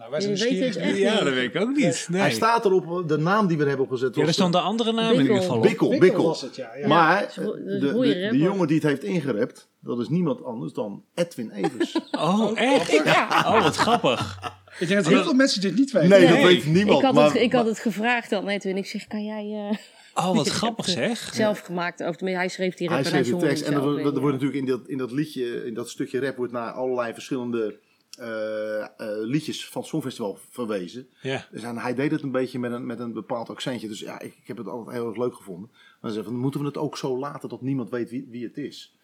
Nou, 0.00 0.10
wij 0.12 0.20
zijn 0.20 0.36
echt 0.36 0.74
Ja, 0.98 1.12
niet. 1.14 1.24
dat 1.24 1.34
weet 1.34 1.54
ik 1.54 1.60
ook 1.62 1.76
niet. 1.76 2.06
Nee. 2.10 2.20
Hij 2.20 2.30
staat 2.30 2.64
erop, 2.64 3.08
de 3.08 3.16
naam 3.18 3.46
die 3.46 3.58
we 3.58 3.64
hebben 3.64 3.84
opgezet. 3.84 4.14
Ja, 4.14 4.26
er 4.26 4.32
stond 4.32 4.52
de 4.52 4.60
andere 4.60 4.92
naam 4.92 5.10
in 5.12 5.16
Bikkel. 5.16 5.34
ieder 5.34 5.42
geval. 5.42 5.60
Bikkel, 5.60 5.88
Bikkel 5.88 6.08
Bikkel. 6.08 6.24
was 6.24 6.40
het, 6.40 6.56
ja. 6.56 6.76
ja. 6.76 6.86
Maar 6.88 7.24
is 7.24 7.34
de, 7.34 8.28
de, 8.30 8.38
jongen 8.38 8.66
die 8.66 8.76
het 8.76 8.84
heeft 8.86 9.04
ingerept, 9.04 9.68
dat 9.80 9.98
is 10.00 10.08
niemand 10.08 10.44
anders 10.44 10.72
dan 10.72 11.04
Edwin 11.14 11.50
Evers. 11.50 11.96
Oh, 12.10 12.50
echt? 12.60 13.00
Oh, 13.46 13.62
wat 13.62 13.76
grappig. 13.76 14.38
Ik 14.80 14.88
denk 14.88 15.02
dat 15.04 15.12
heel 15.12 15.22
veel 15.22 15.34
mensen 15.34 15.60
dit 15.60 15.76
niet 15.76 15.90
weten. 15.92 16.08
Nee, 16.08 16.26
dat 16.28 16.42
weet 16.42 16.66
niemand. 16.66 16.98
Ik 16.98 17.04
had, 17.04 17.14
maar, 17.14 17.24
het, 17.24 17.34
ik 17.34 17.52
had 17.52 17.62
maar- 17.62 17.70
het 17.72 17.80
gevraagd 17.80 18.32
aan 18.32 18.48
Edwin. 18.48 18.76
Ik 18.76 18.86
zeg, 18.86 19.06
kan 19.06 19.24
jij 19.24 19.68
eh, 19.70 19.76
Oh, 20.14 20.36
wat 20.36 20.48
grappig 20.60 20.84
zeg. 20.88 21.34
zelf 21.34 21.60
gemaakt? 21.60 22.00
Of 22.00 22.20
hij 22.20 22.48
schreef 22.48 22.74
die 22.74 22.88
rap 22.88 22.96
hij 22.96 23.04
en 23.04 23.10
schreef 23.10 23.24
de 23.24 23.30
zong 23.30 23.42
tekst. 23.42 23.62
En 23.62 23.72
er, 23.72 23.80
wordt- 23.80 24.16
er 24.16 24.22
natuurlijk 24.22 24.54
in 24.54 24.66
dat, 24.66 24.88
in 24.88 24.98
dat 24.98 25.12
liedje, 25.12 25.66
in 25.66 25.74
dat 25.74 25.90
stukje 25.90 26.20
rap, 26.20 26.36
wordt 26.36 26.52
naar 26.52 26.70
allerlei 26.72 27.12
verschillende 27.12 27.78
eh, 28.18 28.80
eh, 28.80 28.86
liedjes 29.22 29.66
van 29.68 29.80
het 29.80 29.90
Songfestival 29.90 30.38
verwezen. 30.50 31.08
Ja. 31.22 31.46
Dus 31.50 31.62
en 31.62 31.78
hij 31.78 31.94
deed 31.94 32.10
het 32.10 32.22
een 32.22 32.30
beetje 32.30 32.58
met 32.58 32.72
een, 32.72 32.86
met 32.86 32.98
een 32.98 33.12
bepaald 33.12 33.50
accentje. 33.50 33.88
Dus 33.88 34.00
ja, 34.00 34.20
ik, 34.20 34.34
ik 34.40 34.46
heb 34.46 34.56
het 34.56 34.66
altijd 34.66 34.96
heel 34.96 35.08
erg 35.08 35.16
leuk 35.16 35.34
gevonden. 35.34 35.70
Maar 36.00 36.12
dan 36.12 36.24
dan 36.24 36.34
moeten 36.36 36.60
we 36.60 36.66
het 36.66 36.76
ook 36.76 36.96
zo 36.96 37.18
laten 37.18 37.48
dat 37.48 37.62
niemand 37.62 37.90
weet 37.90 38.10
wie, 38.10 38.26
wie 38.30 38.44
het 38.44 38.56
is. 38.56 38.94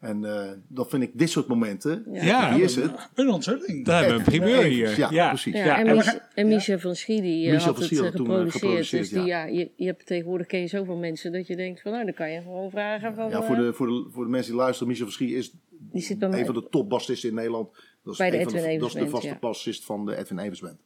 En 0.00 0.24
eh, 0.24 0.50
dat 0.68 0.90
vind 0.90 1.02
ik 1.02 1.10
dit 1.14 1.30
soort 1.30 1.46
momenten. 1.46 2.04
Ja. 2.12 2.22
Ja, 2.24 2.54
Hier 2.54 2.64
is 2.64 2.76
het. 2.76 3.08
Een 3.14 3.28
onthulling. 3.30 3.84
daar 3.84 4.04
hebben 4.04 4.24
we 4.24 4.32
een 4.32 4.38
primeur 4.38 4.62
hier. 4.62 5.12
ja, 5.12 5.28
precies. 5.28 5.54
Ja, 5.54 5.78
en, 5.78 5.86
en 5.86 5.94
Mich- 5.96 6.04
we 6.04 6.10
gaan- 6.10 6.20
en 6.34 6.48
Michel 6.48 6.78
van 6.78 6.96
Schie 6.96 7.20
die 7.22 7.46
eh, 7.46 7.52
Michel 7.52 7.66
had 7.66 7.74
van 7.74 7.82
het 7.84 7.94
Schie 7.94 8.06
eh, 8.06 8.10
geproduceerd. 8.10 8.52
geproduceerd, 8.52 9.02
Dus 9.02 9.10
die, 9.10 9.22
ja. 9.22 9.44
je, 9.44 9.70
je 9.76 9.86
hebt 9.86 10.06
tegenwoordig 10.06 10.46
ken 10.46 10.60
je 10.60 10.66
zoveel 10.66 10.96
mensen 10.96 11.32
dat 11.32 11.46
je 11.46 11.56
denkt 11.56 11.80
van 11.82 11.92
nou, 11.92 12.04
dan 12.04 12.14
kan 12.14 12.30
je 12.30 12.40
gewoon 12.40 12.70
vragen 12.70 13.14
van... 13.14 13.30
Ja, 13.30 13.42
voor 13.42 13.56
de, 13.56 13.72
voor, 13.72 13.86
de, 13.86 14.06
voor 14.10 14.24
de 14.24 14.30
mensen 14.30 14.52
die 14.52 14.60
luisteren, 14.60 14.88
Michel 14.88 15.06
Verschie 15.06 15.34
is 15.36 15.52
die 15.92 16.02
zit 16.02 16.22
een 16.22 16.46
van 16.46 16.54
de 16.54 16.68
topbassisten 16.70 17.28
in 17.28 17.34
Nederland. 17.34 17.68
Dat 18.04 18.12
is, 18.12 18.18
Bij 18.18 18.30
de 18.30 18.38
een 18.38 18.44
van 18.50 18.54
Edwin 18.58 18.78
dat 18.78 18.88
is 18.88 18.94
de 18.94 19.08
vaste 19.08 19.36
bassist 19.40 19.84
van 19.84 20.06
de 20.06 20.16
Edwin 20.16 20.38
Evers 20.38 20.60
Band. 20.60 20.78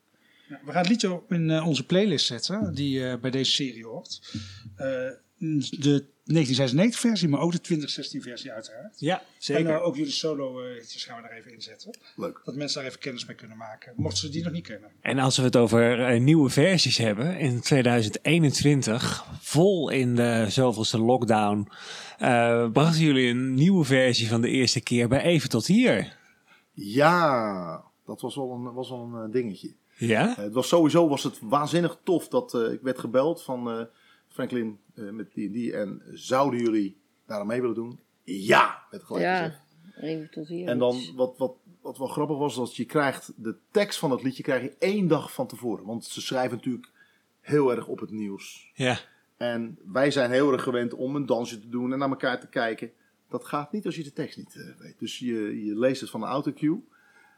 Ja, 0.49 0.61
we 0.65 0.71
gaan 0.73 0.81
het 0.81 0.91
liedje 0.91 1.13
op 1.13 1.33
in 1.33 1.63
onze 1.63 1.87
playlist 1.87 2.27
zetten, 2.27 2.75
die 2.75 3.07
eh, 3.09 3.21
bij 3.21 3.31
deze 3.31 3.51
serie 3.51 3.85
hoort. 3.87 4.21
Eh, 4.77 4.87
de 5.71 6.05
1996 6.25 7.01
versie, 7.01 7.29
maar 7.29 7.41
ook 7.41 7.53
de 7.53 7.61
2016 7.61 8.23
versie 8.23 8.53
uiteraard. 8.53 9.01
Ja, 9.01 9.19
En 9.19 9.25
zeker. 9.39 9.75
eh, 9.75 9.87
ook 9.87 9.97
jullie 9.97 10.13
solo 10.13 10.61
eh, 10.61 10.81
hitjes 10.81 11.05
gaan 11.05 11.17
we 11.23 11.29
daar 11.29 11.39
even 11.39 11.53
inzetten. 11.53 11.99
Leuk. 12.17 12.41
Dat 12.45 12.55
mensen 12.55 12.79
daar 12.81 12.89
even 12.89 13.01
kennis 13.01 13.27
mee 13.27 13.37
kunnen 13.37 13.57
maken. 13.57 13.93
Mochten 13.97 14.19
ze 14.19 14.29
die 14.29 14.43
nog 14.45 14.53
niet 14.53 14.67
kennen. 14.67 14.91
En 15.01 15.19
als 15.19 15.37
we 15.37 15.43
het 15.43 15.57
over 15.57 16.07
eh, 16.07 16.21
nieuwe 16.21 16.51
versies 16.51 16.99
hebben, 16.99 17.39
in 17.39 17.61
2021, 17.61 19.25
vol 19.41 19.89
in 19.91 20.15
de 20.15 20.47
zoveelste 20.49 20.99
lockdown, 20.99 21.69
eh, 22.19 22.71
brachten 22.71 23.03
jullie 23.05 23.29
een 23.29 23.55
nieuwe 23.55 23.85
versie 23.85 24.29
van 24.29 24.41
de 24.41 24.49
eerste 24.49 24.81
keer 24.81 25.09
bij 25.09 25.23
Even 25.23 25.49
tot 25.49 25.67
hier. 25.67 26.17
Ja, 26.73 27.83
dat 28.07 28.21
was 28.21 28.35
wel 28.35 28.51
een, 28.51 28.73
was 28.73 28.89
wel 28.91 29.11
een 29.15 29.31
dingetje. 29.31 29.75
Ja? 29.97 30.35
Het 30.37 30.53
was 30.53 30.69
sowieso 30.69 31.09
was 31.09 31.23
het 31.23 31.39
waanzinnig 31.41 31.99
tof 32.05 32.29
dat 32.29 32.55
eh, 32.55 32.73
ik 32.73 32.81
werd 32.83 32.99
gebeld 32.99 33.43
van 33.43 33.71
eh, 33.71 33.85
Franklin 34.35 34.79
eh, 34.95 35.11
met 35.11 35.35
die 35.35 35.47
en 35.47 35.53
die. 35.53 35.73
En 35.77 36.03
zouden 36.13 36.61
jullie 36.61 36.97
daar 37.27 37.41
aan 37.41 37.47
mee 37.47 37.61
willen 37.61 37.75
doen? 37.75 37.99
Ja, 38.25 38.83
werd 38.91 39.05
gelijk 39.05 39.25
Ja, 39.25 39.43
gezegd. 39.45 39.63
even 40.01 40.31
tot 40.31 40.49
hier. 40.49 40.69
En 40.69 40.79
dan, 40.79 41.01
wat, 41.15 41.39
wat, 41.39 41.57
wat 41.81 41.99
wel 41.99 42.07
grappig 42.07 42.37
was, 42.37 42.55
dat 42.55 42.77
je 42.77 42.85
krijgt 42.85 43.33
de 43.37 43.57
tekst 43.71 43.99
van 43.99 44.11
het 44.11 44.23
liedje 44.23 44.43
krijg 44.43 44.63
je 44.63 44.75
één 44.79 45.07
dag 45.07 45.33
van 45.33 45.47
tevoren. 45.47 45.85
Want 45.85 46.05
ze 46.05 46.21
schrijven 46.21 46.57
natuurlijk 46.57 46.91
heel 47.41 47.71
erg 47.71 47.87
op 47.87 48.01
het 48.01 48.11
nieuws. 48.11 48.71
Ja. 48.75 48.99
En 49.37 49.79
wij 49.85 50.11
zijn 50.11 50.31
heel 50.31 50.53
erg 50.53 50.63
gewend 50.63 50.95
om 50.95 51.17
een 51.17 51.27
dansje 51.27 51.61
te 51.61 51.69
doen 51.69 51.93
en 51.93 51.99
naar 51.99 52.09
elkaar 52.09 52.41
te 52.41 52.49
kijken. 52.49 52.91
Dat 53.29 53.45
gaat 53.45 53.73
niet 53.73 53.87
als 53.87 53.97
je 53.97 54.03
de 54.03 54.13
tekst 54.13 54.37
niet 54.37 54.55
eh, 54.57 54.79
weet. 54.79 54.99
Dus 54.99 55.19
je, 55.19 55.65
je 55.65 55.79
leest 55.79 56.01
het 56.01 56.11
van 56.11 56.21
de 56.21 56.27
autocue. 56.27 56.85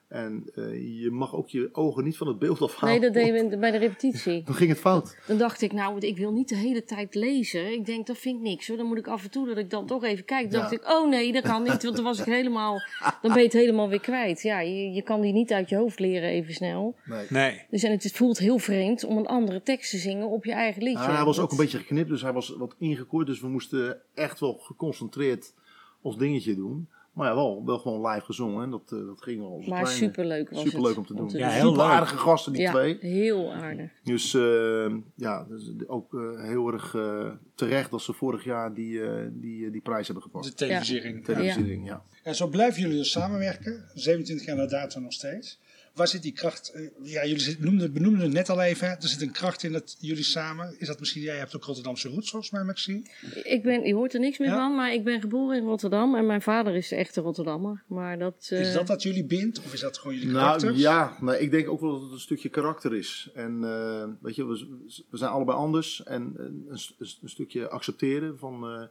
En 0.08 0.50
eh, 0.54 1.00
je 1.02 1.10
mag 1.10 1.34
ook 1.34 1.48
je 1.48 1.68
ogen 1.72 2.04
niet 2.04 2.16
van 2.16 2.26
het 2.26 2.38
beeld 2.38 2.62
afhalen. 2.62 3.00
Nee, 3.00 3.10
dat 3.10 3.22
deden 3.24 3.48
we 3.50 3.58
bij 3.58 3.70
de 3.70 3.78
repetitie. 3.78 4.42
Dan 4.44 4.54
ging 4.54 4.70
het 4.70 4.78
fout. 4.78 5.18
Dan 5.26 5.38
dacht 5.38 5.62
ik, 5.62 5.72
nou, 5.72 5.98
ik 5.98 6.16
wil 6.16 6.32
niet 6.32 6.48
de 6.48 6.56
hele 6.56 6.84
tijd 6.84 7.14
lezen. 7.14 7.72
Ik 7.72 7.86
denk, 7.86 8.06
dat 8.06 8.18
vind 8.18 8.36
ik 8.36 8.42
niks 8.42 8.68
hoor. 8.68 8.76
Dan 8.76 8.86
moet 8.86 8.98
ik 8.98 9.06
af 9.06 9.24
en 9.24 9.30
toe 9.30 9.46
dat 9.46 9.56
ik 9.56 9.70
dan 9.70 9.86
toch 9.86 10.04
even 10.04 10.24
kijk. 10.24 10.50
Dan 10.50 10.60
dacht 10.60 10.72
ik, 10.72 10.88
oh 10.88 11.08
nee, 11.08 11.32
dat 11.32 11.42
kan 11.42 11.62
niet. 11.62 11.82
Want 11.82 11.96
dan 11.96 12.04
was 12.04 12.18
ik 12.18 12.24
helemaal, 12.24 12.82
dan 13.22 13.32
ben 13.32 13.36
je 13.38 13.42
het 13.44 13.52
helemaal 13.52 13.88
weer 13.88 14.00
kwijt. 14.00 14.42
Ja, 14.42 14.60
je, 14.60 14.92
je 14.92 15.02
kan 15.02 15.20
die 15.20 15.32
niet 15.32 15.52
uit 15.52 15.68
je 15.68 15.76
hoofd 15.76 15.98
leren 15.98 16.28
even 16.28 16.54
snel. 16.54 16.96
Nee. 17.04 17.26
Nee. 17.28 17.62
Dus 17.70 17.82
en 17.82 17.90
het 17.92 18.12
voelt 18.12 18.38
heel 18.38 18.58
vreemd 18.58 19.04
om 19.04 19.16
een 19.16 19.26
andere 19.26 19.62
tekst 19.62 19.90
te 19.90 19.98
zingen 19.98 20.28
op 20.28 20.44
je 20.44 20.52
eigen 20.52 20.82
liedje. 20.82 21.04
Ah, 21.04 21.16
hij 21.16 21.24
was 21.24 21.36
Dat- 21.36 21.44
ook 21.44 21.50
een 21.50 21.56
beetje 21.56 21.78
geknipt, 21.78 22.08
dus 22.08 22.22
hij 22.22 22.32
was 22.32 22.54
wat 22.58 22.74
ingekort. 22.78 23.26
Dus 23.26 23.40
we 23.40 23.48
moesten 23.48 24.00
echt 24.14 24.40
wel 24.40 24.54
geconcentreerd 24.54 25.54
ons 26.00 26.18
dingetje 26.18 26.54
doen. 26.54 26.88
Maar 27.16 27.28
ja, 27.28 27.34
wel, 27.34 27.62
wel 27.64 27.78
gewoon 27.78 28.06
live 28.12 28.24
gezongen. 28.24 28.62
En 28.64 28.70
dat, 28.70 28.92
eh, 28.92 29.06
dat 29.06 29.22
ging 29.22 29.40
wel. 29.40 29.56
Maar 29.58 29.64
kleine- 29.66 29.88
superleuk 29.88 30.50
was 30.50 30.60
Superleuk 30.62 30.88
het. 30.88 30.98
om 30.98 31.06
te 31.06 31.12
doen. 31.14 31.22
Om 31.22 31.28
te 31.28 31.38
Ja, 31.38 31.44
doen. 31.46 31.54
heel 31.54 31.68
Super 31.70 31.82
leuk. 31.84 31.92
aardige 31.92 32.16
gasten, 32.16 32.52
die 32.52 32.62
ja, 32.62 32.70
twee. 32.70 32.96
heel 33.00 33.52
aardig. 33.52 33.90
Dus 34.02 34.34
eh, 34.34 34.94
ja, 35.14 35.44
dus 35.48 35.72
ook 35.86 36.14
eh, 36.14 36.42
heel 36.42 36.72
erg 36.72 36.94
eh, 36.94 37.30
terecht 37.54 37.90
dat 37.90 38.02
ze 38.02 38.12
vorig 38.12 38.44
jaar 38.44 38.74
die, 38.74 39.02
eh, 39.02 39.26
die, 39.32 39.70
die 39.70 39.80
prijs 39.80 40.06
hebben 40.06 40.24
De 40.24 40.30
gepakt. 40.30 40.56
televisiering. 40.56 41.24
Televisiering, 41.24 41.86
ja. 41.86 42.02
En 42.22 42.34
zo 42.34 42.46
blijven 42.46 42.82
jullie 42.82 42.96
dus 42.96 43.10
samenwerken. 43.10 43.84
27 43.94 44.46
jaar 44.46 44.56
na 44.56 44.66
datum 44.66 45.02
nog 45.02 45.12
steeds. 45.12 45.60
Waar 45.96 46.08
zit 46.08 46.22
die 46.22 46.32
kracht? 46.32 46.68
eh, 46.68 46.88
Ja, 47.02 47.24
jullie 47.26 47.40
zit- 47.42 47.58
noemden, 47.60 47.92
benoemden 47.92 48.20
het 48.22 48.32
net 48.32 48.48
al 48.48 48.60
even. 48.60 48.88
hè. 48.88 48.94
Er 48.94 49.08
zit 49.08 49.22
een 49.22 49.30
kracht 49.32 49.62
in 49.62 49.72
dat 49.72 49.96
jullie 50.00 50.22
samen. 50.24 50.74
Is 50.78 50.86
dat 50.86 50.98
misschien, 51.00 51.22
jij 51.22 51.36
hebt 51.36 51.56
ook 51.56 51.64
Rotterdamse 51.64 52.08
roots 52.08 52.30
volgens 52.30 52.50
mij, 52.52 52.64
Maxime. 52.64 53.02
Ik 53.42 53.62
ben, 53.62 53.82
je 53.86 53.94
hoort 53.94 54.14
er 54.14 54.20
niks 54.20 54.38
meer 54.38 54.48
Ja? 54.48 54.56
van, 54.56 54.74
maar 54.74 54.92
ik 54.92 55.04
ben 55.04 55.20
geboren 55.20 55.56
in 55.56 55.64
Rotterdam. 55.64 56.14
En 56.14 56.26
mijn 56.26 56.42
vader 56.42 56.74
is 56.74 56.88
de 56.88 56.96
echte 56.96 57.20
Rotterdammer. 57.20 57.82
Maar 57.86 58.18
dat... 58.18 58.46
eh, 58.50 58.60
Is 58.60 58.72
dat 58.72 58.86
dat 58.86 59.02
jullie 59.02 59.24
bindt? 59.24 59.58
Of 59.58 59.72
is 59.72 59.80
dat 59.80 59.98
gewoon 59.98 60.14
jullie 60.16 60.30
Nou 60.30 60.44
karakters? 60.44 60.78
ja, 60.78 61.16
nee, 61.20 61.40
ik 61.40 61.50
denk 61.50 61.68
ook 61.68 61.80
wel 61.80 61.92
dat 61.92 62.02
het 62.02 62.12
een 62.12 62.20
stukje 62.20 62.48
karakter 62.48 62.94
is. 62.94 63.30
En 63.34 63.64
eh, 63.64 64.04
weet 64.20 64.34
je, 64.34 64.46
we, 64.46 64.66
we 65.10 65.16
zijn 65.16 65.30
allebei 65.30 65.58
anders. 65.58 66.02
En 66.02 66.22
een, 66.36 66.66
een, 66.68 66.78
een 67.22 67.28
stukje 67.28 67.68
accepteren 67.68 68.38
van. 68.38 68.64
eh, 68.64 68.82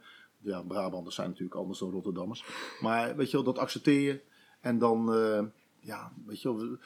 ja, 0.41 0.61
Brabanders 0.61 1.15
zijn 1.15 1.27
natuurlijk 1.27 1.55
anders 1.55 1.79
dan 1.79 1.91
Rotterdammers. 1.91 2.43
Maar 2.81 3.15
weet 3.15 3.27
je 3.31 3.37
wel, 3.37 3.45
dat 3.45 3.57
accepteer 3.57 3.99
je. 4.01 4.19
En 4.61 4.77
dan, 4.79 5.13
eh, 5.13 5.43
ja, 5.85 6.13
weet 6.25 6.41
je 6.41 6.55
wel, 6.55 6.77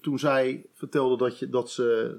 toen 0.00 0.18
zij 0.18 0.66
vertelde 0.74 1.16
dat, 1.16 1.38
je, 1.38 1.48
dat 1.48 1.70
ze. 1.70 2.18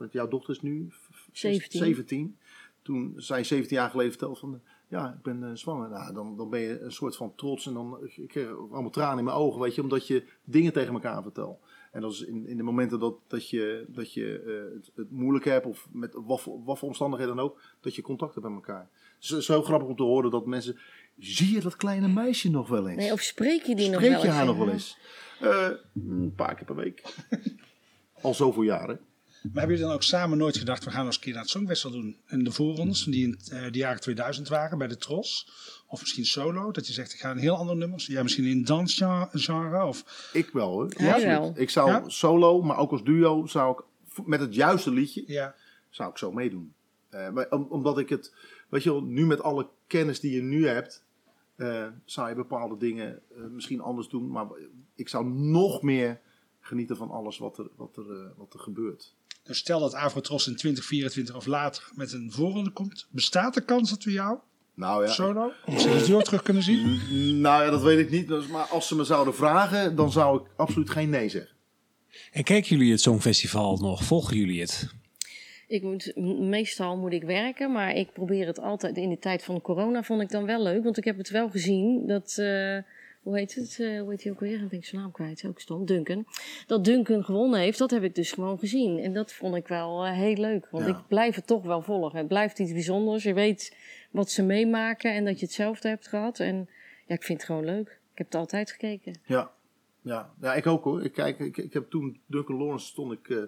eh, 0.00 0.06
jouw 0.10 0.28
dochter 0.28 0.50
is 0.54 0.60
nu 0.60 0.86
v- 0.90 0.94
v- 1.10 1.28
17. 1.32 1.78
17. 1.80 2.36
Toen 2.82 3.12
zij 3.16 3.44
17 3.44 3.76
jaar 3.76 3.90
geleden 3.90 4.10
vertelde 4.12 4.38
van. 4.38 4.60
Ja, 4.88 5.08
ik 5.16 5.22
ben 5.22 5.44
eh, 5.44 5.50
zwanger. 5.54 5.88
Nou, 5.88 6.14
dan, 6.14 6.36
dan 6.36 6.50
ben 6.50 6.60
je 6.60 6.80
een 6.80 6.92
soort 6.92 7.16
van 7.16 7.32
trots. 7.36 7.66
En 7.66 7.74
dan 7.74 7.98
ik 8.16 8.28
kreeg 8.28 8.48
allemaal 8.56 8.90
tranen 8.90 9.18
in 9.18 9.24
mijn 9.24 9.36
ogen, 9.36 9.60
weet 9.60 9.74
je, 9.74 9.82
omdat 9.82 10.06
je 10.06 10.24
dingen 10.44 10.72
tegen 10.72 10.92
elkaar 10.92 11.22
vertelt. 11.22 11.58
En 11.92 12.00
dat 12.00 12.12
is 12.12 12.20
in, 12.20 12.46
in 12.46 12.56
de 12.56 12.62
momenten 12.62 12.98
dat, 13.00 13.14
dat 13.26 13.50
je, 13.50 13.84
dat 13.88 14.12
je 14.12 14.38
eh, 14.40 14.74
het, 14.76 14.90
het 14.94 15.10
moeilijk 15.10 15.44
hebt, 15.44 15.66
of 15.66 15.88
met 15.92 16.12
wat 16.14 16.40
voor, 16.40 16.64
wat 16.64 16.78
voor 16.78 16.88
omstandigheden 16.88 17.36
dan 17.36 17.44
ook, 17.44 17.60
dat 17.80 17.94
je 17.94 18.02
contact 18.02 18.34
hebt 18.34 18.46
met 18.46 18.56
elkaar. 18.56 18.88
Het 19.20 19.30
is 19.38 19.44
zo 19.46 19.62
grappig 19.62 19.88
om 19.88 19.96
te 19.96 20.02
horen 20.02 20.30
dat 20.30 20.46
mensen. 20.46 20.78
Zie 21.18 21.54
je 21.54 21.60
dat 21.60 21.76
kleine 21.76 22.08
meisje 22.08 22.50
nog 22.50 22.68
wel 22.68 22.88
eens? 22.88 22.96
Nee, 22.96 23.12
of 23.12 23.20
spreek 23.20 23.62
je 23.62 23.74
die 23.76 23.86
nog 23.90 23.94
Spreek 24.00 24.10
wel 24.10 24.20
je 24.20 24.26
eens? 24.26 24.36
haar 24.36 24.46
nog 24.46 24.56
wel 24.56 24.70
eens? 24.70 24.98
Eh, 25.40 25.68
een 25.94 26.32
paar 26.36 26.54
keer 26.54 26.64
per 26.64 26.74
week. 26.76 27.02
Al 28.22 28.34
zoveel 28.34 28.62
jaren. 28.62 29.00
Maar 29.42 29.52
hebben 29.52 29.68
jullie 29.70 29.84
dan 29.84 29.92
ook 29.94 30.02
samen 30.02 30.38
nooit 30.38 30.56
gedacht, 30.56 30.84
we 30.84 30.90
gaan 30.90 31.06
eens 31.06 31.14
een 31.16 31.20
keer 31.22 31.32
naar 31.32 31.42
het 31.42 31.50
Songfestival 31.50 32.00
doen? 32.00 32.16
En 32.26 32.44
de 32.44 32.52
voorrondes, 32.52 33.04
die 33.04 33.26
in 33.26 33.38
eh, 33.50 33.70
de 33.72 33.78
jaren 33.78 34.00
2000 34.00 34.48
waren, 34.48 34.78
bij 34.78 34.88
de 34.88 34.96
Tros. 34.96 35.48
Of 35.86 36.00
misschien 36.00 36.24
solo, 36.24 36.70
dat 36.72 36.86
je 36.86 36.92
zegt, 36.92 37.12
ik 37.12 37.18
ga 37.20 37.30
een 37.30 37.38
heel 37.38 37.56
ander 37.56 37.76
nummer. 37.76 38.04
Ja, 38.08 38.22
misschien 38.22 38.44
in 38.44 38.64
dansgenre 38.64 39.84
of... 39.84 40.30
Ik 40.32 40.50
wel 40.50 40.68
hoor. 40.70 40.92
Wel. 40.98 41.52
Ik 41.56 41.70
zou 41.70 41.90
Ja? 41.90 42.08
solo, 42.08 42.62
maar 42.62 42.76
ook 42.78 42.90
als 42.90 43.04
duo, 43.04 43.46
zou 43.46 43.78
ik 43.78 43.84
met 44.26 44.40
het 44.40 44.54
juiste 44.54 44.90
liedje, 44.90 45.22
Ja, 45.26 45.54
zou 45.90 46.10
ik 46.10 46.18
zo 46.18 46.32
meedoen. 46.32 46.72
Eh, 47.08 47.30
maar 47.30 47.50
om- 47.50 47.66
omdat 47.70 47.98
ik 47.98 48.08
het, 48.08 48.34
weet 48.68 48.82
je 48.82 48.90
wel, 48.90 49.02
nu 49.02 49.26
met 49.26 49.42
alle 49.42 49.68
kennis 49.86 50.20
die 50.20 50.32
je 50.34 50.42
nu 50.42 50.66
hebt, 50.66 51.04
eh, 51.56 51.86
zou 52.04 52.28
je 52.28 52.34
bepaalde 52.34 52.76
dingen 52.76 53.20
misschien 53.50 53.80
anders 53.80 54.08
doen. 54.08 54.30
Maar 54.30 54.46
ik 54.98 55.08
zou 55.08 55.26
nog 55.26 55.82
meer 55.82 56.20
genieten 56.60 56.96
van 56.96 57.10
alles 57.10 57.38
wat 57.38 57.58
er, 57.58 57.68
wat 57.76 57.96
er, 57.96 58.10
eh, 58.10 58.26
wat 58.36 58.54
er 58.54 58.60
gebeurt. 58.60 59.14
dus 59.42 59.58
stel 59.58 59.80
dat 59.80 59.94
Avrotros 59.94 60.46
in 60.46 60.56
2024 60.56 61.36
of 61.36 61.46
later 61.46 61.90
met 61.94 62.12
een 62.12 62.32
voorronde 62.32 62.70
komt. 62.70 63.06
Bestaat 63.10 63.54
de 63.54 63.64
kans 63.64 63.90
dat 63.90 64.04
we 64.04 64.12
jou 64.12 64.38
Nou 64.74 65.04
ja, 65.04 65.10
solo 65.10 65.52
of 65.66 65.80
ze 65.80 65.88
het 65.88 66.24
terug 66.24 66.42
kunnen 66.42 66.62
zien? 66.62 67.00
nou 67.40 67.64
ja, 67.64 67.70
dat 67.70 67.82
weet 67.82 67.98
ik 67.98 68.10
niet. 68.10 68.48
Maar 68.48 68.64
als 68.64 68.88
ze 68.88 68.96
me 68.96 69.04
zouden 69.04 69.34
vragen, 69.34 69.96
dan 69.96 70.12
zou 70.12 70.40
ik 70.40 70.48
absoluut 70.56 70.90
geen 70.90 71.10
nee 71.10 71.28
zeggen. 71.28 71.56
En 72.32 72.44
kijken 72.44 72.76
jullie 72.76 72.92
het 72.92 73.00
Songfestival 73.00 73.76
nog? 73.76 74.04
Volgen 74.04 74.36
jullie 74.36 74.60
het? 74.60 74.94
Ik 75.68 75.82
moet, 75.82 76.12
meestal 76.40 76.96
moet 76.96 77.12
ik 77.12 77.22
werken, 77.22 77.72
maar 77.72 77.94
ik 77.94 78.12
probeer 78.12 78.46
het 78.46 78.60
altijd. 78.60 78.96
In 78.96 79.08
de 79.08 79.18
tijd 79.18 79.44
van 79.44 79.60
corona 79.60 80.02
vond 80.02 80.22
ik 80.22 80.30
dan 80.30 80.44
wel 80.44 80.62
leuk, 80.62 80.84
want 80.84 80.96
ik 80.96 81.04
heb 81.04 81.16
het 81.16 81.30
wel 81.30 81.50
gezien 81.50 82.06
dat. 82.06 82.38
eh, 82.38 82.78
hoe 83.28 83.36
heet 83.38 83.54
het? 83.54 83.78
eh, 83.80 84.00
hoe 84.00 84.10
heet 84.10 84.22
hij 84.22 84.32
ook 84.32 84.40
weer? 84.40 84.62
Ik 84.62 84.68
ben 84.68 84.82
zijn 84.82 85.00
naam 85.02 85.10
kwijt. 85.10 85.44
Ook 85.46 85.60
stom. 85.60 85.84
Duncan. 85.86 86.26
Dat 86.66 86.84
Duncan 86.84 87.24
gewonnen 87.24 87.60
heeft, 87.60 87.78
dat 87.78 87.90
heb 87.90 88.02
ik 88.02 88.14
dus 88.14 88.32
gewoon 88.32 88.58
gezien. 88.58 88.98
En 88.98 89.12
dat 89.12 89.32
vond 89.32 89.54
ik 89.54 89.68
wel 89.68 90.04
eh, 90.06 90.12
heel 90.12 90.34
leuk. 90.36 90.68
Want 90.70 90.84
Ja. 90.86 90.90
ik 90.90 91.06
blijf 91.08 91.34
het 91.34 91.46
toch 91.46 91.62
wel 91.64 91.82
volgen. 91.82 92.18
Het 92.18 92.28
blijft 92.28 92.58
iets 92.58 92.72
bijzonders. 92.72 93.22
Je 93.22 93.34
weet 93.34 93.76
wat 94.10 94.30
ze 94.30 94.42
meemaken 94.42 95.14
en 95.14 95.24
dat 95.24 95.38
je 95.40 95.44
hetzelfde 95.46 95.88
hebt 95.88 96.08
gehad. 96.08 96.38
En 96.38 96.68
ja, 97.06 97.14
ik 97.14 97.22
vind 97.22 97.38
het 97.38 97.46
gewoon 97.46 97.64
leuk. 97.64 97.88
Ik 97.88 98.18
heb 98.18 98.26
het 98.26 98.34
altijd 98.34 98.70
gekeken. 98.70 99.14
Ja, 99.26 99.50
ja. 100.02 100.30
ja 100.40 100.54
ik 100.54 100.66
ook 100.66 100.84
hoor. 100.84 101.04
Ik, 101.04 101.12
kijk, 101.12 101.38
ik, 101.38 101.56
ik 101.56 101.72
heb 101.72 101.90
toen 101.90 102.20
Duncan 102.26 102.56
Lawrence 102.56 102.86
stond 102.86 103.12
ik, 103.12 103.28
eh, 103.28 103.42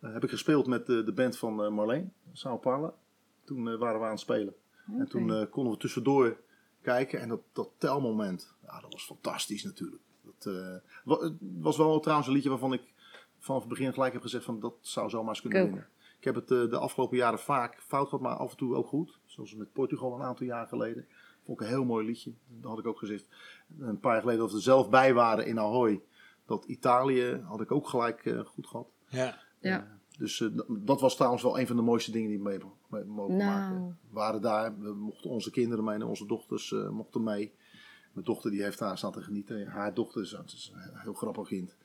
heb 0.00 0.22
ik 0.24 0.30
gespeeld 0.30 0.66
met 0.66 0.86
de, 0.86 1.04
de 1.04 1.12
band 1.12 1.38
van 1.38 1.74
Marleen, 1.74 2.12
Sao 2.32 2.56
Paulo. 2.56 2.94
Toen 3.44 3.78
waren 3.78 3.98
we 4.00 4.04
aan 4.04 4.10
het 4.10 4.20
spelen. 4.20 4.54
En 4.98 5.08
toen 5.08 5.48
konden 5.50 5.72
we 5.72 5.78
tussendoor 5.78 6.36
kijken 6.82 7.20
en 7.20 7.28
dat, 7.28 7.40
dat 7.52 7.70
telmoment, 7.78 8.54
ja, 8.62 8.80
dat 8.80 8.92
was 8.92 9.04
fantastisch 9.04 9.64
natuurlijk. 9.64 10.02
Dat 10.24 10.54
eh, 10.54 11.18
het 11.20 11.34
was 11.40 11.76
wel 11.76 12.00
trouwens 12.00 12.28
een 12.28 12.34
liedje 12.34 12.48
waarvan 12.48 12.72
ik 12.72 12.82
vanaf 13.38 13.60
het 13.60 13.68
begin 13.68 13.92
gelijk 13.92 14.12
heb 14.12 14.22
gezegd 14.22 14.44
van 14.44 14.60
dat 14.60 14.74
zou 14.80 15.10
zomaar 15.10 15.28
eens 15.28 15.40
kunnen 15.40 15.60
Ik 15.60 15.66
winnen. 15.66 15.88
Ik 16.18 16.24
heb 16.24 16.34
het 16.34 16.50
eh, 16.50 16.70
de 16.70 16.78
afgelopen 16.78 17.16
jaren 17.16 17.38
vaak 17.38 17.80
fout 17.80 18.08
gehad, 18.08 18.20
maar 18.20 18.36
af 18.36 18.50
en 18.50 18.56
toe 18.56 18.74
ook 18.74 18.86
goed. 18.86 19.18
Zoals 19.24 19.54
met 19.54 19.72
Portugal 19.72 20.14
een 20.14 20.22
aantal 20.22 20.46
jaar 20.46 20.66
geleden. 20.66 21.06
Vond 21.44 21.60
ik 21.60 21.66
een 21.66 21.72
heel 21.72 21.84
mooi 21.84 22.06
liedje. 22.06 22.32
Dat 22.48 22.70
had 22.70 22.78
ik 22.78 22.86
ook 22.86 22.98
gezegd. 22.98 23.26
Een 23.78 24.00
paar 24.00 24.12
jaar 24.12 24.20
geleden 24.20 24.40
dat 24.40 24.50
we 24.50 24.56
er 24.56 24.62
zelf 24.62 24.90
bij 24.90 25.14
waren 25.14 25.46
in 25.46 25.58
Ahoy. 25.58 26.02
Dat 26.46 26.64
Italië 26.64 27.42
had 27.44 27.60
ik 27.60 27.72
ook 27.72 27.88
gelijk 27.88 28.26
eh, 28.26 28.40
goed 28.44 28.66
gehad. 28.66 28.86
Ja. 29.08 29.38
Ja. 29.60 29.98
Dus 30.18 30.40
eh, 30.40 30.48
dat 30.68 31.00
was 31.00 31.14
trouwens 31.14 31.42
wel 31.42 31.58
een 31.58 31.66
van 31.66 31.76
de 31.76 31.82
mooiste 31.82 32.10
dingen 32.10 32.28
die 32.28 32.38
we 32.38 32.44
mee, 32.44 32.58
mee 32.92 33.04
mogen 33.04 33.36
Nou. 33.36 33.50
maken. 33.50 33.98
We 34.08 34.14
waren 34.14 34.40
daar, 34.40 34.78
we 34.78 34.94
mochten 34.94 35.30
onze 35.30 35.50
kinderen 35.50 35.84
mee 35.84 35.94
en 35.94 36.02
onze 36.02 36.26
dochters 36.26 36.72
eh, 36.72 36.88
mochten 36.88 37.22
mee. 37.22 37.52
Mijn 38.12 38.26
dochter 38.26 38.50
die 38.50 38.62
heeft 38.62 38.78
daar 38.78 38.98
staan 38.98 39.12
te 39.12 39.22
genieten. 39.22 39.66
Haar 39.66 39.94
dochter 39.94 40.22
is, 40.22 40.32
een 40.74 40.98
heel 40.98 41.12
grappig 41.12 41.48
kind. 41.48 41.76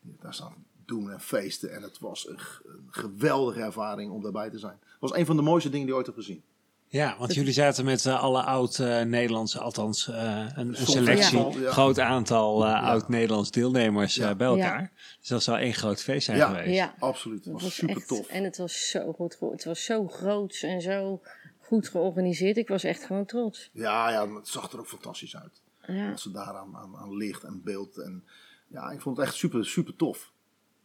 Die 0.00 0.10
heeft 0.10 0.22
daar 0.22 0.34
staan 0.34 0.64
doen 0.84 1.10
en 1.10 1.20
feesten. 1.20 1.74
En 1.74 1.82
het 1.82 1.98
was 1.98 2.28
een, 2.28 2.38
een 2.64 2.86
geweldige 2.86 3.60
ervaring 3.60 4.12
om 4.12 4.22
daarbij 4.22 4.50
te 4.50 4.58
zijn. 4.58 4.78
Het 4.80 5.00
was 5.00 5.14
een 5.14 5.26
van 5.26 5.36
de 5.36 5.42
mooiste 5.42 5.70
dingen 5.70 5.86
die 5.86 5.94
ik 5.94 6.00
ooit 6.00 6.06
heb 6.06 6.16
gezien. 6.16 6.42
Ja, 6.88 7.16
want 7.18 7.34
jullie 7.34 7.52
zaten 7.52 7.84
met 7.84 8.06
eh, 8.06 8.22
alle 8.22 8.42
oud-Nederlandse, 8.42 9.60
althans 9.60 10.08
eh, 10.08 10.46
een, 10.54 10.76
selectie, 10.76 11.60
ja. 11.60 11.70
groot 11.70 12.00
aantal 12.00 12.64
eh, 12.66 12.82
oud-Nederlands 12.82 13.50
deelnemers 13.50 14.18
eh, 14.18 14.26
Ja. 14.26 14.34
bij 14.34 14.46
elkaar. 14.46 14.92
Dus 15.20 15.28
dat 15.28 15.42
zou 15.42 15.58
één 15.58 15.74
groot 15.74 16.02
feest 16.02 16.24
zijn 16.24 16.36
Ja. 16.36 16.48
geweest. 16.48 16.74
Ja. 16.74 16.94
Absoluut. 16.98 17.44
Het 17.44 17.52
was, 17.52 17.62
was 17.62 17.74
super 17.74 17.96
echt, 17.96 18.08
tof. 18.08 18.26
En 18.28 18.44
het 18.44 18.56
was 18.56 18.90
zo 18.90 19.12
goed. 19.12 19.36
Het 19.40 19.64
was 19.64 19.84
zo 19.84 20.08
groots 20.08 20.62
en 20.62 20.80
zo 20.80 21.20
goed 21.60 21.88
georganiseerd. 21.88 22.56
Ik 22.56 22.68
was 22.68 22.84
echt 22.84 23.04
gewoon 23.04 23.24
trots. 23.26 23.70
Ja, 23.72 24.10
ja, 24.10 24.34
het 24.34 24.48
zag 24.48 24.72
er 24.72 24.78
ook 24.78 24.88
fantastisch 24.88 25.36
uit. 25.36 25.60
Ja. 25.86 26.10
Wat 26.10 26.20
ze 26.20 26.30
daar 26.30 26.56
aan, 26.56 26.76
aan, 26.76 26.96
aan 26.96 27.16
licht 27.16 27.42
en 27.42 27.60
beeld. 27.64 27.96
En 27.98 28.24
ja, 28.68 28.90
ik 28.90 29.00
vond 29.00 29.16
het 29.16 29.26
echt 29.26 29.36
super, 29.36 29.66
super 29.66 29.96
tof. 29.96 30.32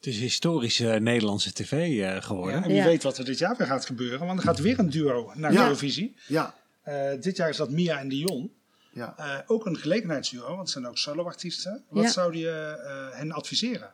Het 0.02 0.14
is 0.14 0.20
historische 0.20 0.86
Nederlandse 0.86 1.54
tv 1.54 2.00
eh, 2.02 2.22
geworden. 2.22 2.56
En 2.64 2.68
wie 2.68 2.76
Ja. 2.76 2.86
weet 2.86 3.04
wat 3.04 3.18
er 3.18 3.26
dit 3.26 3.38
jaar 3.38 3.58
weer 3.58 3.68
gaat 3.68 3.86
gebeuren. 3.86 4.28
Want 4.28 4.40
er 4.40 4.46
gaat 4.46 4.60
weer 4.60 4.80
een 4.80 4.90
duo 4.90 5.32
naar 5.36 5.54
Ja. 5.54 5.64
Eurovisie. 5.64 6.16
Ja, 6.28 6.60
Eh, 6.82 7.22
dit 7.22 7.38
jaar 7.38 7.50
is 7.50 7.58
dat 7.58 7.70
Mia 7.70 8.00
en 8.00 8.10
Dion. 8.10 8.52
ja. 8.94 9.14
Eh, 9.18 9.40
ook 9.48 9.66
een 9.66 9.78
gelegenheidsduo, 9.78 10.48
want 10.48 10.60
het 10.60 10.70
zijn 10.70 10.88
ook 10.88 10.98
soloartiesten. 10.98 11.84
Wat 11.90 12.04
Ja. 12.04 12.10
zou 12.10 12.36
je 12.38 12.50
eh, 12.50 13.18
hen 13.18 13.32
adviseren? 13.32 13.94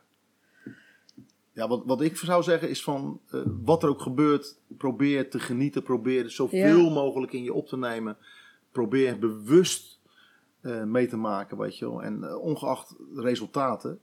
ja 1.52 1.68
wat, 1.68 1.82
wat 1.86 2.00
ik 2.00 2.16
zou 2.16 2.42
zeggen 2.42 2.68
is 2.70 2.82
van, 2.82 3.20
eh, 3.30 3.40
wat 3.44 3.82
er 3.82 3.88
ook 3.88 4.00
gebeurt, 4.00 4.56
probeer 4.78 5.30
te 5.30 5.38
genieten. 5.40 5.82
Probeer 5.82 6.24
er 6.24 6.30
zoveel 6.30 6.84
Ja. 6.84 6.90
mogelijk 6.90 7.32
in 7.32 7.42
je 7.42 7.52
op 7.52 7.68
te 7.68 7.76
nemen. 7.76 8.16
Probeer 8.72 9.18
bewust 9.18 9.96
eh, 10.60 10.82
mee 10.82 11.06
te 11.06 11.16
maken, 11.16 11.58
weet 11.58 11.78
je 11.78 11.84
wel. 11.90 12.02
En 12.02 12.36
ongeacht 12.36 12.88
de 13.14 13.20
resultaten. 13.22 14.00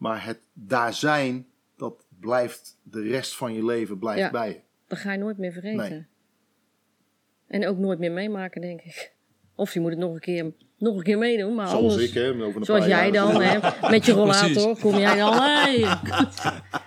Maar 0.00 0.24
het 0.24 0.38
daar 0.52 0.94
zijn, 0.94 1.46
dat 1.76 1.94
blijft 2.20 2.76
de 2.82 3.00
rest 3.02 3.36
van 3.36 3.54
je 3.54 3.64
leven 3.64 3.98
blijft 3.98 4.20
Ja. 4.20 4.30
bij 4.30 4.48
je. 4.48 4.60
Dat 4.86 4.98
ga 4.98 5.12
je 5.12 5.18
nooit 5.18 5.38
meer 5.38 5.52
vergeten. 5.52 5.88
Nee. 5.90 6.06
En 7.48 7.68
ook 7.68 7.78
nooit 7.78 7.98
meer 7.98 8.12
meemaken, 8.12 8.60
denk 8.60 8.80
ik. 8.80 9.12
Of 9.54 9.74
je 9.74 9.80
moet 9.80 9.90
het 9.90 9.98
nog 9.98 10.12
een 10.14 10.20
keer, 10.20 10.52
nog 10.78 10.96
een 10.96 11.02
keer 11.02 11.18
meedoen. 11.18 11.54
Maar 11.54 11.68
Zoals 11.68 11.92
anders, 11.92 12.08
ik, 12.08 12.14
hè. 12.14 12.30
Over 12.44 12.60
een 12.60 12.64
Zoals 12.64 12.80
paar 12.80 12.88
jij 12.88 13.10
jaar. 13.10 13.32
dan, 13.32 13.42
hè, 13.42 13.58
met 13.90 14.04
je 14.06 14.12
rollator, 14.12 14.78
kom 14.78 14.98
jij 14.98 15.16
dan. 15.16 15.32
Hey. 15.42 15.98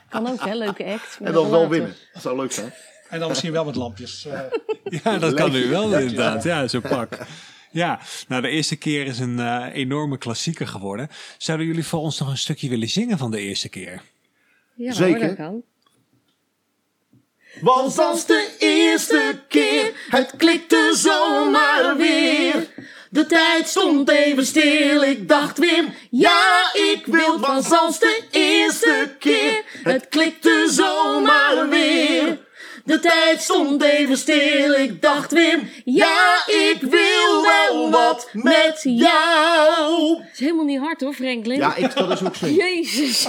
Kan 0.09 0.27
ook, 0.27 0.39
hè, 0.45 0.53
leuke 0.53 0.85
act. 0.85 1.19
En 1.21 1.33
dan 1.33 1.49
wel 1.49 1.69
winnen. 1.69 1.93
Dat 2.13 2.21
zou 2.21 2.35
leuk 2.37 2.51
zijn. 2.51 2.73
En 3.09 3.19
dan 3.19 3.29
misschien 3.29 3.51
wel 3.51 3.65
met 3.65 3.75
lampjes. 3.75 4.25
eh. 4.25 4.39
Ja, 5.03 5.17
dat 5.17 5.33
kan 5.33 5.51
nu 5.51 5.67
wel 5.69 5.97
inderdaad. 5.99 6.43
Ja, 6.43 6.67
zo'n 6.67 6.81
pak. 6.81 7.17
Ja, 7.73 7.99
nou 8.27 8.41
de 8.41 8.49
eerste 8.49 8.75
keer 8.75 9.05
is 9.05 9.19
een 9.19 9.39
eh, 9.39 9.65
enorme 9.73 10.17
klassieker 10.17 10.67
geworden. 10.67 11.09
Zouden 11.37 11.67
jullie 11.67 11.85
voor 11.85 11.99
ons 11.99 12.19
nog 12.19 12.29
een 12.29 12.37
stukje 12.37 12.69
willen 12.69 12.89
zingen 12.89 13.17
van 13.17 13.31
de 13.31 13.39
eerste 13.39 13.69
keer? 13.69 14.01
Ja, 14.75 14.93
Zeker. 14.93 15.17
hoor, 15.19 15.27
dat 15.27 15.35
kan. 15.35 15.63
Was 17.61 17.97
als 17.97 18.25
de 18.25 18.55
eerste 18.59 19.41
keer, 19.47 19.91
het 20.09 20.33
klikte 20.37 20.93
zomaar 20.95 21.97
weer. 21.97 22.67
De 23.09 23.25
tijd 23.25 23.67
stond 23.67 24.09
even 24.09 24.45
stil, 24.45 25.03
ik 25.03 25.27
dacht 25.27 25.57
Wim, 25.57 25.93
ja 26.09 26.71
ik 26.73 27.05
wil. 27.05 27.39
Was 27.39 27.71
als 27.71 27.99
de 27.99 28.23
eerste 28.31 29.15
keer, 29.19 29.63
het 29.83 30.09
klikte 30.09 30.67
zomaar 30.71 31.69
weer. 31.69 32.42
De 32.85 32.99
tijd 32.99 33.41
stond 33.41 33.83
even 33.83 34.17
stil, 34.17 34.73
ik 34.73 35.01
dacht 35.01 35.31
Wim, 35.31 35.69
ja 35.85 36.43
ik 36.47 36.77
wil 36.81 37.41
wel 37.41 37.89
wat 37.91 38.29
met 38.33 38.79
jou. 38.83 40.17
Het 40.21 40.29
is 40.33 40.39
helemaal 40.39 40.65
niet 40.65 40.79
hard 40.79 41.01
hoor, 41.01 41.13
Franklin. 41.13 41.57
Ja, 41.57 41.75
ik, 41.75 41.95
dat 41.95 42.11
is 42.11 42.23
ook 42.23 42.35
zo. 42.35 42.47
Jezus. 42.47 43.27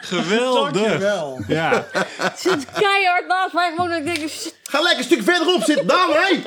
Geweldig! 0.00 0.72
Dankjewel. 0.72 1.40
Ja, 1.48 1.86
Het 2.16 2.40
zit 2.40 2.64
keihard 2.78 3.26
naast 3.26 3.52
mij. 3.54 3.70
Gewoon 3.70 3.88
dat 3.88 3.98
ik 3.98 4.04
denk, 4.04 4.30
Ga 4.62 4.80
lekker 4.80 4.98
een 4.98 5.04
stuk 5.04 5.22
verderop 5.22 5.62
zitten, 5.62 5.86
dan 5.86 6.10
hé! 6.10 6.42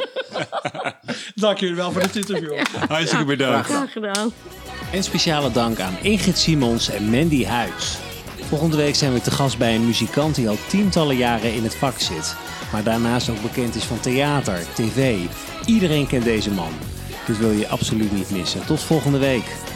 Dank 1.35 1.57
jullie 1.59 1.75
wel 1.75 1.91
voor 1.91 2.01
dit 2.01 2.15
interview. 2.15 2.53
hartstikke 2.89 3.25
bedankt. 3.25 3.65
graag 3.67 3.91
gedaan. 3.91 4.33
En 4.91 5.03
speciale 5.03 5.51
dank 5.51 5.79
aan 5.79 5.97
Ingrid 6.01 6.37
Simons 6.37 6.89
en 6.89 7.09
Mandy 7.09 7.45
Huis. 7.45 7.97
Volgende 8.49 8.77
week 8.77 8.95
zijn 8.95 9.13
we 9.13 9.21
te 9.21 9.31
gast 9.31 9.57
bij 9.57 9.75
een 9.75 9.85
muzikant 9.85 10.35
die 10.35 10.49
al 10.49 10.57
tientallen 10.67 11.15
jaren 11.15 11.53
in 11.53 11.63
het 11.63 11.75
vak 11.75 11.99
zit. 11.99 12.35
Maar 12.71 12.83
daarnaast 12.83 13.29
ook 13.29 13.41
bekend 13.41 13.75
is 13.75 13.83
van 13.83 13.99
theater, 13.99 14.65
tv. 14.73 15.17
Iedereen 15.65 16.07
kent 16.07 16.23
deze 16.23 16.51
man. 16.51 16.71
Dit 17.25 17.37
wil 17.37 17.51
je 17.51 17.67
absoluut 17.67 18.11
niet 18.11 18.31
missen. 18.31 18.65
Tot 18.65 18.79
volgende 18.81 19.17
week. 19.17 19.68